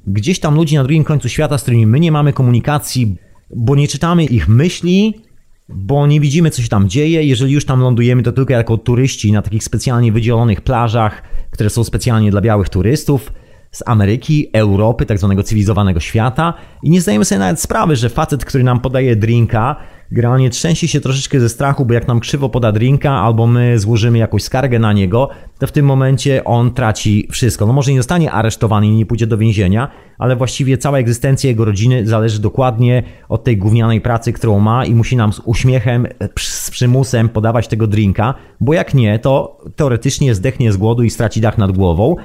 gdzieś 0.07 0.39
tam 0.39 0.55
ludzi 0.55 0.75
na 0.75 0.83
drugim 0.83 1.03
końcu 1.03 1.29
świata, 1.29 1.57
z 1.57 1.61
którymi 1.61 1.87
my 1.87 1.99
nie 1.99 2.11
mamy 2.11 2.33
komunikacji, 2.33 3.15
bo 3.55 3.75
nie 3.75 3.87
czytamy 3.87 4.25
ich 4.25 4.47
myśli, 4.47 5.21
bo 5.69 6.07
nie 6.07 6.19
widzimy, 6.19 6.49
co 6.49 6.61
się 6.61 6.67
tam 6.67 6.89
dzieje. 6.89 7.23
Jeżeli 7.23 7.53
już 7.53 7.65
tam 7.65 7.79
lądujemy, 7.79 8.23
to 8.23 8.31
tylko 8.31 8.53
jako 8.53 8.77
turyści 8.77 9.31
na 9.31 9.41
takich 9.41 9.63
specjalnie 9.63 10.11
wydzielonych 10.11 10.61
plażach, 10.61 11.23
które 11.51 11.69
są 11.69 11.83
specjalnie 11.83 12.31
dla 12.31 12.41
białych 12.41 12.69
turystów 12.69 13.33
z 13.71 13.83
Ameryki, 13.85 14.49
Europy, 14.53 15.05
tak 15.05 15.17
zwanego 15.17 15.43
cywilizowanego 15.43 15.99
świata 15.99 16.53
i 16.83 16.89
nie 16.89 17.01
zdajemy 17.01 17.25
sobie 17.25 17.39
nawet 17.39 17.61
sprawy, 17.61 17.95
że 17.95 18.09
facet, 18.09 18.45
który 18.45 18.63
nam 18.63 18.79
podaje 18.79 19.15
drinka, 19.15 19.75
generalnie 20.11 20.49
trzęsie 20.49 20.87
się 20.87 21.01
troszeczkę 21.01 21.39
ze 21.39 21.49
strachu, 21.49 21.85
bo 21.85 21.93
jak 21.93 22.07
nam 22.07 22.19
krzywo 22.19 22.49
poda 22.49 22.71
drinka 22.71 23.11
albo 23.11 23.47
my 23.47 23.79
złożymy 23.79 24.17
jakąś 24.17 24.43
skargę 24.43 24.79
na 24.79 24.93
niego, 24.93 25.29
to 25.59 25.67
w 25.67 25.71
tym 25.71 25.85
momencie 25.85 26.43
on 26.43 26.73
traci 26.73 27.27
wszystko. 27.31 27.65
No 27.65 27.73
może 27.73 27.91
nie 27.91 27.99
zostanie 27.99 28.31
aresztowany 28.31 28.87
i 28.87 28.91
nie 28.91 29.05
pójdzie 29.05 29.27
do 29.27 29.37
więzienia, 29.37 29.91
ale 30.17 30.35
właściwie 30.35 30.77
cała 30.77 30.97
egzystencja 30.97 31.47
jego 31.47 31.65
rodziny 31.65 32.07
zależy 32.07 32.41
dokładnie 32.41 33.03
od 33.29 33.43
tej 33.43 33.57
gównianej 33.57 34.01
pracy, 34.01 34.33
którą 34.33 34.59
ma 34.59 34.85
i 34.85 34.95
musi 34.95 35.15
nam 35.15 35.33
z 35.33 35.41
uśmiechem, 35.45 36.07
z 36.39 36.71
przymusem 36.71 37.29
podawać 37.29 37.67
tego 37.67 37.87
drinka, 37.87 38.33
bo 38.61 38.73
jak 38.73 38.93
nie, 38.93 39.19
to 39.19 39.57
teoretycznie 39.75 40.35
zdechnie 40.35 40.71
z 40.71 40.77
głodu 40.77 41.03
i 41.03 41.09
straci 41.09 41.41
dach 41.41 41.57
nad 41.57 41.71
głową. 41.71 42.15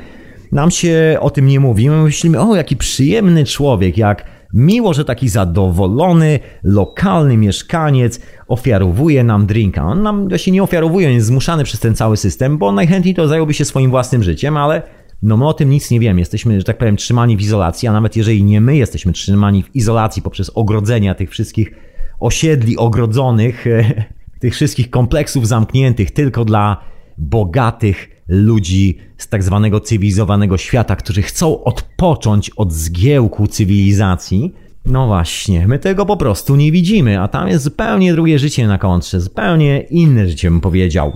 Nam 0.52 0.70
się 0.70 1.16
o 1.20 1.30
tym 1.30 1.46
nie 1.46 1.60
mówi. 1.60 1.90
My 1.90 2.02
myślimy, 2.02 2.40
o 2.40 2.56
jaki 2.56 2.76
przyjemny 2.76 3.44
człowiek, 3.44 3.98
jak 3.98 4.24
miło, 4.54 4.94
że 4.94 5.04
taki 5.04 5.28
zadowolony, 5.28 6.40
lokalny 6.62 7.36
mieszkaniec 7.36 8.20
ofiarowuje 8.48 9.24
nam 9.24 9.46
drinka. 9.46 9.86
On 9.86 10.02
nam 10.02 10.28
właśnie 10.28 10.52
nie 10.52 10.62
ofiarowuje, 10.62 11.08
on 11.08 11.14
jest 11.14 11.26
zmuszany 11.26 11.64
przez 11.64 11.80
ten 11.80 11.94
cały 11.94 12.16
system, 12.16 12.58
bo 12.58 12.72
najchętniej 12.72 13.14
to 13.14 13.28
zająłby 13.28 13.54
się 13.54 13.64
swoim 13.64 13.90
własnym 13.90 14.22
życiem, 14.22 14.56
ale 14.56 14.82
no 15.22 15.36
my 15.36 15.46
o 15.46 15.54
tym 15.54 15.70
nic 15.70 15.90
nie 15.90 16.00
wiemy. 16.00 16.20
Jesteśmy, 16.20 16.60
że 16.60 16.64
tak 16.64 16.78
powiem, 16.78 16.96
trzymani 16.96 17.36
w 17.36 17.40
izolacji, 17.40 17.88
a 17.88 17.92
nawet 17.92 18.16
jeżeli 18.16 18.44
nie 18.44 18.60
my 18.60 18.76
jesteśmy 18.76 19.12
trzymani 19.12 19.62
w 19.62 19.76
izolacji 19.76 20.22
poprzez 20.22 20.50
ogrodzenia 20.54 21.14
tych 21.14 21.30
wszystkich 21.30 21.74
osiedli 22.20 22.76
ogrodzonych, 22.76 23.64
tych 24.40 24.54
wszystkich 24.54 24.90
kompleksów 24.90 25.48
zamkniętych 25.48 26.10
tylko 26.10 26.44
dla 26.44 26.76
bogatych 27.18 28.13
ludzi 28.28 28.98
z 29.18 29.28
tak 29.28 29.42
zwanego 29.42 29.80
cywilizowanego 29.80 30.58
świata, 30.58 30.96
którzy 30.96 31.22
chcą 31.22 31.64
odpocząć 31.64 32.50
od 32.50 32.72
zgiełku 32.72 33.46
cywilizacji. 33.46 34.54
No 34.86 35.06
właśnie, 35.06 35.66
my 35.68 35.78
tego 35.78 36.06
po 36.06 36.16
prostu 36.16 36.56
nie 36.56 36.72
widzimy, 36.72 37.20
a 37.20 37.28
tam 37.28 37.48
jest 37.48 37.64
zupełnie 37.64 38.12
drugie 38.12 38.38
życie 38.38 38.66
na 38.66 38.78
kontrze, 38.78 39.20
zupełnie 39.20 39.80
inne 39.80 40.28
życie 40.28 40.50
bym 40.50 40.60
powiedział. 40.60 41.12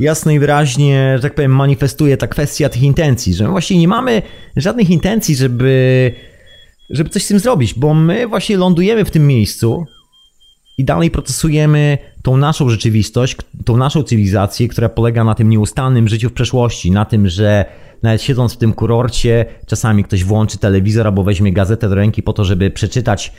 Jasno 0.00 0.32
i 0.32 0.38
wyraźnie, 0.38 1.12
że 1.16 1.22
tak 1.22 1.34
powiem, 1.34 1.56
manifestuje 1.56 2.16
ta 2.16 2.26
kwestia 2.26 2.68
tych 2.68 2.82
intencji, 2.82 3.34
że 3.34 3.44
my 3.44 3.50
właśnie 3.50 3.78
nie 3.78 3.88
mamy 3.88 4.22
żadnych 4.56 4.90
intencji, 4.90 5.36
żeby, 5.36 6.12
żeby 6.90 7.10
coś 7.10 7.24
z 7.24 7.28
tym 7.28 7.38
zrobić, 7.38 7.74
bo 7.74 7.94
my 7.94 8.26
właśnie 8.26 8.56
lądujemy 8.56 9.04
w 9.04 9.10
tym 9.10 9.26
miejscu, 9.26 9.86
i 10.78 10.84
dalej 10.84 11.10
procesujemy 11.10 11.98
tą 12.22 12.36
naszą 12.36 12.68
rzeczywistość, 12.68 13.36
tą 13.64 13.76
naszą 13.76 14.02
cywilizację, 14.02 14.68
która 14.68 14.88
polega 14.88 15.24
na 15.24 15.34
tym 15.34 15.50
nieustannym 15.50 16.08
życiu 16.08 16.28
w 16.28 16.32
przeszłości, 16.32 16.90
na 16.90 17.04
tym, 17.04 17.28
że 17.28 17.64
nawet 18.02 18.22
siedząc 18.22 18.54
w 18.54 18.56
tym 18.56 18.72
kurorcie, 18.72 19.44
czasami 19.66 20.04
ktoś 20.04 20.24
włączy 20.24 20.58
telewizor 20.58 21.06
albo 21.06 21.24
weźmie 21.24 21.52
gazetę 21.52 21.88
do 21.88 21.94
ręki 21.94 22.22
po 22.22 22.32
to, 22.32 22.44
żeby 22.44 22.70
przeczytać 22.70 23.32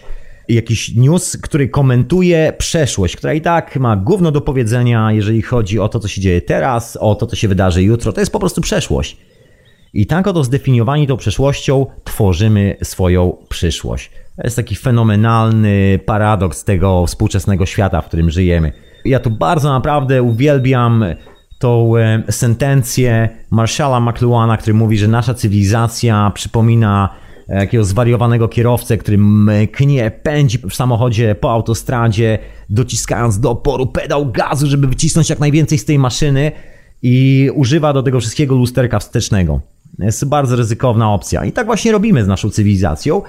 jakiś 0.49 0.95
news, 0.95 1.38
który 1.38 1.69
komentuje 1.69 2.53
przeszłość, 2.57 3.15
która 3.15 3.33
i 3.33 3.41
tak 3.41 3.75
ma 3.75 3.95
gówno 3.95 4.31
do 4.31 4.41
powiedzenia, 4.41 5.11
jeżeli 5.11 5.41
chodzi 5.41 5.79
o 5.79 5.89
to, 5.89 5.99
co 5.99 6.07
się 6.07 6.21
dzieje 6.21 6.41
teraz, 6.41 6.97
o 7.01 7.15
to, 7.15 7.27
co 7.27 7.36
się 7.36 7.47
wydarzy 7.47 7.83
jutro. 7.83 8.13
To 8.13 8.19
jest 8.19 8.31
po 8.31 8.39
prostu 8.39 8.61
przeszłość. 8.61 9.17
I 9.93 10.05
tak 10.05 10.27
oto 10.27 10.43
zdefiniowani 10.43 11.07
tą 11.07 11.17
przeszłością 11.17 11.86
tworzymy 12.03 12.77
swoją 12.83 13.38
przyszłość. 13.49 14.11
Jest 14.43 14.55
taki 14.55 14.75
fenomenalny 14.75 15.99
paradoks 16.05 16.63
tego 16.63 17.05
współczesnego 17.05 17.65
świata, 17.65 18.01
w 18.01 18.07
którym 18.07 18.29
żyjemy. 18.29 18.71
Ja 19.05 19.19
tu 19.19 19.29
bardzo 19.29 19.73
naprawdę 19.73 20.23
uwielbiam 20.23 21.05
tą 21.59 21.97
e, 21.97 22.23
sentencję 22.29 23.29
Marshalla 23.51 23.99
McLuhana, 23.99 24.57
który 24.57 24.73
mówi, 24.73 24.97
że 24.97 25.07
nasza 25.07 25.33
cywilizacja 25.33 26.31
przypomina 26.33 27.09
e, 27.49 27.55
jakiegoś 27.55 27.88
zwariowanego 27.88 28.47
kierowcę, 28.47 28.97
który 28.97 29.17
knie, 29.71 30.11
pędzi 30.11 30.57
w 30.57 30.75
samochodzie 30.75 31.36
po 31.36 31.51
autostradzie, 31.51 32.39
dociskając 32.69 33.39
do 33.39 33.51
oporu 33.51 33.86
pedał 33.86 34.31
gazu, 34.31 34.67
żeby 34.67 34.88
wycisnąć 34.88 35.29
jak 35.29 35.39
najwięcej 35.39 35.77
z 35.77 35.86
tej 35.86 35.99
maszyny 35.99 36.51
i 37.01 37.49
używa 37.53 37.93
do 37.93 38.03
tego 38.03 38.19
wszystkiego 38.19 38.55
lusterka 38.55 38.99
wstecznego. 38.99 39.61
Jest 39.99 40.25
bardzo 40.25 40.55
ryzykowna 40.55 41.13
opcja. 41.13 41.45
I 41.45 41.51
tak 41.51 41.65
właśnie 41.65 41.91
robimy 41.91 42.23
z 42.23 42.27
naszą 42.27 42.49
cywilizacją. 42.49 43.21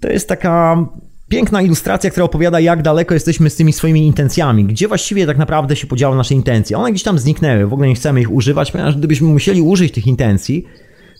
To 0.00 0.08
jest 0.08 0.28
taka 0.28 0.84
piękna 1.28 1.62
ilustracja, 1.62 2.10
która 2.10 2.24
opowiada, 2.24 2.60
jak 2.60 2.82
daleko 2.82 3.14
jesteśmy 3.14 3.50
z 3.50 3.56
tymi 3.56 3.72
swoimi 3.72 4.06
intencjami, 4.06 4.64
gdzie 4.64 4.88
właściwie 4.88 5.26
tak 5.26 5.38
naprawdę 5.38 5.76
się 5.76 5.86
podziały 5.86 6.16
nasze 6.16 6.34
intencje. 6.34 6.78
One 6.78 6.90
gdzieś 6.90 7.02
tam 7.02 7.18
zniknęły, 7.18 7.66
w 7.66 7.72
ogóle 7.72 7.88
nie 7.88 7.94
chcemy 7.94 8.20
ich 8.20 8.32
używać, 8.32 8.72
ponieważ 8.72 8.96
gdybyśmy 8.96 9.28
musieli 9.28 9.62
użyć 9.62 9.92
tych 9.92 10.06
intencji, 10.06 10.64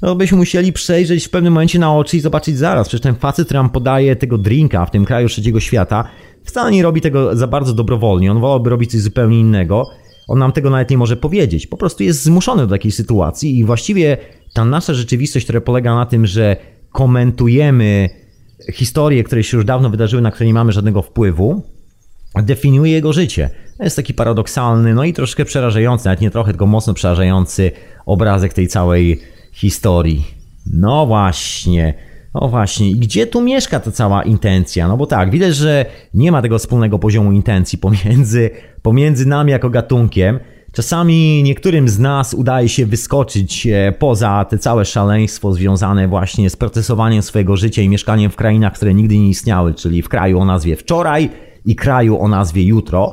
no 0.03 0.15
byśmy 0.15 0.39
musieli 0.39 0.73
przejrzeć 0.73 1.27
w 1.27 1.31
pewnym 1.31 1.53
momencie 1.53 1.79
na 1.79 1.97
oczy 1.97 2.17
i 2.17 2.21
zobaczyć 2.21 2.59
zaraz, 2.59 2.89
przecież 2.89 3.03
ten 3.03 3.15
facet, 3.15 3.45
który 3.45 3.59
nam 3.59 3.71
podaje 3.71 4.17
tego 4.17 4.39
drinka 4.39 4.87
w 4.87 4.91
tym 4.91 5.05
kraju 5.05 5.29
trzeciego 5.29 5.61
świata, 5.61 6.05
wcale 6.45 6.71
nie 6.71 6.83
robi 6.83 7.01
tego 7.01 7.37
za 7.37 7.47
bardzo 7.47 7.73
dobrowolnie, 7.73 8.33
on 8.33 8.41
wolałby 8.41 8.71
robić 8.71 8.91
coś 8.91 9.01
zupełnie 9.01 9.41
innego. 9.41 9.87
On 10.29 10.39
nam 10.39 10.53
tego 10.53 10.71
nawet 10.71 10.91
nie 10.91 10.99
może 10.99 11.17
powiedzieć. 11.17 11.67
Po 11.67 11.77
prostu 11.77 12.03
jest 12.03 12.23
zmuszony 12.23 12.63
do 12.63 12.69
takiej 12.69 12.93
sytuacji 12.93 13.59
i 13.59 13.65
właściwie 13.65 14.17
ta 14.55 14.65
nasza 14.65 14.95
rzeczywistość, 14.95 15.47
która 15.47 15.61
polega 15.61 15.95
na 15.95 16.07
tym, 16.07 16.27
że 16.27 16.57
komentujemy 16.93 18.09
historie, 18.73 19.25
które 19.25 19.45
się 19.45 19.57
już 19.57 19.67
dawno 19.67 19.91
wydarzyły, 19.91 20.23
na 20.23 20.31
które 20.31 20.47
nie 20.47 20.55
mamy 20.55 20.73
żadnego 20.73 21.03
wpływu, 21.03 21.63
definiuje 22.43 22.93
jego 22.93 23.13
życie. 23.13 23.51
To 23.79 23.85
jest 23.85 23.97
taki 23.97 24.15
paradoksalny, 24.15 24.95
no 24.95 25.05
i 25.05 25.13
troszkę 25.13 25.45
przerażający, 25.45 26.05
nawet 26.05 26.21
nie 26.21 26.31
trochę, 26.31 26.53
tylko 26.53 26.67
mocno 26.67 26.95
przerażający 26.95 27.73
obrazek 28.07 28.53
tej 28.53 28.69
całej 28.69 29.21
historii. 29.53 30.25
No 30.73 31.07
właśnie. 31.07 31.95
No 32.35 32.49
właśnie, 32.49 32.91
i 32.91 32.97
gdzie 32.97 33.27
tu 33.27 33.41
mieszka 33.41 33.81
ta 33.81 33.91
cała 33.91 34.23
intencja? 34.23 34.89
No 34.89 34.97
bo 34.97 35.07
tak, 35.07 35.31
widać, 35.31 35.57
że 35.57 35.87
nie 36.15 36.33
ma 36.33 36.43
tego 36.43 36.59
wspólnego 36.59 36.99
poziomu 36.99 37.33
intencji 37.33 37.79
pomiędzy, 37.79 38.51
pomiędzy 38.83 39.27
nami 39.27 39.51
jako 39.51 39.71
gatunkiem. 39.71 40.39
Czasami 40.79 41.43
niektórym 41.43 41.89
z 41.89 41.99
nas 41.99 42.35
udaje 42.35 42.69
się 42.69 42.87
wyskoczyć 42.87 43.67
e, 43.67 43.93
poza 43.93 44.45
te 44.45 44.59
całe 44.59 44.85
szaleństwo 44.85 45.53
związane 45.53 46.09
właśnie 46.09 46.51
z 46.51 46.57
procesowaniem 46.57 47.23
swojego 47.23 47.57
życia 47.57 47.83
i 47.83 47.89
mieszkaniem 47.89 48.31
w 48.31 48.37
krainach, 48.37 48.75
które 48.75 48.95
nigdy 48.95 49.19
nie 49.19 49.29
istniały, 49.29 49.75
czyli 49.75 50.03
w 50.03 50.09
kraju 50.09 50.39
o 50.39 50.45
nazwie 50.45 50.77
wczoraj 50.77 51.31
i 51.67 51.77
kraju 51.77 52.21
o 52.21 52.29
nazwie 52.29 52.63
jutro. 52.63 53.13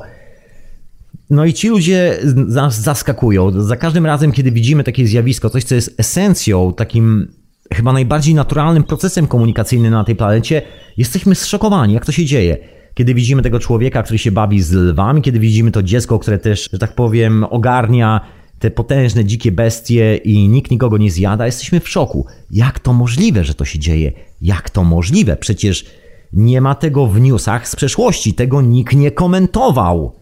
No 1.30 1.44
i 1.44 1.52
ci 1.52 1.68
ludzie 1.68 2.18
nas 2.34 2.80
zaskakują. 2.80 3.62
Za 3.62 3.76
każdym 3.76 4.06
razem, 4.06 4.32
kiedy 4.32 4.50
widzimy 4.50 4.84
takie 4.84 5.06
zjawisko, 5.06 5.50
coś, 5.50 5.64
co 5.64 5.74
jest 5.74 6.00
esencją, 6.00 6.72
takim 6.72 7.32
chyba 7.74 7.92
najbardziej 7.92 8.34
naturalnym 8.34 8.84
procesem 8.84 9.26
komunikacyjnym 9.26 9.92
na 9.92 10.04
tej 10.04 10.16
planecie, 10.16 10.62
jesteśmy 10.96 11.34
zszokowani, 11.34 11.94
jak 11.94 12.06
to 12.06 12.12
się 12.12 12.24
dzieje 12.24 12.75
kiedy 12.96 13.14
widzimy 13.14 13.42
tego 13.42 13.60
człowieka, 13.60 14.02
który 14.02 14.18
się 14.18 14.30
bawi 14.30 14.62
z 14.62 14.72
lwami, 14.72 15.22
kiedy 15.22 15.38
widzimy 15.38 15.70
to 15.70 15.82
dziecko, 15.82 16.18
które 16.18 16.38
też, 16.38 16.68
że 16.72 16.78
tak 16.78 16.94
powiem, 16.94 17.44
ogarnia 17.44 18.20
te 18.58 18.70
potężne, 18.70 19.24
dzikie 19.24 19.52
bestie 19.52 20.16
i 20.16 20.48
nikt 20.48 20.70
nikogo 20.70 20.98
nie 20.98 21.10
zjada, 21.10 21.46
jesteśmy 21.46 21.80
w 21.80 21.88
szoku. 21.88 22.26
Jak 22.50 22.78
to 22.78 22.92
możliwe, 22.92 23.44
że 23.44 23.54
to 23.54 23.64
się 23.64 23.78
dzieje? 23.78 24.12
Jak 24.42 24.70
to 24.70 24.84
możliwe? 24.84 25.36
Przecież 25.36 25.86
nie 26.32 26.60
ma 26.60 26.74
tego 26.74 27.06
w 27.06 27.20
newsach 27.20 27.68
z 27.68 27.76
przeszłości, 27.76 28.34
tego 28.34 28.60
nikt 28.60 28.94
nie 28.96 29.10
komentował. 29.10 30.12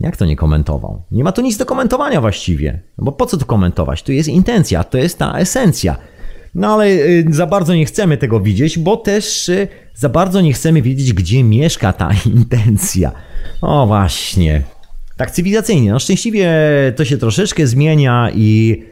Jak 0.00 0.16
to 0.16 0.24
nie 0.24 0.36
komentował? 0.36 1.02
Nie 1.10 1.24
ma 1.24 1.32
tu 1.32 1.42
nic 1.42 1.56
do 1.56 1.66
komentowania 1.66 2.20
właściwie. 2.20 2.80
No 2.98 3.04
bo 3.04 3.12
po 3.12 3.26
co 3.26 3.36
tu 3.36 3.46
komentować? 3.46 4.02
Tu 4.02 4.12
jest 4.12 4.28
intencja, 4.28 4.84
to 4.84 4.98
jest 4.98 5.18
ta 5.18 5.38
esencja. 5.38 5.96
No 6.54 6.74
ale 6.74 6.86
y, 6.86 7.24
za 7.30 7.46
bardzo 7.46 7.74
nie 7.74 7.84
chcemy 7.84 8.16
tego 8.16 8.40
widzieć, 8.40 8.78
bo 8.78 8.96
też 8.96 9.48
y, 9.48 9.68
za 9.94 10.08
bardzo 10.08 10.40
nie 10.40 10.52
chcemy 10.52 10.82
wiedzieć, 10.82 11.12
gdzie 11.12 11.44
mieszka 11.44 11.92
ta 11.92 12.10
intencja. 12.34 13.12
O 13.62 13.86
właśnie. 13.86 14.62
Tak 15.16 15.30
cywilizacyjnie. 15.30 15.90
No 15.90 15.98
szczęśliwie 15.98 16.52
to 16.96 17.04
się 17.04 17.18
troszeczkę 17.18 17.66
zmienia 17.66 18.30
i 18.34 18.82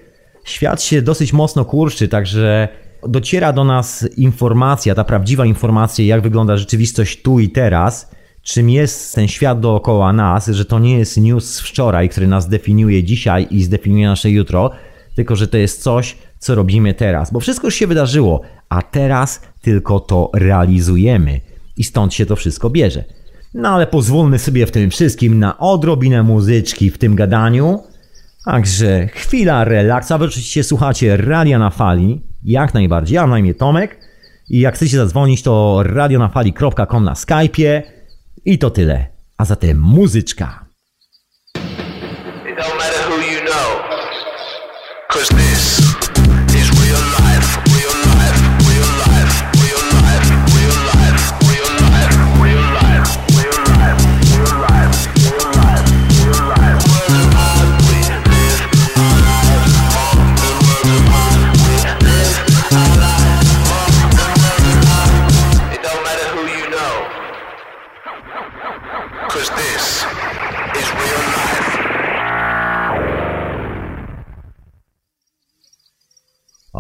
świat 0.45 0.83
się 0.83 1.03
dosyć 1.03 1.33
mocno 1.33 1.65
kurczy, 1.65 2.09
także 2.09 2.69
dociera 3.09 3.53
do 3.53 3.65
nas 3.65 4.09
informacja, 4.17 4.95
ta 4.95 5.05
prawdziwa 5.05 5.47
informacja, 5.47 6.05
jak 6.05 6.23
wygląda 6.23 6.57
rzeczywistość 6.57 7.23
tu 7.23 7.41
i 7.41 7.49
teraz, 7.49 8.11
czym 8.43 8.71
jest 8.71 9.15
ten 9.15 9.29
świat 9.29 9.61
dookoła 9.61 10.13
nas, 10.13 10.47
że 10.47 10.65
to 10.65 10.79
nie 10.79 10.99
jest 10.99 11.17
news 11.17 11.55
z 11.55 11.61
wczoraj, 11.61 12.09
który 12.09 12.27
nas 12.27 12.49
definiuje 12.49 13.05
dzisiaj 13.05 13.47
i 13.51 13.63
zdefiniuje 13.63 14.07
nasze 14.07 14.31
jutro, 14.31 14.71
tylko 15.15 15.37
że 15.37 15.49
to 15.49 15.57
jest 15.57 15.83
coś, 15.83 16.17
co 16.43 16.55
robimy 16.55 16.95
teraz, 16.95 17.33
bo 17.33 17.41
wszystko 17.41 17.67
już 17.67 17.75
się 17.75 17.87
wydarzyło, 17.87 18.41
a 18.69 18.83
teraz 18.83 19.41
tylko 19.61 20.01
to 20.01 20.31
realizujemy 20.35 21.41
i 21.77 21.85
stąd 21.85 22.15
się 22.15 22.27
to 22.27 22.37
wszystko 22.37 22.71
bierze. 22.71 23.05
No 23.55 23.69
ale 23.69 23.87
pozwólmy 23.87 24.39
sobie 24.39 24.67
w 24.67 24.71
tym 24.71 24.91
wszystkim 24.91 25.39
na 25.39 25.59
odrobinę 25.59 26.23
muzyczki 26.23 26.91
w 26.91 26.99
tym 26.99 27.15
gadaniu. 27.15 27.83
Także 28.45 29.07
chwila 29.07 29.65
relaksu, 29.65 30.15
a 30.15 30.19
wy 30.19 30.25
oczywiście 30.25 30.65
słuchacie 30.65 31.17
Radia 31.17 31.59
na 31.59 31.71
Fali, 31.71 32.21
jak 32.45 32.75
najbardziej. 32.75 33.15
Ja 33.15 33.27
na 33.27 33.39
imię 33.39 33.55
Tomek 33.55 33.99
i 34.51 34.61
jak 34.61 34.75
chcecie 34.75 34.97
zadzwonić 34.97 35.43
to 35.43 35.83
radionafali.com 35.83 37.05
na 37.05 37.15
Skype'ie 37.15 37.83
i 38.45 38.59
to 38.59 38.71
tyle. 38.71 39.07
A 39.39 39.45
zatem 39.45 39.81
muzyczka. 39.81 40.65
It 41.55 42.59
don't 42.59 42.77
matter 42.79 43.09
who 43.09 43.17
you 43.17 43.41
know, 43.41 43.83
cause 45.09 45.35
this 45.35 45.82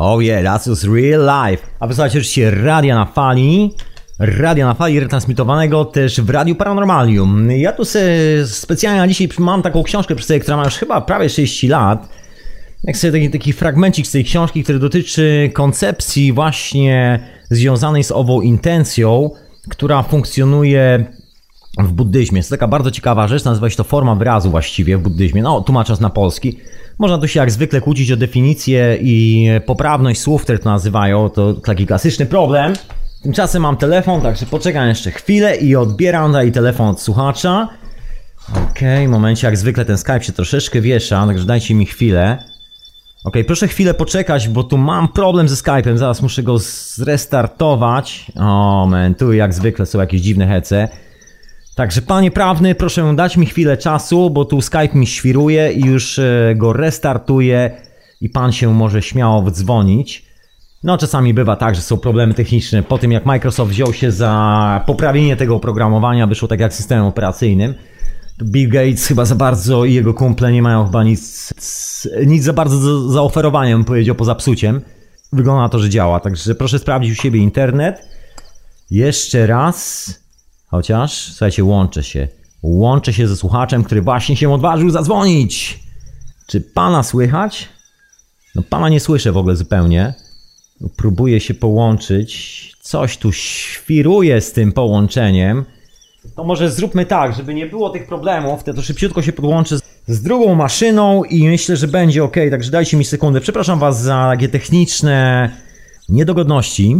Oh 0.05 0.22
yeah, 0.22 0.42
that's 0.42 0.66
just 0.66 0.84
real 0.84 1.20
life. 1.20 1.66
A 1.80 1.86
wysłuchajcie 1.86 2.18
oczywiście 2.18 2.50
Radia 2.50 2.94
na 2.94 3.05
Fali. 3.05 3.74
Radia 4.18 4.66
na 4.66 4.74
Fali 4.74 5.00
retransmitowanego 5.00 5.84
też 5.84 6.20
w 6.20 6.30
Radiu 6.30 6.55
Paranormalium. 6.55 7.50
Ja 7.50 7.72
tu 7.72 7.84
se 7.84 8.00
specjalnie 8.46 9.09
dzisiaj 9.09 9.28
mam 9.38 9.62
taką 9.62 9.82
książkę 9.82 10.14
przy 10.14 10.26
sobie, 10.26 10.40
która 10.40 10.57
ma 10.57 10.64
już 10.64 10.74
chyba 10.74 11.00
prawie 11.00 11.28
60 11.28 11.70
lat. 11.70 12.09
Jak 12.84 12.96
sobie 12.96 13.12
taki, 13.12 13.30
taki 13.30 13.53
fragmencik 13.53 14.07
z 14.07 14.11
tej 14.11 14.24
książki, 14.24 14.62
który 14.62 14.78
dotyczy 14.78 15.50
koncepcji 15.55 16.32
właśnie 16.32 17.20
związanej 17.50 18.05
z 18.05 18.12
ową 18.12 18.40
intencją, 18.40 19.30
która 19.68 20.03
funkcjonuje 20.03 21.05
w 21.79 21.93
buddyzmie. 21.93 22.39
Jest 22.39 22.51
taka 22.51 22.68
bardzo 22.68 22.91
ciekawa 22.91 23.29
rzecz, 23.29 23.45
nazywa 23.45 23.70
się 23.70 23.77
to 23.77 23.85
forma 23.85 24.14
wyrazu 24.14 24.51
właściwie 24.51 24.99
w 24.99 25.03
buddyzmie. 25.03 25.43
No, 25.43 25.61
tłumacząc 25.61 26.01
na 26.01 26.11
polski. 26.11 26.59
Można 26.99 27.18
tu 27.18 27.29
się 27.29 27.41
jak 27.41 27.51
zwykle 27.51 27.81
kłócić 27.81 28.12
o 28.12 28.16
definicję 28.16 28.99
i 29.01 29.49
poprawność 29.66 30.20
słów, 30.20 30.43
które 30.43 30.59
to 30.59 30.70
nazywają. 30.70 31.31
To 31.31 31.55
taki 31.55 31.87
klasyczny 31.87 32.27
problem. 32.27 32.73
Tymczasem 33.23 33.62
mam 33.62 33.77
telefon, 33.77 34.20
także 34.20 34.47
poczekam 34.47 34.89
jeszcze 34.89 35.11
chwilę 35.11 35.57
i 35.57 35.77
odbieram 35.77 36.27
tutaj 36.27 36.53
telefon 36.53 36.89
od 36.89 37.01
słuchacza. 37.01 37.68
Okej, 38.70 39.09
w 39.09 39.11
momencie 39.11 39.47
jak 39.47 39.57
zwykle 39.57 39.85
ten 39.85 39.99
Skype 39.99 40.23
się 40.23 40.33
troszeczkę 40.33 40.81
wiesza, 40.81 41.27
także 41.27 41.45
dajcie 41.45 41.75
mi 41.75 41.87
chwilę. 41.87 42.45
Okej, 43.25 43.45
proszę 43.45 43.68
chwilę 43.68 43.95
poczekać, 43.95 44.49
bo 44.49 44.64
tu 44.64 44.79
mam 44.79 45.09
problem 45.09 45.49
ze 45.49 45.55
Skype'em, 45.55 45.97
zaraz 45.97 46.23
muszę 46.23 46.43
go 46.43 46.59
zrestartować. 46.59 48.33
O, 48.37 48.87
man, 48.91 49.14
tu 49.14 49.33
jak 49.33 49.55
zwykle 49.55 49.87
są 49.87 50.01
jakieś 50.01 50.20
dziwne 50.20 50.47
hece. 50.47 50.89
Także 51.75 52.03
panie 52.03 52.31
prawny, 52.31 52.75
proszę 52.75 53.14
dać 53.16 53.37
mi 53.37 53.47
chwilę 53.47 53.77
czasu, 53.77 54.31
bo 54.31 54.45
tu 54.45 54.61
Skype 54.61 54.95
mi 54.95 55.07
świruje 55.07 55.73
i 55.73 55.81
już 55.81 56.18
e, 56.18 56.55
go 56.57 56.73
restartuję 56.73 57.70
i 58.20 58.29
pan 58.29 58.53
się 58.53 58.75
może 58.75 59.03
śmiało 59.03 59.43
wdzwonić. 59.43 60.33
No 60.83 60.99
czasami 60.99 61.35
bywa 61.35 61.57
tak, 61.57 61.75
że 61.75 61.83
są 61.83 61.99
problemy 61.99 62.35
techniczne. 62.35 62.83
Po 62.83 62.99
tym 62.99 63.12
jak 63.12 63.27
Microsoft 63.27 63.70
wziął 63.70 63.93
się 63.93 64.12
za 64.12 64.85
poprawienie 64.87 65.37
tego 65.37 65.57
oprogramowania, 65.57 66.27
wyszło 66.27 66.49
tak 66.49 66.61
jak 66.61 66.75
systemem 66.75 67.05
operacyjnym. 67.05 67.75
Bill 68.43 68.68
Gates 68.68 69.07
chyba 69.07 69.25
za 69.25 69.35
bardzo 69.35 69.85
i 69.85 69.95
jego 69.95 70.14
kumple 70.14 70.53
nie 70.53 70.62
mają 70.62 70.85
chyba 70.85 71.05
nic, 71.05 71.55
nic 72.27 72.45
za 72.45 72.53
bardzo 72.53 72.79
do 72.79 73.11
zaoferowania, 73.11 73.77
bym 73.77 73.85
powiedział, 73.85 74.14
poza 74.14 74.35
psuciem. 74.35 74.81
Wygląda 75.33 75.62
na 75.62 75.68
to, 75.68 75.79
że 75.79 75.89
działa, 75.89 76.20
także 76.20 76.55
proszę 76.55 76.79
sprawdzić 76.79 77.12
u 77.12 77.23
siebie 77.23 77.41
internet. 77.41 78.09
Jeszcze 78.91 79.47
raz. 79.47 80.22
Chociaż, 80.73 81.33
słuchajcie, 81.33 81.64
łączę 81.64 82.03
się. 82.03 82.29
Łączę 82.62 83.12
się 83.12 83.29
ze 83.29 83.37
słuchaczem, 83.37 83.85
który 83.85 84.03
właśnie 84.03 84.37
się 84.37 84.53
odważył 84.53 84.91
zadzwonić. 84.91 85.81
Czy 86.47 86.61
pana 86.61 87.03
słychać? 87.03 87.68
No 88.55 88.62
pana 88.62 88.89
nie 88.89 89.01
słyszę 89.01 89.33
w 89.33 89.37
ogóle 89.37 89.57
zupełnie. 89.57 90.14
Próbuję 90.97 91.41
się 91.41 91.55
połączyć. 91.55 92.73
Coś 92.81 93.18
tu 93.18 93.33
świruje 93.33 94.41
z 94.41 94.53
tym 94.53 94.73
połączeniem. 94.73 95.64
To 96.37 96.45
może 96.45 96.70
zróbmy 96.70 97.07
tak, 97.07 97.35
żeby 97.35 97.55
nie 97.55 97.66
było 97.66 97.91
tych 97.91 98.07
problemów, 98.07 98.64
to, 98.64 98.83
szybciutko 98.83 99.23
się 99.23 99.33
podłączę 99.33 99.79
z 100.07 100.23
drugą 100.23 100.55
maszyną 100.55 101.25
i 101.25 101.49
myślę, 101.49 101.77
że 101.77 101.89
będzie 101.89 102.25
ok. 102.25 102.37
Także 102.51 102.70
dajcie 102.70 102.97
mi 102.97 103.05
sekundę. 103.05 103.41
Przepraszam 103.41 103.79
was 103.79 104.03
za 104.03 104.29
takie 104.33 104.49
techniczne 104.49 105.51
niedogodności. 106.09 106.97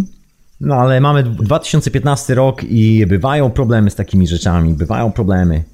No 0.63 0.75
ale 0.75 1.01
mamy 1.01 1.23
2015 1.23 2.35
rok 2.35 2.65
i 2.65 3.07
bywają 3.07 3.51
problemy 3.51 3.91
z 3.91 3.95
takimi 3.95 4.27
rzeczami. 4.27 4.75
Bywają 4.75 5.13
problemy, 5.13 5.65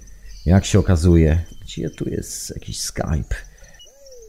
jak 0.47 0.64
się 0.64 0.78
okazuje. 0.78 1.39
Gdzie 1.62 1.91
tu 1.91 2.09
jest 2.09 2.51
jakiś 2.55 2.80
Skype? 2.80 3.34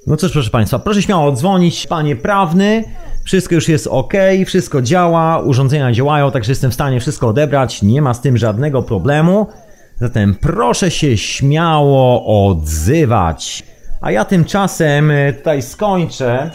No 0.07 0.17
cóż, 0.17 0.31
proszę 0.31 0.49
Państwa, 0.49 0.79
proszę 0.79 1.01
śmiało 1.01 1.25
odzwonić. 1.27 1.87
Panie 1.87 2.15
prawny, 2.15 2.83
wszystko 3.23 3.55
już 3.55 3.69
jest 3.69 3.87
ok, 3.87 4.13
wszystko 4.45 4.81
działa, 4.81 5.39
urządzenia 5.39 5.91
działają, 5.91 6.31
także 6.31 6.51
jestem 6.51 6.71
w 6.71 6.73
stanie 6.73 6.99
wszystko 6.99 7.27
odebrać, 7.27 7.81
nie 7.81 8.01
ma 8.01 8.13
z 8.13 8.21
tym 8.21 8.37
żadnego 8.37 8.83
problemu. 8.83 9.47
Zatem 9.97 10.35
proszę 10.35 10.91
się 10.91 11.17
śmiało 11.17 12.25
odzywać. 12.47 13.63
A 14.01 14.11
ja 14.11 14.25
tymczasem 14.25 15.11
e, 15.11 15.33
tutaj 15.33 15.61
skończę 15.61 16.51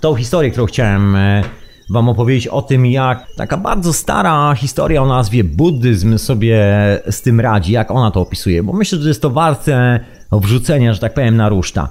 tą 0.00 0.14
historię, 0.14 0.50
którą 0.50 0.66
chciałem 0.66 1.16
e, 1.16 1.42
Wam 1.90 2.08
opowiedzieć 2.08 2.48
o 2.48 2.62
tym, 2.62 2.86
jak 2.86 3.26
taka 3.36 3.56
bardzo 3.56 3.92
stara 3.92 4.54
historia 4.54 5.02
o 5.02 5.06
nazwie 5.06 5.44
buddyzm 5.44 6.18
sobie 6.18 6.64
z 7.10 7.22
tym 7.22 7.40
radzi, 7.40 7.72
jak 7.72 7.90
ona 7.90 8.10
to 8.10 8.20
opisuje, 8.20 8.62
bo 8.62 8.72
myślę, 8.72 8.98
że 8.98 9.08
jest 9.08 9.22
to 9.22 9.30
warte 9.30 10.00
wrzucenia, 10.32 10.94
że 10.94 11.00
tak 11.00 11.14
powiem, 11.14 11.36
na 11.36 11.48
ruszta. 11.48 11.88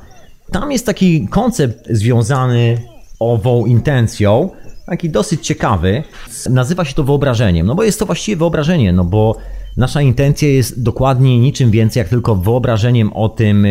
Tam 0.51 0.71
jest 0.71 0.85
taki 0.85 1.27
koncept 1.27 1.87
związany 1.89 2.77
ową 3.19 3.65
intencją, 3.65 4.49
taki 4.85 5.09
dosyć 5.09 5.47
ciekawy. 5.47 6.03
Nazywa 6.49 6.85
się 6.85 6.93
to 6.93 7.03
wyobrażeniem, 7.03 7.67
no 7.67 7.75
bo 7.75 7.83
jest 7.83 7.99
to 7.99 8.05
właściwie 8.05 8.37
wyobrażenie, 8.37 8.93
no 8.93 9.03
bo 9.03 9.37
nasza 9.77 10.01
intencja 10.01 10.49
jest 10.49 10.83
dokładnie 10.83 11.39
niczym 11.39 11.71
więcej 11.71 12.01
jak 12.01 12.09
tylko 12.09 12.35
wyobrażeniem 12.35 13.13
o 13.13 13.29
tym, 13.29 13.67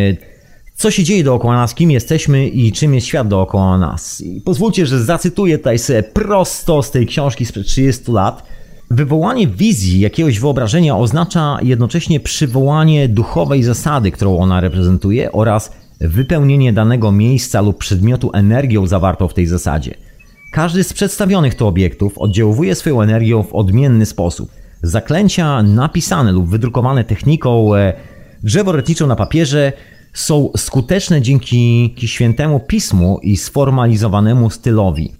co 0.74 0.90
się 0.90 1.04
dzieje 1.04 1.24
dookoła 1.24 1.56
nas, 1.56 1.74
kim 1.74 1.90
jesteśmy 1.90 2.48
i 2.48 2.72
czym 2.72 2.94
jest 2.94 3.06
świat 3.06 3.28
dookoła 3.28 3.78
nas. 3.78 4.20
I 4.20 4.40
pozwólcie, 4.40 4.86
że 4.86 5.04
zacytuję 5.04 5.58
tutaj 5.58 5.78
sobie 5.78 6.02
prosto 6.02 6.82
z 6.82 6.90
tej 6.90 7.06
książki 7.06 7.46
sprzed 7.46 7.66
30 7.66 8.12
lat. 8.12 8.42
Wywołanie 8.90 9.46
wizji 9.46 10.00
jakiegoś 10.00 10.40
wyobrażenia 10.40 10.96
oznacza 10.96 11.58
jednocześnie 11.62 12.20
przywołanie 12.20 13.08
duchowej 13.08 13.62
zasady, 13.62 14.10
którą 14.10 14.38
ona 14.38 14.60
reprezentuje 14.60 15.32
oraz 15.32 15.72
wypełnienie 16.00 16.72
danego 16.72 17.12
miejsca 17.12 17.60
lub 17.60 17.78
przedmiotu 17.78 18.30
energią 18.34 18.86
zawartą 18.86 19.28
w 19.28 19.34
tej 19.34 19.46
zasadzie. 19.46 19.94
Każdy 20.52 20.84
z 20.84 20.92
przedstawionych 20.92 21.54
tu 21.54 21.66
obiektów 21.66 22.18
oddziałuje 22.18 22.74
swoją 22.74 23.02
energią 23.02 23.42
w 23.42 23.54
odmienny 23.54 24.06
sposób. 24.06 24.50
Zaklęcia 24.82 25.62
napisane 25.62 26.32
lub 26.32 26.48
wydrukowane 26.48 27.04
techniką 27.04 27.74
e, 27.74 27.92
drzeworetniczą 28.42 29.06
na 29.06 29.16
papierze 29.16 29.72
są 30.14 30.50
skuteczne 30.56 31.22
dzięki 31.22 31.94
świętemu 32.04 32.60
pismu 32.60 33.18
i 33.22 33.36
sformalizowanemu 33.36 34.50
stylowi. 34.50 35.12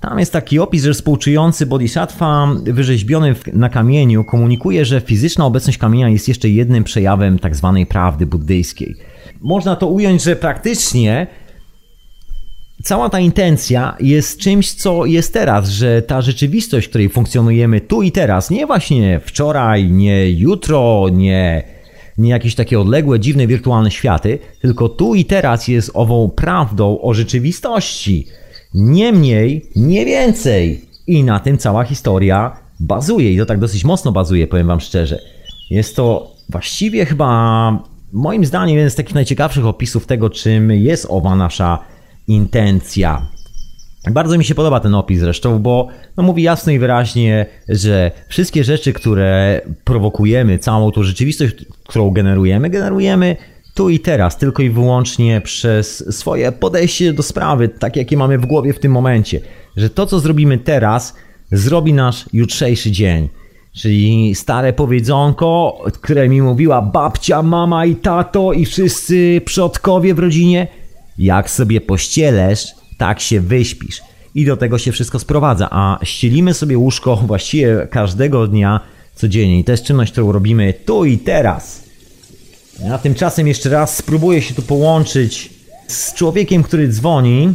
Tam 0.00 0.18
jest 0.18 0.32
taki 0.32 0.58
opis, 0.58 0.84
że 0.84 0.94
współczujący 0.94 1.66
bodhisattva 1.66 2.48
wyrzeźbiony 2.64 3.34
na 3.52 3.68
kamieniu 3.68 4.24
komunikuje, 4.24 4.84
że 4.84 5.00
fizyczna 5.00 5.46
obecność 5.46 5.78
kamienia 5.78 6.08
jest 6.08 6.28
jeszcze 6.28 6.48
jednym 6.48 6.84
przejawem 6.84 7.38
tzw. 7.38 7.74
Tak 7.78 7.88
prawdy 7.88 8.26
buddyjskiej. 8.26 8.96
Można 9.40 9.76
to 9.76 9.86
ująć, 9.86 10.22
że 10.22 10.36
praktycznie 10.36 11.26
cała 12.82 13.08
ta 13.08 13.20
intencja 13.20 13.96
jest 14.00 14.40
czymś, 14.40 14.72
co 14.72 15.06
jest 15.06 15.32
teraz, 15.32 15.68
że 15.68 16.02
ta 16.02 16.22
rzeczywistość, 16.22 16.86
w 16.86 16.90
której 16.90 17.08
funkcjonujemy 17.08 17.80
tu 17.80 18.02
i 18.02 18.12
teraz, 18.12 18.50
nie 18.50 18.66
właśnie 18.66 19.20
wczoraj, 19.24 19.90
nie 19.90 20.30
jutro, 20.30 21.06
nie 21.12 21.64
nie 22.20 22.30
jakieś 22.30 22.54
takie 22.54 22.80
odległe, 22.80 23.20
dziwne, 23.20 23.46
wirtualne 23.46 23.90
światy, 23.90 24.38
tylko 24.60 24.88
tu 24.88 25.14
i 25.14 25.24
teraz 25.24 25.68
jest 25.68 25.90
ową 25.94 26.30
prawdą 26.36 27.00
o 27.00 27.14
rzeczywistości. 27.14 28.26
Nie 28.74 29.12
mniej, 29.12 29.66
nie 29.76 30.06
więcej. 30.06 30.84
I 31.06 31.24
na 31.24 31.40
tym 31.40 31.58
cała 31.58 31.84
historia 31.84 32.56
bazuje 32.80 33.32
i 33.32 33.38
to 33.38 33.46
tak 33.46 33.58
dosyć 33.58 33.84
mocno 33.84 34.12
bazuje, 34.12 34.46
powiem 34.46 34.66
Wam 34.66 34.80
szczerze. 34.80 35.18
Jest 35.70 35.96
to 35.96 36.34
właściwie 36.48 37.06
chyba, 37.06 37.78
moim 38.12 38.44
zdaniem, 38.44 38.76
jeden 38.76 38.90
z 38.90 38.94
takich 38.94 39.14
najciekawszych 39.14 39.66
opisów 39.66 40.06
tego, 40.06 40.30
czym 40.30 40.70
jest 40.70 41.06
owa 41.10 41.36
nasza 41.36 41.78
intencja. 42.28 43.26
Bardzo 44.04 44.38
mi 44.38 44.44
się 44.44 44.54
podoba 44.54 44.80
ten 44.80 44.94
opis 44.94 45.20
zresztą, 45.20 45.58
bo 45.58 45.88
no, 46.16 46.22
mówi 46.22 46.42
jasno 46.42 46.72
i 46.72 46.78
wyraźnie, 46.78 47.46
że 47.68 48.10
wszystkie 48.28 48.64
rzeczy, 48.64 48.92
które 48.92 49.60
prowokujemy, 49.84 50.58
całą 50.58 50.90
tą 50.90 51.02
rzeczywistość, 51.02 51.54
którą 51.86 52.10
generujemy, 52.10 52.70
generujemy 52.70 53.36
tu 53.74 53.90
i 53.90 53.98
teraz, 53.98 54.38
tylko 54.38 54.62
i 54.62 54.70
wyłącznie 54.70 55.40
przez 55.40 56.16
swoje 56.16 56.52
podejście 56.52 57.12
do 57.12 57.22
sprawy, 57.22 57.68
tak 57.68 57.96
jakie 57.96 58.16
mamy 58.16 58.38
w 58.38 58.46
głowie 58.46 58.72
w 58.72 58.78
tym 58.78 58.92
momencie. 58.92 59.40
Że 59.76 59.90
to, 59.90 60.06
co 60.06 60.20
zrobimy 60.20 60.58
teraz, 60.58 61.14
zrobi 61.52 61.92
nasz 61.92 62.24
jutrzejszy 62.32 62.90
dzień. 62.90 63.28
Czyli 63.72 64.34
stare 64.34 64.72
powiedzonko, 64.72 65.78
które 65.92 66.28
mi 66.28 66.42
mówiła 66.42 66.82
babcia, 66.82 67.42
mama 67.42 67.86
i 67.86 67.96
tato 67.96 68.52
i 68.52 68.66
wszyscy 68.66 69.40
przodkowie 69.44 70.14
w 70.14 70.18
rodzinie. 70.18 70.66
Jak 71.18 71.50
sobie 71.50 71.80
pościelesz, 71.80 72.74
tak 73.00 73.20
się 73.20 73.40
wyśpisz. 73.40 74.02
I 74.34 74.44
do 74.44 74.56
tego 74.56 74.78
się 74.78 74.92
wszystko 74.92 75.18
sprowadza. 75.18 75.68
A 75.70 75.98
ścielimy 76.04 76.54
sobie 76.54 76.78
łóżko 76.78 77.16
właściwie 77.26 77.88
każdego 77.90 78.46
dnia 78.46 78.80
codziennie. 79.14 79.58
I 79.58 79.64
to 79.64 79.72
jest 79.72 79.84
czynność, 79.84 80.12
którą 80.12 80.32
robimy 80.32 80.74
tu 80.86 81.04
i 81.04 81.18
teraz. 81.18 81.82
Ja 82.84 82.98
tymczasem 82.98 83.48
jeszcze 83.48 83.70
raz 83.70 83.96
spróbuję 83.96 84.42
się 84.42 84.54
tu 84.54 84.62
połączyć 84.62 85.50
z 85.86 86.14
człowiekiem, 86.14 86.62
który 86.62 86.88
dzwoni. 86.88 87.52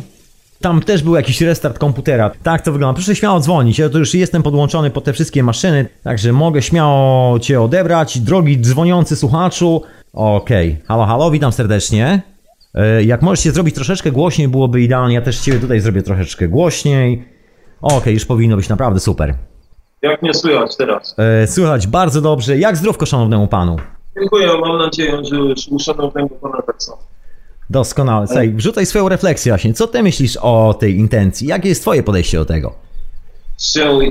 Tam 0.62 0.82
też 0.82 1.04
był 1.04 1.16
jakiś 1.16 1.42
restart 1.42 1.80
komputera. 1.80 2.32
Tak 2.44 2.62
to 2.62 2.72
wygląda. 2.72 2.94
Proszę 2.94 3.16
śmiało 3.16 3.40
dzwonić. 3.40 3.80
Ja 3.80 3.90
to 3.90 3.98
już 3.98 4.14
jestem 4.14 4.44
podłączony 4.44 4.90
po 4.90 5.02
te 5.02 5.14
wszystkie 5.14 5.44
maszyny, 5.44 5.86
także 6.04 6.34
mogę 6.34 6.62
śmiało 6.62 7.40
Cię 7.40 7.62
odebrać. 7.62 8.20
Drogi 8.20 8.62
dzwoniący 8.62 9.16
słuchaczu. 9.16 9.82
Okej. 10.14 10.70
Okay. 10.72 10.86
Halo, 10.88 11.06
halo, 11.06 11.32
witam 11.32 11.52
serdecznie. 11.52 12.35
E, 12.76 13.03
jak 13.03 13.22
możesz 13.22 13.43
się 13.43 13.52
zrobić 13.52 13.76
troszeczkę 13.76 14.11
głośniej, 14.11 14.47
byłoby 14.47 14.81
idealnie. 14.81 15.15
Ja 15.15 15.22
też 15.22 15.39
Ciebie 15.39 15.60
tutaj 15.60 15.80
zrobię 15.80 16.02
troszeczkę 16.02 16.47
głośniej. 16.47 17.26
Okej, 17.81 17.97
okay, 17.97 18.14
już 18.14 18.26
powinno 18.26 18.56
być 18.56 18.69
naprawdę 18.69 18.99
super. 18.99 19.35
Jak 20.02 20.22
mnie 20.22 20.34
słychać 20.34 20.77
teraz? 20.77 21.15
E, 21.18 21.47
słychać 21.47 21.88
bardzo 21.88 22.22
dobrze. 22.22 22.57
Jak 22.57 22.77
zdrówko 22.77 23.06
szanownemu 23.06 23.47
panu? 23.47 23.76
Dziękuję, 24.19 24.47
mam 24.61 24.77
nadzieję, 24.77 25.26
że 25.26 25.35
już 25.35 25.68
u 25.68 25.80
szanownego 25.80 26.30
pana 26.30 26.61
tak 26.61 26.84
samo. 26.84 26.97
Doskonale. 27.69 28.27
Słuchaj, 28.27 28.52
wrzucaj 28.52 28.85
swoją 28.85 29.10
refleksję 29.10 29.52
właśnie. 29.52 29.73
Co 29.73 29.88
ty 29.88 30.03
myślisz 30.03 30.38
o 30.41 30.76
tej 30.80 30.95
intencji? 30.95 31.47
Jakie 31.47 31.69
jest 31.69 31.81
twoje 31.81 32.03
podejście 32.03 32.38
do 32.38 32.45
tego? 32.45 32.76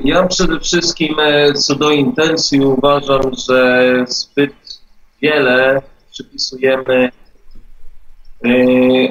Ja 0.04 0.26
przede 0.26 0.60
wszystkim 0.60 1.16
e, 1.20 1.52
co 1.52 1.74
do 1.74 1.90
intencji 1.90 2.60
uważam, 2.60 3.22
że 3.48 3.90
zbyt 4.08 4.52
wiele 5.22 5.82
przypisujemy 6.12 7.10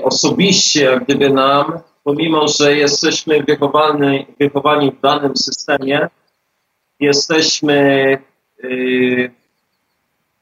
osobiście 0.04 0.84
jak 0.84 1.04
gdyby 1.04 1.30
nam, 1.30 1.80
pomimo, 2.04 2.48
że 2.48 2.76
jesteśmy 2.76 3.44
wychowani, 3.44 4.26
wychowani 4.40 4.92
w 4.92 5.02
danym 5.02 5.38
systemie, 5.38 6.08
jesteśmy 7.00 8.18
e, 8.64 8.68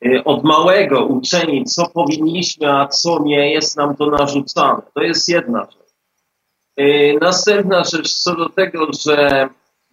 Y, 0.05 0.23
od 0.23 0.43
małego 0.43 1.05
uczeni, 1.05 1.65
co 1.65 1.89
powinniśmy, 1.89 2.73
a 2.73 2.87
co 2.87 3.23
nie, 3.23 3.53
jest 3.53 3.77
nam 3.77 3.95
to 3.95 4.05
narzucane. 4.05 4.81
To 4.93 5.01
jest 5.01 5.29
jedna 5.29 5.67
rzecz. 5.71 5.91
Następna 7.21 7.83
rzecz 7.83 8.13
co 8.13 8.35
do 8.35 8.49
tego, 8.49 8.87
że 9.05 9.49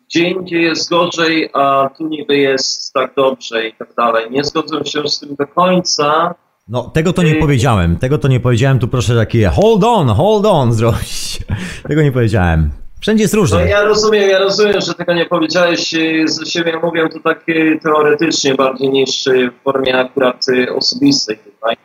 gdzie 0.09 0.31
indziej 0.31 0.63
jest 0.63 0.91
gorzej, 0.91 1.51
a 1.53 1.91
tu 1.99 2.09
niby 2.09 2.37
jest 2.37 2.93
tak 2.93 3.15
dobrze 3.15 3.69
i 3.69 3.73
tak 3.73 3.95
dalej. 3.95 4.31
Nie 4.31 4.45
zgodzę 4.45 4.85
się 4.85 5.09
z 5.09 5.21
tym 5.21 5.35
do 5.35 5.47
końca. 5.47 6.35
No, 6.69 6.91
tego 6.95 7.13
to 7.13 7.23
nie 7.23 7.37
y, 7.37 7.41
powiedziałem. 7.41 7.97
Tego 7.97 8.19
to 8.19 8.29
nie 8.29 8.41
powiedziałem. 8.41 8.79
Tu 8.79 8.89
proszę 8.89 9.17
takie 9.17 9.49
hold 9.49 9.85
on, 9.85 10.09
hold 10.09 10.47
on 10.47 10.73
zrobić. 10.73 11.39
Tego 11.89 12.03
nie 12.03 12.13
powiedziałem. 12.13 12.71
Wszędzie 13.01 13.25
jest 13.25 13.35
różnie. 13.35 13.59
No 13.59 13.65
ja 13.65 13.83
rozumiem, 13.83 14.31
ja 14.31 14.39
rozumiem, 14.39 14.81
że 14.81 14.95
tego 14.95 15.15
nie 15.15 15.27
powiedziałeś 15.27 15.91
z 16.25 16.49
siebie, 16.49 16.81
mówię 16.83 17.09
to 17.09 17.21
tak 17.21 17.45
teoretycznie 17.83 18.55
bardziej 18.55 18.91
niż 18.91 19.25
w 19.25 19.63
formie 19.65 19.99
akurat 19.99 20.47
osobistej 20.77 21.39
tutaj. 21.39 21.77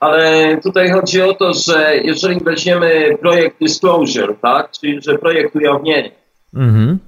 Ale 0.00 0.56
tutaj 0.62 0.90
chodzi 0.90 1.22
o 1.22 1.34
to, 1.34 1.54
że 1.54 1.96
jeżeli 2.04 2.40
weźmiemy 2.40 3.18
projekt 3.20 3.56
Disclosure, 3.60 4.34
tak, 4.42 4.70
czyli 4.70 5.02
że 5.02 5.18
projekt 5.18 5.56
ujawnienia, 5.56 6.10
mhm. 6.54 6.98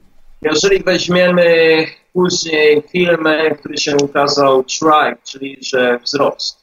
jeżeli 0.43 0.83
weźmiemy 0.83 1.47
później 2.13 2.83
film, 2.93 3.25
który 3.59 3.79
się 3.79 3.97
ukazał 3.97 4.65
Tribe, 4.65 5.17
czyli 5.25 5.59
że 5.63 5.99
wzrost. 6.05 6.62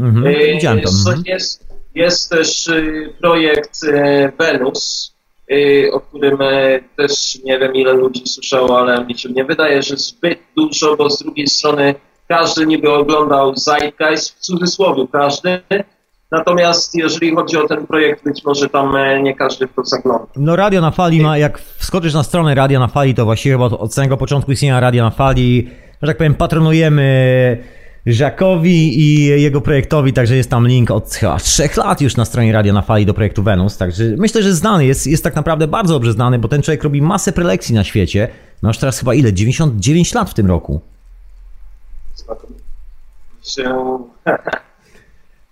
Mhm. 0.00 0.34
Widziałem 0.52 0.80
to. 0.80 0.90
Mhm. 0.90 1.22
Jest, 1.26 1.66
jest 1.94 2.30
też 2.30 2.66
y, 2.66 3.12
projekt 3.20 3.82
y, 3.82 4.32
Venus, 4.38 5.10
Y, 5.52 5.92
o 5.92 6.00
którym 6.00 6.42
e, 6.42 6.80
też 6.96 7.38
nie 7.44 7.58
wiem 7.58 7.74
ile 7.74 7.92
ludzi 7.92 8.22
słyszało, 8.26 8.78
ale 8.78 9.04
mi 9.04 9.18
się 9.18 9.28
nie 9.28 9.44
wydaje, 9.44 9.82
że 9.82 9.96
zbyt 9.96 10.38
dużo, 10.56 10.96
bo 10.96 11.10
z 11.10 11.22
drugiej 11.22 11.46
strony 11.46 11.94
każdy 12.28 12.66
niby 12.66 12.90
oglądał 12.90 13.56
Zeitgeist, 13.56 14.36
w 14.36 14.40
cudzysłowie 14.40 15.06
każdy, 15.12 15.60
Natomiast 16.32 16.94
jeżeli 16.94 17.34
chodzi 17.34 17.56
o 17.56 17.68
ten 17.68 17.86
projekt, 17.86 18.24
być 18.24 18.44
może 18.44 18.68
tam 18.68 18.96
e, 18.96 19.22
nie 19.22 19.34
każdy 19.34 19.66
w 19.66 19.74
to 19.74 19.84
zagląda. 19.84 20.26
No 20.36 20.56
Radio 20.56 20.80
na 20.80 20.90
Fali 20.90 21.20
ma, 21.20 21.38
jak 21.38 21.58
wskoczysz 21.58 22.14
na 22.14 22.22
stronę 22.22 22.54
Radia 22.54 22.78
na 22.78 22.88
Fali, 22.88 23.14
to 23.14 23.24
właściwie 23.24 23.58
od, 23.58 23.72
od 23.72 23.94
samego 23.94 24.16
początku 24.16 24.52
istnienia 24.52 24.80
Radia 24.80 25.04
na 25.04 25.10
Fali, 25.10 25.70
że 26.02 26.08
tak 26.08 26.16
powiem, 26.16 26.34
patronujemy 26.34 27.64
Żakowi 28.06 29.00
i 29.00 29.24
jego 29.24 29.60
projektowi, 29.60 30.12
także 30.12 30.36
jest 30.36 30.50
tam 30.50 30.68
link 30.68 30.90
od 30.90 31.14
chyba 31.14 31.38
trzech 31.38 31.76
lat 31.76 32.00
już 32.00 32.16
na 32.16 32.24
stronie 32.24 32.52
Radia 32.52 32.72
na 32.72 32.82
Fali 32.82 33.06
do 33.06 33.14
projektu 33.14 33.42
Venus, 33.42 33.76
także 33.76 34.04
myślę, 34.18 34.42
że 34.42 34.54
znany 34.54 34.86
jest, 34.86 35.06
jest 35.06 35.24
tak 35.24 35.36
naprawdę 35.36 35.66
bardzo 35.68 35.94
dobrze 35.94 36.12
znany, 36.12 36.38
bo 36.38 36.48
ten 36.48 36.62
człowiek 36.62 36.84
robi 36.84 37.02
masę 37.02 37.32
prelekcji 37.32 37.74
na 37.74 37.84
świecie. 37.84 38.28
Ma 38.62 38.68
już 38.68 38.78
teraz 38.78 38.98
chyba 38.98 39.14
ile? 39.14 39.32
99 39.32 40.14
lat 40.14 40.30
w 40.30 40.34
tym 40.34 40.46
roku. 40.46 40.80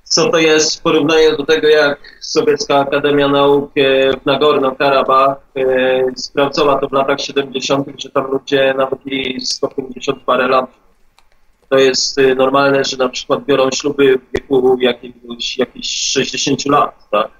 Co 0.05 0.31
to 0.31 0.39
jest 0.39 0.79
w 0.79 0.83
porównaniu 0.83 1.37
do 1.37 1.47
tego, 1.47 1.69
jak 1.69 1.99
Sowiecka 2.21 2.79
Akademia 2.79 3.29
Nauk 3.29 3.71
w 4.23 4.27
Nagorno-Karabach 4.27 5.37
e, 5.57 6.05
sprawdzała 6.17 6.79
to 6.79 6.89
w 6.89 6.93
latach 6.93 7.21
70., 7.21 7.89
że 7.99 8.11
tam 8.11 8.31
ludzie 8.31 8.75
nawet 8.79 9.07
i 9.07 9.41
150 9.41 10.23
parę 10.23 10.49
lat 10.49 10.71
to 11.71 11.79
jest 11.79 12.19
y, 12.19 12.35
normalne, 12.35 12.85
że 12.85 12.97
na 12.97 13.09
przykład 13.09 13.45
biorą 13.45 13.71
śluby 13.71 14.19
w 14.19 14.33
wieku 14.33 14.79
jakiegoś, 14.81 15.59
jakichś 15.59 15.89
60 15.89 16.67
lat, 16.67 17.09
tak? 17.11 17.31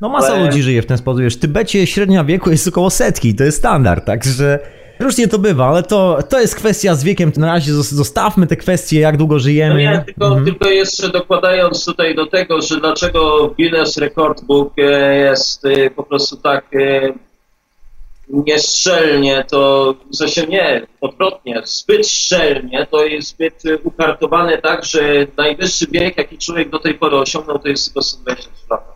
No 0.00 0.08
masa 0.08 0.32
Ale... 0.32 0.44
ludzi 0.46 0.62
żyje 0.62 0.82
w 0.82 0.86
ten 0.86 0.98
sposób. 0.98 1.22
W 1.22 1.36
Tybecie 1.36 1.86
średnia 1.86 2.24
wieku 2.24 2.50
jest 2.50 2.68
około 2.68 2.90
setki, 2.90 3.34
to 3.34 3.44
jest 3.44 3.58
standard, 3.58 4.04
także 4.04 4.58
różnie 5.00 5.28
to 5.28 5.38
bywa, 5.38 5.68
ale 5.68 5.82
to, 5.82 6.18
to 6.28 6.40
jest 6.40 6.54
kwestia 6.54 6.94
z 6.94 7.04
wiekiem. 7.04 7.32
Na 7.36 7.46
razie 7.46 7.72
zostawmy 7.72 8.46
te 8.46 8.56
kwestie, 8.56 9.00
jak 9.00 9.16
długo 9.16 9.38
żyjemy. 9.38 9.84
No 9.84 9.90
nie, 9.90 10.04
tylko, 10.06 10.26
mhm. 10.26 10.44
tylko 10.44 10.68
jeszcze 10.68 11.08
dokładając 11.08 11.84
tutaj 11.84 12.14
do 12.14 12.26
tego, 12.26 12.62
że 12.62 12.80
dlaczego 12.80 13.48
Guinness 13.48 13.96
Record 13.96 14.44
Book 14.44 14.72
e, 14.78 15.16
jest 15.16 15.64
e, 15.64 15.90
po 15.90 16.02
prostu 16.02 16.36
tak 16.36 16.64
e, 16.74 17.12
nieszczelnie, 18.28 19.44
to 19.50 19.94
w 20.12 20.16
sensie 20.16 20.46
nie, 20.46 20.86
odwrotnie, 21.00 21.62
zbyt 21.64 22.08
szczelnie, 22.08 22.86
to 22.90 23.04
jest 23.04 23.28
zbyt 23.28 23.62
ukartowane 23.84 24.58
tak, 24.58 24.84
że 24.84 25.26
najwyższy 25.36 25.86
wiek, 25.90 26.18
jaki 26.18 26.38
człowiek 26.38 26.70
do 26.70 26.78
tej 26.78 26.94
pory 26.94 27.16
osiągnął, 27.16 27.58
to 27.58 27.68
jest 27.68 27.84
tylko 27.84 28.02
123 28.02 28.48
lata. 28.70 28.92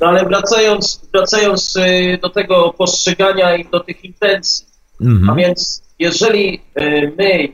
No 0.00 0.06
ale 0.06 0.24
wracając, 0.24 1.08
wracając 1.12 1.76
y, 1.76 2.18
do 2.22 2.30
tego 2.30 2.74
postrzegania 2.78 3.56
i 3.56 3.64
do 3.64 3.80
tych 3.80 4.04
intencji, 4.04 4.66
mhm. 5.00 5.30
a 5.30 5.34
więc 5.34 5.82
jeżeli 5.98 6.62
y, 6.80 7.12
my 7.18 7.32
y, 7.34 7.52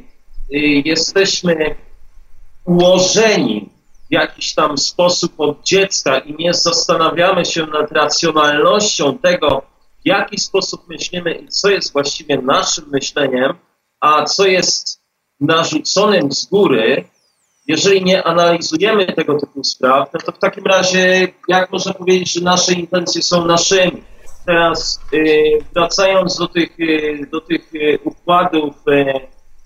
jesteśmy 0.84 1.74
ułożeni 2.64 3.68
w 4.10 4.12
jakiś 4.12 4.54
tam 4.54 4.78
sposób 4.78 5.32
od 5.38 5.62
dziecka 5.62 6.18
i 6.18 6.34
nie 6.38 6.54
zastanawiamy 6.54 7.44
się 7.44 7.66
nad 7.66 7.92
racjonalnością 7.92 9.18
tego, 9.18 9.62
w 10.04 10.08
jaki 10.08 10.38
sposób 10.38 10.88
myślimy 10.88 11.34
i 11.34 11.48
co 11.48 11.70
jest 11.70 11.92
właściwie 11.92 12.38
naszym 12.38 12.84
myśleniem, 12.92 13.54
a 14.00 14.24
co 14.24 14.46
jest 14.46 15.02
narzuconym 15.40 16.32
z 16.32 16.46
góry, 16.46 17.04
jeżeli 17.66 18.04
nie 18.04 18.22
analizujemy 18.22 19.06
tego 19.06 19.40
typu 19.40 19.64
spraw, 19.64 20.08
no 20.14 20.20
to 20.20 20.32
w 20.32 20.38
takim 20.38 20.64
razie 20.64 21.28
jak 21.48 21.72
można 21.72 21.94
powiedzieć, 21.94 22.32
że 22.32 22.40
nasze 22.40 22.72
intencje 22.72 23.22
są 23.22 23.46
naszymi? 23.46 24.02
Teraz 24.46 25.00
yy, 25.12 25.64
wracając 25.74 26.38
do 26.38 26.48
tych, 26.48 26.78
yy, 26.78 27.26
do 27.32 27.40
tych 27.40 27.72
yy, 27.72 27.98
układów 28.04 28.74
y, 28.88 29.04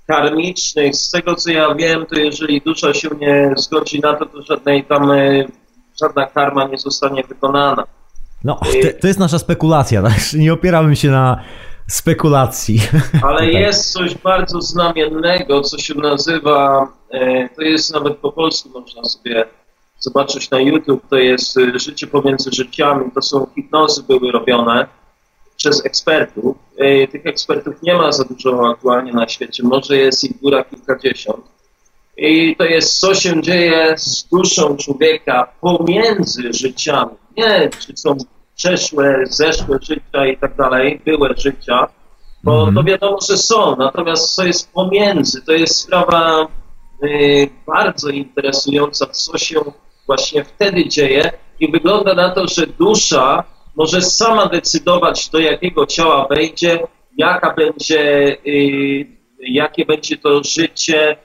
karmicznych, 0.06 0.96
z 0.96 1.10
tego 1.10 1.34
co 1.34 1.50
ja 1.50 1.74
wiem, 1.74 2.06
to 2.06 2.14
jeżeli 2.14 2.60
dusza 2.60 2.94
się 2.94 3.08
nie 3.20 3.52
zgodzi 3.56 4.00
na 4.00 4.16
to, 4.16 4.26
to 4.26 4.42
żadnej 4.42 4.84
tam, 4.84 5.10
y, 5.10 5.48
żadna 6.00 6.26
karma 6.26 6.68
nie 6.68 6.78
zostanie 6.78 7.22
wykonana. 7.28 7.84
No, 8.44 8.60
to 9.00 9.06
jest 9.06 9.18
nasza 9.18 9.38
spekulacja, 9.38 10.02
tak? 10.02 10.12
Nie 10.38 10.52
opieramy 10.52 10.96
się 10.96 11.10
na 11.10 11.40
spekulacji. 11.86 12.80
Ale 13.28 13.46
jest 13.46 13.92
coś 13.92 14.14
bardzo 14.14 14.60
znamiennego, 14.60 15.60
co 15.60 15.78
się 15.78 15.94
nazywa, 15.94 16.88
e, 17.10 17.48
to 17.48 17.62
jest 17.62 17.94
nawet 17.94 18.16
po 18.16 18.32
polsku, 18.32 18.68
można 18.68 19.04
sobie 19.04 19.44
zobaczyć 19.98 20.50
na 20.50 20.60
YouTube, 20.60 21.02
to 21.10 21.16
jest 21.16 21.58
e, 21.58 21.78
życie 21.78 22.06
pomiędzy 22.06 22.50
życiami, 22.52 23.10
to 23.14 23.22
są 23.22 23.46
hipnozy 23.54 24.02
były 24.02 24.32
robione, 24.32 24.86
przez 25.56 25.86
ekspertów. 25.86 26.56
E, 26.78 27.08
Tych 27.08 27.26
ekspertów 27.26 27.82
nie 27.82 27.94
ma 27.94 28.12
za 28.12 28.24
dużo 28.24 28.70
aktualnie 28.70 29.12
na 29.12 29.28
świecie, 29.28 29.62
może 29.62 29.96
jest 29.96 30.24
ich 30.24 30.40
góra 30.40 30.64
kilkadziesiąt. 30.64 31.44
I 32.16 32.56
to 32.56 32.64
jest, 32.64 33.00
co 33.00 33.14
się 33.14 33.42
dzieje 33.42 33.94
z 33.98 34.24
duszą 34.24 34.76
człowieka 34.76 35.52
pomiędzy 35.60 36.52
życiami. 36.52 37.10
Nie, 37.38 37.70
czy 37.78 37.96
są 37.96 38.16
przeszłe, 38.56 39.24
zeszłe 39.26 39.78
życia 39.82 40.26
i 40.26 40.36
tak 40.36 40.56
dalej, 40.56 41.00
były 41.04 41.34
życia, 41.36 41.88
bo 42.44 42.72
to 42.72 42.82
wiadomo, 42.82 43.18
że 43.28 43.36
są. 43.36 43.76
Natomiast 43.76 44.34
co 44.34 44.44
jest 44.44 44.72
pomiędzy, 44.72 45.42
to 45.42 45.52
jest 45.52 45.76
sprawa 45.76 46.46
y, 47.04 47.50
bardzo 47.66 48.08
interesująca, 48.08 49.06
co 49.06 49.38
się 49.38 49.60
właśnie 50.06 50.44
wtedy 50.44 50.88
dzieje 50.88 51.30
i 51.60 51.72
wygląda 51.72 52.14
na 52.14 52.30
to, 52.30 52.48
że 52.48 52.66
dusza 52.66 53.44
może 53.76 54.02
sama 54.02 54.46
decydować, 54.46 55.28
do 55.28 55.38
jakiego 55.38 55.86
ciała 55.86 56.26
wejdzie, 56.30 56.80
jaka 57.16 57.54
będzie, 57.54 58.36
y, 58.46 59.06
jakie 59.38 59.86
będzie 59.86 60.16
to 60.16 60.44
życie, 60.44 61.16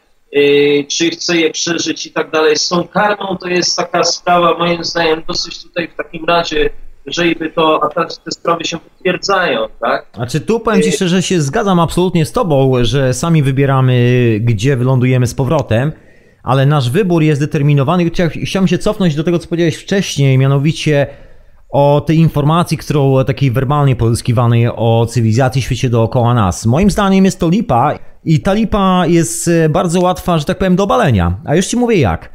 czy 0.88 1.10
chce 1.10 1.38
je 1.38 1.52
przeżyć 1.52 2.06
i 2.06 2.12
tak 2.12 2.32
dalej. 2.32 2.56
Z 2.58 2.70
tą 2.70 2.88
karmą 2.88 3.38
to 3.38 3.48
jest 3.48 3.78
taka 3.78 4.04
sprawa, 4.04 4.58
moim 4.58 4.84
zdaniem, 4.84 5.22
dosyć 5.28 5.64
tutaj 5.64 5.88
w 5.88 5.96
takim 5.96 6.26
razie, 6.26 6.70
jeżeli 7.06 7.36
by 7.36 7.50
to, 7.50 7.84
a 7.84 7.90
te, 7.90 8.06
te 8.26 8.32
sprawy 8.32 8.66
się 8.66 8.78
potwierdzają, 8.80 9.60
tak? 9.82 10.08
A 10.20 10.26
czy 10.26 10.42
tu 10.42 10.60
powiem 10.60 10.82
Ci 10.82 10.92
szczerze, 10.92 11.22
się 11.22 11.42
zgadzam 11.42 11.80
absolutnie 11.80 12.26
z 12.26 12.32
Tobą, 12.32 12.72
że 12.82 13.14
sami 13.14 13.44
wybieramy, 13.44 14.38
gdzie 14.42 14.78
wylądujemy 14.78 15.28
z 15.28 15.34
powrotem, 15.34 15.92
ale 16.44 16.66
nasz 16.66 16.90
wybór 16.90 17.24
jest 17.24 17.42
determinowany. 17.42 18.06
Chcia- 18.10 18.46
Chciałem 18.46 18.68
się 18.68 18.78
cofnąć 18.78 19.16
do 19.16 19.24
tego, 19.24 19.40
co 19.40 19.48
powiedziałeś 19.48 19.76
wcześniej, 19.76 20.38
mianowicie 20.38 21.08
o 21.70 22.04
tej 22.08 22.18
informacji, 22.18 22.78
którą 22.78 23.26
takiej 23.26 23.52
werbalnie 23.52 23.96
pozyskiwanej 23.96 24.68
o 24.68 25.06
cywilizacji 25.10 25.62
w 25.62 25.66
świecie 25.66 25.90
dookoła 25.90 26.34
nas. 26.34 26.66
Moim 26.66 26.92
zdaniem 26.92 27.26
jest 27.26 27.40
to 27.40 27.50
lipa 27.50 28.00
i 28.26 28.40
ta 28.40 28.54
lipa 28.54 29.04
jest 29.08 29.48
e, 29.48 29.70
bardzo 29.70 30.02
łatwa, 30.02 30.38
że 30.38 30.46
tak 30.46 30.58
powiem, 30.58 30.76
do 30.76 30.84
obalenia. 30.84 31.38
A 31.46 31.56
już 31.56 31.66
Ci 31.66 31.78
mówię 31.78 31.98
jak. 31.98 32.30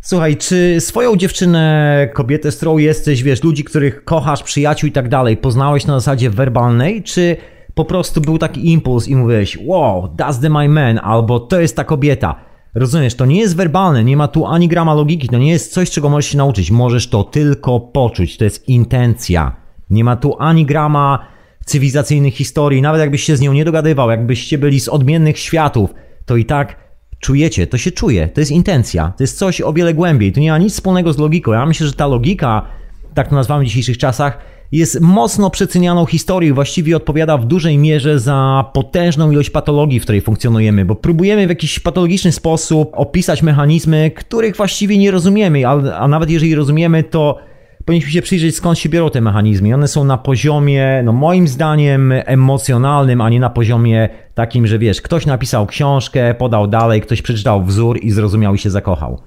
Słuchaj, 0.00 0.36
czy 0.36 0.76
swoją 0.80 1.16
dziewczynę, 1.16 2.08
kobietę, 2.14 2.52
z 2.52 2.56
którą 2.56 2.78
jesteś, 2.78 3.22
wiesz, 3.22 3.42
ludzi, 3.42 3.64
których 3.64 4.04
kochasz, 4.04 4.42
przyjaciół 4.42 4.88
i 4.88 4.92
tak 4.92 5.08
dalej, 5.08 5.36
poznałeś 5.36 5.86
na 5.86 6.00
zasadzie 6.00 6.30
werbalnej, 6.30 7.02
czy 7.02 7.36
po 7.74 7.84
prostu 7.84 8.20
był 8.20 8.38
taki 8.38 8.72
impuls 8.72 9.08
i 9.08 9.16
mówiłeś, 9.16 9.58
wow, 9.64 10.14
that's 10.16 10.40
the 10.40 10.50
my 10.50 10.68
man, 10.68 11.00
albo 11.02 11.40
to 11.40 11.60
jest 11.60 11.76
ta 11.76 11.84
kobieta. 11.84 12.34
Rozumiesz, 12.74 13.14
to 13.14 13.26
nie 13.26 13.40
jest 13.40 13.56
werbalne, 13.56 14.04
nie 14.04 14.16
ma 14.16 14.28
tu 14.28 14.46
ani 14.46 14.68
grama 14.68 14.94
logiki, 14.94 15.28
to 15.28 15.38
nie 15.38 15.50
jest 15.50 15.72
coś, 15.72 15.90
czego 15.90 16.08
możesz 16.08 16.30
się 16.30 16.38
nauczyć, 16.38 16.70
możesz 16.70 17.08
to 17.08 17.24
tylko 17.24 17.80
poczuć, 17.80 18.36
to 18.36 18.44
jest 18.44 18.68
intencja. 18.68 19.56
Nie 19.90 20.04
ma 20.04 20.16
tu 20.16 20.36
ani 20.38 20.66
grama 20.66 21.26
cywilizacyjnych 21.66 22.34
historii, 22.34 22.82
nawet 22.82 23.00
jakbyś 23.00 23.22
się 23.22 23.36
z 23.36 23.40
nią 23.40 23.52
nie 23.52 23.64
dogadywał, 23.64 24.10
jakbyście 24.10 24.58
byli 24.58 24.80
z 24.80 24.88
odmiennych 24.88 25.38
światów, 25.38 25.94
to 26.26 26.36
i 26.36 26.44
tak 26.44 26.76
czujecie, 27.20 27.66
to 27.66 27.78
się 27.78 27.90
czuje, 27.90 28.28
to 28.28 28.40
jest 28.40 28.50
intencja, 28.50 29.12
to 29.16 29.22
jest 29.22 29.38
coś 29.38 29.60
o 29.60 29.72
wiele 29.72 29.94
głębiej, 29.94 30.32
to 30.32 30.40
nie 30.40 30.50
ma 30.50 30.58
nic 30.58 30.72
wspólnego 30.72 31.12
z 31.12 31.18
logiką. 31.18 31.52
Ja 31.52 31.66
myślę, 31.66 31.86
że 31.86 31.92
ta 31.92 32.06
logika, 32.06 32.66
tak 33.14 33.28
to 33.28 33.34
nazywamy 33.34 33.64
w 33.64 33.66
dzisiejszych 33.66 33.98
czasach, 33.98 34.38
jest 34.72 35.00
mocno 35.00 35.50
przecenianą 35.50 36.06
historią 36.06 36.54
właściwie 36.54 36.96
odpowiada 36.96 37.38
w 37.38 37.44
dużej 37.44 37.78
mierze 37.78 38.18
za 38.18 38.64
potężną 38.74 39.30
ilość 39.30 39.50
patologii, 39.50 40.00
w 40.00 40.02
której 40.02 40.20
funkcjonujemy, 40.20 40.84
bo 40.84 40.94
próbujemy 40.94 41.46
w 41.46 41.48
jakiś 41.48 41.78
patologiczny 41.78 42.32
sposób 42.32 42.90
opisać 42.92 43.42
mechanizmy, 43.42 44.10
których 44.10 44.56
właściwie 44.56 44.98
nie 44.98 45.10
rozumiemy, 45.10 45.66
a, 45.66 45.70
a 45.98 46.08
nawet 46.08 46.30
jeżeli 46.30 46.54
rozumiemy, 46.54 47.02
to 47.04 47.38
powinniśmy 47.86 48.10
się 48.10 48.22
przyjrzeć 48.22 48.56
skąd 48.56 48.78
się 48.78 48.88
biorą 48.88 49.10
te 49.10 49.20
mechanizmy. 49.20 49.74
One 49.74 49.88
są 49.88 50.04
na 50.04 50.18
poziomie, 50.18 51.02
no 51.04 51.12
moim 51.12 51.48
zdaniem, 51.48 52.12
emocjonalnym, 52.12 53.20
a 53.20 53.30
nie 53.30 53.40
na 53.40 53.50
poziomie 53.50 54.08
takim, 54.34 54.66
że 54.66 54.78
wiesz, 54.78 55.02
ktoś 55.02 55.26
napisał 55.26 55.66
książkę, 55.66 56.34
podał 56.34 56.66
dalej, 56.66 57.00
ktoś 57.00 57.22
przeczytał 57.22 57.64
wzór 57.64 57.98
i 58.02 58.10
zrozumiał 58.10 58.54
i 58.54 58.58
się 58.58 58.70
zakochał. 58.70 59.20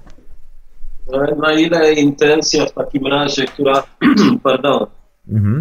No, 1.12 1.18
Na 1.42 1.52
ile 1.52 1.92
intencja 1.92 2.66
w 2.66 2.72
takim 2.72 3.06
razie, 3.06 3.44
która, 3.44 3.82
pardon, 4.42 4.86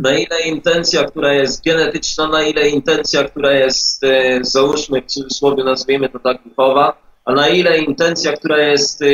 na 0.01 0.17
ile 0.17 0.41
intencja, 0.41 1.03
która 1.03 1.33
jest 1.33 1.63
genetyczna, 1.65 2.27
na 2.27 2.43
ile 2.43 2.69
intencja, 2.69 3.23
która 3.23 3.51
jest, 3.51 4.03
e, 4.03 4.39
załóżmy 4.41 5.01
w 5.01 5.05
cudzysłowie, 5.05 5.63
nazwijmy 5.63 6.09
to 6.09 6.19
tak 6.19 6.37
duchowa, 6.43 7.04
a 7.25 7.33
na 7.33 7.47
ile 7.47 7.77
intencja, 7.77 8.33
która 8.33 8.57
jest, 8.57 9.01
e, 9.01 9.05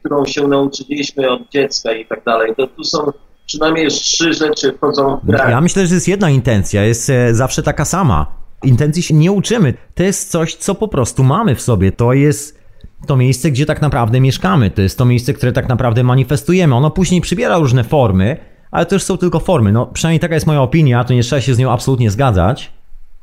którą 0.00 0.24
się 0.24 0.48
nauczyliśmy 0.48 1.30
od 1.30 1.50
dziecka 1.50 1.92
i 1.92 2.06
tak 2.06 2.24
dalej. 2.24 2.54
To 2.56 2.66
tu 2.66 2.84
są 2.84 2.98
przynajmniej 3.46 3.84
już 3.84 3.94
trzy 3.94 4.32
rzeczy 4.32 4.72
wchodzą 4.72 5.20
w 5.22 5.26
grę. 5.26 5.46
Ja 5.50 5.60
myślę, 5.60 5.86
że 5.86 5.94
jest 5.94 6.08
jedna 6.08 6.30
intencja, 6.30 6.84
jest 6.84 7.10
e, 7.10 7.34
zawsze 7.34 7.62
taka 7.62 7.84
sama. 7.84 8.26
Intencji 8.64 9.02
się 9.02 9.14
nie 9.14 9.32
uczymy. 9.32 9.74
To 9.94 10.02
jest 10.02 10.30
coś, 10.30 10.54
co 10.54 10.74
po 10.74 10.88
prostu 10.88 11.24
mamy 11.24 11.54
w 11.54 11.60
sobie. 11.60 11.92
To 11.92 12.12
jest 12.12 12.58
to 13.06 13.16
miejsce, 13.16 13.50
gdzie 13.50 13.66
tak 13.66 13.82
naprawdę 13.82 14.20
mieszkamy. 14.20 14.70
To 14.70 14.82
jest 14.82 14.98
to 14.98 15.04
miejsce, 15.04 15.32
które 15.32 15.52
tak 15.52 15.68
naprawdę 15.68 16.02
manifestujemy. 16.02 16.74
Ono 16.74 16.90
później 16.90 17.20
przybiera 17.20 17.58
różne 17.58 17.84
formy, 17.84 18.36
ale 18.70 18.86
to 18.86 18.94
już 18.94 19.02
są 19.02 19.18
tylko 19.18 19.40
formy. 19.40 19.72
No, 19.72 19.86
przynajmniej 19.86 20.20
taka 20.20 20.34
jest 20.34 20.46
moja 20.46 20.62
opinia, 20.62 21.04
to 21.04 21.14
nie 21.14 21.22
trzeba 21.22 21.40
się 21.40 21.54
z 21.54 21.58
nią 21.58 21.70
absolutnie 21.70 22.10
zgadzać. 22.10 22.72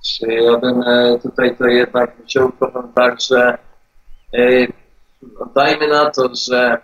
Czy 0.05 0.27
ja 0.33 0.57
bym 0.57 0.81
e, 0.81 1.19
tutaj 1.23 1.57
to 1.57 1.65
jednak 1.65 2.15
wziął 2.25 2.51
powiem 2.51 2.91
tak, 2.95 3.21
że 3.21 3.57
dajmy 5.55 5.87
na 5.87 6.11
to, 6.11 6.29
że 6.47 6.77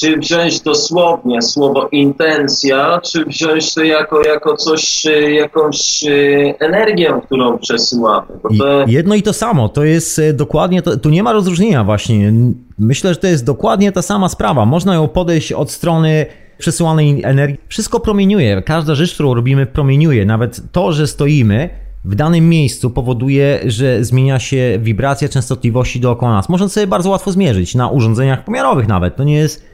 czy 0.00 0.16
wziąć 0.16 0.60
dosłownie 0.60 1.42
słowo 1.42 1.88
intencja, 1.92 3.00
czy 3.04 3.24
wziąć 3.24 3.74
to 3.74 3.82
jako, 3.82 4.22
jako 4.22 4.56
coś, 4.56 5.06
e, 5.06 5.30
jakąś 5.30 6.04
e, 6.04 6.10
energię, 6.58 7.20
którą 7.24 7.58
przesyłamy. 7.58 8.26
To, 8.58 8.84
jedno 8.86 9.14
i 9.14 9.22
to 9.22 9.32
samo, 9.32 9.68
to 9.68 9.84
jest 9.84 10.18
e, 10.18 10.32
dokładnie, 10.32 10.82
to, 10.82 10.96
tu 10.96 11.10
nie 11.10 11.22
ma 11.22 11.32
rozróżnienia 11.32 11.84
właśnie. 11.84 12.32
Myślę, 12.78 13.14
że 13.14 13.20
to 13.20 13.26
jest 13.26 13.44
dokładnie 13.44 13.92
ta 13.92 14.02
sama 14.02 14.28
sprawa. 14.28 14.64
Można 14.64 14.94
ją 14.94 15.08
podejść 15.08 15.52
od 15.52 15.70
strony 15.70 16.26
przesyłanej 16.58 17.22
energii. 17.24 17.60
Wszystko 17.68 18.00
promieniuje, 18.00 18.62
każda 18.62 18.94
rzecz, 18.94 19.14
którą 19.14 19.34
robimy 19.34 19.66
promieniuje. 19.66 20.26
Nawet 20.26 20.60
to, 20.72 20.92
że 20.92 21.06
stoimy 21.06 21.85
w 22.06 22.14
danym 22.14 22.48
miejscu 22.48 22.90
powoduje, 22.90 23.60
że 23.64 24.04
zmienia 24.04 24.38
się 24.38 24.78
wibracja 24.82 25.28
częstotliwości 25.28 26.00
dookoła 26.00 26.32
nas. 26.32 26.48
Można 26.48 26.68
sobie 26.68 26.86
bardzo 26.86 27.10
łatwo 27.10 27.32
zmierzyć 27.32 27.74
na 27.74 27.88
urządzeniach 27.88 28.44
pomiarowych 28.44 28.88
nawet. 28.88 29.16
To 29.16 29.24
nie 29.24 29.34
jest 29.34 29.66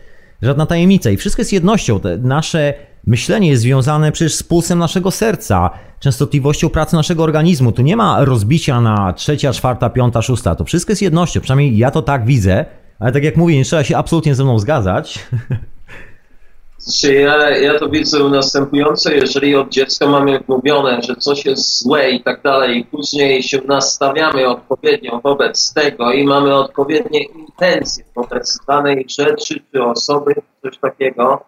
żadna 0.43 0.67
tajemnica 0.67 1.11
i 1.11 1.17
wszystko 1.17 1.41
jest 1.41 1.53
jednością. 1.53 2.01
Nasze 2.21 2.75
myślenie 3.07 3.49
jest 3.49 3.63
związane 3.63 4.13
przecież 4.13 4.35
z 4.35 4.43
pulsem 4.43 4.79
naszego 4.79 5.11
serca, 5.11 5.71
częstotliwością 6.01 6.69
pracy 6.69 6.97
naszego 6.97 7.23
organizmu. 7.23 7.73
Tu 7.73 7.83
nie 7.83 7.97
ma 7.97 8.25
rozbicia 8.25 8.81
na 8.81 9.13
trzecia, 9.13 9.53
czwarta, 9.53 9.91
piąta, 9.91 10.23
szósta. 10.23 10.55
To 10.55 10.65
wszystko 10.65 10.93
jest 10.93 11.03
jednością. 11.03 11.41
Przynajmniej 11.41 11.79
ja 11.79 11.91
to 11.91 12.03
tak 12.03 12.25
widzę, 12.25 12.65
ale 12.99 13.13
tak 13.13 13.25
jak 13.25 13.37
mówię, 13.37 13.57
nie 13.57 13.65
trzeba 13.65 13.85
się 13.85 13.97
absolutnie 13.97 14.35
ze 14.35 14.45
mną 14.45 14.59
zgadzać. 14.59 15.19
Czy 17.01 17.15
ja, 17.15 17.51
ja 17.51 17.79
to 17.79 17.89
widzę 17.89 18.19
następujące, 18.19 19.15
jeżeli 19.15 19.57
od 19.57 19.69
dziecka 19.69 20.07
mamy 20.07 20.41
mówione, 20.49 21.03
że 21.03 21.17
coś 21.17 21.45
jest 21.45 21.83
złe 21.83 22.11
i 22.11 22.23
tak 22.23 22.43
dalej, 22.43 22.79
i 22.79 22.85
później 22.85 23.43
się 23.43 23.61
nastawiamy 23.67 24.49
odpowiednio 24.49 25.21
wobec 25.25 25.75
tego 25.75 26.13
i 26.13 26.25
mamy 26.25 26.55
odpowiednie 26.55 27.23
intencje 27.23 28.05
wobec 28.15 28.59
danej 28.69 29.07
rzeczy 29.09 29.63
czy 29.73 29.85
osoby, 29.85 30.35
coś 30.63 30.79
takiego, 30.79 31.45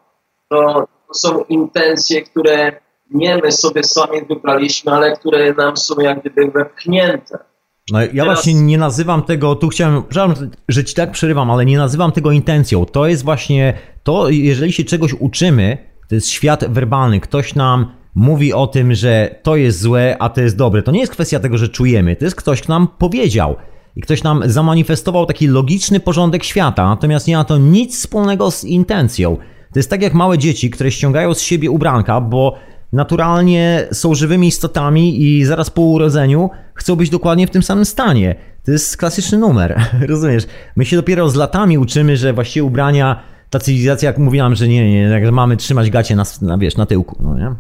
to, 0.48 0.86
to 1.08 1.14
są 1.14 1.44
intencje, 1.44 2.22
które 2.22 2.72
nie 3.10 3.36
my 3.36 3.52
sobie 3.52 3.84
sami 3.84 4.24
wybraliśmy, 4.28 4.92
ale 4.92 5.16
które 5.16 5.52
nam 5.52 5.76
są 5.76 6.00
jak 6.00 6.20
gdyby 6.20 6.50
wepchnięte. 6.50 7.53
No, 7.90 8.00
ja 8.02 8.08
Teraz- 8.08 8.26
właśnie 8.26 8.54
nie 8.54 8.78
nazywam 8.78 9.22
tego, 9.22 9.54
tu 9.54 9.68
chciałem, 9.68 10.02
przepraszam, 10.02 10.50
że 10.68 10.84
ci 10.84 10.94
tak 10.94 11.12
przerywam, 11.12 11.50
ale 11.50 11.64
nie 11.66 11.78
nazywam 11.78 12.12
tego 12.12 12.30
intencją. 12.30 12.84
To 12.86 13.06
jest 13.06 13.24
właśnie 13.24 13.74
to, 14.02 14.28
jeżeli 14.28 14.72
się 14.72 14.84
czegoś 14.84 15.12
uczymy, 15.12 15.78
to 16.08 16.14
jest 16.14 16.28
świat 16.28 16.64
werbalny. 16.68 17.20
Ktoś 17.20 17.54
nam 17.54 17.86
mówi 18.14 18.52
o 18.52 18.66
tym, 18.66 18.94
że 18.94 19.34
to 19.42 19.56
jest 19.56 19.80
złe, 19.80 20.16
a 20.18 20.28
to 20.28 20.40
jest 20.40 20.56
dobre. 20.56 20.82
To 20.82 20.92
nie 20.92 21.00
jest 21.00 21.12
kwestia 21.12 21.40
tego, 21.40 21.58
że 21.58 21.68
czujemy. 21.68 22.16
To 22.16 22.24
jest 22.24 22.36
ktoś, 22.36 22.62
kto 22.62 22.72
nam 22.72 22.88
powiedział. 22.98 23.56
I 23.96 24.00
ktoś 24.00 24.22
nam 24.22 24.42
zamanifestował 24.46 25.26
taki 25.26 25.46
logiczny 25.46 26.00
porządek 26.00 26.44
świata, 26.44 26.88
natomiast 26.88 27.26
nie 27.26 27.36
ma 27.36 27.44
to 27.44 27.58
nic 27.58 27.98
wspólnego 27.98 28.50
z 28.50 28.64
intencją. 28.64 29.36
To 29.72 29.78
jest 29.78 29.90
tak 29.90 30.02
jak 30.02 30.14
małe 30.14 30.38
dzieci, 30.38 30.70
które 30.70 30.90
ściągają 30.90 31.34
z 31.34 31.40
siebie 31.40 31.70
ubranka, 31.70 32.20
bo 32.20 32.54
naturalnie 32.94 33.88
są 33.92 34.14
żywymi 34.14 34.48
istotami 34.48 35.22
i 35.22 35.44
zaraz 35.44 35.70
po 35.70 35.82
urodzeniu 35.82 36.50
chcą 36.74 36.96
być 36.96 37.10
dokładnie 37.10 37.46
w 37.46 37.50
tym 37.50 37.62
samym 37.62 37.84
stanie. 37.84 38.34
To 38.64 38.72
jest 38.72 38.96
klasyczny 38.96 39.38
numer, 39.38 39.80
rozumiesz? 40.08 40.46
My 40.76 40.84
się 40.84 40.96
dopiero 40.96 41.28
z 41.28 41.34
latami 41.34 41.78
uczymy, 41.78 42.16
że 42.16 42.32
właściwie 42.32 42.64
ubrania, 42.64 43.22
ta 43.50 43.58
cywilizacja, 43.58 44.06
jak 44.06 44.18
mówiłam, 44.18 44.54
że 44.54 44.68
nie, 44.68 44.92
nie, 44.92 45.24
że 45.24 45.32
mamy 45.32 45.56
trzymać 45.56 45.90
gacie 45.90 46.16
na, 46.16 46.24
na, 46.42 46.58
wiesz, 46.58 46.76
na 46.76 46.86
tyłku, 46.86 47.16
no 47.20 47.34
nie? 47.38 47.54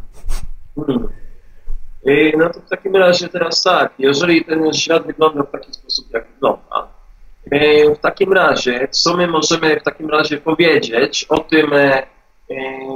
I 2.06 2.32
no 2.38 2.50
to 2.50 2.60
w 2.60 2.68
takim 2.68 2.96
razie 2.96 3.28
teraz 3.28 3.62
tak, 3.62 3.92
jeżeli 3.98 4.44
ten 4.44 4.72
świat 4.72 5.06
wygląda 5.06 5.42
w 5.42 5.50
taki 5.50 5.72
sposób, 5.72 6.06
jak 6.12 6.26
wygląda, 6.34 6.88
e, 7.50 7.94
w 7.94 7.98
takim 7.98 8.32
razie, 8.32 8.88
co 8.90 9.16
my 9.16 9.26
możemy 9.26 9.80
w 9.80 9.82
takim 9.82 10.10
razie 10.10 10.38
powiedzieć 10.38 11.26
o 11.28 11.38
tym, 11.38 11.72
e, 11.72 12.02
y, 12.02 12.06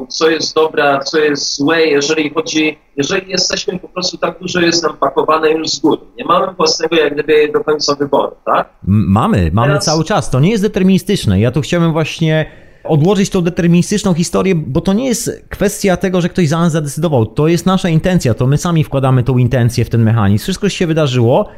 co 0.08 0.30
jest 0.30 0.54
dobre, 0.54 0.92
a 0.92 0.98
co 1.00 1.18
jest 1.18 1.56
złe, 1.56 1.86
jeżeli 1.86 2.30
chodzi, 2.30 2.78
jeżeli 2.96 3.30
jesteśmy 3.30 3.78
po 3.78 3.88
prostu 3.88 4.18
tak 4.18 4.38
dużo 4.40 4.60
jest 4.60 4.82
nam 4.82 4.96
pakowane 4.96 5.50
już 5.50 5.68
z 5.68 5.78
góry. 5.80 6.00
Nie 6.18 6.24
mamy 6.24 6.54
własnego 6.54 6.96
jak 6.96 7.14
gdyby 7.14 7.52
do 7.52 7.64
końca 7.64 7.94
wyboru, 7.94 8.32
tak? 8.46 8.68
Mamy, 8.86 9.50
mamy 9.52 9.68
Teraz- 9.68 9.84
cały 9.84 10.04
czas. 10.04 10.30
To 10.30 10.40
nie 10.40 10.50
jest 10.50 10.62
deterministyczne. 10.62 11.40
Ja 11.40 11.50
tu 11.50 11.60
chciałem 11.60 11.92
właśnie 11.92 12.46
odłożyć 12.84 13.30
tą 13.30 13.40
deterministyczną 13.42 14.14
historię, 14.14 14.54
bo 14.54 14.80
to 14.80 14.92
nie 14.92 15.06
jest 15.06 15.44
kwestia 15.48 15.96
tego, 15.96 16.20
że 16.20 16.28
ktoś 16.28 16.48
za 16.48 16.58
nas 16.58 16.72
zadecydował. 16.72 17.26
To 17.26 17.48
jest 17.48 17.66
nasza 17.66 17.88
intencja, 17.88 18.34
to 18.34 18.46
my 18.46 18.58
sami 18.58 18.84
wkładamy 18.84 19.22
tą 19.22 19.38
intencję 19.38 19.84
w 19.84 19.90
ten 19.90 20.02
mechanizm. 20.02 20.42
Wszystko 20.42 20.68
się 20.68 20.86
wydarzyło. 20.86 21.48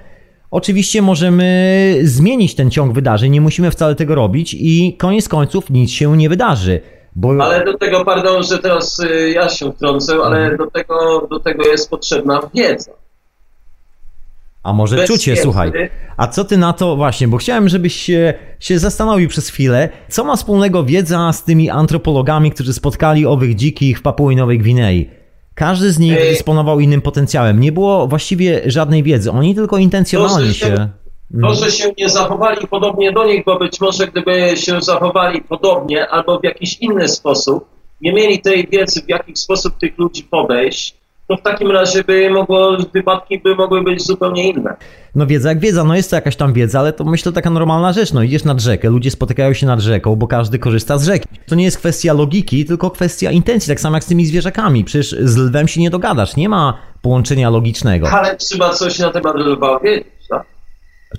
Oczywiście 0.50 1.02
możemy 1.02 1.94
zmienić 2.02 2.54
ten 2.54 2.70
ciąg 2.70 2.92
wydarzeń, 2.92 3.32
nie 3.32 3.40
musimy 3.40 3.70
wcale 3.70 3.94
tego 3.94 4.14
robić 4.14 4.56
i 4.58 4.96
koniec 4.98 5.28
końców 5.28 5.70
nic 5.70 5.90
się 5.90 6.16
nie 6.16 6.28
wydarzy. 6.28 6.80
Bo 7.16 7.44
Ale 7.44 7.64
do 7.64 7.78
tego, 7.78 8.04
pardon, 8.04 8.42
że 8.42 8.58
teraz 8.58 8.98
y, 8.98 9.30
ja 9.30 9.48
się 9.48 9.72
wtrącę, 9.72 10.14
ale 10.24 10.56
do 10.56 10.66
tego, 10.66 11.26
do 11.30 11.40
tego 11.40 11.66
jest 11.66 11.90
potrzebna 11.90 12.40
wiedza. 12.54 12.92
A 14.62 14.72
może 14.72 14.96
Bez 14.96 15.10
czucie, 15.10 15.30
wiedzy. 15.30 15.42
słuchaj. 15.42 15.72
A 16.16 16.26
co 16.26 16.44
ty 16.44 16.58
na 16.58 16.72
to 16.72 16.96
właśnie, 16.96 17.28
bo 17.28 17.36
chciałem, 17.36 17.68
żebyś 17.68 17.96
się, 17.96 18.34
się 18.60 18.78
zastanowił 18.78 19.28
przez 19.28 19.48
chwilę, 19.48 19.88
co 20.08 20.24
ma 20.24 20.36
wspólnego 20.36 20.84
wiedza 20.84 21.32
z 21.32 21.44
tymi 21.44 21.70
antropologami, 21.70 22.50
którzy 22.50 22.72
spotkali 22.72 23.26
owych 23.26 23.54
dzikich 23.54 23.98
w 23.98 24.02
Papui 24.02 24.36
Nowej 24.36 24.58
Gwinei. 24.58 25.10
Każdy 25.54 25.92
z 25.92 25.98
nich 25.98 26.16
Ej. 26.20 26.30
dysponował 26.30 26.80
innym 26.80 27.00
potencjałem. 27.00 27.60
Nie 27.60 27.72
było 27.72 28.06
właściwie 28.08 28.62
żadnej 28.66 29.02
wiedzy. 29.02 29.30
Oni 29.30 29.54
tylko 29.54 29.78
intencjonalnie 29.78 30.48
To, 30.48 30.54
się... 30.54 30.88
To, 31.42 31.54
że 31.54 31.70
się 31.70 31.92
nie 31.98 32.08
zachowali 32.08 32.66
podobnie 32.66 33.12
do 33.12 33.24
nich, 33.24 33.44
bo 33.44 33.58
być 33.58 33.80
może 33.80 34.06
gdyby 34.06 34.56
się 34.56 34.80
zachowali 34.80 35.42
podobnie 35.42 36.08
albo 36.08 36.40
w 36.40 36.44
jakiś 36.44 36.78
inny 36.78 37.08
sposób, 37.08 37.64
nie 38.00 38.12
mieli 38.12 38.40
tej 38.40 38.68
wiedzy, 38.72 39.02
w 39.02 39.08
jaki 39.08 39.36
sposób 39.36 39.78
tych 39.78 39.98
ludzi 39.98 40.22
podejść, 40.22 41.00
to 41.28 41.36
w 41.36 41.42
takim 41.42 41.70
razie 41.70 42.04
by 42.04 42.30
mogło, 42.30 42.76
wypadki 42.94 43.38
by 43.38 43.54
mogły 43.54 43.82
być 43.82 44.02
zupełnie 44.02 44.48
inne. 44.48 44.76
No 45.14 45.26
wiedza 45.26 45.48
jak 45.48 45.58
wiedza, 45.58 45.84
no 45.84 45.96
jest 45.96 46.10
to 46.10 46.16
jakaś 46.16 46.36
tam 46.36 46.52
wiedza, 46.52 46.80
ale 46.80 46.92
to 46.92 47.04
myślę 47.04 47.32
taka 47.32 47.50
normalna 47.50 47.92
rzecz. 47.92 48.12
No 48.12 48.22
idziesz 48.22 48.44
nad 48.44 48.60
rzekę, 48.60 48.90
ludzie 48.90 49.10
spotykają 49.10 49.52
się 49.52 49.66
nad 49.66 49.80
rzeką, 49.80 50.16
bo 50.16 50.26
każdy 50.26 50.58
korzysta 50.58 50.98
z 50.98 51.04
rzeki. 51.04 51.28
To 51.46 51.54
nie 51.54 51.64
jest 51.64 51.78
kwestia 51.78 52.12
logiki, 52.12 52.64
tylko 52.64 52.90
kwestia 52.90 53.30
intencji, 53.30 53.68
tak 53.68 53.80
samo 53.80 53.96
jak 53.96 54.04
z 54.04 54.06
tymi 54.06 54.26
zwierzakami. 54.26 54.84
Przecież 54.84 55.16
z 55.20 55.36
lwem 55.36 55.68
się 55.68 55.80
nie 55.80 55.90
dogadasz, 55.90 56.36
nie 56.36 56.48
ma 56.48 56.78
połączenia 57.02 57.50
logicznego. 57.50 58.10
Ale 58.10 58.36
trzeba 58.36 58.70
coś 58.70 58.98
na 58.98 59.10
temat 59.10 59.36
lwa 59.36 59.78
wiedzieć? 59.78 60.19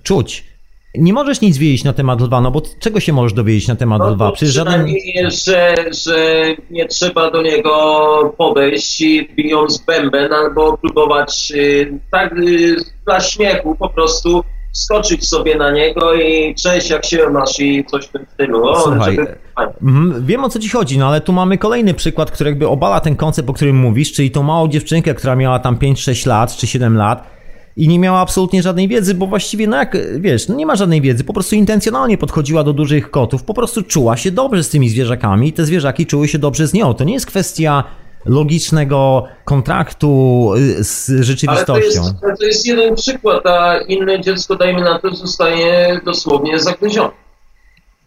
Czuć. 0.04 0.52
Nie 0.96 1.14
możesz 1.14 1.42
nic 1.42 1.58
wiedzieć 1.58 1.84
na 1.84 1.94
temat 1.94 2.22
lwa, 2.22 2.42
no 2.42 2.52
bo 2.52 2.62
czego 2.80 3.00
się 3.00 3.14
możesz 3.14 3.34
dowiedzieć 3.34 3.68
na 3.68 3.76
temat 3.76 4.00
No 4.00 4.10
lwa? 4.10 4.32
Przecież 4.32 4.54
żaden... 4.54 4.88
że, 5.28 5.76
że 6.06 6.46
nie 6.72 6.88
trzeba 6.88 7.32
do 7.32 7.42
niego 7.42 8.34
podejść 8.38 9.02
i 9.02 9.30
bijąc 9.36 9.78
bęben 9.78 10.34
albo 10.34 10.78
próbować 10.78 11.52
y, 11.56 12.00
tak 12.12 12.34
y, 12.34 12.76
dla 13.06 13.20
śmiechu 13.20 13.76
po 13.76 13.90
prostu 13.90 14.44
skoczyć 14.72 15.28
sobie 15.28 15.56
na 15.56 15.72
niego 15.72 16.14
i 16.14 16.56
cześć 16.56 16.90
jak 16.90 17.06
się 17.06 17.30
masz 17.30 17.60
i 17.60 17.86
coś 17.86 18.06
w 18.06 18.12
tym 18.12 18.26
stylu. 18.34 18.64
O, 18.68 18.82
Słuchaj, 18.82 19.16
żeby... 19.16 19.36
Mhm, 19.82 20.26
Wiem 20.26 20.44
o 20.44 20.50
co 20.50 20.60
ci 20.60 20.70
chodzi, 20.70 20.98
no 20.98 21.08
ale 21.08 21.22
tu 21.22 21.34
mamy 21.34 21.58
kolejny 21.58 21.94
przykład, 21.94 22.32
który 22.32 22.50
jakby 22.50 22.68
obala 22.68 23.00
ten 23.00 23.16
koncept, 23.16 23.50
o 23.50 23.54
którym 23.54 23.76
mówisz, 23.76 24.14
czyli 24.14 24.32
tą 24.32 24.44
małą 24.44 24.68
dziewczynkę, 24.68 25.14
która 25.16 25.36
miała 25.36 25.60
tam 25.60 25.78
5-6 25.78 26.28
lat 26.28 26.56
czy 26.56 26.68
7 26.68 26.98
lat 26.98 27.41
i 27.82 27.88
nie 27.88 28.00
miała 28.00 28.20
absolutnie 28.20 28.64
żadnej 28.64 28.88
wiedzy, 28.88 29.14
bo 29.14 29.28
właściwie, 29.28 29.68
no 29.68 29.78
jak 29.78 29.98
wiesz, 30.20 30.48
no 30.48 30.56
nie 30.56 30.66
ma 30.66 30.76
żadnej 30.76 31.02
wiedzy, 31.02 31.24
po 31.24 31.34
prostu 31.34 31.56
intencjonalnie 31.56 32.18
podchodziła 32.18 32.64
do 32.64 32.74
dużych 32.74 33.12
kotów, 33.12 33.44
po 33.44 33.54
prostu 33.54 33.84
czuła 33.84 34.18
się 34.18 34.32
dobrze 34.32 34.64
z 34.64 34.70
tymi 34.70 34.90
zwierzakami 34.90 35.48
i 35.48 35.54
te 35.54 35.66
zwierzaki 35.66 36.06
czuły 36.06 36.28
się 36.28 36.40
dobrze 36.40 36.68
z 36.68 36.74
nią. 36.74 36.94
To 36.94 37.04
nie 37.04 37.14
jest 37.14 37.26
kwestia 37.26 37.84
logicznego 38.26 39.26
kontraktu 39.46 40.52
y, 40.80 40.84
z 40.84 41.10
Ale 41.10 41.18
to 41.18 41.24
rzeczywistością. 41.24 42.02
jest, 42.04 42.40
to 42.40 42.46
jest 42.46 42.66
jeden 42.66 42.96
przykład, 42.96 43.46
a 43.46 43.78
inne 43.88 44.22
dziecko, 44.22 44.56
dajmy 44.56 44.82
na 44.82 45.00
to, 45.00 45.16
zostanie 45.16 46.02
dosłownie 46.06 46.60
zagryzione. 46.60 47.12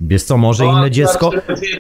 Wiesz 0.00 0.22
co, 0.22 0.36
może 0.36 0.64
Bo 0.64 0.72
inne 0.72 0.90
dziecko... 0.90 1.30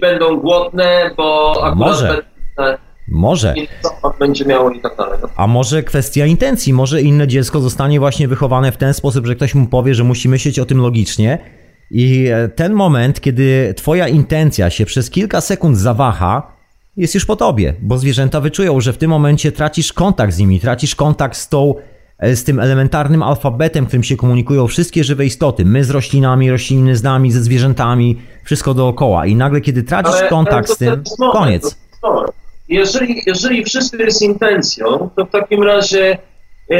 będą 0.00 0.36
głodne, 0.36 1.10
bo 1.16 1.50
akurat 1.50 1.74
Może. 1.76 2.08
będą, 2.56 2.76
Może. 3.08 3.54
inny 3.56 3.66
zapach 3.82 4.18
będzie 4.18 4.44
miało 4.44 4.70
i 4.70 4.80
tak 4.80 4.96
dalej. 4.96 5.18
No. 5.22 5.28
A 5.36 5.46
może 5.46 5.82
kwestia 5.82 6.26
intencji, 6.26 6.72
może 6.72 7.02
inne 7.02 7.28
dziecko 7.28 7.60
zostanie 7.60 8.00
właśnie 8.00 8.28
wychowane 8.28 8.72
w 8.72 8.76
ten 8.76 8.94
sposób, 8.94 9.26
że 9.26 9.34
ktoś 9.34 9.54
mu 9.54 9.66
powie, 9.66 9.94
że 9.94 10.04
musi 10.04 10.28
myśleć 10.28 10.58
o 10.58 10.64
tym 10.64 10.78
logicznie. 10.78 11.38
I 11.90 12.26
e, 12.26 12.48
ten 12.48 12.72
moment, 12.72 13.20
kiedy 13.20 13.74
twoja 13.76 14.08
intencja 14.08 14.70
się 14.70 14.86
przez 14.86 15.10
kilka 15.10 15.40
sekund 15.40 15.78
zawaha, 15.78 16.54
jest 16.96 17.14
już 17.14 17.24
po 17.26 17.36
tobie, 17.36 17.74
bo 17.82 17.98
zwierzęta 17.98 18.40
wyczują, 18.40 18.80
że 18.80 18.92
w 18.92 18.98
tym 18.98 19.10
momencie 19.10 19.52
tracisz 19.52 19.92
kontakt 19.92 20.32
z 20.34 20.38
nimi, 20.38 20.60
tracisz 20.60 20.94
kontakt 20.94 21.36
z 21.36 21.48
tą, 21.48 21.74
e, 22.18 22.36
z 22.36 22.44
tym 22.44 22.60
elementarnym 22.60 23.22
alfabetem, 23.22 23.86
którym 23.86 24.02
się 24.02 24.16
komunikują 24.16 24.66
wszystkie 24.66 25.04
żywe 25.04 25.26
istoty. 25.26 25.64
My 25.64 25.84
z 25.84 25.90
roślinami, 25.90 26.50
rośliny 26.50 26.96
z 26.96 27.02
nami, 27.02 27.32
ze 27.32 27.40
zwierzętami, 27.40 28.18
wszystko 28.44 28.74
dookoła. 28.74 29.26
I 29.26 29.36
nagle, 29.36 29.60
kiedy 29.60 29.82
tracisz 29.82 30.14
Ale- 30.20 30.28
kontakt 30.28 30.68
ale 30.68 30.74
z 30.74 30.78
tym, 30.78 31.02
koniec. 31.32 31.76
to. 32.02 32.24
Jeżeli, 32.68 33.22
jeżeli 33.26 33.64
wszystko 33.64 34.02
jest 34.02 34.22
intencją, 34.22 35.10
to 35.16 35.24
w 35.24 35.30
takim 35.30 35.62
razie 35.62 36.18
e, 36.70 36.78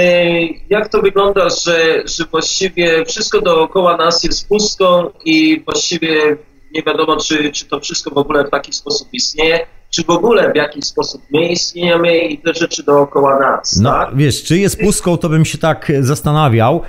jak 0.70 0.88
to 0.88 1.02
wygląda, 1.02 1.48
że, 1.48 2.02
że 2.04 2.24
właściwie 2.30 3.04
wszystko 3.04 3.40
dookoła 3.40 3.96
nas 3.96 4.24
jest 4.24 4.48
pustką 4.48 5.10
i 5.24 5.60
właściwie 5.64 6.36
nie 6.74 6.82
wiadomo, 6.82 7.16
czy, 7.16 7.52
czy 7.52 7.64
to 7.64 7.80
wszystko 7.80 8.10
w 8.10 8.18
ogóle 8.18 8.44
w 8.44 8.50
taki 8.50 8.72
sposób 8.72 9.08
istnieje, 9.12 9.66
czy 9.90 10.02
w 10.04 10.10
ogóle 10.10 10.52
w 10.52 10.56
jakiś 10.56 10.84
sposób 10.84 11.22
my 11.32 11.48
istniejemy 11.48 12.18
i 12.18 12.38
te 12.38 12.54
rzeczy 12.54 12.82
dookoła 12.82 13.38
nas, 13.40 13.76
No, 13.82 13.90
tak? 13.90 14.16
wiesz, 14.16 14.42
czy 14.44 14.58
jest 14.58 14.80
pustką, 14.80 15.16
to 15.16 15.28
bym 15.28 15.44
się 15.44 15.58
tak 15.58 15.92
zastanawiał, 16.00 16.82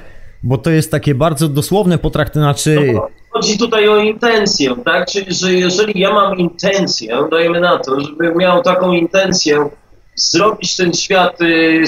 bo 0.46 0.58
to 0.58 0.70
jest 0.70 0.92
takie 0.92 1.16
bardzo 1.16 1.48
dosłowne 1.48 1.98
potraktowanie, 1.98 2.54
znaczy... 2.54 2.92
No, 2.94 3.08
Chodzi 3.32 3.58
tutaj 3.58 3.90
o 3.90 3.98
intencję, 3.98 4.76
tak? 4.86 5.08
Czyli, 5.08 5.34
że 5.34 5.54
jeżeli 5.54 6.00
ja 6.00 6.14
mam 6.14 6.38
intencję, 6.38 7.28
dajmy 7.32 7.60
na 7.60 7.80
to, 7.80 8.00
żebym 8.00 8.38
miał 8.38 8.64
taką 8.64 8.94
intencję 8.94 9.70
zrobić 10.16 10.76
ten 10.76 10.94
świat, 10.94 11.42
y, 11.42 11.46
y, 11.46 11.84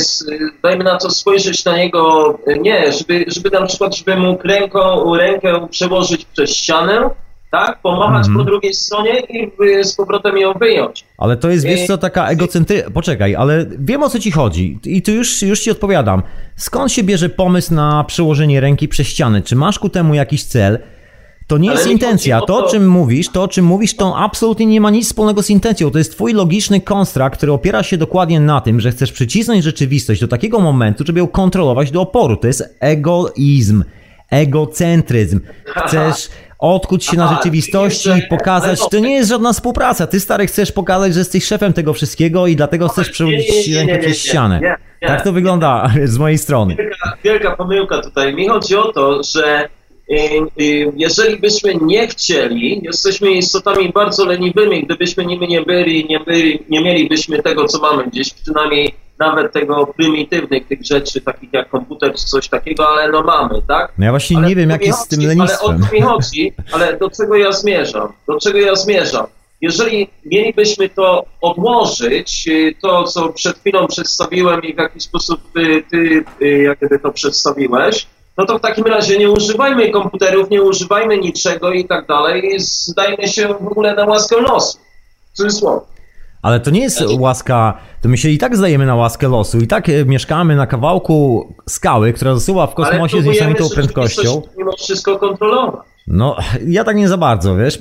dajmy 0.64 0.84
na 0.84 0.98
to 0.98 1.10
spojrzeć 1.10 1.66
na 1.66 1.78
niego, 1.78 2.34
y, 2.48 2.60
nie, 2.60 2.92
żeby, 2.92 3.26
żeby 3.28 3.50
na 3.50 3.66
przykład, 3.66 3.96
żeby 3.96 4.16
mógł 4.16 4.48
ręką, 4.48 5.16
rękę 5.16 5.68
przełożyć 5.72 6.26
przez 6.26 6.50
ścianę, 6.50 7.10
tak? 7.66 7.82
Pomachać 7.82 8.28
Mhm. 8.28 8.38
po 8.38 8.44
drugiej 8.52 8.74
stronie 8.74 9.20
i 9.20 9.52
z 9.84 9.96
powrotem 9.96 10.38
ją 10.38 10.54
wyjąć. 10.54 11.06
Ale 11.18 11.38
to 11.38 11.50
jest, 11.50 11.66
wiesz 11.66 11.88
co, 11.88 11.98
taka 11.98 12.28
egocentry... 12.28 12.84
Poczekaj, 12.94 13.36
ale 13.36 13.66
wiem 13.80 14.04
o 14.04 14.10
co 14.10 14.20
ci 14.20 14.32
chodzi 14.32 14.80
i 14.86 15.02
tu 15.02 15.12
już, 15.12 15.42
już 15.42 15.60
ci 15.60 15.72
odpowiadam. 15.72 16.22
Skąd 16.56 16.92
się 16.92 17.04
bierze 17.04 17.30
pomysł 17.30 17.74
na 17.74 18.04
przełożenie 18.04 18.60
ręki 18.60 18.88
przez 18.88 19.08
ścianę? 19.08 19.42
Czy 19.42 19.56
masz 19.56 19.80
ku 19.80 19.90
temu 19.90 20.14
jakiś 20.14 20.44
cel? 20.44 20.80
To 21.48 21.58
nie 21.58 21.70
Ale 21.70 21.80
jest 21.80 21.92
intencja. 21.92 22.42
o 22.42 22.46
To, 22.46 22.66
o 22.66 22.70
czym 22.70 22.88
mówisz, 22.90 23.30
to, 23.30 23.44
o 23.44 23.48
czym 23.48 23.66
mówisz, 23.66 23.96
to 23.96 24.18
absolutnie 24.18 24.66
nie 24.66 24.82
ma 24.82 24.90
nic 24.90 25.06
wspólnego 25.06 25.44
z 25.44 25.50
intencją. 25.50 25.92
To 25.92 25.98
jest 25.98 26.12
twój 26.12 26.34
logiczny 26.34 26.82
konstrakt, 26.82 27.38
który 27.38 27.52
opiera 27.52 27.84
się 27.84 27.98
dokładnie 27.98 28.40
na 28.40 28.62
tym, 28.62 28.80
że 28.80 28.92
chcesz 28.92 29.12
przycisnąć 29.12 29.64
rzeczywistość 29.64 30.22
do 30.22 30.28
takiego 30.28 30.60
momentu, 30.60 31.04
żeby 31.08 31.20
ją 31.20 31.28
kontrolować 31.28 31.92
do 31.92 32.02
oporu. 32.02 32.38
To 32.38 32.48
jest 32.48 32.76
egoizm, 32.80 33.84
egocentryzm. 34.30 35.40
Chcesz 35.86 36.30
odkuć 36.60 37.06
się 37.06 37.18
na 37.18 37.26
Aha, 37.26 37.36
rzeczywistości 37.36 38.04
czyli, 38.10 38.20
i 38.20 38.28
pokazać, 38.28 38.80
to 38.92 39.00
nie 39.00 39.16
jest 39.16 39.30
żadna 39.30 39.54
współpraca. 39.54 40.08
Ty, 40.08 40.20
stary, 40.20 40.48
chcesz 40.48 40.72
pokazać, 40.72 41.14
że 41.14 41.20
jesteś 41.20 41.46
szefem 41.46 41.74
tego 41.74 41.94
wszystkiego 41.94 42.48
i 42.48 42.56
dlatego 42.56 42.88
chcesz 42.88 43.08
nie, 43.08 43.14
przełożyć 43.14 43.68
nie, 43.68 43.74
nie, 43.74 43.78
rękę 43.78 43.94
nie, 43.94 44.00
przez 44.00 44.12
nie, 44.12 44.30
ścianę. 44.30 44.60
nie, 44.62 44.76
nie. 45.02 45.08
Tak 45.08 45.24
to 45.24 45.34
wygląda 45.34 45.92
z 46.06 46.18
mojej 46.18 46.38
strony. 46.38 46.76
wielka, 46.76 47.18
wielka 47.24 47.56
pomyłka 47.56 48.02
tutaj. 48.02 48.34
Mi 48.36 48.48
chodzi 48.48 48.76
o 48.76 48.94
to, 48.94 49.24
że 49.24 49.70
jeżeli 50.98 51.40
byśmy 51.40 51.76
nie 51.82 52.08
chcieli, 52.08 52.82
jesteśmy 52.84 53.32
istotami 53.32 53.92
bardzo 53.92 54.26
leniwymi, 54.26 54.84
gdybyśmy 54.84 55.26
nimi 55.26 55.48
nie 55.48 55.62
byli, 55.62 56.06
nie, 56.10 56.20
byli, 56.20 56.60
nie 56.70 56.82
mielibyśmy 56.82 57.44
tego, 57.44 57.66
co 57.66 57.80
mamy 57.80 58.08
gdzieś, 58.08 58.34
przynajmniej 58.34 58.96
nawet 59.20 59.54
tego 59.54 59.88
prymitywnych 59.88 60.68
tych 60.68 60.86
rzeczy, 60.86 61.22
takich 61.22 61.54
jak 61.54 61.70
komputer 61.70 62.14
czy 62.16 62.26
coś 62.26 62.50
takiego, 62.50 62.90
ale 62.90 63.12
no 63.12 63.24
mamy, 63.24 63.62
tak? 63.68 63.92
No 63.98 64.06
ja 64.06 64.12
właśnie 64.12 64.38
Ale 64.38 64.48
nie 64.48 64.56
wiem, 64.56 64.70
jak 64.70 64.86
jest 64.86 65.00
z 65.00 65.08
tym 65.08 65.28
lenistwem. 65.28 65.70
Ale 65.70 65.86
o 65.86 65.88
to 65.88 65.94
mi 65.94 66.02
chodzi, 66.02 66.54
ale 66.72 66.98
do 66.98 67.10
czego 67.10 67.36
ja 67.36 67.52
zmierzam? 67.52 68.14
Do 68.28 68.40
czego 68.40 68.58
ja 68.58 68.76
zmierzam? 68.76 69.28
Jeżeli 69.62 70.10
mielibyśmy 70.26 70.90
to 70.90 71.26
odłożyć, 71.42 72.48
y, 72.48 72.76
to 72.82 73.04
co 73.04 73.30
przed 73.30 73.60
chwilą 73.60 73.88
przedstawiłem 73.88 74.62
i 74.62 74.74
w 74.74 74.78
jaki 74.78 75.00
sposób 75.00 75.42
ty, 75.54 75.84
ty 75.92 76.24
y, 76.42 76.64
jak 76.64 76.78
gdyby 76.78 77.00
to 77.00 77.12
przedstawiłeś, 77.12 78.08
no 78.38 78.46
to 78.46 78.58
w 78.58 78.62
takim 78.62 78.86
razie 78.86 79.18
nie 79.18 79.32
używajmy 79.32 79.92
komputerów, 79.92 80.50
nie 80.50 80.62
używajmy 80.62 81.18
niczego 81.18 81.72
i 81.72 81.86
tak 81.86 82.08
dalej, 82.08 82.60
zdajmy 82.60 83.28
się 83.28 83.48
w 83.48 83.68
ogóle 83.68 83.96
na 83.96 84.06
łaskę 84.06 84.42
losu. 84.42 84.78
W 85.34 85.38
cudzysłowie. 85.38 85.97
Ale 86.48 86.60
to 86.60 86.72
nie 86.72 86.82
jest 86.82 87.04
łaska, 87.20 87.78
to 88.02 88.10
my 88.10 88.18
się 88.18 88.30
i 88.30 88.38
tak 88.38 88.58
zdajemy 88.58 88.86
na 88.86 88.96
łaskę 88.96 89.28
losu. 89.28 89.60
I 89.60 89.68
tak 89.68 89.90
e, 89.90 90.06
mieszkamy 90.06 90.56
na 90.56 90.68
kawałku 90.68 91.54
skały, 91.70 92.14
która 92.14 92.36
zasuwa 92.36 92.68
w 92.68 92.74
kosmosie 92.74 93.22
z 93.22 93.26
niesamowitą 93.26 93.70
prędkością. 93.70 94.42
Mimo 94.58 94.72
wszystko 94.72 95.18
kontrolować. 95.18 95.86
No, 96.08 96.38
ja 96.68 96.84
tak 96.84 96.96
nie 96.96 97.08
za 97.08 97.18
bardzo, 97.18 97.56
wiesz. 97.56 97.80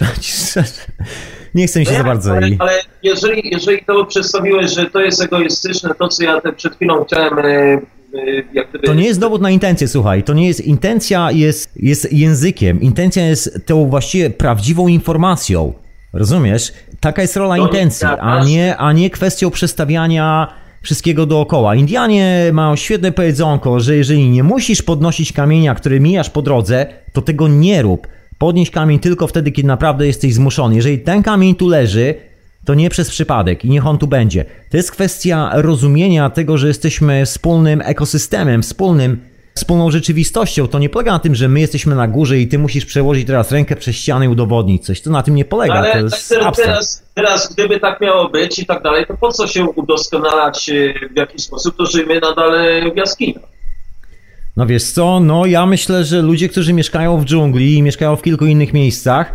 Nie 1.55 1.67
chcę 1.67 1.81
mi 1.81 1.87
się 1.87 1.93
No 1.93 1.99
za 1.99 2.05
bardzo 2.05 2.33
ale, 2.33 2.49
i... 2.49 2.57
ale 2.59 2.73
jeżeli, 3.03 3.51
jeżeli 3.53 3.85
to 3.85 4.05
przedstawiłeś, 4.05 4.75
że 4.75 4.87
to 4.87 5.01
jest 5.01 5.23
egoistyczne, 5.23 5.95
to 5.99 6.09
co 6.09 6.25
ja 6.25 6.41
te 6.41 6.53
przed 6.53 6.75
chwilą 6.75 7.05
chciałem 7.05 7.39
e, 7.39 7.43
e. 7.45 8.79
To 8.87 8.95
nie 8.95 9.05
jest 9.05 9.21
dowód 9.21 9.43
na 9.43 9.51
intencję, 9.51 9.89
słuchaj. 9.89 10.23
To 10.23 10.35
nie 10.35 10.47
jest. 10.47 10.61
Intencja 10.61 11.31
jest, 11.31 11.71
jest 11.77 12.13
językiem. 12.13 12.81
Intencja 12.81 13.27
jest 13.27 13.67
tą 13.67 13.89
właściwie 13.89 14.31
prawdziwą 14.31 14.89
informacją. 14.89 15.73
Rozumiesz? 16.13 16.73
Taka 17.01 17.23
jest 17.23 17.37
rola 17.37 17.57
To 17.57 17.63
nie 17.63 17.69
intencji, 17.69 18.09
a 18.21 18.45
nie, 18.45 18.77
a 18.77 18.93
nie 18.93 19.11
kwestią 19.11 19.51
przestawiania 19.51 20.49
wszystkiego 20.83 21.27
dookoła. 21.27 21.75
Indianie 21.75 22.51
mają 22.53 22.77
świetne 22.77 23.13
powiedzonko, 23.13 23.81
że 23.81 23.97
jeżeli 23.97 24.31
nie 24.31 24.43
musisz 24.43 24.83
podnosić 24.83 25.33
kamienia, 25.33 25.75
który 25.75 26.01
mijasz 26.01 26.31
po 26.31 26.43
drodze, 26.43 26.87
to 27.13 27.23
tego 27.23 27.49
nie 27.49 27.83
rób. 27.83 28.09
Podnieś 28.39 28.71
kamień 28.71 28.99
tylko 28.99 29.27
wtedy, 29.27 29.53
kiedy 29.53 29.69
naprawdę 29.69 30.07
jesteś 30.07 30.35
zmuszony. 30.35 30.75
Jeżeli 30.75 30.99
ten 30.99 31.23
kamień 31.23 31.55
tu 31.55 31.69
leży, 31.69 32.15
to 32.65 32.75
nie 32.75 32.91
przez 32.91 33.11
przypadek 33.11 33.65
i 33.65 33.71
niech 33.71 33.87
on 33.87 33.99
tu 33.99 34.07
będzie. 34.07 34.45
To 34.71 34.77
jest 34.77 34.91
kwestia 34.91 35.51
rozumienia 35.55 36.31
tego, 36.31 36.59
że 36.59 36.69
jesteśmy 36.69 37.27
wspólnym 37.27 37.83
ekosystemem, 37.85 38.63
wspólnym, 38.63 39.21
wspólną 39.57 39.91
rzeczywistością. 39.91 40.69
To 40.69 40.79
nie 40.79 40.89
polega 40.89 41.13
na 41.13 41.19
tym, 41.19 41.35
że 41.35 41.49
my 41.49 41.61
jesteśmy 41.61 41.95
na 41.95 42.09
górze 42.09 42.39
i 42.39 42.49
ty 42.49 42.59
musisz 42.59 42.87
przełożyć 42.87 43.27
teraz 43.27 43.53
rękę 43.53 43.77
przez 43.77 43.97
ścianę 43.97 44.25
i 44.25 44.29
udowodnić 44.29 44.87
coś. 44.87 45.01
To 45.01 45.11
na 45.11 45.23
tym 45.23 45.35
nie 45.35 45.45
polega. 45.45 45.75
No 45.75 45.81
ale 45.81 45.89
to 45.89 45.95
tak 45.95 46.03
jest 46.03 46.29
teraz, 46.29 46.57
teraz, 46.57 47.03
teraz, 47.15 47.55
gdyby 47.55 47.81
tak 47.81 48.01
miało 48.01 48.29
być 48.29 48.59
i 48.59 48.67
tak 48.67 48.83
dalej, 48.83 49.07
to 49.07 49.17
po 49.17 49.33
co 49.33 49.47
się 49.47 49.65
udoskonalać 49.65 50.71
e, 50.71 50.95
w 51.09 51.17
jakiś 51.17 51.43
sposób, 51.43 51.77
to 51.77 51.87
żyjmy 51.87 52.21
nadal 52.21 52.55
e, 52.55 52.91
w 52.93 52.97
jaskiniach. 52.97 53.43
No 54.57 54.67
wiesz 54.67 54.85
co, 54.85 55.21
no 55.21 55.47
ja 55.47 55.67
myślę, 55.67 56.05
że 56.05 56.23
ludzie, 56.23 56.49
którzy 56.49 56.73
mieszkają 56.73 57.19
w 57.19 57.25
dżungli 57.25 57.75
i 57.75 57.83
mieszkają 57.83 58.17
w 58.17 58.23
kilku 58.23 58.47
innych 58.47 58.73
miejscach, 58.73 59.33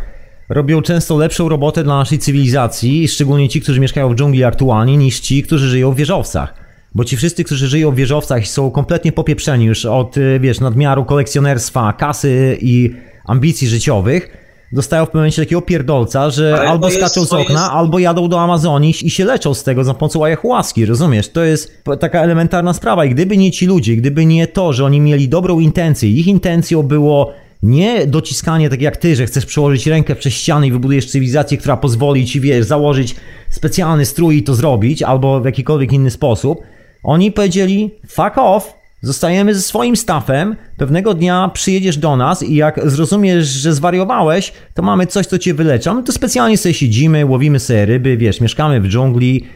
robią 0.49 0.81
często 0.81 1.17
lepszą 1.17 1.49
robotę 1.49 1.83
dla 1.83 1.97
naszej 1.97 2.19
cywilizacji, 2.19 3.07
szczególnie 3.07 3.49
ci, 3.49 3.61
którzy 3.61 3.79
mieszkają 3.79 4.09
w 4.09 4.15
dżungli 4.15 4.43
aktualnie, 4.43 4.97
niż 4.97 5.19
ci, 5.19 5.43
którzy 5.43 5.69
żyją 5.69 5.91
w 5.91 5.95
wieżowcach. 5.95 6.60
Bo 6.95 7.05
ci 7.05 7.17
wszyscy, 7.17 7.43
którzy 7.43 7.67
żyją 7.67 7.91
w 7.91 7.95
wieżowcach 7.95 8.47
są 8.47 8.71
kompletnie 8.71 9.11
popieprzeni 9.11 9.65
już 9.65 9.85
od, 9.85 10.17
y, 10.17 10.39
wiesz, 10.41 10.59
nadmiaru 10.59 11.05
kolekcjonerstwa, 11.05 11.93
kasy 11.93 12.57
i 12.61 12.93
ambicji 13.25 13.67
życiowych. 13.67 14.37
Dostają 14.73 15.05
w 15.05 15.07
pewnym 15.07 15.19
momencie 15.21 15.41
takiego 15.41 15.61
pierdolca, 15.61 16.29
że 16.29 16.55
Ale 16.59 16.69
albo 16.69 16.89
skaczą 16.89 17.25
z 17.25 17.33
okna, 17.33 17.61
jest- 17.61 17.71
albo 17.71 17.99
jadą 17.99 18.27
do 18.27 18.41
Amazonii 18.41 18.93
i 19.03 19.09
się 19.09 19.25
leczą 19.25 19.53
z 19.53 19.63
tego 19.63 19.83
za 19.83 19.93
pomocą 19.93 20.25
ayahuaski, 20.25 20.85
rozumiesz? 20.85 21.29
To 21.29 21.43
jest 21.43 21.83
taka 21.99 22.21
elementarna 22.21 22.73
sprawa 22.73 23.05
i 23.05 23.09
gdyby 23.09 23.37
nie 23.37 23.51
ci 23.51 23.65
ludzie, 23.65 23.95
gdyby 23.95 24.25
nie 24.25 24.47
to, 24.47 24.73
że 24.73 24.85
oni 24.85 24.99
mieli 24.99 25.29
dobrą 25.29 25.59
intencję, 25.59 26.09
ich 26.09 26.27
intencją 26.27 26.83
było 26.83 27.33
nie 27.63 28.07
dociskanie 28.07 28.69
tak 28.69 28.81
jak 28.81 28.97
ty, 28.97 29.15
że 29.15 29.25
chcesz 29.25 29.45
przełożyć 29.45 29.87
rękę 29.87 30.15
przez 30.15 30.33
ścianę 30.33 30.67
i 30.67 30.71
wybudujesz 30.71 31.05
cywilizację, 31.05 31.57
która 31.57 31.77
pozwoli 31.77 32.25
ci, 32.25 32.41
wiesz, 32.41 32.65
założyć 32.65 33.15
specjalny 33.49 34.05
strój 34.05 34.37
i 34.37 34.43
to 34.43 34.55
zrobić, 34.55 35.03
albo 35.03 35.41
w 35.41 35.45
jakikolwiek 35.45 35.93
inny 35.93 36.11
sposób. 36.11 36.61
Oni 37.03 37.31
powiedzieli, 37.31 37.91
fuck 38.07 38.37
off, 38.37 38.73
zostajemy 39.01 39.55
ze 39.55 39.61
swoim 39.61 39.95
staffem, 39.95 40.55
pewnego 40.77 41.13
dnia 41.13 41.49
przyjedziesz 41.53 41.97
do 41.97 42.15
nas 42.15 42.43
i 42.43 42.55
jak 42.55 42.89
zrozumiesz, 42.89 43.47
że 43.47 43.73
zwariowałeś, 43.73 44.53
to 44.73 44.81
mamy 44.81 45.07
coś, 45.07 45.25
co 45.25 45.37
cię 45.37 45.53
wylecza. 45.53 45.93
My 45.93 46.03
tu 46.03 46.11
specjalnie 46.11 46.57
sobie 46.57 46.73
siedzimy, 46.73 47.25
łowimy 47.25 47.59
sobie 47.59 47.85
ryby, 47.85 48.17
wiesz, 48.17 48.41
mieszkamy 48.41 48.81
w 48.81 48.87
dżungli, 48.87 49.47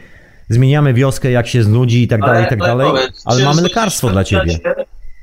zmieniamy 0.48 0.94
wioskę 0.94 1.30
jak 1.30 1.46
się 1.46 1.62
znudzi 1.62 2.02
i 2.02 2.08
tak 2.08 2.20
dalej, 2.20 2.44
i 2.44 2.48
tak 2.48 2.58
dalej, 2.58 2.88
ale 3.24 3.44
mamy 3.44 3.62
lekarstwo 3.62 4.10
dla 4.10 4.24
ciebie. 4.24 4.58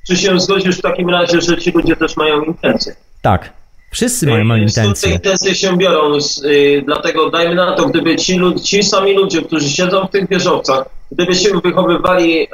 Czy 0.08 0.18
się 0.18 0.40
zgodzisz 0.40 0.78
w 0.78 0.82
takim 0.82 1.10
razie, 1.10 1.42
że 1.42 1.58
ci 1.58 1.72
ludzie 1.72 1.96
też 1.96 2.18
mają 2.18 2.42
intencje? 2.44 2.96
Tak, 3.22 3.54
wszyscy 3.92 4.28
mają, 4.28 4.44
mają 4.44 4.64
I 4.64 4.70
Skąd 4.70 4.86
te 4.86 4.88
intencje. 4.88 5.14
intencje 5.14 5.56
się 5.56 5.78
biorą? 5.78 6.18
Y, 6.46 6.84
dlatego 6.86 7.30
dajmy 7.30 7.56
na 7.56 7.76
to, 7.76 7.86
gdyby 7.86 8.16
ci, 8.16 8.40
ci 8.64 8.84
sami 8.84 9.14
ludzie, 9.14 9.42
którzy 9.42 9.70
siedzą 9.70 10.08
w 10.08 10.12
tych 10.12 10.30
wieżowcach, 10.30 10.86
gdyby 11.14 11.36
się 11.36 11.50
wychowywali 11.64 12.44
e, 12.44 12.48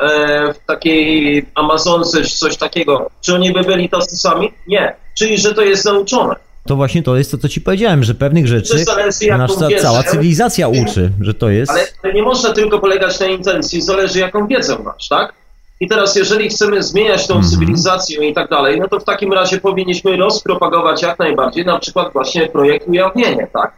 w 0.53 0.65
takiej 0.65 1.45
Amazonce 1.56 2.22
czy 2.23 2.38
coś 2.38 2.57
takiego, 2.57 3.10
czy 3.22 3.36
oni 3.36 3.53
by 3.53 3.64
byli 3.64 3.90
tacy 3.90 4.18
sami? 4.18 4.53
Nie. 4.68 4.95
Czyli, 5.18 5.38
że 5.38 5.53
to 5.53 5.61
jest 5.61 5.86
nauczone. 5.86 6.36
To 6.68 6.76
właśnie 6.76 7.03
to 7.03 7.18
jest 7.18 7.31
to, 7.31 7.38
co 7.38 7.49
ci 7.49 7.61
powiedziałem, 7.61 8.03
że 8.03 8.15
pewnych 8.15 8.48
rzeczy 8.48 8.80
zależy, 8.80 9.27
nasza 9.27 9.68
wiedzę- 9.68 9.81
cała 9.81 10.03
cywilizacja 10.03 10.68
uczy, 10.68 11.11
że 11.22 11.34
to 11.34 11.49
jest... 11.49 11.72
Ale, 12.03 12.14
nie 12.14 12.23
można 12.23 12.53
tylko 12.53 12.80
polegać 12.80 13.19
na 13.19 13.26
intencji, 13.26 13.81
zależy 13.81 14.19
jaką 14.19 14.48
wiedzę 14.48 14.80
masz, 14.80 15.07
tak? 15.07 15.34
I 15.80 15.88
teraz, 15.88 16.15
jeżeli 16.15 16.49
chcemy 16.49 16.84
zmieniać 16.84 17.27
tą 17.27 17.44
cywilizację 17.44 18.30
i 18.30 18.34
tak 18.34 18.49
dalej, 18.49 18.80
no 18.80 18.88
to 18.88 18.99
w 18.99 19.03
takim 19.03 19.34
razie 19.34 19.57
powinniśmy 19.57 20.18
rozpropagować 20.18 21.02
jak 21.02 21.19
najbardziej 21.19 21.65
na 21.65 21.80
przykład 21.80 22.14
właśnie 22.14 22.48
projekt 22.48 22.88
ujawnienie, 22.88 23.48
tak? 23.53 23.73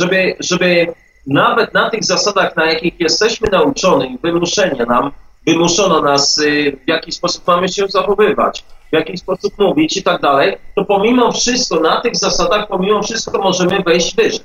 Żeby, 0.00 0.36
żeby 0.40 0.86
nawet 1.26 1.74
na 1.74 1.90
tych 1.90 2.04
zasadach, 2.04 2.56
na 2.56 2.66
jakich 2.66 3.00
jesteśmy 3.00 3.48
nauczeni, 3.52 4.18
wymuszenie 4.22 4.86
nam, 4.88 5.10
wymuszono 5.46 6.02
nas, 6.02 6.38
y, 6.38 6.76
w 6.84 6.88
jaki 6.88 7.12
sposób 7.12 7.46
mamy 7.46 7.68
się 7.68 7.88
zachowywać, 7.88 8.64
w 8.90 8.92
jaki 8.92 9.18
sposób 9.18 9.58
mówić 9.58 9.96
i 9.96 10.02
tak 10.02 10.20
dalej, 10.20 10.56
to 10.76 10.84
pomimo 10.84 11.32
wszystko, 11.32 11.80
na 11.80 12.00
tych 12.00 12.16
zasadach, 12.16 12.68
pomimo 12.68 13.02
wszystko 13.02 13.42
możemy 13.42 13.82
wejść 13.82 14.16
wyżej. 14.16 14.40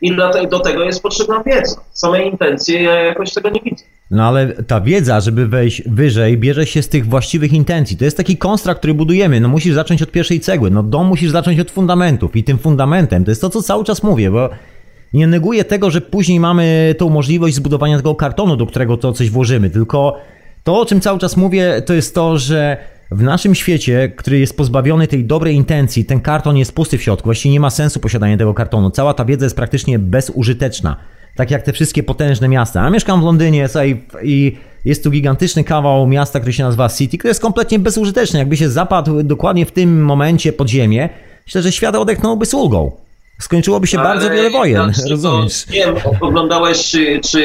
I 0.00 0.16
do 0.50 0.60
tego 0.60 0.82
jest 0.82 1.02
potrzebna 1.02 1.42
wiedza. 1.46 1.80
Same 1.92 2.22
intencje, 2.22 2.82
ja 2.82 2.94
jakoś 2.94 3.32
tego 3.32 3.50
nie 3.50 3.60
widzę. 3.60 3.84
No 4.10 4.24
ale 4.24 4.62
ta 4.62 4.80
wiedza, 4.80 5.20
żeby 5.20 5.46
wejść 5.46 5.82
wyżej, 5.88 6.38
bierze 6.38 6.66
się 6.66 6.82
z 6.82 6.88
tych 6.88 7.06
właściwych 7.06 7.52
intencji. 7.52 7.96
To 7.96 8.04
jest 8.04 8.16
taki 8.16 8.36
konstrakt, 8.36 8.78
który 8.78 8.94
budujemy. 8.94 9.40
No 9.40 9.48
musisz 9.48 9.74
zacząć 9.74 10.02
od 10.02 10.10
pierwszej 10.10 10.40
cegły. 10.40 10.70
No 10.70 10.82
dom 10.82 11.06
musisz 11.06 11.30
zacząć 11.30 11.60
od 11.60 11.70
fundamentów. 11.70 12.36
I 12.36 12.44
tym 12.44 12.58
fundamentem 12.58 13.24
to 13.24 13.30
jest 13.30 13.40
to, 13.40 13.50
co 13.50 13.62
cały 13.62 13.84
czas 13.84 14.02
mówię, 14.02 14.30
bo 14.30 14.50
nie 15.16 15.26
neguję 15.26 15.64
tego, 15.64 15.90
że 15.90 16.00
później 16.00 16.40
mamy 16.40 16.94
tą 16.98 17.08
możliwość 17.08 17.54
zbudowania 17.54 17.96
tego 17.96 18.14
kartonu, 18.14 18.56
do 18.56 18.66
którego 18.66 18.96
to 18.96 19.12
coś 19.12 19.30
włożymy. 19.30 19.70
Tylko 19.70 20.16
to, 20.64 20.80
o 20.80 20.86
czym 20.86 21.00
cały 21.00 21.18
czas 21.18 21.36
mówię, 21.36 21.82
to 21.86 21.94
jest 21.94 22.14
to, 22.14 22.38
że 22.38 22.76
w 23.10 23.22
naszym 23.22 23.54
świecie, 23.54 24.12
który 24.16 24.38
jest 24.38 24.56
pozbawiony 24.56 25.06
tej 25.06 25.24
dobrej 25.24 25.54
intencji, 25.54 26.04
ten 26.04 26.20
karton 26.20 26.56
jest 26.56 26.72
pusty 26.72 26.98
w 26.98 27.02
środku. 27.02 27.24
Właściwie 27.26 27.52
nie 27.52 27.60
ma 27.60 27.70
sensu 27.70 28.00
posiadanie 28.00 28.38
tego 28.38 28.54
kartonu. 28.54 28.90
Cała 28.90 29.14
ta 29.14 29.24
wiedza 29.24 29.46
jest 29.46 29.56
praktycznie 29.56 29.98
bezużyteczna. 29.98 30.96
Tak 31.36 31.50
jak 31.50 31.62
te 31.62 31.72
wszystkie 31.72 32.02
potężne 32.02 32.48
miasta. 32.48 32.84
Ja 32.84 32.90
mieszkam 32.90 33.20
w 33.20 33.24
Londynie 33.24 33.68
słuchaj, 33.68 34.02
i 34.22 34.56
jest 34.84 35.04
tu 35.04 35.10
gigantyczny 35.10 35.64
kawał 35.64 36.06
miasta, 36.06 36.40
który 36.40 36.52
się 36.52 36.62
nazywa 36.62 36.88
City, 36.88 37.18
który 37.18 37.30
jest 37.30 37.40
kompletnie 37.40 37.78
bezużyteczny. 37.78 38.38
Jakby 38.38 38.56
się 38.56 38.68
zapadł 38.68 39.22
dokładnie 39.22 39.66
w 39.66 39.72
tym 39.72 40.04
momencie 40.04 40.52
pod 40.52 40.68
ziemię, 40.68 41.08
myślę, 41.46 41.62
że 41.62 41.72
świat 41.72 41.94
odetchnąłby 41.94 42.46
z 42.46 42.54
ulgą. 42.54 43.05
Skończyłoby 43.38 43.86
się 43.86 43.96
bardzo 43.96 44.26
Ale 44.26 44.36
wiele 44.36 44.50
wojen, 44.50 44.94
znaczy, 44.94 45.10
rozumiesz? 45.10 45.66
Nie 45.70 45.78
wiem, 45.78 45.94
oglądałeś, 46.20 46.90
czy, 46.90 47.20
czy 47.20 47.38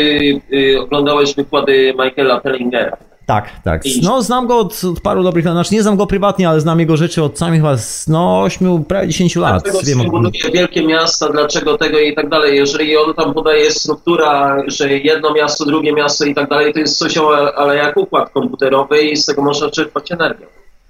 y, 0.54 0.82
oglądałeś 0.82 1.36
wykłady 1.36 1.94
Michaela 1.94 2.40
Tellingera. 2.40 2.98
Tak, 3.26 3.50
tak. 3.64 3.82
No, 4.02 4.22
znam 4.22 4.48
go 4.48 4.60
od, 4.60 4.84
od 4.84 5.00
paru 5.00 5.24
dobrych 5.24 5.46
lat. 5.46 5.54
Znaczy, 5.54 5.74
nie 5.74 5.84
znam 5.84 5.98
go 5.98 6.08
prywatnie, 6.08 6.50
ale 6.50 6.62
znam 6.62 6.80
jego 6.80 6.98
rzeczy 6.98 7.24
od 7.24 7.40
samych 7.40 7.60
chyba 7.60 7.78
z 7.78 8.08
no, 8.08 8.42
8, 8.42 8.84
prawie 8.84 9.08
10 9.08 9.36
lat. 9.36 9.64
Dlaczego 9.64 9.80
Wiem, 9.86 10.12
buduje 10.12 10.52
wielkie 10.54 10.88
miasta, 10.88 11.30
dlaczego 11.30 11.78
tego 11.78 12.00
i 12.00 12.16
tak 12.16 12.30
dalej. 12.30 12.58
Jeżeli 12.58 12.98
on 12.98 13.14
tam 13.14 13.34
podaje 13.34 13.72
struktura, 13.72 14.58
że 14.68 14.98
jedno 14.98 15.34
miasto, 15.34 15.66
drugie 15.66 15.94
miasto 15.94 16.26
i 16.26 16.36
tak 16.36 16.50
dalej, 16.50 16.74
to 16.74 16.80
jest 16.80 16.98
coś, 16.98 17.18
ale, 17.56 17.76
jak 17.76 17.98
układ 17.98 18.30
komputerowy 18.30 19.02
i 19.02 19.18
z 19.18 19.26
tego 19.26 19.42
można 19.42 19.70
czerpać 19.70 20.12
energię. 20.12 20.46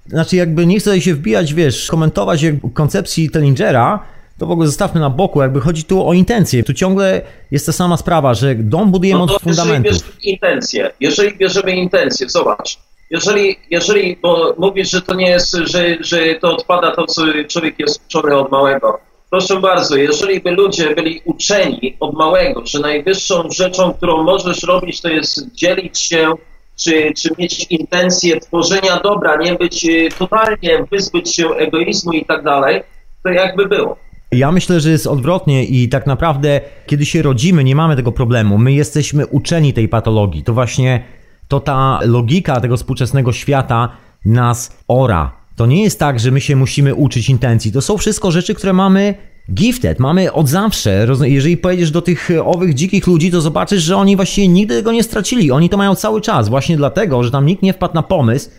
Znaczy, 0.06 0.36
jakby 0.36 0.66
nie 0.66 0.78
chcę 0.78 1.00
się 1.00 1.14
wbijać, 1.14 1.54
wiesz, 1.54 1.86
komentować 1.86 2.44
koncepcji 2.74 3.30
Tellingera, 3.30 4.00
to 4.42 4.46
w 4.46 4.50
ogóle 4.50 4.66
zostawmy 4.66 5.00
na 5.00 5.10
boku, 5.10 5.42
jakby 5.42 5.60
chodzi 5.60 5.84
tu 5.84 6.08
o 6.08 6.12
intencje. 6.12 6.64
Tu 6.64 6.74
ciągle 6.74 7.22
jest 7.50 7.66
ta 7.66 7.72
sama 7.72 7.96
sprawa, 7.96 8.34
że 8.34 8.54
dom 8.54 8.90
budujemy 8.90 9.26
No 9.26 9.34
od 9.34 9.42
fundamentów. 9.42 9.92
Jeżeli 9.92 10.02
bierzemy 10.02 10.22
intencje, 10.22 10.90
jeżeli 11.00 11.36
bierzemy 11.36 11.72
intencje, 11.72 12.28
zobacz, 12.28 12.78
jeżeli, 13.10 13.56
jeżeli 13.70 14.16
bo 14.22 14.54
mówisz, 14.58 14.90
że 14.90 15.02
to 15.02 15.14
nie 15.14 15.30
jest, 15.30 15.52
że, 15.52 15.96
że 16.00 16.34
to 16.34 16.56
odpada 16.56 16.96
to, 16.96 17.06
co 17.06 17.22
człowiek 17.48 17.74
jest 17.78 18.00
uczony 18.06 18.36
od 18.36 18.50
małego. 18.50 18.98
Proszę 19.30 19.60
bardzo, 19.60 19.96
jeżeli 19.96 20.40
by 20.40 20.50
ludzie 20.50 20.94
byli 20.94 21.22
uczeni 21.24 21.96
od 22.00 22.14
małego, 22.14 22.66
że 22.66 22.78
najwyższą 22.78 23.50
rzeczą, 23.50 23.92
którą 23.94 24.22
możesz 24.22 24.62
robić, 24.62 25.00
to 25.00 25.08
jest 25.08 25.54
dzielić 25.54 25.98
się, 25.98 26.32
czy, 26.76 27.12
czy 27.16 27.28
mieć 27.38 27.66
intencję 27.70 28.40
tworzenia 28.40 29.00
dobra, 29.04 29.36
nie 29.36 29.54
być 29.54 29.84
y, 29.84 30.08
totalnie, 30.18 30.84
wyzbyć 30.90 31.34
się 31.34 31.50
egoizmu 31.50 32.12
i 32.12 32.24
tak 32.24 32.44
dalej, 32.44 32.82
to 33.24 33.30
jakby 33.30 33.66
było. 33.66 34.01
Ja 34.32 34.52
myślę, 34.52 34.80
że 34.80 34.90
jest 34.90 35.06
odwrotnie 35.06 35.64
i 35.64 35.88
tak 35.88 36.06
naprawdę, 36.06 36.60
kiedy 36.86 37.06
się 37.06 37.22
rodzimy, 37.22 37.64
nie 37.64 37.76
mamy 37.76 37.96
tego 37.96 38.12
problemu. 38.12 38.58
My 38.58 38.72
jesteśmy 38.72 39.26
uczeni 39.26 39.72
tej 39.72 39.88
patologii. 39.88 40.42
To 40.42 40.54
właśnie 40.54 41.04
to 41.48 41.60
ta 41.60 42.00
logika 42.02 42.60
tego 42.60 42.76
współczesnego 42.76 43.32
świata 43.32 43.88
nas 44.24 44.76
ora. 44.88 45.32
To 45.56 45.66
nie 45.66 45.82
jest 45.82 45.98
tak, 45.98 46.20
że 46.20 46.30
my 46.30 46.40
się 46.40 46.56
musimy 46.56 46.94
uczyć 46.94 47.28
intencji. 47.28 47.72
To 47.72 47.80
są 47.80 47.98
wszystko 47.98 48.30
rzeczy, 48.30 48.54
które 48.54 48.72
mamy 48.72 49.14
gifted, 49.54 49.98
mamy 49.98 50.32
od 50.32 50.48
zawsze. 50.48 51.06
Jeżeli 51.22 51.56
pojedziesz 51.56 51.90
do 51.90 52.02
tych 52.02 52.30
owych 52.44 52.74
dzikich 52.74 53.06
ludzi, 53.06 53.30
to 53.30 53.40
zobaczysz, 53.40 53.82
że 53.82 53.96
oni 53.96 54.16
właściwie 54.16 54.48
nigdy 54.48 54.74
tego 54.74 54.92
nie 54.92 55.02
stracili. 55.02 55.50
Oni 55.50 55.68
to 55.68 55.76
mają 55.76 55.94
cały 55.94 56.20
czas, 56.20 56.48
właśnie 56.48 56.76
dlatego, 56.76 57.22
że 57.22 57.30
tam 57.30 57.46
nikt 57.46 57.62
nie 57.62 57.72
wpadł 57.72 57.94
na 57.94 58.02
pomysł, 58.02 58.50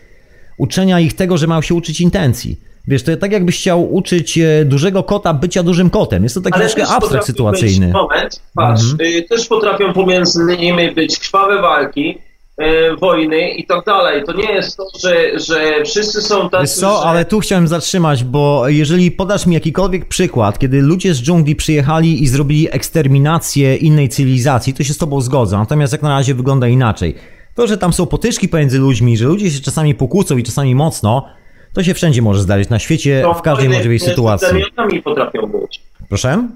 uczenia 0.58 1.00
ich 1.00 1.14
tego, 1.14 1.38
że 1.38 1.48
mają 1.48 1.62
się 1.62 1.76
uczyć 1.76 2.02
intencji. 2.02 2.73
Wiesz, 2.88 3.04
to 3.04 3.18
tak 3.18 3.32
jakbyś 3.32 3.58
chciał 3.60 3.94
uczyć 3.94 4.38
e, 4.38 4.66
dużego 4.66 5.04
kota 5.04 5.34
bycia 5.34 5.64
dużym 5.64 5.90
kotem. 5.90 6.24
Jest 6.24 6.36
to 6.36 6.42
taki 6.42 6.60
troszkę 6.60 6.82
też 6.82 6.92
abstrakt 6.92 7.26
sytuacyjny. 7.26 7.88
Moment, 7.92 8.42
patrz, 8.56 8.84
Mhm. 8.92 9.10
y, 9.16 9.22
też 9.30 9.48
potrafią 9.48 9.94
pomiędzy 9.94 10.58
nimi 10.60 10.92
być 10.92 11.20
krwawe 11.20 11.62
walki, 11.62 12.18
y, 12.62 12.96
wojny 12.98 13.50
i 13.50 13.66
tak 13.66 13.86
dalej. 13.86 14.24
To 14.26 14.34
nie 14.34 14.52
jest 14.54 14.78
to, 14.78 14.84
że, 15.04 15.40
że 15.40 15.84
wszyscy 15.86 16.22
są 16.22 16.50
tacy, 16.50 16.64
Wiesz 16.64 16.72
co, 16.76 16.98
że... 17.02 17.08
ale 17.10 17.26
tu 17.26 17.40
chciałem 17.40 17.68
zatrzymać, 17.68 18.24
bo 18.24 18.70
jeżeli 18.70 19.12
podasz 19.12 19.46
mi 19.46 19.54
jakikolwiek 19.54 20.06
przykład, 20.06 20.60
kiedy 20.60 20.82
ludzie 20.82 21.14
z 21.14 21.22
dżungli 21.24 21.56
przyjechali 21.56 22.24
i 22.24 22.28
zrobili 22.28 22.68
eksterminację 22.72 23.76
innej 23.76 24.10
cywilizacji, 24.10 24.74
to 24.74 24.84
się 24.84 24.94
z 24.94 24.98
tobą 24.98 25.22
zgodzę. 25.22 25.58
Natomiast 25.58 25.94
jak 25.94 26.02
na 26.02 26.10
razie 26.10 26.34
wygląda 26.36 26.68
inaczej. 26.68 27.16
To, 27.56 27.68
że 27.68 27.78
tam 27.78 27.94
są 27.94 28.06
potyczki 28.06 28.50
pomiędzy 28.50 28.80
ludźmi, 28.80 29.18
że 29.18 29.26
ludzie 29.26 29.52
się 29.52 29.60
czasami 29.62 29.96
pokłócą 29.96 30.38
i 30.38 30.44
czasami 30.44 30.76
mocno, 30.76 31.26
to 31.74 31.84
się 31.84 31.94
wszędzie 31.94 32.22
może 32.22 32.42
zdarzyć, 32.42 32.70
na 32.70 32.80
świecie, 32.80 33.22
to 33.24 33.34
w 33.34 33.42
każdej 33.42 33.70
możliwej 33.70 34.00
sytuacji. 34.00 34.48
plemionami 34.48 35.02
potrafią 35.02 35.42
być. 35.48 35.82
Proszę? 36.10 36.48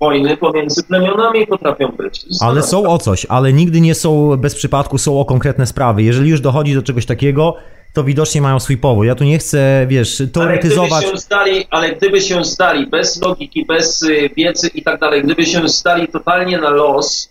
Wojny 0.00 0.36
pomiędzy 0.36 0.82
plemionami 0.82 1.46
potrafią 1.46 1.88
być. 1.88 2.24
Ale 2.40 2.62
są 2.62 2.86
o 2.86 2.98
coś, 2.98 3.26
ale 3.28 3.52
nigdy 3.52 3.80
nie 3.80 3.94
są 3.94 4.36
bez 4.36 4.54
przypadku, 4.54 4.98
są 4.98 5.20
o 5.20 5.24
konkretne 5.24 5.66
sprawy. 5.66 6.02
Jeżeli 6.02 6.30
już 6.30 6.40
dochodzi 6.40 6.74
do 6.74 6.82
czegoś 6.82 7.06
takiego, 7.06 7.56
to 7.94 8.04
widocznie 8.04 8.42
mają 8.42 8.60
swój 8.60 8.76
powód. 8.76 9.06
Ja 9.06 9.14
tu 9.14 9.24
nie 9.24 9.38
chcę, 9.38 9.86
wiesz, 9.88 10.20
Ale 10.20 10.26
gdyby 10.28 10.32
teoretyzować. 10.40 11.04
się 11.04 11.16
zdali, 11.16 11.64
ale 11.70 11.92
gdyby 11.96 12.20
się 12.20 12.44
zdali 12.44 12.86
bez 12.86 13.22
logiki, 13.22 13.64
bez 13.66 14.02
y, 14.02 14.30
wiedzy 14.36 14.70
i 14.74 14.82
tak 14.82 15.00
dalej, 15.00 15.22
gdyby 15.22 15.46
się 15.46 15.68
zdali 15.68 16.08
totalnie 16.08 16.58
na 16.58 16.70
los 16.70 17.30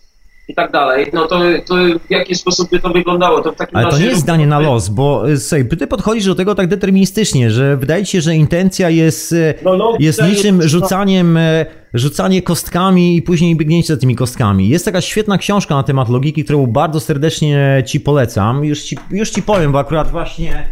i 0.50 0.56
tak 0.56 0.72
dalej, 0.72 1.08
no 1.14 1.28
to, 1.28 1.40
to 1.68 1.76
w 2.08 2.12
jaki 2.12 2.36
sposób 2.36 2.70
by 2.70 2.80
to 2.80 2.90
wyglądało? 2.90 3.42
To 3.42 3.52
w 3.52 3.56
takim 3.56 3.78
Ale 3.78 3.86
to 3.86 3.92
razie 3.92 4.04
nie 4.04 4.10
jest 4.10 4.22
zdanie 4.22 4.48
na 4.48 4.60
los, 4.60 4.90
bo 4.90 5.24
słuchaj, 5.38 5.68
ty 5.68 5.88
podchodzisz 5.88 6.26
do 6.26 6.36
tego 6.36 6.56
tak 6.56 6.68
deterministycznie, 6.68 7.52
że 7.52 7.78
wydaje 7.78 8.06
ci 8.06 8.12
się, 8.12 8.22
że 8.22 8.36
intencja 8.36 8.90
jest, 8.90 9.32
y, 9.32 9.54
No, 9.64 9.76
logika 9.76 10.04
jest 10.04 10.24
niczym 10.24 10.62
rzucaniem, 10.62 11.38
y, 11.38 11.66
rzucanie 11.94 12.42
kostkami 12.42 13.16
i 13.18 13.22
później 13.22 13.56
biegnięcie 13.56 13.94
za 13.94 14.00
tymi 14.00 14.16
kostkami. 14.16 14.70
Jest 14.70 14.86
taka 14.86 15.02
świetna 15.02 15.38
książka 15.38 15.76
na 15.76 15.84
temat 15.84 16.10
logiki, 16.10 16.44
którą 16.44 16.68
bardzo 16.68 17.00
serdecznie 17.00 17.84
ci 17.86 18.00
polecam. 18.00 18.66
Już 18.66 18.82
ci, 18.82 18.98
już 19.12 19.30
ci 19.30 19.42
powiem, 19.42 19.72
bo 19.72 19.80
akurat 19.80 20.12
właśnie, 20.12 20.64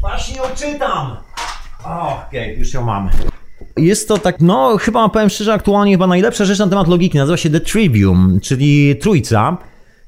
właśnie 0.00 0.36
ją 0.36 0.42
czytam. 0.56 1.16
Okej, 2.28 2.58
już 2.58 2.74
ją 2.74 2.82
mam. 2.82 3.10
Jest 3.80 4.08
to 4.08 4.18
tak, 4.18 4.40
no 4.40 4.76
chyba 4.76 5.08
powiem 5.08 5.30
szczerze, 5.30 5.52
aktualnie 5.52 5.92
chyba 5.92 6.06
najlepsza 6.06 6.44
rzecz 6.44 6.58
na 6.58 6.66
temat 6.66 6.88
logiki. 6.88 7.18
Nazywa 7.18 7.36
się 7.36 7.50
The 7.50 7.60
Trivium, 7.60 8.38
czyli 8.42 8.96
Trójca. 8.96 9.56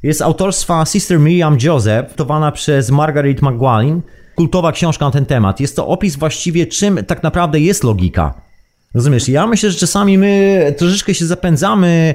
Jest 0.03 0.23
autorstwa 0.23 0.85
Sister 0.85 1.21
Miriam 1.21 1.57
Joseph, 1.63 2.15
towana 2.15 2.53
przez 2.53 2.91
Margaret 2.91 3.43
McGuane. 3.43 4.01
Kultowa 4.35 4.73
książka 4.73 5.05
na 5.05 5.11
ten 5.11 5.27
temat. 5.27 5.61
Jest 5.61 5.77
to 5.77 5.87
opis 5.87 6.17
właściwie, 6.17 6.67
czym 6.67 7.05
tak 7.07 7.23
naprawdę 7.23 7.61
jest 7.61 7.85
logika. 7.85 8.35
Rozumiesz? 8.95 9.29
Ja 9.29 9.47
myślę, 9.47 9.71
że 9.71 9.79
czasami 9.79 10.19
my 10.19 10.75
troszeczkę 10.79 11.15
się 11.15 11.27
zapędzamy, 11.27 12.15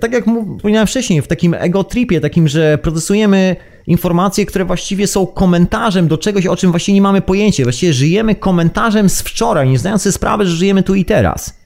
tak 0.00 0.12
jak 0.12 0.24
powiedziałem 0.62 0.86
wcześniej, 0.86 1.22
w 1.22 1.26
takim 1.26 1.54
ego 1.54 1.84
tripie, 1.84 2.20
takim, 2.20 2.48
że 2.48 2.78
procesujemy 2.78 3.56
informacje, 3.86 4.46
które 4.46 4.64
właściwie 4.64 5.06
są 5.06 5.26
komentarzem 5.26 6.08
do 6.08 6.18
czegoś, 6.18 6.46
o 6.46 6.56
czym 6.56 6.70
właściwie 6.70 6.94
nie 6.94 7.02
mamy 7.02 7.20
pojęcia. 7.22 7.62
Właściwie 7.62 7.92
żyjemy 7.92 8.34
komentarzem 8.34 9.08
z 9.08 9.22
wczoraj, 9.22 9.68
nie 9.68 9.78
zdając 9.78 10.02
sobie 10.02 10.12
sprawy, 10.12 10.46
że 10.46 10.56
żyjemy 10.56 10.82
tu 10.82 10.94
i 10.94 11.04
teraz. 11.04 11.60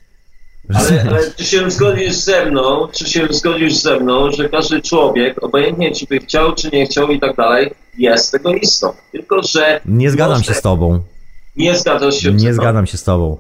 Ale, 0.75 1.05
ale 1.09 1.21
czy 1.37 1.45
się 1.45 1.71
zgodzisz 1.71 2.15
ze 2.15 2.47
mną, 2.47 2.89
czy 2.93 3.09
się 3.11 3.27
zgodzisz 3.31 3.75
ze 3.75 4.01
mną, 4.01 4.31
że 4.33 4.49
każdy 4.49 4.83
człowiek, 4.83 5.45
obojętnie 5.45 5.93
czy 5.93 6.07
by 6.07 6.19
chciał, 6.19 6.55
czy 6.55 6.71
nie 6.73 6.87
chciał 6.87 7.09
i 7.11 7.21
tak 7.21 7.37
dalej, 7.37 7.71
jest 7.99 8.35
egoistą. 8.35 8.93
Tylko, 9.13 9.43
że 9.43 9.81
Nie 9.87 10.11
zgadzam 10.11 10.39
może- 10.39 10.45
się 10.45 10.55
z 10.55 10.63
tobą. 10.63 11.01
Nie 11.57 11.79
zgadzasz 11.79 12.15
się 12.17 12.33
Nie 12.33 12.55
zgadzam 12.55 12.87
się 12.87 12.97
z 12.99 13.05
tobą. 13.05 13.39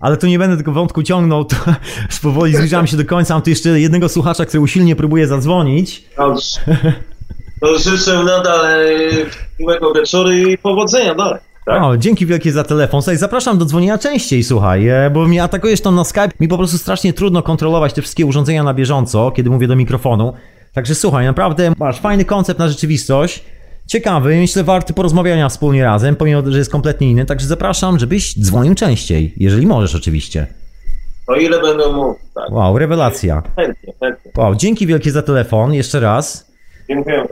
Ale 0.00 0.16
tu 0.16 0.26
nie 0.26 0.38
będę 0.38 0.56
tego 0.56 0.72
wątku 0.72 1.02
ciągnął, 1.02 1.44
to 1.44 1.56
powoli 2.22 2.56
zbliżamy 2.56 2.88
się 2.88 2.96
do 2.96 3.04
końca. 3.04 3.34
Mam 3.34 3.42
tu 3.42 3.50
jeszcze 3.50 3.80
jednego 3.80 4.08
słuchacza, 4.08 4.44
który 4.46 4.60
usilnie 4.60 4.96
próbuje 4.96 5.26
zadzwonić. 5.26 6.04
Dobrze. 6.16 6.60
To 7.60 7.78
życzę 7.78 8.24
nadal 8.24 8.66
e, 8.66 8.86
miłego 9.60 9.94
wieczoru 9.94 10.32
i 10.32 10.58
powodzenia 10.58 11.14
dalej. 11.14 11.40
Tak? 11.66 11.82
O, 11.82 11.96
dzięki 11.96 12.26
wielkie 12.26 12.52
za 12.52 12.64
telefon. 12.64 13.02
Słuchaj, 13.02 13.16
zapraszam 13.16 13.58
do 13.58 13.64
dzwonienia 13.64 13.98
częściej, 13.98 14.44
słuchaj, 14.44 14.88
e, 14.88 15.10
bo 15.10 15.24
mnie 15.26 15.42
atakujesz 15.42 15.80
tam 15.80 15.94
na 15.94 16.04
Skype. 16.04 16.30
Mi 16.40 16.48
po 16.48 16.58
prostu 16.58 16.78
strasznie 16.78 17.12
trudno 17.12 17.42
kontrolować 17.42 17.92
te 17.92 18.02
wszystkie 18.02 18.26
urządzenia 18.26 18.62
na 18.62 18.74
bieżąco, 18.74 19.30
kiedy 19.30 19.50
mówię 19.50 19.68
do 19.68 19.76
mikrofonu. 19.76 20.32
Także 20.74 20.94
słuchaj, 20.94 21.26
naprawdę 21.26 21.72
masz 21.78 22.00
fajny 22.00 22.24
koncept 22.24 22.60
na 22.60 22.68
rzeczywistość. 22.68 23.44
Ciekawy, 23.86 24.36
myślę, 24.36 24.64
warty 24.64 24.94
porozmawiania 24.94 25.48
wspólnie 25.48 25.84
razem, 25.84 26.16
pomimo, 26.16 26.42
że 26.46 26.58
jest 26.58 26.72
kompletnie 26.72 27.10
inny. 27.10 27.24
Także 27.26 27.46
zapraszam, 27.46 27.98
żebyś 27.98 28.38
dzwonił 28.40 28.74
częściej, 28.74 29.34
jeżeli 29.36 29.66
możesz 29.66 29.94
oczywiście. 29.94 30.46
O 31.26 31.34
ile 31.34 31.60
będę 31.60 31.92
mógł, 31.92 32.18
tak. 32.34 32.50
Wow, 32.50 32.78
rewelacja. 32.78 33.42
Chętnie, 33.56 33.92
chętnie. 34.00 34.32
Wow, 34.36 34.54
dzięki 34.54 34.86
wielkie 34.86 35.10
za 35.10 35.22
telefon, 35.22 35.74
jeszcze 35.74 36.00
raz. 36.00 36.52
Dziękuję. 36.88 37.24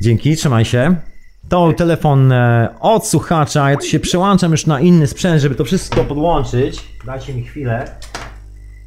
Dzięki, 0.00 0.36
trzymaj 0.36 0.64
się. 0.64 0.96
To 1.48 1.72
telefon 1.72 2.32
e, 2.32 2.68
od 2.80 3.06
słuchacza. 3.06 3.70
Ja 3.70 3.76
tu 3.76 3.86
się 3.86 4.00
przełączam 4.00 4.52
już 4.52 4.66
na 4.66 4.80
inny 4.80 5.06
sprzęt, 5.06 5.42
żeby 5.42 5.54
to 5.54 5.64
wszystko 5.64 6.04
podłączyć. 6.04 6.84
Dajcie 7.04 7.34
mi 7.34 7.44
chwilę. 7.44 7.90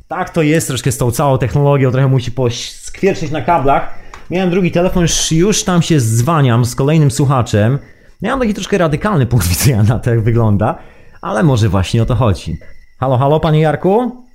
Tak 0.08 0.30
to 0.30 0.42
jest 0.42 0.68
troszkę 0.68 0.92
z 0.92 0.98
tą 0.98 1.12
całą 1.12 1.38
technologią, 1.38 1.92
trochę 1.92 2.08
musi 2.08 2.32
poskwierczyć 2.32 3.32
na 3.32 3.42
kablach. 3.42 4.00
Miałem 4.30 4.50
drugi 4.50 4.72
telefon, 4.72 5.06
już, 5.32 5.64
tam 5.64 5.82
się 5.82 6.00
zwaniam 6.00 6.66
z 6.66 6.76
kolejnym 6.76 7.12
słuchaczem. 7.12 7.80
Mam 8.22 8.40
taki 8.40 8.54
troszkę 8.54 8.78
radykalny 8.78 9.26
punkt 9.26 9.48
widzenia 9.58 9.84
na 9.84 10.00
to, 10.00 10.10
jak 10.10 10.22
wygląda, 10.22 10.78
ale 11.22 11.44
może 11.44 11.70
właśnie 11.70 12.02
o 12.04 12.06
to 12.06 12.16
chodzi. 12.16 12.58
Halo, 13.00 13.18
halo, 13.18 13.40
panie 13.40 13.60
Jarku? 13.60 14.26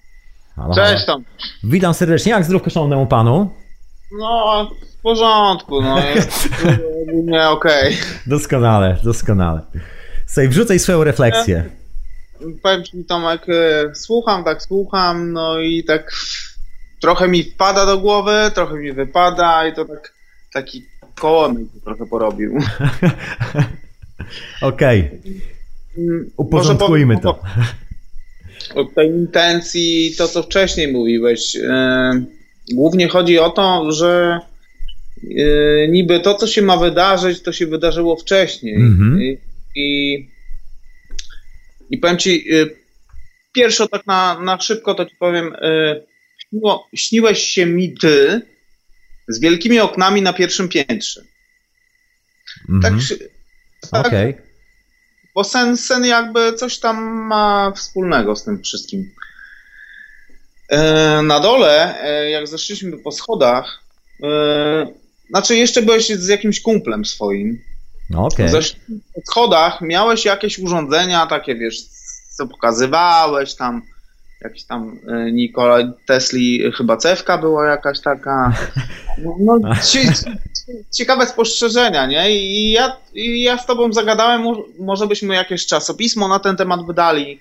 Halo, 0.56 0.74
Cześć 0.74 1.06
tam. 1.06 1.24
Witam 1.64 1.94
serdecznie, 1.94 2.32
jak 2.32 2.44
zdrówko 2.44 2.70
szanownemu 2.70 3.06
panu? 3.06 3.50
No, 4.18 4.70
w 4.98 5.02
porządku, 5.02 5.82
no 5.82 6.06
jest 6.06 6.48
nie 7.24 7.48
okej. 7.48 7.96
Doskonale, 8.26 8.96
doskonale. 9.04 9.60
Słuchaj, 10.26 10.48
wrzucaj 10.48 10.78
swoją 10.78 11.04
refleksję. 11.04 11.64
Powiem 12.62 12.84
ci 12.84 13.04
Tomek, 13.04 13.46
e, 13.48 13.94
słucham, 13.94 14.44
tak 14.44 14.62
słucham, 14.62 15.32
no 15.32 15.58
i 15.58 15.84
tak 15.84 16.12
trochę 17.00 17.28
mi 17.28 17.44
wpada 17.44 17.86
do 17.86 17.98
głowy, 17.98 18.50
trochę 18.54 18.74
mi 18.74 18.92
wypada 18.92 19.66
i 19.66 19.74
to 19.74 19.84
tak 19.84 20.12
taki 20.52 20.84
kołomyk 21.14 21.68
trochę 21.84 22.06
porobił. 22.06 22.58
Okej, 24.60 25.10
Mm, 25.98 26.30
uporządkujmy 26.36 27.14
może 27.14 27.22
to. 27.22 27.40
O 28.74 28.84
tej 28.84 29.08
intencji, 29.08 30.14
to 30.18 30.28
co 30.28 30.42
wcześniej 30.42 30.92
mówiłeś. 30.92 31.56
e, 31.56 32.24
Głównie 32.72 33.08
chodzi 33.08 33.38
o 33.38 33.50
to, 33.50 33.92
że 33.92 34.38
e, 35.38 35.88
niby 35.88 36.20
to, 36.20 36.34
co 36.34 36.46
się 36.46 36.62
ma 36.62 36.76
wydarzyć, 36.76 37.42
to 37.42 37.52
się 37.52 37.66
wydarzyło 37.66 38.16
wcześniej. 38.16 38.74
Mhm. 38.74 39.22
I, 39.22 39.38
i, 39.76 40.18
I 41.90 41.98
powiem 41.98 42.18
ci, 42.18 42.54
e, 42.54 42.66
pierwsze 43.52 43.88
tak 43.88 44.06
na, 44.06 44.40
na 44.40 44.60
szybko 44.60 44.94
to 44.94 45.06
ci 45.06 45.16
powiem, 45.18 45.54
e, 45.60 46.00
śniło, 46.48 46.88
śniłeś 46.94 47.38
się 47.42 47.66
mi 47.66 47.94
ty 47.94 48.42
z 49.28 49.40
wielkimi 49.40 49.80
oknami 49.80 50.22
na 50.22 50.32
pierwszym 50.32 50.68
piętrze. 50.68 51.20
Tak, 52.82 52.92
Mhm. 52.92 53.00
się- 53.00 53.14
tak 53.90 54.06
Okej. 54.06 54.34
bo 55.34 55.44
sen, 55.44 55.76
sen 55.76 56.04
jakby 56.04 56.52
coś 56.52 56.78
tam 56.78 56.96
ma 57.04 57.72
wspólnego 57.76 58.36
z 58.36 58.44
tym 58.44 58.62
wszystkim. 58.62 59.10
E, 60.74 61.22
na 61.22 61.40
dole, 61.40 62.02
e, 62.02 62.30
jak 62.30 62.48
zeszliśmy 62.48 62.98
po 62.98 63.12
schodach, 63.12 63.82
e, 64.22 64.86
znaczy 65.30 65.56
jeszcze 65.56 65.82
byłeś 65.82 66.08
z 66.08 66.28
jakimś 66.28 66.60
kumplem 66.60 67.04
swoim. 67.04 67.60
No 68.10 68.26
okej. 68.26 68.48
Zeszliśmy 68.48 68.96
po 69.14 69.20
schodach, 69.30 69.80
miałeś 69.80 70.24
jakieś 70.24 70.58
urządzenia 70.58 71.26
takie, 71.26 71.54
wiesz, 71.54 71.76
co 72.36 72.46
pokazywałeś 72.46 73.54
tam, 73.54 73.82
jakiś 74.40 74.64
tam 74.64 74.98
Nikola 75.32 75.78
Tesli, 76.06 76.72
chyba 76.76 76.96
cewka 76.96 77.38
była 77.38 77.66
jakaś 77.66 78.00
taka. 78.00 78.52
No, 79.18 79.36
no, 79.40 79.74
cie, 79.90 80.12
ciekawe 80.92 81.26
spostrzeżenia, 81.26 82.06
nie? 82.06 82.30
I 82.36 82.70
ja, 82.70 82.96
I 83.14 83.42
ja 83.42 83.58
z 83.58 83.66
tobą 83.66 83.92
zagadałem, 83.92 84.42
mo- 84.42 84.64
może 84.78 85.06
byśmy 85.06 85.34
jakieś 85.34 85.66
czasopismo 85.66 86.28
na 86.28 86.38
ten 86.38 86.56
temat 86.56 86.86
wydali. 86.86 87.40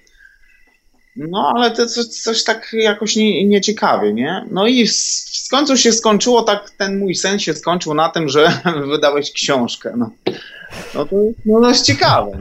No, 1.15 1.53
ale 1.55 1.71
to 1.71 1.85
coś, 1.85 2.05
coś 2.05 2.43
tak 2.43 2.69
jakoś 2.73 3.15
nie, 3.15 3.47
nieciekawie, 3.47 4.13
nie? 4.13 4.45
No 4.51 4.67
i 4.67 4.87
w, 4.87 5.49
końcu 5.51 5.77
się 5.77 5.91
skończyło 5.91 6.43
tak, 6.43 6.71
ten 6.77 6.99
mój 6.99 7.15
sen 7.15 7.39
się 7.39 7.53
skończył 7.53 7.93
na 7.93 8.09
tym, 8.09 8.29
że 8.29 8.51
wydałeś 8.91 9.31
książkę, 9.31 9.93
no. 9.97 10.11
No 10.95 11.05
to 11.05 11.15
no, 11.45 11.59
no 11.59 11.69
jest 11.69 11.85
ciekawe. 11.85 12.31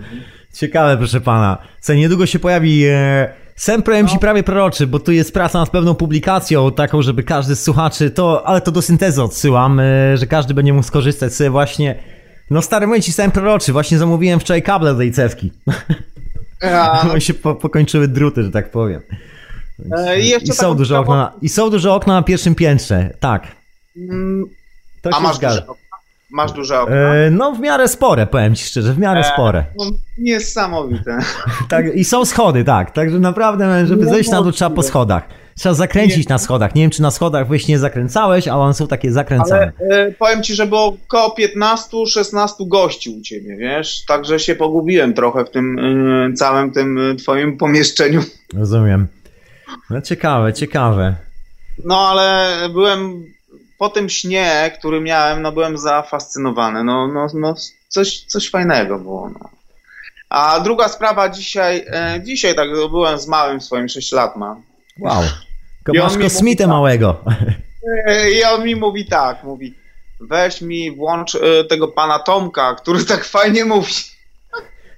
Ciekawe, 0.55 0.97
proszę 0.97 1.21
pana. 1.21 1.59
Co 1.81 1.95
niedługo 1.95 2.27
się 2.27 2.39
pojawi 2.39 2.85
e, 2.85 3.35
sen 3.57 3.83
powiem 3.83 4.09
ci 4.09 4.19
prawie 4.19 4.43
proroczy, 4.43 4.87
bo 4.87 4.99
tu 4.99 5.13
jest 5.13 5.35
praca 5.35 5.59
nad 5.59 5.71
pewną 5.71 5.95
publikacją, 5.95 6.73
taką, 6.73 7.03
żeby 7.03 7.23
każdy 7.23 7.57
z 7.57 7.63
słuchaczy, 7.63 8.11
to, 8.11 8.47
ale 8.47 8.61
to 8.61 8.73
do 8.73 8.83
syntezy 8.83 9.23
odsyłam, 9.23 9.81
e, 9.81 10.17
że 10.17 10.27
każdy 10.27 10.55
będzie 10.55 10.73
mógł 10.73 10.87
skorzystać 10.87 11.35
sobie 11.35 11.51
właśnie. 11.51 11.95
No 12.51 12.63
stary, 12.63 12.87
mówię 12.87 13.03
ci 13.03 13.13
sen 13.13 13.31
proroczy, 13.31 13.73
właśnie 13.73 13.99
zamówiłem 13.99 14.41
wczoraj 14.41 14.63
kable 14.63 14.93
do 14.93 14.99
tej 14.99 15.13
cewki. 15.13 15.51
Ja, 16.63 17.05
Bo 17.13 17.21
się 17.21 17.35
po, 17.35 17.55
pokończyły 17.55 18.09
druty, 18.09 18.43
że 18.43 18.51
tak 18.51 18.71
powiem. 18.71 19.01
E, 19.99 20.21
i 20.21 20.35
I 20.49 20.53
są, 20.53 20.75
duże 20.75 20.95
sprawą- 20.95 21.01
okna, 21.03 21.17
na- 21.17 21.33
I 21.43 21.49
są 21.49 21.71
duże 21.71 21.93
okna 21.93 22.15
na 22.15 22.23
pierwszym 22.23 22.55
piętrze, 22.55 23.15
tak. 23.21 23.47
Mm, 23.97 24.45
To 25.03 25.11
A 25.13 25.21
masz 25.21 25.37
zgadza. 25.37 25.55
duże 25.61 25.71
okna? 25.71 25.97
Masz 26.31 26.53
duże 26.53 26.81
okna? 26.81 26.95
E, 26.97 27.31
no 27.31 27.53
w 27.53 27.61
miarę 27.61 27.89
spore, 27.89 28.27
powiem 28.27 28.55
ci 28.55 28.65
szczerze, 28.65 28.93
w 28.93 28.99
miarę 28.99 29.21
E, 29.21 29.25
spore. 29.25 29.65
No, 29.79 29.85
niesamowite. 30.19 31.19
Tak, 31.69 31.87
I 31.95 32.05
są 32.05 32.25
schody, 32.25 32.65
tak. 32.65 32.91
Także 32.91 33.19
naprawdę, 33.19 33.87
żeby 33.87 34.05
No 34.05 34.11
zejść 34.11 34.31
na 34.31 34.43
dół, 34.43 34.53
trzeba 34.53 34.71
po 34.71 34.83
schodach. 34.83 35.23
Trzeba 35.57 35.75
zakręcić 35.75 36.29
na 36.29 36.39
schodach. 36.39 36.75
Nie 36.75 36.83
wiem, 36.83 36.91
czy 36.91 37.03
na 37.03 37.11
schodach 37.11 37.49
wyś 37.49 37.69
nie 37.69 37.79
zakręcałeś, 37.79 38.49
ale 38.49 38.61
one 38.61 38.75
są 38.75 38.87
takie 38.87 39.13
zakręcane. 39.13 39.73
Ale 39.91 40.07
e, 40.07 40.13
powiem 40.13 40.43
ci, 40.43 40.55
że 40.55 40.67
było 40.67 40.97
około 41.07 41.35
15-16 41.39 42.69
gości 42.69 43.11
u 43.11 43.21
ciebie, 43.21 43.57
wiesz? 43.57 44.05
Także 44.05 44.41
się 44.41 44.55
pogubiłem 44.55 45.15
trochę 45.15 45.45
w 45.45 45.51
tym 45.51 45.79
e, 45.79 46.33
całym 46.33 46.73
tym 46.73 46.99
e, 46.99 47.17
twoim 47.17 47.59
pomieszczeniu. 47.59 48.23
Rozumiem. 48.55 49.07
No 49.91 50.01
ciekawe, 50.01 50.53
ciekawe. 50.53 51.15
No 51.85 52.09
ale 52.09 52.57
byłem 52.69 53.25
po 53.79 53.89
tym 53.89 54.09
śnie, 54.09 54.71
który 54.79 55.01
miałem, 55.01 55.43
no 55.43 55.53
byłem 55.53 55.79
zafascynowany. 55.79 56.85
No, 56.85 57.09
no, 57.09 57.27
no 57.35 57.55
coś, 57.89 58.21
coś 58.21 58.51
fajnego 58.51 58.99
było. 58.99 59.31
No. 59.31 59.51
A 60.29 60.61
druga 60.61 60.89
sprawa 60.89 61.29
dzisiaj, 61.29 61.85
e, 61.87 62.21
dzisiaj 62.25 62.55
tak 62.55 62.69
byłem 62.71 63.19
z 63.19 63.29
małym 63.29 63.61
swoim 63.61 63.89
6 63.89 64.13
lat 64.13 64.37
ma. 64.37 64.57
Wow. 65.03 65.23
Masz 66.03 66.17
mi 66.17 66.23
kosmitę 66.23 66.43
mówi 66.43 66.57
tak. 66.57 66.69
małego. 66.69 67.25
E, 68.07 68.31
I 68.31 68.45
on 68.45 68.65
mi 68.65 68.77
mówi 68.77 69.07
tak, 69.07 69.45
mówi 69.45 69.83
weź 70.29 70.63
mi 70.63 70.97
włącz 70.97 71.35
e, 71.35 71.65
tego 71.65 71.89
pana 71.89 72.19
Tomka, 72.19 72.75
który 72.75 73.05
tak 73.15 73.25
fajnie 73.25 73.65
mówi. 73.65 73.93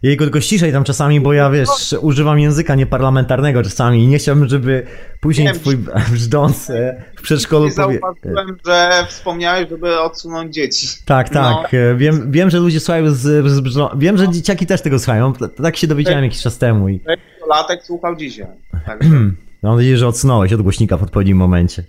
Jego 0.02 0.24
tylko 0.24 0.40
ściszej 0.40 0.72
tam 0.72 0.84
czasami, 0.84 1.20
bo 1.20 1.32
ja 1.32 1.50
wiesz, 1.50 1.68
używam 2.00 2.38
języka 2.38 2.74
nieparlamentarnego 2.74 3.62
czasami 3.62 4.04
i 4.04 4.06
nie 4.06 4.18
chciałbym, 4.18 4.48
żeby 4.48 4.86
później 5.20 5.52
twój 5.52 5.76
brzdąc 6.10 6.70
w 7.16 7.22
przedszkolu 7.22 7.64
powie... 7.64 7.74
zauważyłem, 7.74 8.58
że 8.66 9.06
wspomniałeś, 9.08 9.68
żeby 9.70 10.00
odsunąć 10.00 10.54
dzieci. 10.54 10.88
Tak, 11.04 11.28
tak. 11.28 11.74
e, 11.74 11.94
Wiem, 11.94 12.32
wiem, 12.32 12.50
że 12.50 12.58
ludzie 12.58 12.80
słuchają 12.80 13.10
z, 13.10 13.46
z 13.46 13.60
brzdą... 13.60 13.88
Wiem, 13.96 14.18
że 14.18 14.28
dzieciaki 14.28 14.66
też 14.66 14.82
tego 14.82 14.98
słuchają. 14.98 15.32
Tak 15.62 15.76
się 15.76 15.86
dowiedziałem 15.86 16.24
jakiś 16.24 16.42
czas 16.42 16.58
temu 16.58 16.88
i 16.88 17.00
Latek 17.48 17.84
słuchał 17.84 18.16
dzisiaj. 18.16 18.46
Także. 18.86 19.10
mam 19.68 19.76
nadzieję, 19.76 19.98
że 19.98 20.08
odsunąłeś 20.08 20.52
od 20.52 20.62
głośnika 20.62 20.96
w 20.96 21.02
odpowiednim 21.02 21.36
momencie. 21.36 21.84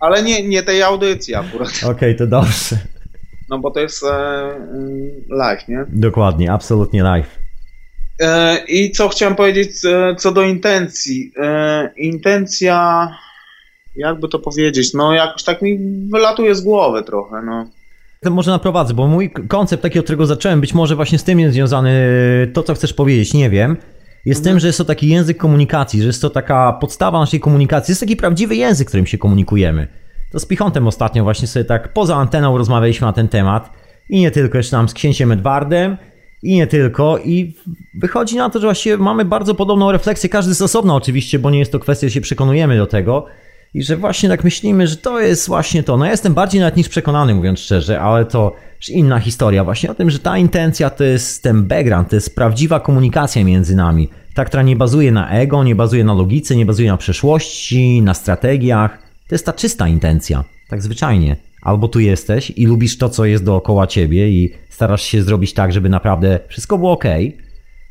Ale 0.00 0.22
nie, 0.22 0.48
nie 0.48 0.62
tej 0.62 0.82
audycji 0.82 1.34
akurat. 1.34 1.80
Okej, 1.92 2.16
to 2.16 2.26
dobrze. 2.26 2.76
No 3.50 3.58
bo 3.58 3.70
to 3.70 3.80
jest 3.80 4.04
e, 4.04 4.08
mm, 4.08 5.10
live, 5.28 5.68
nie? 5.68 5.84
Dokładnie, 5.88 6.52
absolutnie 6.52 7.02
live. 7.02 7.38
E, 8.20 8.58
I 8.68 8.90
co 8.90 9.08
chciałem 9.08 9.34
powiedzieć 9.34 9.70
e, 9.84 10.16
co 10.18 10.32
do 10.32 10.42
intencji. 10.42 11.32
E, 11.36 11.90
intencja, 11.96 13.08
jakby 13.96 14.28
to 14.28 14.38
powiedzieć, 14.38 14.94
no 14.94 15.14
jakoś 15.14 15.44
tak 15.44 15.62
mi 15.62 15.78
wylatuje 16.12 16.54
z 16.54 16.60
głowy 16.60 17.02
trochę, 17.02 17.42
no. 17.42 17.66
To 18.20 18.30
może 18.30 18.50
naprowadzę, 18.50 18.94
bo 18.94 19.06
mój 19.06 19.30
koncept 19.30 19.82
taki, 19.82 19.98
od 19.98 20.04
którego 20.04 20.26
zacząłem, 20.26 20.60
być 20.60 20.74
może 20.74 20.96
właśnie 20.96 21.18
z 21.18 21.24
tym 21.24 21.40
jest 21.40 21.54
związany 21.54 22.00
to, 22.52 22.62
co 22.62 22.74
chcesz 22.74 22.92
powiedzieć, 22.92 23.34
nie 23.34 23.50
wiem. 23.50 23.76
Jest 24.26 24.44
tym, 24.44 24.60
że 24.60 24.66
jest 24.66 24.78
to 24.78 24.84
taki 24.84 25.08
język 25.08 25.36
komunikacji, 25.36 26.00
że 26.00 26.06
jest 26.06 26.22
to 26.22 26.30
taka 26.30 26.72
podstawa 26.72 27.20
naszej 27.20 27.40
komunikacji. 27.40 27.92
Jest 27.92 28.00
taki 28.00 28.16
prawdziwy 28.16 28.56
język, 28.56 28.88
którym 28.88 29.06
się 29.06 29.18
komunikujemy. 29.18 29.88
To 30.32 30.40
z 30.40 30.46
Pichontem 30.46 30.86
ostatnio 30.86 31.24
właśnie 31.24 31.48
sobie 31.48 31.64
tak 31.64 31.92
poza 31.92 32.16
anteną 32.16 32.58
rozmawialiśmy 32.58 33.06
na 33.06 33.12
ten 33.12 33.28
temat. 33.28 33.70
I 34.08 34.20
nie 34.20 34.30
tylko, 34.30 34.58
jeszcze 34.58 34.76
tam 34.76 34.88
z 34.88 34.94
księciem 34.94 35.32
Edwardem. 35.32 35.96
I 36.42 36.54
nie 36.56 36.66
tylko. 36.66 37.18
I 37.18 37.54
wychodzi 37.94 38.36
na 38.36 38.50
to, 38.50 38.60
że 38.60 38.66
właściwie 38.66 38.96
mamy 38.96 39.24
bardzo 39.24 39.54
podobną 39.54 39.92
refleksję, 39.92 40.28
każdy 40.28 40.54
z 40.54 40.62
osobna 40.62 40.94
oczywiście, 40.94 41.38
bo 41.38 41.50
nie 41.50 41.58
jest 41.58 41.72
to 41.72 41.78
kwestia, 41.78 42.06
że 42.06 42.14
się 42.14 42.20
przekonujemy 42.20 42.76
do 42.76 42.86
tego. 42.86 43.26
I 43.74 43.82
że 43.82 43.96
właśnie 43.96 44.28
tak 44.28 44.44
myślimy, 44.44 44.86
że 44.86 44.96
to 44.96 45.20
jest 45.20 45.46
właśnie 45.46 45.82
to. 45.82 45.96
No 45.96 46.04
ja 46.04 46.10
jestem 46.10 46.34
bardziej 46.34 46.60
nawet 46.60 46.76
niż 46.76 46.88
przekonany, 46.88 47.34
mówiąc 47.34 47.60
szczerze, 47.60 48.00
ale 48.00 48.24
to 48.24 48.52
już 48.76 48.88
inna 48.88 49.20
historia 49.20 49.64
właśnie 49.64 49.90
o 49.90 49.94
tym, 49.94 50.10
że 50.10 50.18
ta 50.18 50.38
intencja 50.38 50.90
to 50.90 51.04
jest 51.04 51.42
ten 51.42 51.64
background, 51.64 52.08
to 52.08 52.16
jest 52.16 52.34
prawdziwa 52.34 52.80
komunikacja 52.80 53.44
między 53.44 53.76
nami. 53.76 54.08
Ta, 54.34 54.44
która 54.44 54.62
nie 54.62 54.76
bazuje 54.76 55.12
na 55.12 55.30
ego, 55.30 55.64
nie 55.64 55.74
bazuje 55.74 56.04
na 56.04 56.14
logice, 56.14 56.56
nie 56.56 56.66
bazuje 56.66 56.90
na 56.90 56.96
przeszłości, 56.96 58.02
na 58.02 58.14
strategiach. 58.14 58.98
To 59.28 59.34
jest 59.34 59.46
ta 59.46 59.52
czysta 59.52 59.88
intencja, 59.88 60.44
tak 60.68 60.82
zwyczajnie. 60.82 61.36
Albo 61.62 61.88
tu 61.88 62.00
jesteś 62.00 62.50
i 62.50 62.66
lubisz 62.66 62.98
to, 62.98 63.08
co 63.08 63.24
jest 63.24 63.44
dookoła 63.44 63.86
ciebie 63.86 64.28
i 64.28 64.52
starasz 64.68 65.02
się 65.02 65.22
zrobić 65.22 65.54
tak, 65.54 65.72
żeby 65.72 65.88
naprawdę 65.88 66.40
wszystko 66.48 66.78
było 66.78 66.92
ok. 66.92 67.04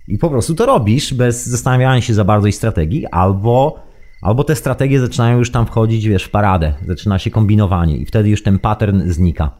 I 0.07 0.17
po 0.17 0.29
prostu 0.29 0.55
to 0.55 0.65
robisz 0.65 1.13
bez 1.13 1.45
zastanawiania 1.45 2.01
się 2.01 2.13
za 2.13 2.23
bardzo 2.23 2.47
i 2.47 2.51
strategii, 2.51 3.05
albo, 3.05 3.84
albo 4.25 4.43
te 4.43 4.55
strategie 4.55 4.99
zaczynają 4.99 5.37
już 5.37 5.51
tam 5.51 5.65
wchodzić, 5.65 6.07
wiesz, 6.07 6.23
w 6.23 6.29
paradę. 6.29 6.73
Zaczyna 6.87 7.19
się 7.19 7.31
kombinowanie 7.31 7.97
i 7.97 8.05
wtedy 8.05 8.29
już 8.29 8.43
ten 8.43 8.59
pattern 8.59 9.11
znika. 9.11 9.51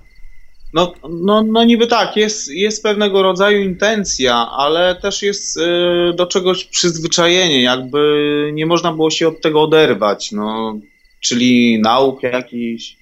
No, 0.73 0.93
no, 1.09 1.43
no 1.43 1.63
niby 1.63 1.87
tak, 1.87 2.17
jest, 2.17 2.51
jest 2.51 2.83
pewnego 2.83 3.23
rodzaju 3.23 3.61
intencja, 3.61 4.35
ale 4.51 4.95
też 4.95 5.21
jest 5.21 5.57
y, 5.57 5.61
do 6.15 6.25
czegoś 6.25 6.65
przyzwyczajenie, 6.65 7.61
jakby 7.61 7.99
nie 8.53 8.65
można 8.65 8.91
było 8.91 9.09
się 9.09 9.27
od 9.27 9.41
tego 9.41 9.61
oderwać, 9.61 10.31
no, 10.31 10.75
czyli 11.19 11.81
nauk 11.81 12.23
jakiś, 12.23 12.97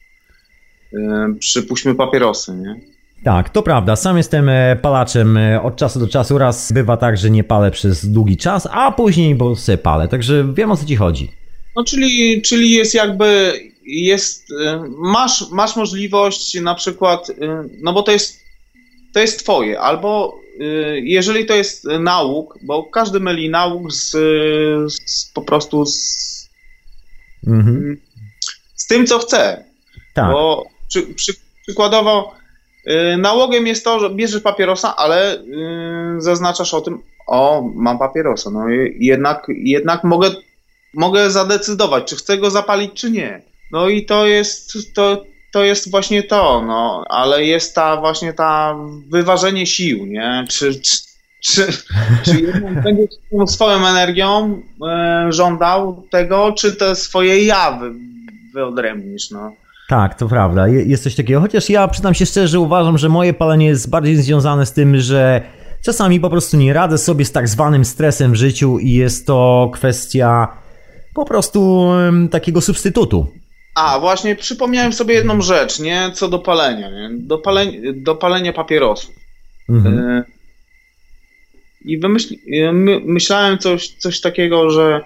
y, 0.93 0.97
przypuśćmy 1.39 1.95
papierosy, 1.95 2.53
nie? 2.55 2.93
Tak, 3.23 3.49
to 3.49 3.63
prawda. 3.63 3.95
Sam 3.95 4.17
jestem 4.17 4.49
e, 4.49 4.75
palaczem 4.81 5.37
e, 5.37 5.61
od 5.61 5.75
czasu 5.75 5.99
do 5.99 6.07
czasu. 6.07 6.37
Raz 6.37 6.71
bywa 6.71 6.97
tak, 6.97 7.17
że 7.17 7.29
nie 7.29 7.43
palę 7.43 7.71
przez 7.71 8.11
długi 8.11 8.37
czas, 8.37 8.67
a 8.71 8.91
później 8.91 9.35
bo 9.35 9.55
sobie 9.55 9.77
palę. 9.77 10.07
Także 10.07 10.53
wiem 10.53 10.71
o 10.71 10.77
co 10.77 10.85
ci 10.85 10.95
chodzi. 10.95 11.42
No 11.75 11.83
czyli, 11.83 12.41
czyli 12.41 12.71
jest 12.71 12.93
jakby, 12.93 13.53
jest, 13.85 14.51
y, 14.51 14.55
masz, 14.97 15.49
masz 15.51 15.75
możliwość 15.75 16.61
na 16.61 16.75
przykład, 16.75 17.29
y, 17.29 17.35
no 17.81 17.93
bo 17.93 18.03
to 18.03 18.11
jest, 18.11 18.39
to 19.13 19.19
jest 19.19 19.39
twoje, 19.39 19.79
albo 19.79 20.39
y, 20.61 21.01
jeżeli 21.03 21.45
to 21.45 21.55
jest 21.55 21.83
nauk, 21.99 22.59
bo 22.61 22.83
każdy 22.83 23.19
myli 23.19 23.49
nauk 23.49 23.91
z, 23.91 24.11
z 24.93 25.31
po 25.33 25.41
prostu 25.41 25.85
z, 25.85 26.33
Mhm. 27.47 27.97
z 28.75 28.87
tym, 28.87 29.07
co 29.07 29.19
chce. 29.19 29.63
Tak. 30.13 30.31
Bo 30.31 30.67
przy, 30.89 31.01
przy, 31.01 31.33
przykładowo 31.61 32.33
nałogiem 33.17 33.67
jest 33.67 33.83
to, 33.83 33.99
że 33.99 34.09
bierzesz 34.09 34.41
papierosa, 34.41 34.95
ale 34.95 35.43
zaznaczasz 36.17 36.73
o 36.73 36.81
tym, 36.81 36.99
o, 37.27 37.69
mam 37.75 37.99
papierosa. 37.99 38.49
No 38.49 38.69
i 38.69 38.97
jednak, 38.99 39.47
jednak 39.49 40.03
mogę, 40.03 40.31
mogę 40.93 41.31
zadecydować, 41.31 42.03
czy 42.05 42.15
chcę 42.15 42.37
go 42.37 42.51
zapalić, 42.51 42.91
czy 42.93 43.11
nie. 43.11 43.41
No 43.71 43.89
i 43.89 44.05
to 44.05 44.27
jest, 44.27 44.73
to, 44.95 45.23
to 45.53 45.63
jest 45.63 45.91
właśnie 45.91 46.23
to, 46.23 46.63
no, 46.67 47.03
ale 47.09 47.45
jest 47.45 47.75
ta 47.75 47.97
właśnie 47.97 48.33
ta 48.33 48.75
wyważenie 49.09 49.65
sił, 49.65 50.05
nie? 50.05 50.45
Czy, 50.49 50.73
czy, 50.81 50.97
czy, 51.43 51.67
czy 52.25 52.41
jednak 52.41 52.95
swoją 53.47 53.87
energią 53.87 54.61
e, 54.89 55.27
żądał 55.29 56.03
tego, 56.11 56.51
czy 56.57 56.75
te 56.75 56.95
swoje 56.95 57.43
ja 57.45 57.71
wy, 57.71 57.91
wyodrębnisz, 58.53 59.31
no. 59.31 59.51
Tak, 59.89 60.15
to 60.17 60.27
prawda. 60.27 60.67
Je- 60.67 60.83
Jest 60.85 61.03
coś 61.03 61.15
takiego. 61.15 61.41
Chociaż 61.41 61.69
ja 61.69 61.87
przyznam 61.87 62.13
się 62.13 62.25
szczerze, 62.25 62.59
uważam, 62.59 62.97
że 62.97 63.09
moje 63.09 63.33
palenie 63.33 63.65
jest 63.65 63.89
bardziej 63.89 64.15
związane 64.15 64.65
z 64.65 64.73
tym, 64.73 64.97
że 64.99 65.41
czasami 65.85 66.19
po 66.19 66.29
prostu 66.29 66.57
nie 66.57 66.73
radzę 66.73 66.97
sobie 66.97 67.25
z 67.25 67.31
tak 67.31 67.47
zwanym 67.49 67.85
stresem 67.85 68.31
w 68.31 68.35
życiu 68.35 68.79
i 68.79 68.91
jest 68.91 69.27
to 69.27 69.69
kwestia 69.73 70.47
po 71.13 71.25
prostu 71.25 71.89
takiego 72.31 72.61
substytutu. 72.61 73.27
A, 73.75 73.99
właśnie 73.99 74.35
przypomniałem 74.35 74.93
sobie 74.93 75.15
jedną 75.15 75.41
rzecz, 75.41 75.79
nie? 75.79 76.11
Co 76.13 76.29
do 76.29 76.39
palenia, 76.39 76.89
nie? 76.89 77.09
Do, 77.13 77.37
palenia, 77.37 77.79
do 77.95 78.15
palenia 78.15 78.53
papierosów. 78.53 79.15
Mhm. 79.69 79.99
E, 79.99 80.23
I 81.85 81.99
wymyśl, 81.99 82.35
e, 82.53 82.73
my, 82.73 83.01
myślałem 83.05 83.57
coś, 83.57 83.87
coś 83.87 84.21
takiego, 84.21 84.69
że 84.69 85.01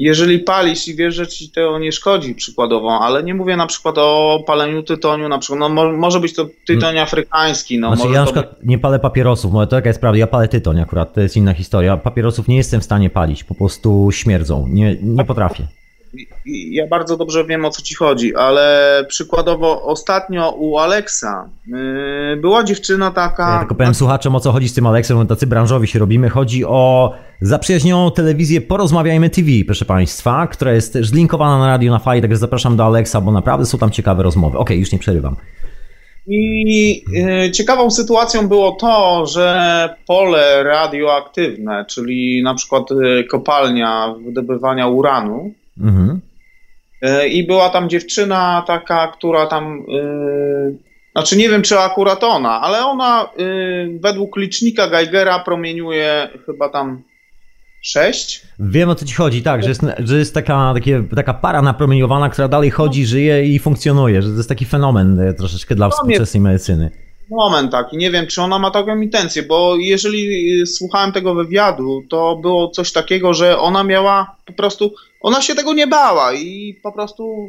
jeżeli 0.00 0.38
palisz 0.38 0.88
i 0.88 0.94
wiesz, 0.94 1.14
że 1.14 1.26
ci 1.26 1.50
to 1.50 1.78
nie 1.78 1.92
szkodzi 1.92 2.34
przykładowo, 2.34 2.98
ale 3.00 3.22
nie 3.22 3.34
mówię 3.34 3.56
na 3.56 3.66
przykład 3.66 3.98
o 3.98 4.42
paleniu 4.46 4.82
tytoniu, 4.82 5.28
na 5.28 5.38
przykład, 5.38 5.60
no 5.60 5.68
mo, 5.68 5.92
może 5.92 6.20
być 6.20 6.34
to 6.34 6.46
tytoń 6.66 6.98
afrykański, 6.98 7.78
no 7.78 7.96
Znaczy 7.96 8.12
ja 8.12 8.20
na 8.20 8.24
przykład 8.24 8.54
nie 8.62 8.78
palę 8.78 8.98
papierosów, 8.98 9.52
bo 9.52 9.66
to 9.66 9.76
jaka 9.76 9.88
jest 9.88 10.00
prawda, 10.00 10.18
ja 10.18 10.26
palę 10.26 10.48
tytoń 10.48 10.80
akurat, 10.80 11.14
to 11.14 11.20
jest 11.20 11.36
inna 11.36 11.54
historia. 11.54 11.96
Papierosów 11.96 12.48
nie 12.48 12.56
jestem 12.56 12.80
w 12.80 12.84
stanie 12.84 13.10
palić, 13.10 13.44
po 13.44 13.54
prostu 13.54 14.08
śmierdzą, 14.12 14.66
nie, 14.68 14.96
nie 15.02 15.24
potrafię. 15.24 15.79
Ja 16.46 16.86
bardzo 16.86 17.16
dobrze 17.16 17.44
wiem 17.44 17.64
o 17.64 17.70
co 17.70 17.82
ci 17.82 17.94
chodzi, 17.94 18.34
ale 18.34 19.04
przykładowo 19.08 19.82
ostatnio 19.82 20.50
u 20.50 20.78
Alexa 20.78 21.48
yy, 21.66 22.36
była 22.36 22.64
dziewczyna 22.64 23.10
taka. 23.10 23.52
Ja 23.52 23.58
tylko 23.58 23.74
powiem 23.74 23.94
słuchaczom 23.94 24.34
o 24.34 24.40
co 24.40 24.52
chodzi 24.52 24.68
z 24.68 24.74
tym 24.74 24.86
Aleksem, 24.86 25.16
bo 25.16 25.24
tacy 25.24 25.46
branżowi 25.46 25.88
się 25.88 25.98
robimy. 25.98 26.28
Chodzi 26.28 26.64
o 26.64 27.14
zaprzyjaźnioną 27.40 28.10
telewizję 28.10 28.60
Porozmawiajmy 28.60 29.30
TV, 29.30 29.48
proszę 29.66 29.84
Państwa, 29.84 30.46
która 30.46 30.72
jest 30.72 30.92
też 30.92 31.08
zlinkowana 31.08 31.58
na 31.58 31.66
radio 31.66 31.92
na 31.92 31.98
fali, 31.98 32.20
także 32.20 32.36
zapraszam 32.36 32.76
do 32.76 32.84
Alexa, 32.84 33.20
bo 33.20 33.32
naprawdę 33.32 33.66
są 33.66 33.78
tam 33.78 33.90
ciekawe 33.90 34.22
rozmowy. 34.22 34.58
Okej, 34.58 34.78
już 34.78 34.92
nie 34.92 34.98
przerywam. 34.98 35.36
I 36.26 37.04
y, 37.46 37.50
ciekawą 37.50 37.90
sytuacją 37.90 38.48
było 38.48 38.72
to, 38.72 39.26
że 39.26 39.96
pole 40.06 40.62
radioaktywne, 40.62 41.84
czyli 41.88 42.42
na 42.42 42.54
przykład 42.54 42.90
y, 42.90 43.24
kopalnia 43.24 44.14
wydobywania 44.24 44.86
uranu, 44.86 45.54
Mhm. 45.80 46.20
y, 47.04 47.28
i 47.28 47.46
była 47.46 47.70
tam 47.70 47.88
dziewczyna 47.88 48.64
taka, 48.66 49.08
która 49.08 49.46
tam, 49.46 49.78
y, 49.78 50.78
znaczy 51.12 51.36
nie 51.36 51.48
wiem 51.48 51.62
czy 51.62 51.78
akurat 51.78 52.24
ona, 52.24 52.60
ale 52.60 52.84
ona 52.84 53.30
y, 53.40 53.98
według 54.02 54.36
licznika 54.36 54.88
Geigera 54.88 55.38
promieniuje 55.38 56.28
chyba 56.46 56.68
tam 56.68 57.02
6. 57.82 58.46
Wiem 58.58 58.88
o 58.88 58.94
co 58.94 59.04
ci 59.04 59.14
chodzi, 59.14 59.42
tak, 59.42 59.62
że 59.62 59.68
jest, 59.68 59.82
że 59.98 60.18
jest 60.18 60.34
taka, 60.34 60.72
takie, 60.74 61.04
taka 61.16 61.34
para 61.34 61.62
napromieniowana, 61.62 62.28
która 62.28 62.48
dalej 62.48 62.70
chodzi, 62.70 63.06
żyje 63.06 63.44
i 63.44 63.58
funkcjonuje, 63.58 64.22
że 64.22 64.30
to 64.30 64.36
jest 64.36 64.48
taki 64.48 64.64
fenomen 64.64 65.20
e, 65.20 65.34
troszeczkę 65.34 65.74
dla 65.74 65.90
współczesnej 65.90 66.40
medycyny. 66.40 66.90
Moment 67.30 67.72
taki, 67.72 67.96
nie 67.96 68.10
wiem, 68.10 68.26
czy 68.26 68.42
ona 68.42 68.58
ma 68.58 68.70
taką 68.70 69.00
intencję, 69.00 69.42
bo 69.42 69.76
jeżeli 69.76 70.52
y, 70.62 70.66
słuchałem 70.66 71.12
tego 71.12 71.34
wywiadu, 71.34 72.02
to 72.10 72.36
było 72.36 72.68
coś 72.68 72.92
takiego, 72.92 73.34
że 73.34 73.58
ona 73.58 73.84
miała 73.84 74.36
po 74.46 74.52
prostu, 74.52 74.92
ona 75.20 75.42
się 75.42 75.54
tego 75.54 75.72
nie 75.74 75.86
bała 75.86 76.32
i 76.32 76.74
po 76.82 76.92
prostu 76.92 77.48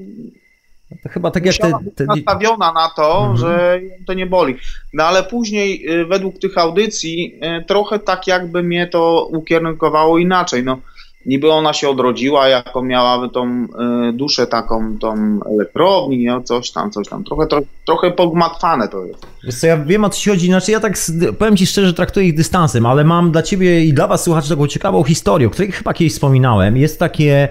To 1.04 1.10
chyba 1.10 1.32
tak 1.32 1.46
jak 1.46 1.56
być 1.84 1.96
te, 1.96 2.06
nastawiona 2.06 2.72
na 2.74 2.90
to, 2.96 3.18
Mhm. 3.20 3.38
że 3.38 3.80
ją 3.84 3.90
to 4.08 4.14
nie 4.14 4.26
boli. 4.26 4.56
No 4.94 5.04
ale 5.04 5.24
później 5.24 5.90
y, 6.02 6.06
według 6.06 6.40
tych 6.40 6.58
audycji 6.58 7.40
y, 7.62 7.66
trochę 7.66 8.00
tak 8.00 8.28
jakby 8.28 8.64
mnie 8.64 8.88
to 8.88 9.28
ukierunkowało 9.32 10.18
inaczej, 10.18 10.64
no. 10.64 10.80
Niby 11.26 11.52
ona 11.52 11.74
się 11.74 11.90
odrodziła, 11.90 12.48
jako 12.48 12.84
miała 12.84 13.30
tą 13.30 13.64
y, 14.10 14.14
duszę 14.14 14.48
taką, 14.48 14.98
tą 15.00 15.40
elektrowni, 15.54 16.26
no, 16.26 16.42
coś 16.42 16.72
tam, 16.72 16.92
coś 16.92 17.08
tam. 17.08 17.24
Trochę, 17.24 17.48
tro, 17.48 17.62
trochę 17.86 18.12
pogmatwane 18.12 18.88
to 18.88 19.06
jest. 19.06 19.28
Wiesz 19.44 19.56
co, 19.56 19.68
ja 19.68 19.78
wiem 19.78 20.04
o 20.04 20.10
co 20.10 20.20
ci 20.20 20.30
chodzi, 20.30 20.48
znaczy 20.48 20.72
ja 20.72 20.80
tak, 20.80 20.94
powiem 21.40 21.58
ci 21.58 21.68
szczerze, 21.68 21.94
traktuję 21.94 22.28
ich 22.28 22.36
dystansem, 22.36 22.86
ale 22.86 23.04
mam 23.04 23.32
dla 23.32 23.44
ciebie 23.44 23.86
i 23.86 23.94
dla 23.94 24.08
was 24.08 24.24
słuchaczy 24.24 24.50
taką 24.50 24.68
ciekawą 24.68 25.04
historię, 25.04 25.48
o 25.48 25.50
której 25.50 25.72
chyba 25.72 25.94
kiedyś 25.94 26.14
wspominałem. 26.14 26.78
Jest 26.78 27.00
takie, 27.00 27.50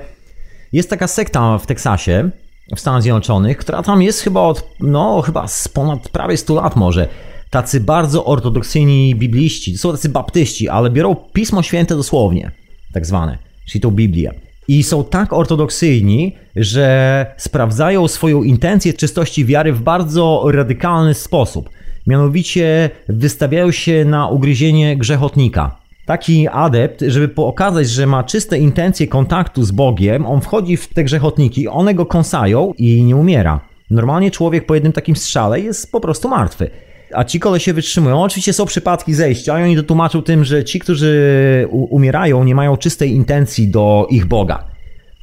jest 0.73 0.91
taka 0.91 1.07
sekta 1.07 1.59
w 1.59 1.67
Teksasie, 1.67 2.31
w 2.77 2.81
Stanach 2.81 3.03
Zjednoczonych, 3.03 3.57
która 3.57 3.83
tam 3.83 4.03
jest 4.03 4.21
chyba 4.21 4.41
od, 4.41 4.69
no 4.81 5.21
chyba 5.23 5.49
z 5.49 5.69
ponad 5.69 6.09
prawie 6.09 6.37
100 6.37 6.55
lat 6.55 6.77
może. 6.77 7.09
Tacy 7.51 7.81
bardzo 7.81 8.25
ortodoksyjni 8.25 9.15
bibliści, 9.15 9.73
to 9.73 9.79
są 9.79 9.93
tacy 9.93 10.09
baptyści, 10.09 10.69
ale 10.69 10.91
biorą 10.91 11.17
Pismo 11.33 11.63
Święte 11.63 11.97
dosłownie, 11.97 12.53
tak 12.95 13.07
zwane, 13.07 13.39
czyli 13.71 13.83
tą 13.83 13.91
Biblię. 13.91 14.33
I 14.69 14.83
są 14.83 15.05
tak 15.05 15.33
ortodoksyjni, 15.33 16.37
że 16.57 17.27
sprawdzają 17.37 18.09
swoją 18.09 18.43
intencję 18.43 18.93
czystości 18.93 19.45
wiary 19.45 19.73
w 19.73 19.83
bardzo 19.83 20.45
radykalny 20.53 21.15
sposób. 21.15 21.71
Mianowicie 22.07 22.91
wystawiają 23.09 23.71
się 23.71 24.05
na 24.05 24.29
ugryzienie 24.29 24.97
grzechotnika. 24.97 25.77
Taki 26.07 26.49
adept, 26.49 27.05
żeby 27.07 27.29
pokazać, 27.29 27.89
że 27.89 28.07
ma 28.07 28.25
czyste 28.25 28.59
intencje 28.59 29.07
kontaktu 29.07 29.63
z 29.63 29.71
Bogiem, 29.71 30.27
on 30.27 30.41
wchodzi 30.41 30.77
w 30.77 30.95
te 30.95 31.05
grzechotniki, 31.05 31.69
one 31.69 31.95
go 31.95 32.07
kąsają 32.07 32.73
i 32.79 33.05
nie 33.05 33.17
umiera. 33.17 33.61
Normalnie 33.91 34.31
człowiek 34.31 34.67
po 34.67 34.75
jednym 34.75 34.93
takim 34.93 35.17
strzale 35.17 35.61
jest 35.61 35.93
po 35.93 36.01
prostu 36.01 36.29
martwy. 36.29 36.71
A 37.15 37.25
ci 37.25 37.41
kole 37.41 37.61
się 37.61 37.73
wytrzymują. 37.73 38.23
Oczywiście 38.23 38.53
są 38.53 38.67
przypadki 38.67 39.15
zejścia 39.15 39.61
i 39.61 39.63
oni 39.63 39.85
to 39.85 40.23
tym, 40.23 40.45
że 40.45 40.65
ci, 40.65 40.79
którzy 40.79 41.69
umierają, 41.71 42.45
nie 42.45 42.55
mają 42.55 42.77
czystej 42.77 43.11
intencji 43.11 43.69
do 43.69 44.07
ich 44.11 44.27
Boga. 44.27 44.65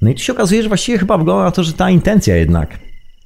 No 0.02 0.10
i 0.10 0.16
tu 0.16 0.22
się 0.22 0.34
okazuje, 0.34 0.64
że 0.64 0.68
właściwie 0.68 0.98
chyba 0.98 1.18
wygląda 1.18 1.44
na 1.44 1.52
to, 1.52 1.64
że 1.64 1.74
ta 1.74 1.90
intencja 1.90 2.36
jednak. 2.36 2.80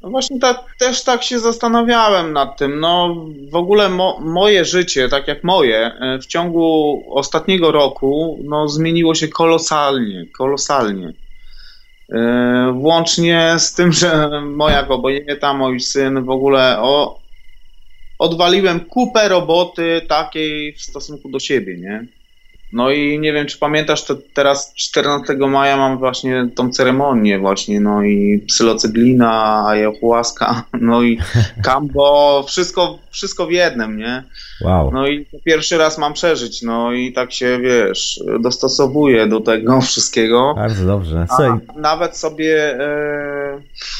No 0.03 0.09
właśnie 0.09 0.39
też 0.79 1.03
tak 1.03 1.23
się 1.23 1.39
zastanawiałem 1.39 2.33
nad 2.33 2.57
tym. 2.57 2.79
No 2.79 3.15
w 3.51 3.55
ogóle 3.55 3.89
mo, 3.89 4.19
moje 4.19 4.65
życie, 4.65 5.09
tak 5.09 5.27
jak 5.27 5.43
moje, 5.43 5.77
e, 5.77 6.19
w 6.19 6.25
ciągu 6.25 7.03
ostatniego 7.09 7.71
roku 7.71 8.39
no, 8.43 8.67
zmieniło 8.67 9.15
się 9.15 9.27
kolosalnie, 9.27 10.25
kolosalnie. 10.37 11.13
E, 12.13 12.73
Włącznie 12.79 13.55
z 13.57 13.73
tym, 13.73 13.91
że 13.91 14.29
moja 14.41 14.83
kobieta, 14.83 15.53
mój 15.53 15.79
syn 15.79 16.23
w 16.23 16.29
ogóle 16.29 16.77
o, 16.79 17.20
odwaliłem 18.21 18.79
kupę 18.79 19.29
roboty 19.29 20.01
takiej 20.07 20.73
w 20.73 20.81
stosunku 20.81 21.29
do 21.29 21.39
siebie, 21.39 21.77
nie? 21.77 22.05
No 22.73 22.91
i 22.91 23.19
nie 23.19 23.33
wiem, 23.33 23.45
czy 23.47 23.59
pamiętasz, 23.59 24.05
to 24.05 24.15
teraz 24.33 24.73
14 24.75 25.33
maja 25.35 25.77
mam 25.77 25.97
właśnie 25.97 26.49
tą 26.55 26.69
ceremonię 26.69 27.39
właśnie, 27.39 27.79
no 27.79 28.03
i 28.03 28.43
psylocyblina, 28.47 29.63
ayahuasca, 29.67 30.63
no 30.81 31.03
i 31.03 31.19
kambo, 31.63 32.43
wszystko, 32.47 32.99
wszystko 33.09 33.45
w 33.45 33.51
jednym, 33.51 33.97
nie? 33.97 34.23
Wow. 34.61 34.91
No 34.93 35.07
i 35.07 35.25
pierwszy 35.45 35.77
raz 35.77 35.97
mam 35.97 36.13
przeżyć, 36.13 36.61
no 36.61 36.93
i 36.93 37.13
tak 37.13 37.31
się, 37.31 37.59
wiesz, 37.61 38.23
dostosowuję 38.39 39.27
do 39.27 39.39
tego 39.39 39.81
wszystkiego. 39.91 40.53
Bardzo 40.55 40.85
dobrze. 40.85 41.25
A 41.29 41.59
nawet 41.79 42.17
sobie 42.17 42.79
e, 42.79 43.40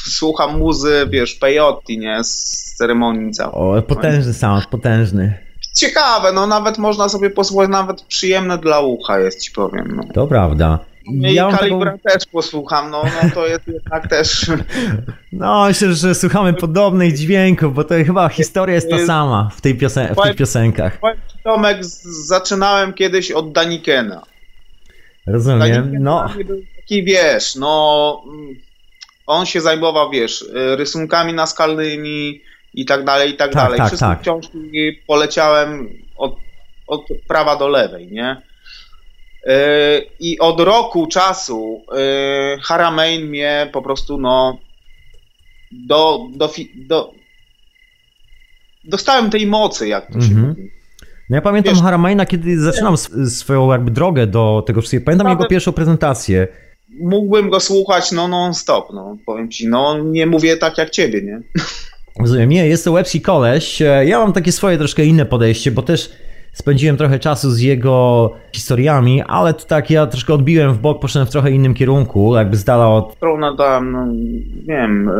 słucham 0.04 0.58
muzy, 0.58 1.06
wiesz, 1.10 1.34
peyote, 1.34 1.96
nie, 1.96 2.24
z 2.24 2.74
ceremonii 2.78 3.32
całej. 3.32 3.78
o, 3.78 3.82
potężny 3.82 4.34
sound, 4.34 4.66
potężny. 4.66 5.38
Ciekawe, 5.76 6.32
no 6.32 6.46
nawet 6.46 6.78
można 6.78 7.08
sobie 7.08 7.30
posłuchać, 7.30 7.70
nawet 7.70 8.02
przyjemne 8.02 8.58
dla 8.58 8.80
ucha 8.80 9.18
jest, 9.18 9.42
ci 9.42 9.52
powiem, 9.52 9.92
no. 9.96 10.02
To 10.14 10.26
prawda. 10.26 10.78
No 11.06 11.28
I 11.28 11.34
Ja 11.34 11.42
mam 11.44 11.52
taką... 11.52 11.64
Kalibra 11.64 11.98
też 11.98 12.26
posłucham, 12.26 12.90
no, 12.90 13.02
no 13.22 13.30
to 13.34 13.46
jest 13.46 13.68
jednak 13.68 14.08
też... 14.08 14.46
No, 15.32 15.64
myślę, 15.64 15.92
że 15.92 16.14
słuchamy 16.14 16.54
podobnych 16.54 17.16
dźwięków, 17.16 17.74
bo 17.74 17.84
to 17.84 17.94
chyba 17.94 18.28
historia 18.28 18.74
jest 18.74 18.90
ta 18.90 19.06
sama 19.06 19.50
w, 19.56 19.60
tej 19.60 19.78
piosen- 19.78 20.14
w 20.14 20.22
tych 20.22 20.36
piosenkach. 20.36 20.98
Tomek, 21.44 21.84
zaczynałem 22.26 22.92
kiedyś 22.92 23.30
od 23.30 23.52
Danikena. 23.52 24.22
Rozumiem. 25.26 25.58
Daniken 25.58 26.02
No, 26.02 26.28
taki, 26.76 27.04
wiesz, 27.04 27.56
no... 27.56 28.22
mm, 29.32 29.40
On 29.40 29.46
się 29.46 29.60
zajmował, 29.60 30.10
wiesz, 30.10 30.42
y, 30.42 30.76
rysunkami 30.76 31.32
naskalnymi 31.32 32.40
i 32.74 32.84
tak 32.84 33.04
dalej, 33.04 33.30
i 33.30 33.36
tak, 33.36 33.52
Tak, 33.52 33.62
dalej. 33.64 33.78
tak, 33.78 33.86
Wszystkie 33.88 34.06
tak. 34.08 34.20
książki 34.20 34.58
poleciałem 35.06 35.88
od, 36.16 36.36
od 36.86 37.00
prawa 37.28 37.56
do 37.56 37.68
lewej, 37.68 38.08
nie? 38.12 38.42
Y, 39.46 39.50
I 40.20 40.38
od 40.38 40.60
roku 40.60 41.06
czasu 41.06 41.84
y, 42.56 42.60
Haramein 42.62 43.26
mnie 43.26 43.68
po 43.72 43.82
prostu, 43.82 44.18
no, 44.18 44.58
do, 45.72 46.26
do, 46.36 46.50
do, 46.74 47.12
dostałem 48.84 49.30
tej 49.30 49.46
mocy, 49.46 49.88
jak 49.88 50.06
to 50.06 50.12
się 50.20 50.26
Mhm. 50.26 50.48
mówi. 50.48 50.70
no 51.30 51.36
ja 51.36 51.42
pamiętam 51.42 51.74
Wiesz- 51.74 51.82
Haramaina, 51.82 52.26
kiedy 52.26 52.60
zaczynam 52.60 52.94
sw- 52.94 53.26
swoją 53.30 53.72
jakby 53.72 53.90
drogę 53.90 54.26
do 54.26 54.62
tego 54.66 54.80
wszystkiego. 54.80 55.04
Pamiętam 55.04 55.28
jego 55.28 55.46
pierwszą 55.46 55.72
prezentację. 55.72 56.48
Mógłbym 57.00 57.50
go 57.50 57.60
słuchać 57.60 58.12
no 58.12 58.28
non-stop, 58.28 58.88
no, 58.92 59.16
powiem 59.26 59.50
ci, 59.50 59.68
no, 59.68 59.98
nie 59.98 60.26
mówię 60.26 60.56
tak 60.56 60.78
jak 60.78 60.90
ciebie, 60.90 61.22
nie? 61.22 61.40
Rozumiem, 62.20 62.48
nie, 62.48 62.68
jest 62.68 62.84
to 62.84 62.92
łebski 62.92 63.20
koleś. 63.20 63.82
E, 63.82 64.06
Ja 64.06 64.18
mam 64.18 64.32
takie 64.32 64.52
swoje 64.52 64.78
troszkę 64.78 65.04
inne 65.04 65.26
podejście, 65.26 65.70
bo 65.70 65.82
też 65.82 66.12
spędziłem 66.52 66.96
trochę 66.96 67.18
czasu 67.18 67.50
z 67.50 67.60
jego 67.60 68.30
historiami, 68.52 69.22
ale 69.22 69.54
to 69.54 69.64
tak 69.64 69.90
ja 69.90 70.06
troszkę 70.06 70.34
odbiłem 70.34 70.74
w 70.74 70.78
bok, 70.78 71.00
poszedłem 71.00 71.26
w 71.26 71.30
trochę 71.30 71.50
innym 71.50 71.74
kierunku, 71.74 72.36
jakby 72.36 72.56
z 72.56 72.64
dala 72.64 72.88
od... 72.88 73.14
Strona 73.16 73.56
tam, 73.56 73.92
no, 73.92 74.06
nie 74.66 74.76
wiem, 74.76 75.10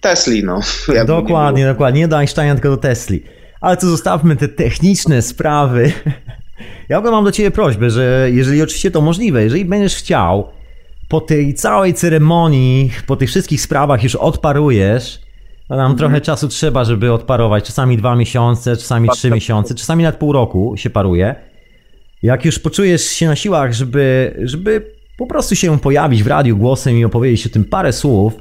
Tesli, 0.00 0.44
no. 0.44 0.60
Dokładnie, 1.06 1.66
dokładnie, 1.66 2.00
nie 2.00 2.08
do 2.08 2.18
Einsteina, 2.18 2.54
tylko 2.54 2.68
do 2.68 2.76
Tesli. 2.76 3.22
Ale 3.60 3.76
to 3.76 3.86
zostawmy 3.86 4.36
te 4.36 4.48
techniczne 4.48 5.22
sprawy. 5.22 5.92
Ja 6.88 6.96
w 6.96 6.98
ogóle 6.98 7.12
mam 7.12 7.24
do 7.24 7.32
Ciebie 7.32 7.50
prośbę, 7.50 7.90
że 7.90 8.28
jeżeli 8.32 8.62
oczywiście 8.62 8.90
to 8.90 9.00
możliwe, 9.00 9.42
jeżeli 9.42 9.64
będziesz 9.64 9.96
chciał, 9.96 10.48
po 11.10 11.20
tej 11.20 11.54
całej 11.54 11.94
ceremonii, 11.94 12.90
po 13.06 13.16
tych 13.16 13.28
wszystkich 13.28 13.60
sprawach 13.60 14.02
już 14.02 14.14
odparujesz, 14.14 15.20
to 15.68 15.76
nam 15.76 15.96
trochę 15.96 16.20
czasu 16.20 16.48
trzeba, 16.48 16.84
żeby 16.84 17.12
odparować. 17.12 17.64
Czasami 17.64 17.96
dwa 17.96 18.16
miesiące, 18.16 18.76
czasami 18.76 19.08
trzy 19.08 19.30
miesiące, 19.30 19.74
czasami 19.74 20.04
nawet 20.04 20.20
pół 20.20 20.32
roku 20.32 20.74
się 20.76 20.90
paruje. 20.90 21.34
Jak 22.22 22.44
już 22.44 22.58
poczujesz 22.58 23.02
się 23.02 23.26
na 23.26 23.36
siłach, 23.36 23.72
żeby, 23.72 24.34
żeby 24.42 24.92
po 25.18 25.26
prostu 25.26 25.56
się 25.56 25.78
pojawić 25.78 26.22
w 26.22 26.26
radiu 26.26 26.56
głosem 26.56 26.98
i 26.98 27.04
opowiedzieć 27.04 27.46
o 27.46 27.50
tym 27.50 27.64
parę 27.64 27.92
słów, 27.92 28.32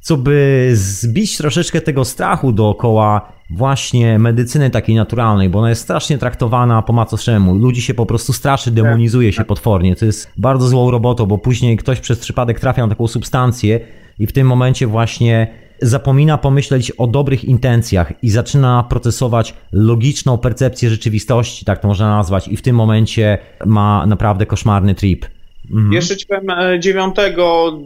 co 0.00 0.16
by 0.16 0.70
zbić 0.74 1.36
troszeczkę 1.36 1.80
tego 1.80 2.04
strachu 2.04 2.52
dookoła 2.52 3.32
właśnie 3.50 4.18
medycyny 4.18 4.70
takiej 4.70 4.96
naturalnej, 4.96 5.48
bo 5.48 5.58
ona 5.58 5.68
jest 5.68 5.82
strasznie 5.82 6.18
traktowana 6.18 6.82
po 6.82 6.92
macoszemu. 6.92 7.54
Ludzi 7.54 7.82
się 7.82 7.94
po 7.94 8.06
prostu 8.06 8.32
straszy, 8.32 8.70
demonizuje 8.70 9.32
się 9.32 9.44
potwornie. 9.44 9.96
To 9.96 10.04
jest 10.04 10.32
bardzo 10.36 10.68
złą 10.68 10.90
robotą, 10.90 11.26
bo 11.26 11.38
później 11.38 11.76
ktoś 11.76 12.00
przez 12.00 12.18
przypadek 12.18 12.60
trafia 12.60 12.82
na 12.82 12.88
taką 12.88 13.06
substancję 13.06 13.80
i 14.18 14.26
w 14.26 14.32
tym 14.32 14.46
momencie 14.46 14.86
właśnie 14.86 15.46
zapomina 15.82 16.38
pomyśleć 16.38 16.90
o 16.90 17.06
dobrych 17.06 17.44
intencjach 17.44 18.12
i 18.22 18.30
zaczyna 18.30 18.84
procesować 18.88 19.54
logiczną 19.72 20.38
percepcję 20.38 20.90
rzeczywistości, 20.90 21.64
tak 21.64 21.78
to 21.78 21.88
można 21.88 22.16
nazwać, 22.16 22.48
i 22.48 22.56
w 22.56 22.62
tym 22.62 22.76
momencie 22.76 23.38
ma 23.66 24.06
naprawdę 24.06 24.46
koszmarny 24.46 24.94
trip. 24.94 25.26
Mhm. 25.70 25.92
Jeszcze 25.92 26.16
ci 26.16 26.26
powiem, 26.26 26.50
e, 26.50 26.80
9, 26.80 27.16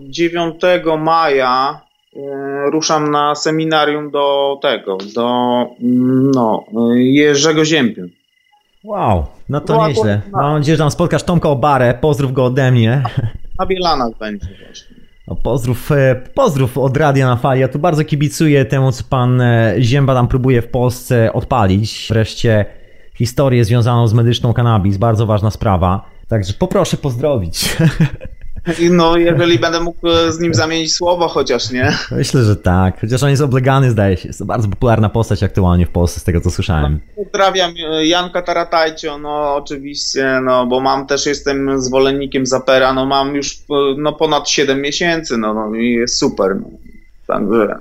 9 0.09 0.57
maja 0.99 1.81
ruszam 2.73 3.11
na 3.11 3.35
seminarium 3.35 4.11
do 4.11 4.59
tego, 4.63 4.99
do 5.15 5.27
mm, 5.83 6.31
no, 6.31 6.65
e, 6.95 6.99
Jerzego 6.99 7.65
Ziębię. 7.65 8.05
Wow, 8.85 9.27
no 9.49 9.61
to 9.61 9.77
No, 9.77 9.89
nieźle. 9.89 10.21
akurat- 10.27 10.43
Mam 10.43 10.59
nadzieję, 10.59 10.77
że 10.77 10.83
tam 10.83 10.91
spotkasz 10.91 11.23
Tomka 11.23 11.49
Obarę, 11.49 11.95
pozdrów 12.01 12.33
go 12.33 12.45
ode 12.45 12.73
mnie. 12.73 13.03
Na 13.59 13.67
Bielanach 13.67 14.19
będzie 14.19 14.47
właśnie. 14.67 14.97
No, 15.29 15.37
pozdrów, 15.37 15.93
e, 15.93 16.23
pozdrów 16.35 16.79
od 16.79 16.97
Radia 16.97 17.27
na 17.27 17.37
Fali. 17.37 17.61
Ja 17.61 17.69
tu 17.69 17.79
bardzo 17.79 18.05
kibicuję 18.05 18.65
temu, 18.65 18.93
co 18.93 19.05
pan 19.11 19.41
e, 19.41 19.75
Zięba 19.81 20.15
tam 20.15 20.29
próbuje 20.29 20.63
w 20.63 20.69
Polsce 20.69 21.33
odpalić. 21.33 22.07
Wreszcie 22.11 22.65
historię 23.15 23.65
związaną 23.65 24.07
z 24.07 24.15
medyczną 24.15 24.53
cannabis, 24.55 24.97
bardzo 24.97 25.27
ważna 25.27 25.51
sprawa. 25.51 26.05
Także 26.29 26.53
poproszę 26.53 26.97
pozdrowić. 26.97 27.77
No, 28.91 29.17
jeżeli 29.17 29.59
będę 29.59 29.81
mógł 29.81 30.09
e, 30.09 30.33
z 30.33 30.41
nim 30.41 30.55
zamienić 30.55 30.95
słowo, 30.95 31.29
chociaż 31.29 31.71
nie. 31.71 31.93
Myślę, 32.11 32.43
że 32.45 32.57
tak. 32.57 33.01
Chociaż 33.01 33.23
on 33.23 33.31
jest 33.31 33.43
oblegany, 33.43 33.91
zdaje 33.91 34.17
się. 34.17 34.29
Jest 34.29 34.39
to 34.39 34.45
bardzo 34.45 34.69
popularna 34.69 35.09
postać 35.09 35.43
aktualnie 35.43 35.87
w 35.87 35.91
Polsce, 35.91 36.21
z 36.21 36.25
tego 36.25 36.41
co 36.41 36.51
słyszałem. 36.51 37.01
Pozdrawiam 37.17 37.73
e, 37.91 38.07
Janka 38.07 38.43
Taratajcio, 38.43 39.19
no 39.19 39.55
oczywiście, 39.55 40.41
no 40.45 40.67
bo 40.67 40.81
mam 40.81 41.07
też, 41.07 41.27
jestem 41.27 41.83
zwolennikiem 41.83 42.47
Zapera, 42.47 42.93
no 42.93 43.07
mam 43.07 43.35
już 43.35 43.53
e, 43.53 43.75
no, 43.99 44.13
ponad 44.13 44.49
7 44.49 44.81
miesięcy, 44.81 45.37
no, 45.37 45.55
no 45.55 45.75
i 45.75 45.93
jest 45.93 46.19
super. 46.19 46.57
No. 46.61 46.69
Także, 47.27 47.79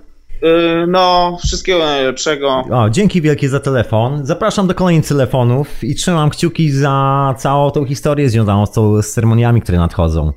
no, 0.88 1.38
wszystkiego 1.46 1.80
najlepszego. 1.80 2.64
O, 2.72 2.90
dzięki 2.90 3.22
wielkie 3.22 3.50
za 3.50 3.60
telefon. 3.60 4.26
Zapraszam 4.26 4.68
do 4.68 4.74
kolejnych 4.74 5.08
telefonów 5.08 5.84
i 5.84 5.96
trzymam 5.96 6.30
kciuki 6.30 6.72
za 6.72 7.36
całą 7.38 7.72
tą 7.72 7.86
historię 7.86 8.30
związaną 8.30 8.66
z, 8.66 8.72
tą, 8.72 9.02
z 9.02 9.14
ceremoniami, 9.14 9.62
które 9.62 9.78
nadchodzą. 9.78 10.34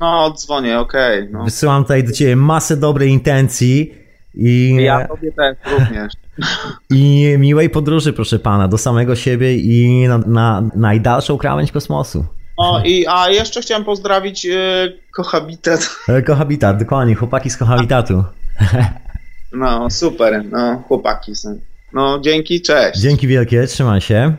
No, 0.00 0.32
dzwonię, 0.36 0.78
okej. 0.78 1.28
no. 1.30 1.44
Wysyłam 1.44 1.82
tutaj 1.82 2.04
do 2.04 2.12
ciebie 2.12 2.36
masę 2.36 2.76
dobrej 2.76 3.10
intencji 3.10 3.94
i, 4.34 4.76
Ja 4.80 5.08
tobie 5.08 5.32
też 5.32 5.56
również. 5.78 6.12
i 6.90 7.34
miłej 7.38 7.70
podróży, 7.70 8.12
proszę 8.12 8.38
pana, 8.38 8.68
do 8.68 8.78
samego 8.78 9.16
siebie 9.16 9.56
i 9.56 10.08
na, 10.08 10.18
na 10.18 10.62
najdalszą 10.76 11.38
krawędź 11.38 11.72
kosmosu. 11.72 12.24
O, 12.56 12.80
i, 12.84 13.06
a 13.08 13.30
jeszcze 13.30 13.62
chciałem 13.62 13.84
pozdrowić 13.84 14.46
e, 14.46 14.58
Kohabitat. 15.12 15.90
E, 16.08 16.22
Kohabitat, 16.22 16.78
dokładnie, 16.78 17.14
chłopaki 17.14 17.50
z 17.50 17.56
Kohabitatu. 17.56 18.24
No, 19.52 19.90
super, 19.90 20.44
no, 20.44 20.82
chłopaki 20.88 21.34
są. 21.34 21.58
No, 21.92 22.20
dzięki, 22.20 22.62
cześć. 22.62 23.00
Dzięki 23.00 23.26
wielkie, 23.26 23.66
trzymaj 23.66 24.00
się. 24.00 24.34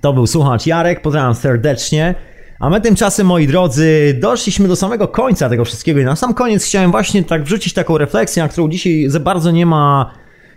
To 0.00 0.12
był 0.12 0.26
słuchacz 0.26 0.66
Jarek, 0.66 1.02
pozdrawiam 1.02 1.34
serdecznie. 1.34 2.14
A 2.60 2.70
my 2.70 2.80
tymczasem, 2.80 3.26
moi 3.26 3.46
drodzy, 3.46 4.18
doszliśmy 4.20 4.68
do 4.68 4.76
samego 4.76 5.08
końca 5.08 5.48
tego 5.48 5.64
wszystkiego 5.64 6.00
i 6.00 6.04
na 6.04 6.16
sam 6.16 6.34
koniec 6.34 6.64
chciałem 6.64 6.90
właśnie 6.90 7.24
tak 7.24 7.44
wrzucić 7.44 7.72
taką 7.74 7.98
refleksję, 7.98 8.42
na 8.42 8.48
którą 8.48 8.68
dzisiaj 8.68 9.04
za 9.08 9.20
bardzo 9.20 9.50
nie 9.50 9.66
ma 9.66 10.12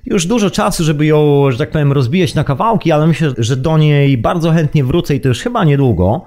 już 0.06 0.26
dużo 0.26 0.50
czasu, 0.50 0.84
żeby 0.84 1.06
ją, 1.06 1.52
że 1.52 1.58
tak 1.58 1.72
powiem, 1.72 1.92
rozbijać 1.92 2.36
na 2.36 2.44
kawałki, 2.44 2.92
ale 2.92 3.08
myślę, 3.08 3.34
że 3.38 3.56
do 3.56 3.78
niej 3.78 4.18
bardzo 4.18 4.52
chętnie 4.52 4.84
wrócę 4.84 5.16
i 5.16 5.20
to 5.20 5.28
już 5.28 5.40
chyba 5.42 5.64
niedługo. 5.64 6.26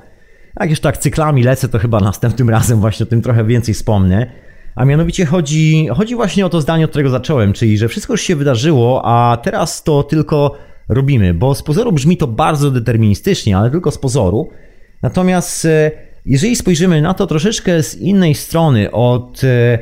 Jak 0.60 0.70
już 0.70 0.80
tak 0.80 0.98
cyklami 0.98 1.42
lecę, 1.42 1.68
to 1.68 1.78
chyba 1.78 2.00
następnym 2.00 2.50
razem 2.58 2.80
właśnie 2.80 3.06
o 3.06 3.08
tym 3.08 3.22
trochę 3.22 3.44
więcej 3.44 3.74
wspomnę. 3.74 4.32
A 4.74 4.84
mianowicie 4.84 5.26
chodzi, 5.26 5.88
chodzi 5.96 6.14
właśnie 6.14 6.46
o 6.46 6.48
to 6.48 6.60
zdanie, 6.60 6.84
od 6.84 6.90
którego 6.90 7.10
zacząłem, 7.10 7.52
czyli 7.52 7.78
że 7.78 7.88
wszystko 7.88 8.12
już 8.12 8.20
się 8.20 8.36
wydarzyło, 8.36 9.02
a 9.04 9.36
teraz 9.36 9.82
to 9.82 10.02
tylko 10.02 10.56
robimy, 10.88 11.34
bo 11.34 11.54
z 11.54 11.62
pozoru 11.62 11.92
brzmi 11.92 12.16
to 12.16 12.26
bardzo 12.26 12.70
deterministycznie, 12.70 13.56
ale 13.56 13.70
tylko 13.70 13.90
z 13.90 13.98
pozoru. 13.98 14.50
Natomiast 15.02 15.64
e, 15.64 15.90
jeżeli 16.26 16.56
spojrzymy 16.56 17.02
na 17.02 17.14
to 17.14 17.26
troszeczkę 17.26 17.82
z 17.82 17.94
innej 17.94 18.34
strony, 18.34 18.90
od 18.90 19.44
e, 19.44 19.78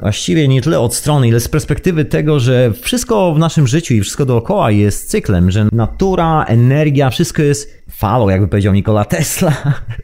właściwie 0.00 0.48
nie 0.48 0.62
tyle 0.62 0.80
od 0.80 0.94
strony, 0.94 1.28
ile 1.28 1.40
z 1.40 1.48
perspektywy 1.48 2.04
tego, 2.04 2.40
że 2.40 2.72
wszystko 2.72 3.34
w 3.34 3.38
naszym 3.38 3.66
życiu 3.66 3.94
i 3.94 4.00
wszystko 4.00 4.26
dookoła 4.26 4.70
jest 4.70 5.10
cyklem, 5.10 5.50
że 5.50 5.68
natura, 5.72 6.44
energia, 6.44 7.10
wszystko 7.10 7.42
jest 7.42 7.84
falą, 7.90 8.28
jakby 8.28 8.48
powiedział 8.48 8.74
Nikola 8.74 9.04
Tesla, 9.04 9.52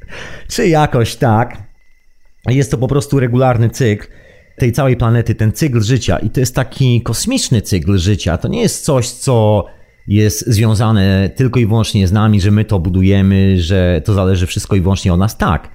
czy 0.52 0.68
jakoś 0.68 1.16
tak. 1.16 1.70
Jest 2.46 2.70
to 2.70 2.78
po 2.78 2.88
prostu 2.88 3.20
regularny 3.20 3.70
cykl 3.70 4.06
tej 4.58 4.72
całej 4.72 4.96
planety, 4.96 5.34
ten 5.34 5.52
cykl 5.52 5.80
życia. 5.80 6.18
I 6.18 6.30
to 6.30 6.40
jest 6.40 6.54
taki 6.54 7.02
kosmiczny 7.02 7.62
cykl 7.62 7.98
życia. 7.98 8.38
To 8.38 8.48
nie 8.48 8.62
jest 8.62 8.84
coś, 8.84 9.10
co 9.10 9.66
jest 10.06 10.46
związane 10.46 11.30
tylko 11.36 11.60
i 11.60 11.66
wyłącznie 11.66 12.08
z 12.08 12.12
nami, 12.12 12.40
że 12.40 12.50
my 12.50 12.64
to 12.64 12.78
budujemy, 12.78 13.60
że 13.60 14.02
to 14.04 14.14
zależy 14.14 14.46
wszystko 14.46 14.76
i 14.76 14.80
wyłącznie 14.80 15.12
od 15.12 15.18
nas. 15.18 15.36
Tak. 15.36 15.68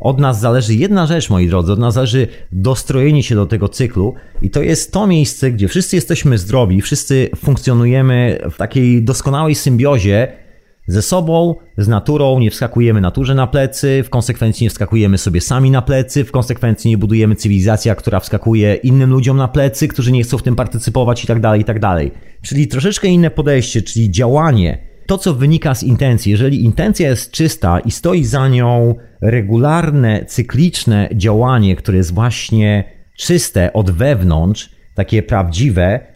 Od 0.00 0.20
nas 0.20 0.40
zależy 0.40 0.74
jedna 0.74 1.06
rzecz, 1.06 1.30
moi 1.30 1.48
drodzy, 1.48 1.72
od 1.72 1.78
nas 1.78 1.94
zależy 1.94 2.28
dostrojenie 2.52 3.22
się 3.22 3.34
do 3.34 3.46
tego 3.46 3.68
cyklu 3.68 4.14
i 4.42 4.50
to 4.50 4.62
jest 4.62 4.92
to 4.92 5.06
miejsce, 5.06 5.50
gdzie 5.50 5.68
wszyscy 5.68 5.96
jesteśmy 5.96 6.38
zdrowi, 6.38 6.82
wszyscy 6.82 7.30
funkcjonujemy 7.36 8.38
w 8.50 8.56
takiej 8.56 9.02
doskonałej 9.02 9.54
symbiozie 9.54 10.45
ze 10.86 11.02
sobą, 11.02 11.54
z 11.78 11.88
naturą, 11.88 12.38
nie 12.38 12.50
wskakujemy 12.50 13.00
naturze 13.00 13.34
na 13.34 13.46
plecy, 13.46 14.02
w 14.02 14.10
konsekwencji 14.10 14.64
nie 14.64 14.70
wskakujemy 14.70 15.18
sobie 15.18 15.40
sami 15.40 15.70
na 15.70 15.82
plecy, 15.82 16.24
w 16.24 16.32
konsekwencji 16.32 16.90
nie 16.90 16.98
budujemy 16.98 17.36
cywilizacja, 17.36 17.94
która 17.94 18.20
wskakuje 18.20 18.74
innym 18.74 19.10
ludziom 19.10 19.36
na 19.36 19.48
plecy, 19.48 19.88
którzy 19.88 20.12
nie 20.12 20.22
chcą 20.22 20.38
w 20.38 20.42
tym 20.42 20.56
partycypować 20.56 21.24
i 21.24 21.26
tak 21.26 21.40
dalej, 21.40 21.60
i 21.60 21.64
tak 21.64 21.80
dalej. 21.80 22.10
Czyli 22.42 22.68
troszeczkę 22.68 23.08
inne 23.08 23.30
podejście, 23.30 23.82
czyli 23.82 24.10
działanie. 24.10 24.78
To, 25.06 25.18
co 25.18 25.34
wynika 25.34 25.74
z 25.74 25.82
intencji. 25.82 26.32
Jeżeli 26.32 26.64
intencja 26.64 27.08
jest 27.08 27.30
czysta 27.30 27.80
i 27.80 27.90
stoi 27.90 28.24
za 28.24 28.48
nią 28.48 28.94
regularne, 29.20 30.24
cykliczne 30.24 31.08
działanie, 31.14 31.76
które 31.76 31.98
jest 31.98 32.14
właśnie 32.14 32.84
czyste 33.16 33.72
od 33.72 33.90
wewnątrz, 33.90 34.70
takie 34.94 35.22
prawdziwe, 35.22 36.15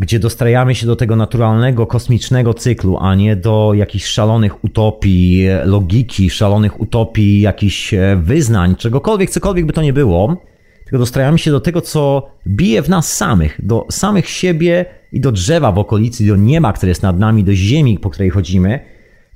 gdzie 0.00 0.18
dostrajamy 0.18 0.74
się 0.74 0.86
do 0.86 0.96
tego 0.96 1.16
naturalnego, 1.16 1.86
kosmicznego 1.86 2.54
cyklu, 2.54 2.98
a 3.00 3.14
nie 3.14 3.36
do 3.36 3.72
jakichś 3.74 4.04
szalonych 4.04 4.64
utopii, 4.64 5.46
logiki, 5.64 6.30
szalonych 6.30 6.80
utopii, 6.80 7.40
jakichś 7.40 7.94
e, 7.94 8.16
wyznań, 8.22 8.76
czegokolwiek, 8.76 9.30
cokolwiek 9.30 9.66
by 9.66 9.72
to 9.72 9.82
nie 9.82 9.92
było, 9.92 10.36
tylko 10.84 10.98
dostrajamy 10.98 11.38
się 11.38 11.50
do 11.50 11.60
tego, 11.60 11.80
co 11.80 12.30
bije 12.46 12.82
w 12.82 12.88
nas 12.88 13.16
samych, 13.16 13.60
do 13.66 13.86
samych 13.90 14.28
siebie 14.28 14.84
i 15.12 15.20
do 15.20 15.32
drzewa 15.32 15.72
w 15.72 15.78
okolicy, 15.78 16.26
do 16.26 16.36
nieba, 16.36 16.72
które 16.72 16.90
jest 16.90 17.02
nad 17.02 17.18
nami, 17.18 17.44
do 17.44 17.54
ziemi, 17.54 17.98
po 17.98 18.10
której 18.10 18.30
chodzimy, 18.30 18.80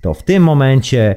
to 0.00 0.14
w 0.14 0.22
tym 0.22 0.42
momencie 0.42 1.16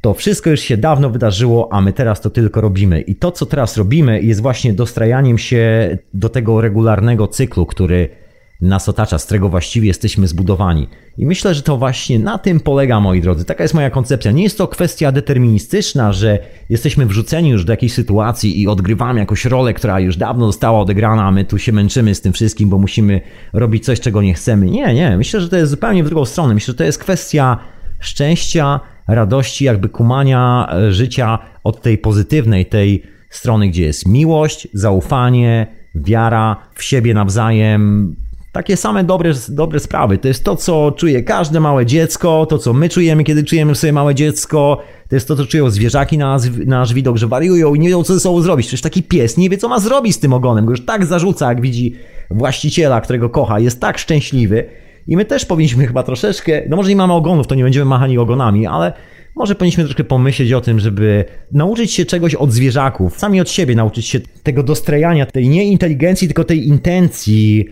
to 0.00 0.14
wszystko 0.14 0.50
już 0.50 0.60
się 0.60 0.76
dawno 0.76 1.10
wydarzyło, 1.10 1.72
a 1.72 1.80
my 1.80 1.92
teraz 1.92 2.20
to 2.20 2.30
tylko 2.30 2.60
robimy. 2.60 3.00
I 3.00 3.16
to, 3.16 3.30
co 3.30 3.46
teraz 3.46 3.76
robimy, 3.76 4.22
jest 4.22 4.42
właśnie 4.42 4.72
dostrajaniem 4.72 5.38
się 5.38 5.98
do 6.14 6.28
tego 6.28 6.60
regularnego 6.60 7.28
cyklu, 7.28 7.66
który 7.66 8.21
nas 8.62 8.88
otacza, 8.88 9.18
z 9.18 9.24
którego 9.24 9.48
właściwie 9.48 9.88
jesteśmy 9.88 10.28
zbudowani. 10.28 10.88
I 11.18 11.26
myślę, 11.26 11.54
że 11.54 11.62
to 11.62 11.76
właśnie 11.76 12.18
na 12.18 12.38
tym 12.38 12.60
polega, 12.60 13.00
moi 13.00 13.20
drodzy. 13.20 13.44
Taka 13.44 13.64
jest 13.64 13.74
moja 13.74 13.90
koncepcja. 13.90 14.30
Nie 14.30 14.42
jest 14.42 14.58
to 14.58 14.68
kwestia 14.68 15.12
deterministyczna, 15.12 16.12
że 16.12 16.38
jesteśmy 16.68 17.06
wrzuceni 17.06 17.50
już 17.50 17.64
do 17.64 17.72
jakiejś 17.72 17.92
sytuacji 17.92 18.62
i 18.62 18.68
odgrywamy 18.68 19.20
jakąś 19.20 19.44
rolę, 19.44 19.74
która 19.74 20.00
już 20.00 20.16
dawno 20.16 20.46
została 20.46 20.80
odegrana, 20.80 21.24
a 21.24 21.30
my 21.30 21.44
tu 21.44 21.58
się 21.58 21.72
męczymy 21.72 22.14
z 22.14 22.20
tym 22.20 22.32
wszystkim, 22.32 22.68
bo 22.68 22.78
musimy 22.78 23.20
robić 23.52 23.84
coś, 23.84 24.00
czego 24.00 24.22
nie 24.22 24.34
chcemy. 24.34 24.66
Nie, 24.66 24.94
nie. 24.94 25.16
Myślę, 25.16 25.40
że 25.40 25.48
to 25.48 25.56
jest 25.56 25.70
zupełnie 25.70 26.04
w 26.04 26.06
drugą 26.06 26.24
stronę. 26.24 26.54
Myślę, 26.54 26.72
że 26.72 26.78
to 26.78 26.84
jest 26.84 26.98
kwestia 26.98 27.58
szczęścia, 28.00 28.80
radości, 29.08 29.64
jakby 29.64 29.88
kumania 29.88 30.68
e, 30.72 30.92
życia 30.92 31.38
od 31.64 31.82
tej 31.82 31.98
pozytywnej, 31.98 32.66
tej 32.66 33.02
strony, 33.30 33.68
gdzie 33.68 33.82
jest 33.82 34.08
miłość, 34.08 34.68
zaufanie, 34.72 35.66
wiara 35.94 36.56
w 36.74 36.82
siebie 36.82 37.14
nawzajem, 37.14 38.16
takie 38.52 38.76
same 38.76 39.04
dobre, 39.04 39.32
dobre 39.48 39.80
sprawy. 39.80 40.18
To 40.18 40.28
jest 40.28 40.44
to, 40.44 40.56
co 40.56 40.92
czuje 40.96 41.22
każde 41.22 41.60
małe 41.60 41.86
dziecko, 41.86 42.46
to, 42.46 42.58
co 42.58 42.72
my 42.72 42.88
czujemy, 42.88 43.24
kiedy 43.24 43.44
czujemy 43.44 43.74
sobie 43.74 43.92
małe 43.92 44.14
dziecko. 44.14 44.78
To 45.08 45.16
jest 45.16 45.28
to, 45.28 45.36
co 45.36 45.46
czują 45.46 45.70
zwierzaki 45.70 46.18
na 46.18 46.28
nasz, 46.28 46.42
na 46.66 46.78
nasz 46.78 46.94
widok, 46.94 47.16
że 47.16 47.26
wariują 47.26 47.74
i 47.74 47.78
nie 47.78 47.88
wiedzą, 47.88 48.04
co 48.04 48.14
ze 48.14 48.20
sobą 48.20 48.40
zrobić. 48.40 48.66
Przecież 48.66 48.80
taki 48.80 49.02
pies 49.02 49.36
nie 49.36 49.50
wie, 49.50 49.58
co 49.58 49.68
ma 49.68 49.78
zrobić 49.78 50.14
z 50.14 50.18
tym 50.18 50.32
ogonem. 50.32 50.64
Go 50.64 50.70
już 50.70 50.84
tak 50.84 51.06
zarzuca, 51.06 51.48
jak 51.48 51.60
widzi 51.60 51.94
właściciela, 52.30 53.00
którego 53.00 53.30
kocha. 53.30 53.60
Jest 53.60 53.80
tak 53.80 53.98
szczęśliwy. 53.98 54.64
I 55.06 55.16
my 55.16 55.24
też 55.24 55.44
powinniśmy 55.44 55.86
chyba 55.86 56.02
troszeczkę, 56.02 56.62
no 56.68 56.76
może 56.76 56.88
nie 56.88 56.96
mamy 56.96 57.12
ogonów, 57.12 57.46
to 57.46 57.54
nie 57.54 57.64
będziemy 57.64 57.84
machani 57.84 58.18
ogonami, 58.18 58.66
ale 58.66 58.92
może 59.36 59.54
powinniśmy 59.54 59.84
troszkę 59.84 60.04
pomyśleć 60.04 60.52
o 60.52 60.60
tym, 60.60 60.80
żeby 60.80 61.24
nauczyć 61.52 61.92
się 61.92 62.04
czegoś 62.04 62.34
od 62.34 62.52
zwierzaków, 62.52 63.18
sami 63.18 63.40
od 63.40 63.50
siebie 63.50 63.74
nauczyć 63.74 64.06
się 64.06 64.20
tego 64.42 64.62
dostrajania, 64.62 65.26
tej 65.26 65.48
nie 65.48 65.64
inteligencji, 65.64 66.28
tylko 66.28 66.44
tej 66.44 66.68
intencji, 66.68 67.68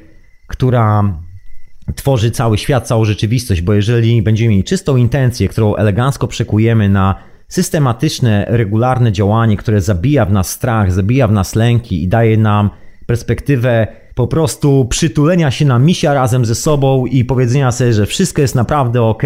która 0.51 1.15
tworzy 1.97 2.31
cały 2.31 2.59
świat, 2.59 2.87
całą 2.87 3.05
rzeczywistość, 3.05 3.61
bo 3.61 3.75
jeżeli 3.75 4.23
będziemy 4.23 4.51
mieli 4.51 4.65
czystą 4.65 4.97
intencję, 4.97 5.49
którą 5.49 5.75
elegancko 5.75 6.29
przekujemy 6.29 6.89
na 6.89 7.15
systematyczne, 7.49 8.47
regularne 8.49 9.13
działanie, 9.13 9.57
które 9.57 9.81
zabija 9.81 10.27
w 10.27 10.33
nas 10.33 10.51
strach, 10.51 10.93
zabija 10.93 11.29
w 11.29 11.33
nas 11.33 11.55
lęki 11.55 12.03
i 12.03 12.09
daje 12.09 12.37
nam 12.37 12.71
perspektywę 13.07 13.87
po 14.15 14.27
prostu 14.27 14.85
przytulenia 14.85 15.51
się 15.51 15.65
na 15.65 15.79
misia 15.79 16.15
razem 16.15 16.45
ze 16.45 16.55
sobą 16.55 17.07
i 17.07 17.25
powiedzenia 17.25 17.73
sobie, 17.73 17.93
że 17.93 18.07
wszystko 18.07 18.43
jest 18.43 18.55
naprawdę 18.55 19.03
ok, 19.03 19.23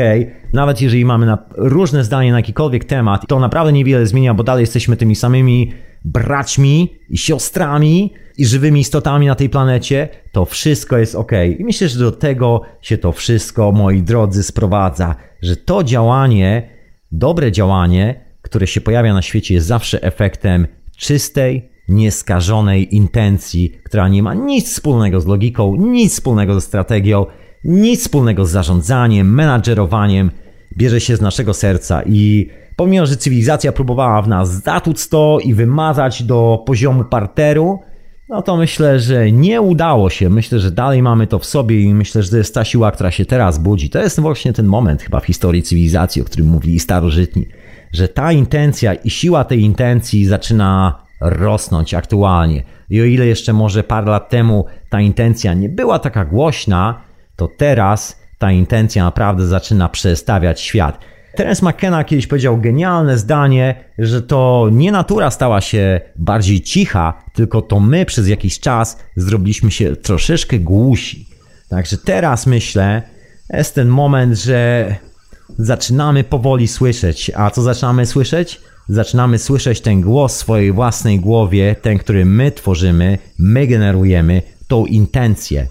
nawet 0.52 0.80
jeżeli 0.80 1.04
mamy 1.04 1.36
różne 1.56 2.04
zdanie 2.04 2.32
na 2.32 2.38
jakikolwiek 2.38 2.84
temat, 2.84 3.26
to 3.28 3.40
naprawdę 3.40 3.72
niewiele 3.72 4.06
zmienia, 4.06 4.34
bo 4.34 4.44
dalej 4.44 4.62
jesteśmy 4.62 4.96
tymi 4.96 5.16
samymi 5.16 5.72
braćmi 6.04 6.94
i 7.10 7.18
siostrami 7.18 8.12
i 8.38 8.46
żywymi 8.46 8.80
istotami 8.80 9.26
na 9.26 9.34
tej 9.34 9.48
planecie, 9.48 10.08
to 10.32 10.44
wszystko 10.44 10.98
jest 10.98 11.14
ok. 11.14 11.32
I 11.58 11.64
myślę, 11.64 11.88
że 11.88 11.98
do 11.98 12.12
tego 12.12 12.62
się 12.82 12.98
to 12.98 13.12
wszystko, 13.12 13.72
moi 13.72 14.02
drodzy, 14.02 14.42
sprowadza, 14.42 15.16
że 15.42 15.56
to 15.56 15.84
działanie, 15.84 16.70
dobre 17.12 17.52
działanie, 17.52 18.24
które 18.42 18.66
się 18.66 18.80
pojawia 18.80 19.14
na 19.14 19.22
świecie, 19.22 19.54
jest 19.54 19.66
zawsze 19.66 20.02
efektem 20.02 20.66
czystej, 20.96 21.74
nieskażonej 21.88 22.94
intencji, 22.96 23.78
która 23.84 24.08
nie 24.08 24.22
ma 24.22 24.34
nic 24.34 24.68
wspólnego 24.68 25.20
z 25.20 25.26
logiką, 25.26 25.76
nic 25.76 26.12
wspólnego 26.12 26.54
ze 26.54 26.60
strategią, 26.60 27.26
nic 27.64 28.00
wspólnego 28.00 28.46
z 28.46 28.50
zarządzaniem, 28.50 29.34
menadżerowaniem, 29.34 30.30
bierze 30.76 31.00
się 31.00 31.16
z 31.16 31.20
naszego 31.20 31.54
serca 31.54 32.02
i 32.06 32.48
pomimo, 32.76 33.06
że 33.06 33.16
cywilizacja 33.16 33.72
próbowała 33.72 34.22
w 34.22 34.28
nas 34.28 34.62
zatłuc 34.62 35.08
to 35.08 35.38
i 35.44 35.54
wymazać 35.54 36.22
do 36.22 36.62
poziomu 36.66 37.04
parteru, 37.04 37.80
no 38.28 38.42
to 38.42 38.56
myślę, 38.56 39.00
że 39.00 39.32
nie 39.32 39.60
udało 39.60 40.10
się. 40.10 40.30
Myślę, 40.30 40.58
że 40.58 40.70
dalej 40.70 41.02
mamy 41.02 41.26
to 41.26 41.38
w 41.38 41.46
sobie 41.46 41.80
i 41.80 41.94
myślę, 41.94 42.22
że 42.22 42.30
to 42.30 42.36
jest 42.36 42.54
ta 42.54 42.64
siła, 42.64 42.90
która 42.90 43.10
się 43.10 43.24
teraz 43.24 43.58
budzi. 43.58 43.90
To 43.90 43.98
jest 43.98 44.20
właśnie 44.20 44.52
ten 44.52 44.66
moment 44.66 45.02
chyba 45.02 45.20
w 45.20 45.26
historii 45.26 45.62
cywilizacji, 45.62 46.22
o 46.22 46.24
którym 46.24 46.46
mówili 46.46 46.80
starożytni, 46.80 47.46
że 47.92 48.08
ta 48.08 48.32
intencja 48.32 48.94
i 48.94 49.10
siła 49.10 49.44
tej 49.44 49.60
intencji 49.60 50.26
zaczyna 50.26 51.02
rosnąć 51.20 51.94
aktualnie. 51.94 52.62
I 52.90 53.00
o 53.00 53.04
ile 53.04 53.26
jeszcze 53.26 53.52
może 53.52 53.82
parę 53.82 54.10
lat 54.10 54.30
temu 54.30 54.64
ta 54.90 55.00
intencja 55.00 55.54
nie 55.54 55.68
była 55.68 55.98
taka 55.98 56.24
głośna, 56.24 57.00
to 57.36 57.48
teraz 57.58 58.20
ta 58.38 58.52
intencja 58.52 59.04
naprawdę 59.04 59.46
zaczyna 59.46 59.88
przestawiać 59.88 60.60
świat. 60.60 60.98
Terence 61.36 61.66
McKenna 61.66 62.04
kiedyś 62.04 62.26
powiedział 62.26 62.58
genialne 62.58 63.18
zdanie, 63.18 63.84
że 63.98 64.22
to 64.22 64.68
nie 64.72 64.92
natura 64.92 65.30
stała 65.30 65.60
się 65.60 66.00
bardziej 66.16 66.60
cicha, 66.60 67.24
tylko 67.34 67.62
to 67.62 67.80
my 67.80 68.04
przez 68.04 68.28
jakiś 68.28 68.60
czas 68.60 68.98
zrobiliśmy 69.16 69.70
się 69.70 69.96
troszeczkę 69.96 70.58
głusi. 70.58 71.28
Także 71.68 71.98
teraz 71.98 72.46
myślę, 72.46 73.02
jest 73.50 73.74
ten 73.74 73.88
moment, 73.88 74.38
że 74.38 74.94
zaczynamy 75.58 76.24
powoli 76.24 76.68
słyszeć. 76.68 77.30
A 77.34 77.50
co 77.50 77.62
zaczynamy 77.62 78.06
słyszeć? 78.06 78.60
Zaczynamy 78.88 79.38
słyszeć 79.38 79.80
ten 79.80 80.00
głos 80.00 80.34
w 80.34 80.38
swojej 80.38 80.72
własnej 80.72 81.20
głowie, 81.20 81.76
ten, 81.82 81.98
który 81.98 82.24
my 82.24 82.52
tworzymy, 82.52 83.18
my 83.38 83.66
generujemy, 83.66 84.42
tą 84.68 84.86
intencję. 84.86 85.66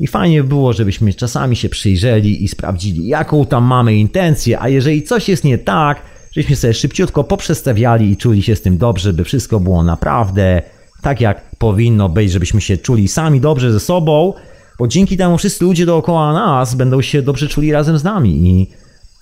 I 0.00 0.06
fajnie 0.06 0.42
by 0.42 0.48
było, 0.48 0.72
żebyśmy 0.72 1.14
czasami 1.14 1.56
się 1.56 1.68
przyjrzeli 1.68 2.44
i 2.44 2.48
sprawdzili, 2.48 3.06
jaką 3.06 3.46
tam 3.46 3.64
mamy 3.64 3.94
intencję, 3.94 4.60
a 4.60 4.68
jeżeli 4.68 5.02
coś 5.02 5.28
jest 5.28 5.44
nie 5.44 5.58
tak, 5.58 6.02
żebyśmy 6.32 6.56
sobie 6.56 6.74
szybciutko 6.74 7.24
poprzestawiali 7.24 8.10
i 8.10 8.16
czuli 8.16 8.42
się 8.42 8.56
z 8.56 8.62
tym 8.62 8.78
dobrze, 8.78 9.12
by 9.12 9.24
wszystko 9.24 9.60
było 9.60 9.82
naprawdę 9.82 10.62
tak, 11.02 11.20
jak 11.20 11.50
powinno 11.58 12.08
być, 12.08 12.32
żebyśmy 12.32 12.60
się 12.60 12.76
czuli 12.76 13.08
sami 13.08 13.40
dobrze 13.40 13.72
ze 13.72 13.80
sobą, 13.80 14.32
bo 14.78 14.88
dzięki 14.88 15.16
temu 15.16 15.38
wszyscy 15.38 15.64
ludzie 15.64 15.86
dookoła 15.86 16.32
nas 16.32 16.74
będą 16.74 17.02
się 17.02 17.22
dobrze 17.22 17.48
czuli 17.48 17.72
razem 17.72 17.98
z 17.98 18.04
nami 18.04 18.48
i 18.48 18.66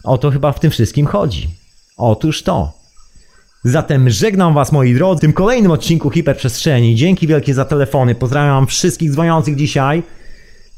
o 0.05 0.19
to 0.19 0.31
chyba 0.31 0.53
w 0.53 0.61
tym 0.61 0.70
wszystkim 0.70 1.07
chodzi. 1.07 1.48
Otóż 1.97 2.43
to. 2.43 2.73
Zatem 3.65 4.11
żegnam 4.11 4.55
Was 4.55 4.73
moi 4.73 4.94
drodzy 4.94 5.19
w 5.19 5.20
tym 5.20 5.32
kolejnym 5.32 5.70
odcinku 5.70 6.11
Hiperprzestrzeni. 6.11 6.94
Dzięki 6.94 7.27
wielkie 7.27 7.55
za 7.55 7.65
telefony. 7.65 8.15
Pozdrawiam 8.15 8.66
wszystkich 8.66 9.11
dzwoniących 9.11 9.57
dzisiaj. 9.57 10.03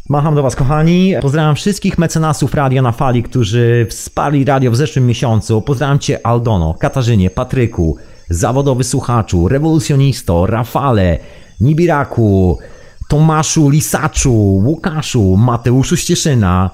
Macham 0.09 0.35
do 0.35 0.43
Was, 0.43 0.56
kochani. 0.56 1.14
Pozdrawiam 1.20 1.56
wszystkich 1.56 1.98
mecenasów 1.98 2.55
Radio 2.55 2.82
na 2.82 2.93
Fali, 2.93 3.22
którzy 3.22 3.86
wsparli 3.90 4.44
radio 4.44 4.70
w 4.70 4.76
zeszłym 4.76 5.06
miesiącu. 5.06 5.62
Pozdrawiam 5.62 5.98
Cię, 5.98 6.26
Aldono, 6.26 6.74
Katarzynie, 6.74 7.30
Patryku, 7.30 7.97
zawodowy 8.30 8.85
słuchaczu, 8.85 9.48
rewolucjonisto, 9.48 10.47
Rafale, 10.47 11.18
Nibiraku, 11.60 12.59
Tomaszu 13.09 13.70
Lisaczu, 13.70 14.32
Łukaszu, 14.64 15.36
Mateuszu 15.36 15.97
Ścieszyna, 15.97 16.70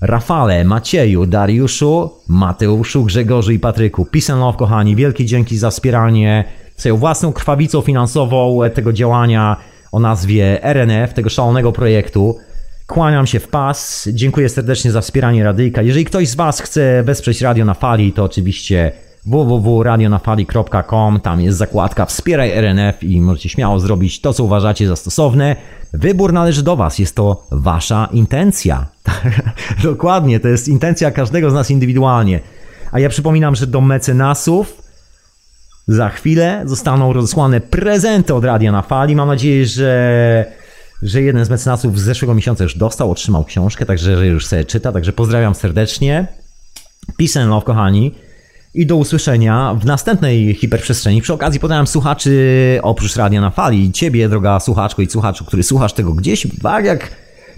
Rafale, 0.00 0.64
Macieju, 0.64 1.26
Dariuszu, 1.26 2.10
Mateuszu, 2.28 3.04
Grzegorzu 3.04 3.52
i 3.52 3.58
Patryku. 3.58 4.04
Peace 4.04 4.34
love, 4.34 4.58
kochani. 4.58 4.96
Wielkie 4.96 5.24
dzięki 5.24 5.58
za 5.58 5.70
wspieranie 5.70 6.44
swoją 6.76 6.96
własną 6.96 7.32
krwawicą 7.32 7.80
finansową 7.80 8.60
tego 8.74 8.92
działania 8.92 9.56
o 9.92 10.00
nazwie 10.00 10.64
RNF, 10.64 11.14
tego 11.14 11.30
szalonego 11.30 11.72
projektu. 11.72 12.36
Kłaniam 12.86 13.26
się 13.26 13.40
w 13.40 13.48
pas. 13.48 14.08
Dziękuję 14.12 14.48
serdecznie 14.48 14.92
za 14.92 15.00
wspieranie 15.00 15.44
radyjka. 15.44 15.82
Jeżeli 15.82 16.04
ktoś 16.04 16.28
z 16.28 16.34
Was 16.34 16.60
chce 16.60 17.02
wesprzeć 17.02 17.40
Radio 17.40 17.64
na 17.64 17.74
Fali, 17.74 18.12
to 18.12 18.24
oczywiście 18.24 18.92
www.radionafali.com. 19.26 21.20
Tam 21.20 21.40
jest 21.40 21.58
zakładka 21.58 22.06
Wspieraj 22.06 22.50
RNF 22.50 23.02
i 23.02 23.20
możecie 23.20 23.48
śmiało 23.48 23.80
zrobić 23.80 24.20
to, 24.20 24.32
co 24.32 24.44
uważacie 24.44 24.88
za 24.88 24.96
stosowne. 24.96 25.56
Wybór 25.92 26.32
należy 26.32 26.62
do 26.62 26.76
Was, 26.76 26.98
jest 26.98 27.16
to 27.16 27.46
Wasza 27.50 28.08
intencja. 28.12 28.86
Dokładnie, 29.82 30.40
to 30.40 30.48
jest 30.48 30.68
intencja 30.68 31.10
każdego 31.10 31.50
z 31.50 31.54
nas 31.54 31.70
indywidualnie. 31.70 32.40
A 32.92 32.98
ja 32.98 33.08
przypominam, 33.08 33.54
że 33.54 33.66
do 33.66 33.80
mecenasów 33.80 34.82
za 35.88 36.08
chwilę 36.08 36.62
zostaną 36.66 37.12
rozesłane 37.12 37.60
prezenty 37.60 38.34
od 38.34 38.44
Radia 38.44 38.72
na 38.72 38.82
Fali. 38.82 39.16
Mam 39.16 39.28
nadzieję, 39.28 39.66
że, 39.66 40.52
że 41.02 41.22
jeden 41.22 41.44
z 41.44 41.50
mecenasów 41.50 42.00
z 42.00 42.02
zeszłego 42.02 42.34
miesiąca 42.34 42.64
już 42.64 42.76
dostał, 42.76 43.10
otrzymał 43.10 43.44
książkę, 43.44 43.86
także 43.86 44.16
że 44.18 44.26
już 44.26 44.46
sobie 44.46 44.64
czyta. 44.64 44.92
Także 44.92 45.12
pozdrawiam 45.12 45.54
serdecznie. 45.54 46.26
Peace 47.18 47.40
and 47.40 47.50
love, 47.50 47.66
kochani. 47.66 48.14
I 48.74 48.86
do 48.86 48.96
usłyszenia 48.96 49.74
w 49.80 49.84
następnej 49.84 50.54
hiperprzestrzeni. 50.54 51.22
Przy 51.22 51.32
okazji 51.32 51.60
podałem 51.60 51.86
słuchaczy 51.86 52.78
oprócz 52.82 53.16
Radia 53.16 53.40
na 53.40 53.50
Fali, 53.50 53.92
ciebie, 53.92 54.28
droga 54.28 54.60
słuchaczko 54.60 55.02
i 55.02 55.10
słuchaczu, 55.10 55.44
który 55.44 55.62
słuchasz 55.62 55.92
tego 55.92 56.12
gdzieś, 56.12 56.46
tak 56.62 56.84
jak 56.84 57.10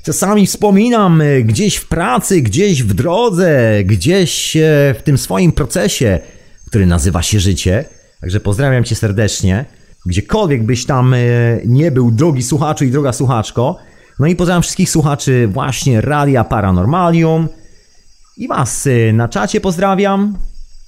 czasami 0.03 0.47
wspominam, 0.47 1.23
gdzieś 1.45 1.77
w 1.77 1.89
pracy, 1.89 2.43
gdzieś 2.43 2.83
w 2.83 2.95
drodze, 2.95 3.71
gdzieś 3.85 4.57
e, 4.57 4.61
w 4.99 5.03
tym 5.05 5.19
swoim 5.19 5.53
procesie, 5.53 6.19
który 6.66 6.87
nazywa 6.87 7.23
się 7.23 7.41
życie. 7.41 7.85
Także 8.21 8.41
pozdrawiam 8.41 8.85
cię 8.85 8.95
serdecznie. 8.95 9.65
Gdziekolwiek 10.07 10.63
byś 10.63 10.87
tam 10.87 11.15
e, 11.15 11.19
nie 11.67 11.91
był, 11.91 12.11
drogi 12.11 12.43
słuchaczu 12.43 12.85
i 12.85 12.91
droga 12.91 13.13
słuchaczko. 13.13 13.77
No 14.19 14.27
i 14.27 14.37
pozdrawiam 14.37 14.63
wszystkich 14.63 14.91
słuchaczy 14.91 15.49
właśnie 15.53 16.01
Radia 16.01 16.45
Paranormalium. 16.45 17.49
I 18.37 18.49
was 18.49 18.87
e, 18.87 19.13
na 19.13 19.29
czacie 19.29 19.61
pozdrawiam. 19.61 20.39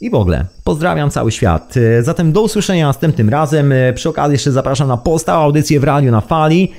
I 0.01 0.11
w 0.11 0.15
ogóle, 0.15 0.47
pozdrawiam 0.65 1.11
cały 1.11 1.33
świat. 1.33 1.75
E, 1.77 2.03
Zatem 2.03 2.33
do 2.33 2.43
usłyszenia 2.43 2.87
następnym 2.87 3.29
razem. 3.29 3.75
Przy 3.95 4.09
okazji 4.09 4.33
jeszcze 4.33 4.53
zapraszam 4.53 4.89
na 4.89 4.97
postałą 4.97 5.45
audycję 5.45 5.81
w 5.81 5.85
radiu 5.85 6.11
na 6.11 6.21
fali. 6.21 6.73